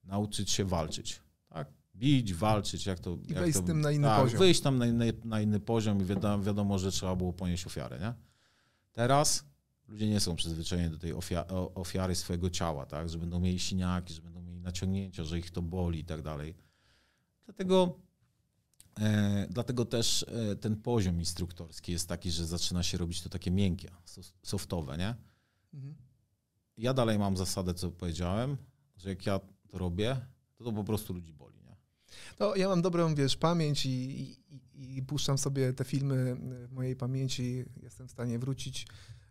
nauczyć 0.04 0.50
się 0.50 0.64
walczyć. 0.64 1.22
Tak? 1.48 1.68
Bić, 1.96 2.34
walczyć, 2.34 2.86
jak 2.86 2.98
to. 2.98 3.18
I 3.28 3.32
jak 3.32 3.42
wejść 3.42 3.58
to, 3.58 3.64
tym 3.64 3.80
na 3.80 3.90
inny 3.90 4.06
tak, 4.06 4.22
poziom. 4.22 4.38
Wyjść 4.38 4.60
tam 4.60 4.78
na 4.78 4.86
inny, 4.86 5.12
na 5.24 5.40
inny 5.40 5.60
poziom 5.60 6.02
i 6.02 6.04
wiadomo, 6.04 6.44
wiadomo, 6.44 6.78
że 6.78 6.92
trzeba 6.92 7.16
było 7.16 7.32
ponieść 7.32 7.66
ofiarę. 7.66 7.98
Nie? 7.98 8.14
Teraz 8.92 9.44
ludzie 9.88 10.08
nie 10.08 10.20
są 10.20 10.36
przyzwyczajeni 10.36 10.90
do 10.90 10.98
tej 10.98 11.12
ofiary 11.74 12.14
swojego 12.14 12.50
ciała, 12.50 12.86
tak? 12.86 13.08
że 13.08 13.18
będą 13.18 13.40
mieli 13.40 13.58
siniaki, 13.58 14.14
że 14.14 14.22
będą 14.22 14.42
mieli 14.42 14.60
naciągnięcia, 14.60 15.24
że 15.24 15.38
ich 15.38 15.50
to 15.50 15.62
boli 15.62 16.00
i 16.00 16.04
tak 16.04 16.22
dalej. 16.22 16.54
Dlatego, 17.44 17.98
e, 19.00 19.46
dlatego 19.50 19.84
też 19.84 20.26
e, 20.28 20.56
ten 20.56 20.76
poziom 20.76 21.18
instruktorski 21.18 21.92
jest 21.92 22.08
taki, 22.08 22.30
że 22.30 22.46
zaczyna 22.46 22.82
się 22.82 22.98
robić 22.98 23.22
to 23.22 23.28
takie 23.28 23.50
miękkie, 23.50 23.90
softowe, 24.42 24.98
nie? 24.98 25.14
Mhm. 25.74 25.94
Ja 26.76 26.94
dalej 26.94 27.18
mam 27.18 27.36
zasadę, 27.36 27.74
co 27.74 27.90
powiedziałem, 27.90 28.56
że 28.96 29.08
jak 29.08 29.26
ja 29.26 29.40
to 29.72 29.78
robię, 29.78 30.16
to 30.56 30.64
to 30.64 30.72
po 30.72 30.84
prostu 30.84 31.14
ludzi 31.14 31.32
boli. 31.32 31.58
Nie? 31.64 31.76
No, 32.40 32.56
ja 32.56 32.68
mam 32.68 32.82
dobrą, 32.82 33.14
wiesz, 33.14 33.36
pamięć 33.36 33.86
i, 33.86 33.90
i, 33.90 34.96
i 34.96 35.02
puszczam 35.02 35.38
sobie 35.38 35.72
te 35.72 35.84
filmy 35.84 36.36
w 36.68 36.72
mojej 36.72 36.96
pamięci. 36.96 37.64
Jestem 37.82 38.08
w 38.08 38.10
stanie 38.10 38.38
wrócić 38.38 38.86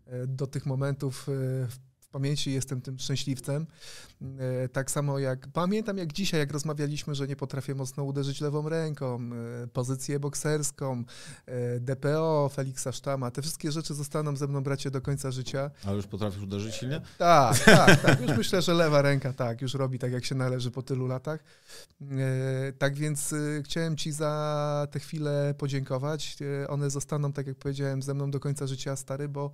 e, 0.05 0.27
do 0.27 0.47
tych 0.47 0.65
momentów 0.65 1.29
e, 1.29 1.31
w 1.67 1.90
pamięci 2.11 2.51
jestem 2.51 2.81
tym 2.81 2.99
szczęśliwcem. 2.99 3.67
E, 4.39 4.69
tak 4.69 4.91
samo 4.91 5.19
jak 5.19 5.47
pamiętam 5.47 5.97
jak 5.97 6.13
dzisiaj, 6.13 6.39
jak 6.39 6.51
rozmawialiśmy, 6.51 7.15
że 7.15 7.27
nie 7.27 7.35
potrafię 7.35 7.75
mocno 7.75 8.03
uderzyć 8.03 8.41
lewą 8.41 8.69
ręką, 8.69 9.19
e, 9.63 9.67
pozycję 9.67 10.19
bokserską, 10.19 11.03
e, 11.45 11.79
DPO, 11.79 12.49
Feliksa 12.53 12.91
Sztama, 12.91 13.31
te 13.31 13.41
wszystkie 13.41 13.71
rzeczy 13.71 13.93
zostaną 13.93 14.35
ze 14.35 14.47
mną 14.47 14.63
bracie 14.63 14.91
do 14.91 15.01
końca 15.01 15.31
życia. 15.31 15.71
Ale 15.85 15.95
już 15.95 16.07
potrafisz 16.07 16.43
uderzyć 16.43 16.75
silnie? 16.75 17.01
Tak, 17.17 17.59
tak, 17.59 18.01
tak. 18.01 18.21
Już 18.21 18.37
myślę, 18.37 18.61
że 18.61 18.73
lewa 18.73 19.01
ręka 19.01 19.33
tak, 19.33 19.61
już 19.61 19.73
robi 19.73 19.99
tak 19.99 20.11
jak 20.11 20.25
się 20.25 20.35
należy 20.35 20.71
po 20.71 20.81
tylu 20.81 21.07
latach. 21.07 21.43
Tak 22.77 22.95
więc 22.95 23.35
chciałem 23.63 23.97
Ci 23.97 24.11
za 24.11 24.87
te 24.91 24.99
chwile 24.99 25.53
podziękować. 25.57 26.37
One 26.67 26.89
zostaną, 26.89 27.33
tak 27.33 27.47
jak 27.47 27.57
powiedziałem, 27.57 28.01
ze 28.01 28.13
mną 28.13 28.31
do 28.31 28.39
końca 28.39 28.67
życia, 28.67 28.95
stary, 28.95 29.29
bo 29.29 29.51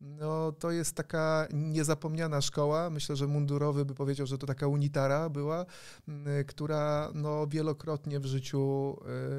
no, 0.00 0.52
to 0.52 0.70
jest 0.70 0.96
taka 0.96 1.48
niezapomniana 1.52 2.40
szkoła. 2.40 2.90
Myślę, 2.90 3.16
że 3.16 3.26
mundurowy 3.26 3.84
by 3.84 3.94
powiedział, 3.94 4.26
że 4.26 4.38
to 4.38 4.46
taka 4.46 4.66
unitara 4.66 5.30
była, 5.30 5.66
która 6.46 7.10
no, 7.14 7.46
wielokrotnie 7.46 8.20
w 8.20 8.26
życiu 8.26 8.96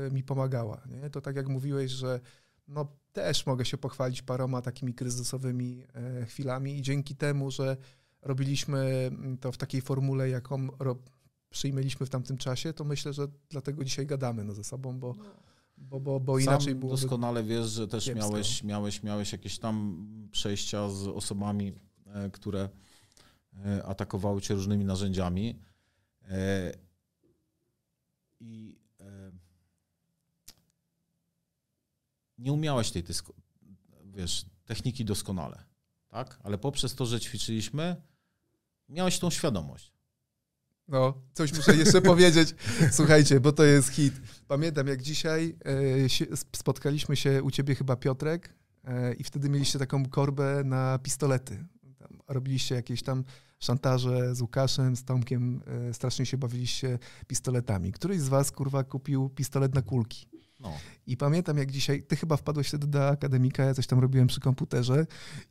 y, 0.08 0.14
mi 0.14 0.24
pomagała. 0.24 0.82
Nie? 0.90 1.10
To 1.10 1.22
tak 1.22 1.36
jak 1.36 1.48
mówiłeś, 1.48 1.92
że 1.92 2.20
no, 2.68 2.88
też 3.14 3.46
mogę 3.46 3.66
się 3.66 3.78
pochwalić 3.78 4.22
paroma 4.22 4.62
takimi 4.62 4.94
kryzysowymi 4.94 5.84
e, 5.94 6.26
chwilami 6.26 6.78
i 6.78 6.82
dzięki 6.82 7.16
temu, 7.16 7.52
że 7.52 7.78
robiliśmy 8.22 9.12
to 9.42 9.52
w 9.52 9.58
takiej 9.58 9.82
formule, 9.82 10.30
jaką 10.30 10.68
przyjmęliśmy 11.50 12.06
w 12.06 12.10
tamtym 12.10 12.38
czasie, 12.38 12.74
to 12.74 12.84
myślę, 12.84 13.14
że 13.14 13.28
dlatego 13.50 13.84
dzisiaj 13.84 14.06
gadamy 14.06 14.44
no, 14.44 14.54
ze 14.54 14.64
sobą, 14.64 15.00
bo 15.00 15.14
no 15.18 15.24
bo, 15.78 16.00
bo, 16.00 16.20
bo 16.20 16.40
inaczej 16.40 16.76
było. 16.76 16.92
doskonale 16.92 17.44
wiesz, 17.44 17.68
że 17.68 17.88
też 17.88 18.16
miałeś, 18.16 18.64
miałeś, 18.64 19.04
miałeś 19.04 19.32
jakieś 19.32 19.60
tam 19.60 20.08
przejścia 20.32 20.90
z 20.90 21.08
osobami, 21.08 21.74
e, 22.06 22.30
które 22.30 22.70
e, 23.66 23.86
atakowały 23.86 24.42
cię 24.42 24.54
różnymi 24.54 24.86
narzędziami. 24.86 25.60
E, 26.22 26.72
I 28.40 28.80
nie 32.38 32.54
umiałeś 32.54 32.92
tej 32.92 33.04
wiesz, 34.06 34.46
techniki 34.66 35.06
doskonale, 35.06 35.64
tak? 36.08 36.40
Ale 36.44 36.58
poprzez 36.58 36.96
to, 36.96 37.06
że 37.06 37.20
ćwiczyliśmy, 37.20 38.02
miałeś 38.90 39.20
tą 39.20 39.30
świadomość. 39.30 39.95
No, 40.88 41.14
coś 41.34 41.54
muszę 41.54 41.76
jeszcze 41.76 42.02
powiedzieć. 42.12 42.56
Słuchajcie, 42.92 43.40
bo 43.40 43.52
to 43.52 43.64
jest 43.64 43.90
hit. 43.90 44.14
Pamiętam, 44.48 44.88
jak 44.88 45.02
dzisiaj 45.02 45.56
e, 46.32 46.36
spotkaliśmy 46.56 47.16
się 47.16 47.44
u 47.44 47.52
ciebie 47.52 47.76
chyba 47.76 47.96
Piotrek 47.96 48.54
e, 48.84 49.14
i 49.14 49.24
wtedy 49.24 49.50
mieliście 49.50 49.80
taką 49.80 50.06
korbę 50.06 50.62
na 50.66 51.00
pistolety. 51.00 51.66
Tam 51.98 52.20
robiliście 52.28 52.76
jakieś 52.76 53.04
tam 53.04 53.24
szantaże 53.60 54.36
z 54.36 54.42
Łukaszem, 54.42 54.96
z 54.96 55.04
Tomkiem, 55.04 55.62
e, 55.90 55.94
strasznie 55.94 56.26
się 56.26 56.38
bawiliście 56.38 57.00
pistoletami. 57.28 57.92
Któryś 57.92 58.20
z 58.20 58.28
was, 58.28 58.52
kurwa, 58.52 58.84
kupił 58.84 59.30
pistolet 59.30 59.76
na 59.76 59.82
kulki. 59.82 60.35
No. 60.60 60.74
I 61.08 61.18
pamiętam 61.18 61.58
jak 61.58 61.72
dzisiaj, 61.72 62.04
ty 62.04 62.16
chyba 62.16 62.38
wpadłeś 62.38 62.68
wtedy 62.68 62.88
do 62.88 63.10
akademika, 63.10 63.64
ja 63.64 63.74
coś 63.74 63.88
tam 63.88 64.00
robiłem 64.00 64.28
przy 64.28 64.40
komputerze 64.40 65.06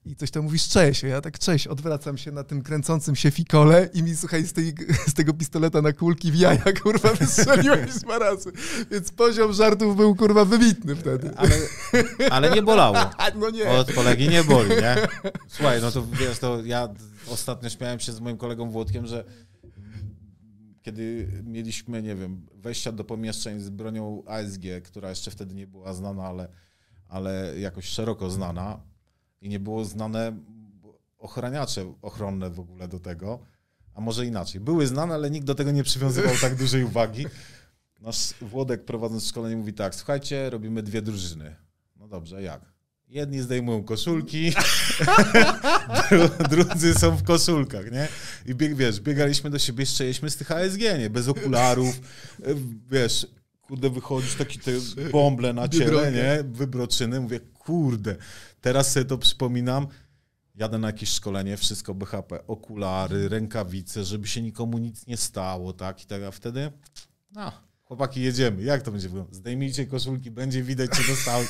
i 0.05 0.17
coś 0.17 0.31
tam 0.31 0.45
mówisz 0.45 0.69
cześć, 0.69 1.03
ja 1.03 1.21
tak 1.21 1.39
cześć, 1.39 1.67
odwracam 1.67 2.19
się 2.19 2.33
na 2.33 2.45
tym 2.45 2.63
kręcącym 2.63 3.17
się 3.17 3.31
fikole 3.31 3.89
i 3.95 4.03
mi 4.03 4.17
słuchaj 4.17 4.43
z, 4.43 4.53
tej, 4.53 4.75
z 5.11 5.15
tego 5.15 5.35
pistoleta 5.35 5.83
na 5.83 5.93
kulki 5.93 6.33
w 6.33 6.35
jaja 6.35 6.65
kurwa 6.83 7.13
wystrzeliłeś 7.15 7.95
dwa 7.95 8.19
razy. 8.19 8.53
Więc 8.91 9.13
poziom 9.13 9.53
żartów 9.53 9.97
był 9.97 10.15
kurwa 10.15 10.45
wybitny 10.45 10.97
wtedy. 10.97 11.31
Ale, 11.37 11.57
ale 12.31 12.51
nie 12.51 12.63
bolało. 12.63 12.97
No 13.35 13.51
nie. 13.51 13.71
Od 13.71 13.93
kolegi 13.93 14.29
nie 14.29 14.45
boli, 14.45 14.71
nie? 14.71 14.97
Słuchaj, 15.49 15.81
no 15.81 15.91
to 15.91 16.07
wiesz, 16.07 16.39
to 16.39 16.65
ja 16.65 16.89
ostatnio 17.29 17.71
śmiałem 17.71 18.01
się 18.01 18.13
z 18.13 18.21
moim 18.21 18.37
kolegą 18.37 18.71
Włodkiem, 18.71 19.07
że 19.07 19.25
kiedy 20.85 21.29
mieliśmy, 21.45 22.03
nie 22.03 22.15
wiem, 22.15 22.47
wejścia 22.55 22.93
do 22.93 23.05
pomieszczeń 23.05 23.61
z 23.61 23.71
bronią 23.71 24.23
ASG, 24.27 24.63
która 24.85 25.11
jeszcze 25.11 25.31
wtedy 25.31 25.55
nie 25.55 25.67
była 25.67 25.95
znana, 25.95 26.25
ale, 26.25 26.49
ale 27.09 27.61
jakoś 27.61 27.85
szeroko 27.85 28.31
znana 28.31 28.81
i 29.41 29.49
nie 29.49 29.61
było 29.61 29.85
znane 29.85 30.37
ochraniacze 31.19 31.95
ochronne 32.03 32.51
w 32.51 32.61
ogóle 32.61 32.89
do 32.89 33.01
tego, 33.01 33.39
a 33.95 34.01
może 34.01 34.27
inaczej. 34.27 34.61
Były 34.61 34.87
znane, 34.87 35.15
ale 35.15 35.31
nikt 35.31 35.47
do 35.47 35.55
tego 35.55 35.71
nie 35.71 35.85
przywiązywał 35.85 36.35
tak 36.41 36.55
dużej 36.55 36.85
uwagi. 36.85 37.27
Nasz 38.01 38.35
Włodek 38.41 38.85
prowadząc 38.85 39.27
szkolenie 39.27 39.57
mówi 39.57 39.73
tak, 39.73 39.95
słuchajcie, 39.95 40.51
robimy 40.51 40.83
dwie 40.83 41.03
drużyny. 41.03 41.57
No 41.97 42.09
dobrze, 42.09 42.43
jak? 42.43 42.74
Jedni 43.15 43.41
zdejmują 43.41 43.85
koszulki, 43.85 44.53
drudzy 46.51 46.95
są 46.95 47.17
w 47.17 47.23
koszulkach, 47.23 47.93
nie? 47.93 48.09
I 48.47 48.55
bieg, 48.55 48.75
wiesz, 48.75 49.01
biegaliśmy 49.01 49.51
do 49.51 49.59
siebie, 49.59 49.87
strzeliśmy 49.87 50.31
z 50.31 50.37
tych 50.37 50.51
ASG, 50.51 50.81
nie? 50.81 51.11
Bez 51.11 51.29
okularów, 51.29 52.01
e, 52.43 52.55
wiesz, 52.91 53.27
kurde, 53.63 53.91
wychodzisz 53.91 54.35
taki 54.35 54.59
te 54.59 54.71
bąble 55.13 55.53
na 55.53 55.69
ciele, 55.69 56.13
nie? 56.13 56.45
Wybroczyny. 56.45 57.21
Mówię, 57.21 57.41
kurde, 57.41 58.17
teraz 58.61 58.93
sobie 58.93 59.07
to 59.07 59.19
przypominam, 59.19 59.87
jadę 60.55 60.79
na 60.79 60.87
jakieś 60.87 61.09
szkolenie, 61.09 61.57
wszystko 61.57 61.95
BHP, 61.95 62.47
okulary, 62.47 63.29
rękawice, 63.29 64.05
żeby 64.05 64.29
się 64.29 64.43
nikomu 64.43 64.79
nic 64.79 65.07
nie 65.07 65.17
stało, 65.17 65.73
tak? 65.73 66.03
I 66.03 66.07
tak, 66.07 66.23
a 66.23 66.31
wtedy, 66.31 66.73
no, 67.33 67.53
chłopaki, 67.85 68.23
jedziemy. 68.23 68.63
Jak 68.63 68.83
to 68.83 68.91
będzie 68.91 69.09
wyglądać? 69.09 69.35
Zdejmijcie 69.35 69.87
koszulki, 69.87 70.31
będzie 70.31 70.63
widać, 70.63 70.91
czy 70.91 71.11
dostał. 71.11 71.41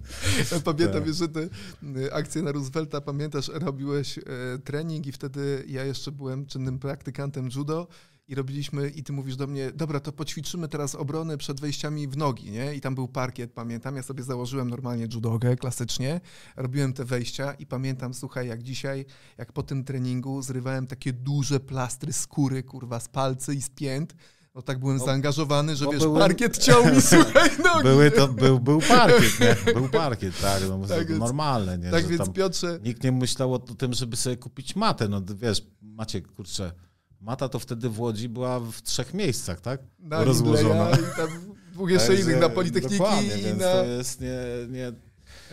Pamiętam 0.64 1.00
Tak. 1.00 1.06
jeszcze 1.06 1.28
te 1.28 1.40
y, 1.40 2.12
akcje 2.12 2.42
na 2.42 2.52
Roosevelta, 2.52 3.00
pamiętasz, 3.00 3.50
robiłeś 3.54 4.18
e, 4.18 4.22
trening 4.64 5.06
i 5.06 5.12
wtedy 5.12 5.64
ja 5.68 5.84
jeszcze 5.84 6.12
byłem 6.12 6.46
czynnym 6.46 6.78
praktykantem 6.78 7.48
judo 7.54 7.88
i 8.28 8.34
robiliśmy, 8.34 8.88
i 8.88 9.02
ty 9.02 9.12
mówisz 9.12 9.36
do 9.36 9.46
mnie, 9.46 9.72
dobra, 9.72 10.00
to 10.00 10.12
poćwiczymy 10.12 10.68
teraz 10.68 10.94
obrony 10.94 11.38
przed 11.38 11.60
wejściami 11.60 12.08
w 12.08 12.16
nogi, 12.16 12.50
nie? 12.50 12.74
I 12.74 12.80
tam 12.80 12.94
był 12.94 13.08
parkiet, 13.08 13.52
pamiętam, 13.52 13.96
ja 13.96 14.02
sobie 14.02 14.22
założyłem 14.22 14.70
normalnie 14.70 15.06
judogę, 15.14 15.56
klasycznie, 15.56 16.20
robiłem 16.56 16.92
te 16.92 17.04
wejścia 17.04 17.52
i 17.52 17.66
pamiętam, 17.66 18.14
słuchaj, 18.14 18.48
jak 18.48 18.62
dzisiaj, 18.62 19.04
jak 19.38 19.52
po 19.52 19.62
tym 19.62 19.84
treningu 19.84 20.42
zrywałem 20.42 20.86
takie 20.86 21.12
duże 21.12 21.60
plastry 21.60 22.12
skóry, 22.12 22.62
kurwa, 22.62 23.00
z 23.00 23.08
palcy 23.08 23.54
i 23.54 23.62
z 23.62 23.70
pięt, 23.70 24.14
no 24.56 24.62
tak 24.62 24.78
byłem 24.78 24.98
Bo- 24.98 25.04
zaangażowany, 25.04 25.76
że 25.76 25.84
bo 25.84 25.92
wiesz, 25.92 26.02
były- 26.02 26.18
parkiet 26.20 26.58
ciął 26.58 26.84
mi, 26.94 27.02
słuchaj, 27.12 27.50
nogi. 27.64 27.82
Były 27.82 28.10
to, 28.10 28.28
był, 28.28 28.60
był 28.60 28.80
parkiet, 28.80 29.40
nie? 29.40 29.72
Był 29.74 29.88
parkiet, 29.88 30.40
tak. 30.40 30.62
No, 30.68 30.78
Tak 30.78 30.98
tak 30.98 31.08
więc- 31.08 31.20
normalne, 31.20 31.78
nie? 31.78 31.90
Tak 31.90 32.02
że 32.02 32.08
więc, 32.08 32.30
Piotrze, 32.30 32.78
Nikt 32.84 33.04
nie 33.04 33.12
myślał 33.12 33.54
o 33.54 33.58
tym, 33.58 33.92
żeby 33.94 34.16
sobie 34.16 34.36
kupić 34.36 34.76
matę. 34.76 35.08
No 35.08 35.22
wiesz, 35.34 35.62
macie, 35.82 36.20
kurczę, 36.22 36.72
mata 37.20 37.48
to 37.48 37.58
wtedy 37.58 37.88
w 37.88 38.00
Łodzi 38.00 38.28
była 38.28 38.60
w 38.60 38.82
trzech 38.82 39.14
miejscach, 39.14 39.60
tak? 39.60 39.80
na 39.98 40.24
rozłożona. 40.24 40.90
Lindleya 40.90 41.12
i 41.12 41.16
tam 41.16 41.28
dwóch 41.72 41.90
jeszcze 41.90 42.08
Także 42.08 42.22
innych, 42.22 42.40
na 42.40 42.48
Politechniki 42.48 43.04
i 43.50 43.54
na... 43.54 43.72
to 43.72 43.84
jest 43.84 44.20
nie, 44.20 44.36
nie... 44.68 44.86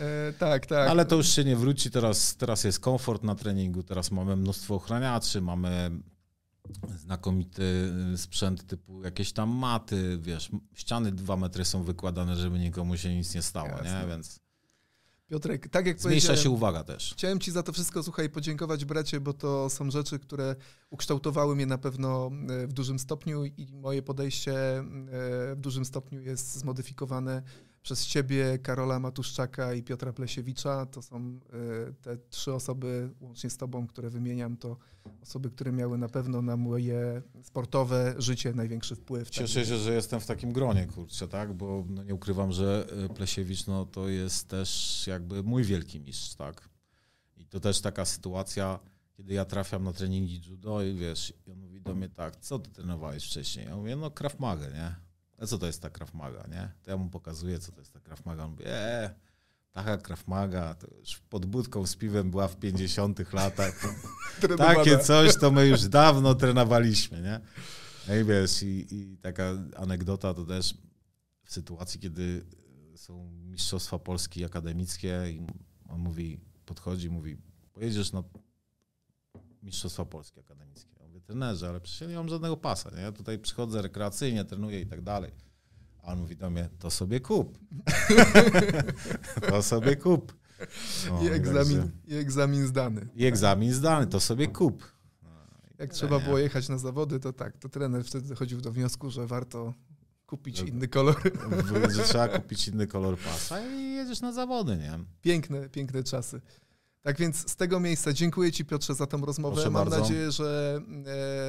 E, 0.00 0.32
tak, 0.38 0.66
tak. 0.66 0.88
Ale 0.90 1.04
to 1.04 1.16
już 1.16 1.28
się 1.28 1.44
nie 1.44 1.56
wróci, 1.56 1.90
teraz, 1.90 2.36
teraz 2.36 2.64
jest 2.64 2.80
komfort 2.80 3.22
na 3.22 3.34
treningu, 3.34 3.82
teraz 3.82 4.10
mamy 4.10 4.36
mnóstwo 4.36 4.74
ochraniaczy, 4.74 5.40
mamy 5.40 5.90
znakomity 6.96 7.92
sprzęt 8.16 8.66
typu 8.66 9.02
jakieś 9.02 9.32
tam 9.32 9.50
maty, 9.50 10.18
wiesz, 10.22 10.50
ściany 10.74 11.12
dwa 11.12 11.36
metry 11.36 11.64
są 11.64 11.82
wykładane, 11.82 12.36
żeby 12.36 12.58
nikomu 12.58 12.96
się 12.96 13.14
nic 13.14 13.34
nie 13.34 13.42
stało, 13.42 13.68
Jasne. 13.68 14.00
nie? 14.02 14.08
Więc 14.08 14.40
Piotrek, 15.26 15.68
tak 15.68 15.86
jak 15.86 16.00
zmniejsza 16.00 16.36
się 16.36 16.50
uwaga 16.50 16.84
też. 16.84 17.12
chciałem 17.12 17.40
ci 17.40 17.50
za 17.50 17.62
to 17.62 17.72
wszystko, 17.72 18.02
słuchaj, 18.02 18.30
podziękować 18.30 18.84
bracie, 18.84 19.20
bo 19.20 19.32
to 19.32 19.70
są 19.70 19.90
rzeczy, 19.90 20.18
które 20.18 20.56
ukształtowały 20.90 21.56
mnie 21.56 21.66
na 21.66 21.78
pewno 21.78 22.30
e, 22.48 22.66
w 22.66 22.72
dużym 22.72 22.98
stopniu 22.98 23.44
i 23.44 23.68
moje 23.72 24.02
podejście 24.02 24.52
e, 24.52 24.84
w 25.54 25.60
dużym 25.60 25.84
stopniu 25.84 26.20
jest 26.20 26.54
zmodyfikowane 26.54 27.42
przez 27.84 28.06
ciebie, 28.06 28.58
Karola 28.58 29.00
Matuszczaka 29.00 29.74
i 29.74 29.82
Piotra 29.82 30.12
Plesiewicza. 30.12 30.86
To 30.86 31.02
są 31.02 31.16
e, 31.18 31.92
te 31.92 32.16
trzy 32.30 32.52
osoby, 32.52 33.10
łącznie 33.20 33.50
z 33.50 33.56
tobą, 33.56 33.86
które 33.86 34.10
wymieniam, 34.10 34.56
to 34.56 34.76
osoby, 35.22 35.50
które 35.50 35.72
miały 35.72 35.98
na 35.98 36.08
pewno 36.08 36.42
na 36.42 36.56
moje 36.56 37.22
sportowe 37.42 38.14
życie 38.18 38.54
największy 38.54 38.96
wpływ. 38.96 39.30
Cieszę 39.30 39.66
się, 39.66 39.76
że 39.76 39.94
jestem 39.94 40.20
w 40.20 40.26
takim 40.26 40.52
gronie, 40.52 40.86
kurczę, 40.86 41.28
tak? 41.28 41.52
Bo 41.52 41.84
no, 41.88 42.02
nie 42.02 42.14
ukrywam, 42.14 42.52
że 42.52 42.86
y, 43.04 43.14
Plesiewicz 43.14 43.66
no, 43.66 43.86
to 43.86 44.08
jest 44.08 44.48
też 44.48 45.02
jakby 45.06 45.42
mój 45.42 45.64
wielki 45.64 46.00
mistrz, 46.00 46.34
tak? 46.34 46.68
I 47.36 47.46
to 47.46 47.60
też 47.60 47.80
taka 47.80 48.04
sytuacja, 48.04 48.78
kiedy 49.12 49.34
ja 49.34 49.44
trafiam 49.44 49.84
na 49.84 49.92
treningi 49.92 50.40
judo 50.50 50.82
i 50.82 50.94
wiesz, 50.94 51.32
i 51.46 51.50
on 51.50 51.58
mówi 51.58 51.80
do 51.80 51.94
mnie 51.94 52.08
tak, 52.08 52.36
co 52.36 52.58
ty 52.58 52.70
trenowałeś 52.70 53.24
wcześniej? 53.24 53.66
Ja 53.66 53.76
mówię, 53.76 53.96
no 53.96 54.10
Krav 54.10 54.36
nie? 54.74 55.03
A 55.44 55.46
co 55.46 55.58
to 55.58 55.66
jest 55.66 55.82
ta 55.82 55.90
Krav 55.90 56.14
Maga, 56.14 56.46
nie? 56.48 56.72
To 56.82 56.90
ja 56.90 56.96
mu 56.96 57.10
pokazuję, 57.10 57.58
co 57.58 57.72
to 57.72 57.80
jest 57.80 57.92
ta 57.92 58.00
Krav 58.00 58.24
Maga. 58.24 58.44
On 58.44 58.50
mówi, 58.50 58.64
eee, 58.66 59.10
taka 59.72 59.98
Krav 59.98 60.26
Maga, 60.26 60.74
to 60.74 60.86
już 60.98 61.18
pod 61.18 61.46
budką 61.46 61.86
z 61.86 61.96
piwem 61.96 62.30
była 62.30 62.48
w 62.48 62.56
50 62.56 63.32
latach. 63.32 63.80
Takie 64.58 64.98
coś 64.98 65.36
to 65.36 65.50
my 65.50 65.66
już 65.66 65.88
dawno 65.88 66.34
trenowaliśmy, 66.34 67.22
nie? 67.22 67.40
No 68.08 68.14
i 68.14 68.24
wiesz, 68.24 68.62
i, 68.62 68.86
i 68.90 69.18
taka 69.18 69.44
anegdota 69.76 70.34
to 70.34 70.44
też 70.44 70.74
w 71.44 71.52
sytuacji, 71.52 72.00
kiedy 72.00 72.46
są 72.96 73.30
Mistrzostwa 73.30 73.98
Polski 73.98 74.44
akademickie 74.44 75.24
i 75.30 75.46
on 75.88 76.00
mówi, 76.00 76.40
podchodzi, 76.64 77.10
mówi, 77.10 77.36
pojedziesz 77.72 78.12
na 78.12 78.22
Mistrzostwa 79.62 80.04
Polski 80.04 80.40
akademickie. 80.40 80.93
Trenerze, 81.26 81.68
ale 81.68 81.80
przecież 81.80 82.00
ja 82.00 82.06
nie 82.06 82.14
mam 82.16 82.28
żadnego 82.28 82.56
pasa, 82.56 82.90
nie? 82.96 83.02
Ja 83.02 83.12
tutaj 83.12 83.38
przychodzę 83.38 83.82
rekreacyjnie, 83.82 84.44
trenuję 84.44 84.80
i 84.80 84.86
tak 84.86 85.02
dalej. 85.02 85.32
A 86.02 86.12
on 86.12 86.18
mówi 86.18 86.36
do 86.36 86.50
mnie, 86.50 86.68
to 86.78 86.90
sobie 86.90 87.20
kup. 87.20 87.58
to 89.50 89.62
sobie 89.62 89.96
kup. 89.96 90.34
No, 91.08 91.22
I 91.22 91.28
także- 91.28 91.34
egzamin, 91.34 91.90
I 92.06 92.14
egzamin 92.14 92.66
zdany. 92.66 93.08
I 93.14 93.24
egzamin 93.26 93.72
zdany, 93.72 94.06
to 94.06 94.20
sobie 94.20 94.48
kup. 94.48 94.94
Jak 95.68 95.76
Tyle, 95.76 95.88
trzeba 95.88 96.18
nie? 96.18 96.24
było 96.24 96.38
jechać 96.38 96.68
na 96.68 96.78
zawody, 96.78 97.20
to 97.20 97.32
tak, 97.32 97.56
to 97.58 97.68
trener 97.68 98.04
wtedy 98.04 98.28
dochodził 98.28 98.60
do 98.60 98.72
wniosku, 98.72 99.10
że 99.10 99.26
warto 99.26 99.74
kupić 100.26 100.56
Że- 100.58 100.64
inny 100.66 100.88
kolor. 100.88 101.22
Że 101.96 102.02
trzeba 102.02 102.28
kupić 102.28 102.68
inny 102.68 102.86
kolor 102.86 103.18
pasa 103.18 103.66
i 103.66 103.82
jedziesz 103.94 104.20
na 104.20 104.32
zawody, 104.32 104.76
nie? 104.76 104.98
Piękne, 105.22 105.68
piękne 105.68 106.02
czasy. 106.02 106.40
Tak 107.04 107.18
więc 107.18 107.50
z 107.50 107.56
tego 107.56 107.80
miejsca 107.80 108.12
dziękuję 108.12 108.52
Ci 108.52 108.64
Piotrze 108.64 108.94
za 108.94 109.06
tą 109.06 109.24
rozmowę. 109.24 109.54
Proszę 109.54 109.70
Mam 109.70 109.84
bardzo. 109.84 110.00
nadzieję, 110.00 110.30
że 110.30 110.80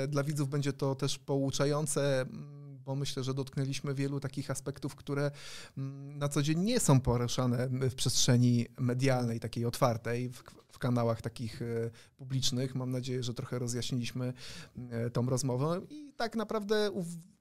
e, 0.04 0.08
dla 0.08 0.24
widzów 0.24 0.50
będzie 0.50 0.74
to 0.74 0.96
też 0.96 1.20
pouczające, 1.20 2.22
m, 2.22 2.80
bo 2.86 2.96
myślę, 2.96 3.24
że 3.24 3.34
dotknęliśmy 3.34 3.94
wielu 3.94 4.20
takich 4.20 4.52
aspektów, 4.52 4.96
które 4.96 5.32
m, 5.78 6.18
na 6.18 6.30
co 6.30 6.42
dzień 6.42 6.60
nie 6.60 6.80
są 6.80 7.00
poruszane 7.00 7.68
w 7.70 7.96
przestrzeni 7.96 8.66
medialnej, 8.80 9.40
takiej 9.40 9.66
otwartej, 9.66 10.30
w, 10.30 10.44
w 10.72 10.80
kanałach 10.80 11.22
takich 11.22 11.62
e, 11.62 11.66
publicznych. 12.18 12.76
Mam 12.76 12.92
nadzieję, 12.92 13.24
że 13.24 13.34
trochę 13.34 13.60
rozjaśniliśmy 13.60 14.34
e, 14.90 15.10
tą 15.10 15.30
rozmowę 15.30 15.82
i 15.90 16.14
tak 16.18 16.36
naprawdę 16.36 16.92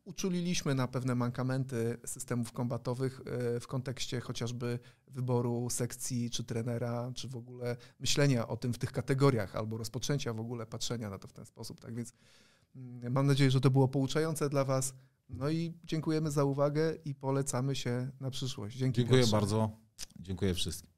uczuliliśmy 0.04 0.74
na 0.74 0.88
pewne 0.88 1.14
mankamenty 1.14 1.98
systemów 2.06 2.52
kombatowych 2.52 3.20
e, 3.26 3.60
w 3.60 3.66
kontekście 3.66 4.20
chociażby 4.20 4.78
wyboru 5.08 5.70
sekcji, 5.70 6.30
czy 6.30 6.44
trenera, 6.44 7.12
czy 7.14 7.28
w 7.28 7.36
ogóle 7.36 7.76
myślenia 8.00 8.48
o 8.48 8.56
tym 8.56 8.72
w 8.72 8.78
tych 8.78 8.92
kategoriach, 8.92 9.56
albo 9.56 9.76
rozpoczęcia 9.76 10.32
w 10.32 10.40
ogóle 10.40 10.66
patrzenia 10.66 11.10
na 11.10 11.18
to 11.18 11.28
w 11.28 11.32
ten 11.32 11.46
sposób. 11.46 11.80
Tak 11.80 11.94
więc 11.94 12.12
mm, 12.76 13.12
mam 13.12 13.26
nadzieję, 13.26 13.50
że 13.50 13.60
to 13.60 13.70
było 13.70 13.88
pouczające 13.88 14.48
dla 14.48 14.64
Was. 14.64 14.94
No 15.28 15.50
i 15.50 15.74
dziękujemy 15.84 16.30
za 16.30 16.44
uwagę 16.44 16.94
i 17.04 17.14
polecamy 17.14 17.76
się 17.76 18.10
na 18.20 18.30
przyszłość. 18.30 18.76
Dzięki 18.76 19.00
Dziękuję 19.00 19.20
Piotrze. 19.20 19.36
bardzo. 19.36 19.70
Dziękuję 20.20 20.54
wszystkim. 20.54 20.93